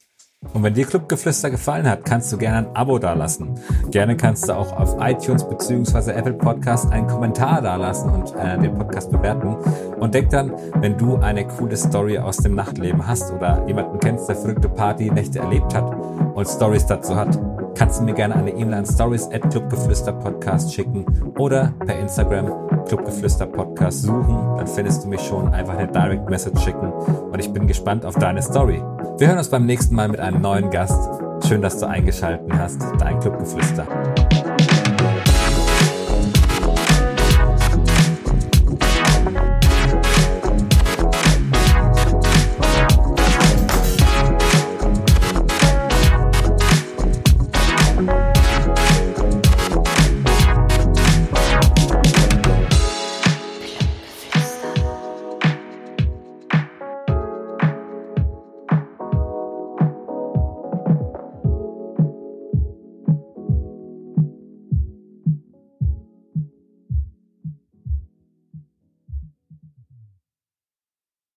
Und 0.52 0.62
wenn 0.62 0.74
dir 0.74 0.84
Clubgeflüster 0.84 1.50
gefallen 1.50 1.88
hat, 1.88 2.04
kannst 2.04 2.32
du 2.32 2.36
gerne 2.36 2.68
ein 2.68 2.76
Abo 2.76 2.98
dalassen. 2.98 3.58
Gerne 3.90 4.16
kannst 4.16 4.48
du 4.48 4.52
auch 4.52 4.72
auf 4.72 4.96
iTunes 5.00 5.48
bzw. 5.48 6.12
Apple 6.12 6.34
Podcast 6.34 6.92
einen 6.92 7.06
Kommentar 7.06 7.62
dalassen 7.62 8.10
und 8.10 8.34
äh, 8.36 8.58
den 8.58 8.74
Podcast 8.74 9.10
bewerten. 9.10 9.56
Und 9.98 10.14
denk 10.14 10.30
dann, 10.30 10.52
wenn 10.80 10.98
du 10.98 11.16
eine 11.16 11.46
coole 11.46 11.76
Story 11.76 12.18
aus 12.18 12.36
dem 12.36 12.54
Nachtleben 12.54 13.06
hast 13.06 13.32
oder 13.32 13.66
jemanden 13.66 13.98
kennst, 13.98 14.28
der 14.28 14.36
verrückte 14.36 14.68
Partynächte 14.68 15.38
erlebt 15.38 15.74
hat 15.74 15.94
und 16.36 16.46
Stories 16.46 16.86
dazu 16.86 17.16
hat, 17.16 17.38
kannst 17.74 17.98
du 17.98 18.04
mir 18.04 18.14
gerne 18.14 18.36
eine 18.36 18.50
E-Mail 18.50 18.74
an 18.74 18.86
stories 18.86 19.28
at 19.32 19.50
clubgeflüsterpodcast 19.50 20.72
schicken 20.72 21.04
oder 21.38 21.72
per 21.84 21.98
Instagram 21.98 22.84
Clubgeflüster 22.86 23.46
Podcast 23.46 24.02
suchen. 24.02 24.56
Dann 24.56 24.66
findest 24.66 25.04
du 25.04 25.08
mich 25.08 25.20
schon. 25.22 25.52
Einfach 25.52 25.76
eine 25.76 25.88
Direct 25.88 26.28
Message 26.28 26.62
schicken 26.62 26.92
und 26.92 27.38
ich 27.38 27.50
bin 27.52 27.66
gespannt 27.66 28.04
auf 28.04 28.14
deine 28.14 28.42
Story. 28.42 28.82
Wir 29.18 29.28
hören 29.28 29.38
uns 29.38 29.48
beim 29.48 29.66
nächsten 29.66 29.94
Mal 29.94 30.08
mit 30.08 30.20
einem 30.20 30.42
neuen 30.42 30.70
Gast. 30.70 31.00
Schön, 31.48 31.62
dass 31.62 31.80
du 31.80 31.86
eingeschaltet 31.86 32.52
hast. 32.52 32.82
Dein 32.98 33.18
Clubgeflüster. 33.18 33.86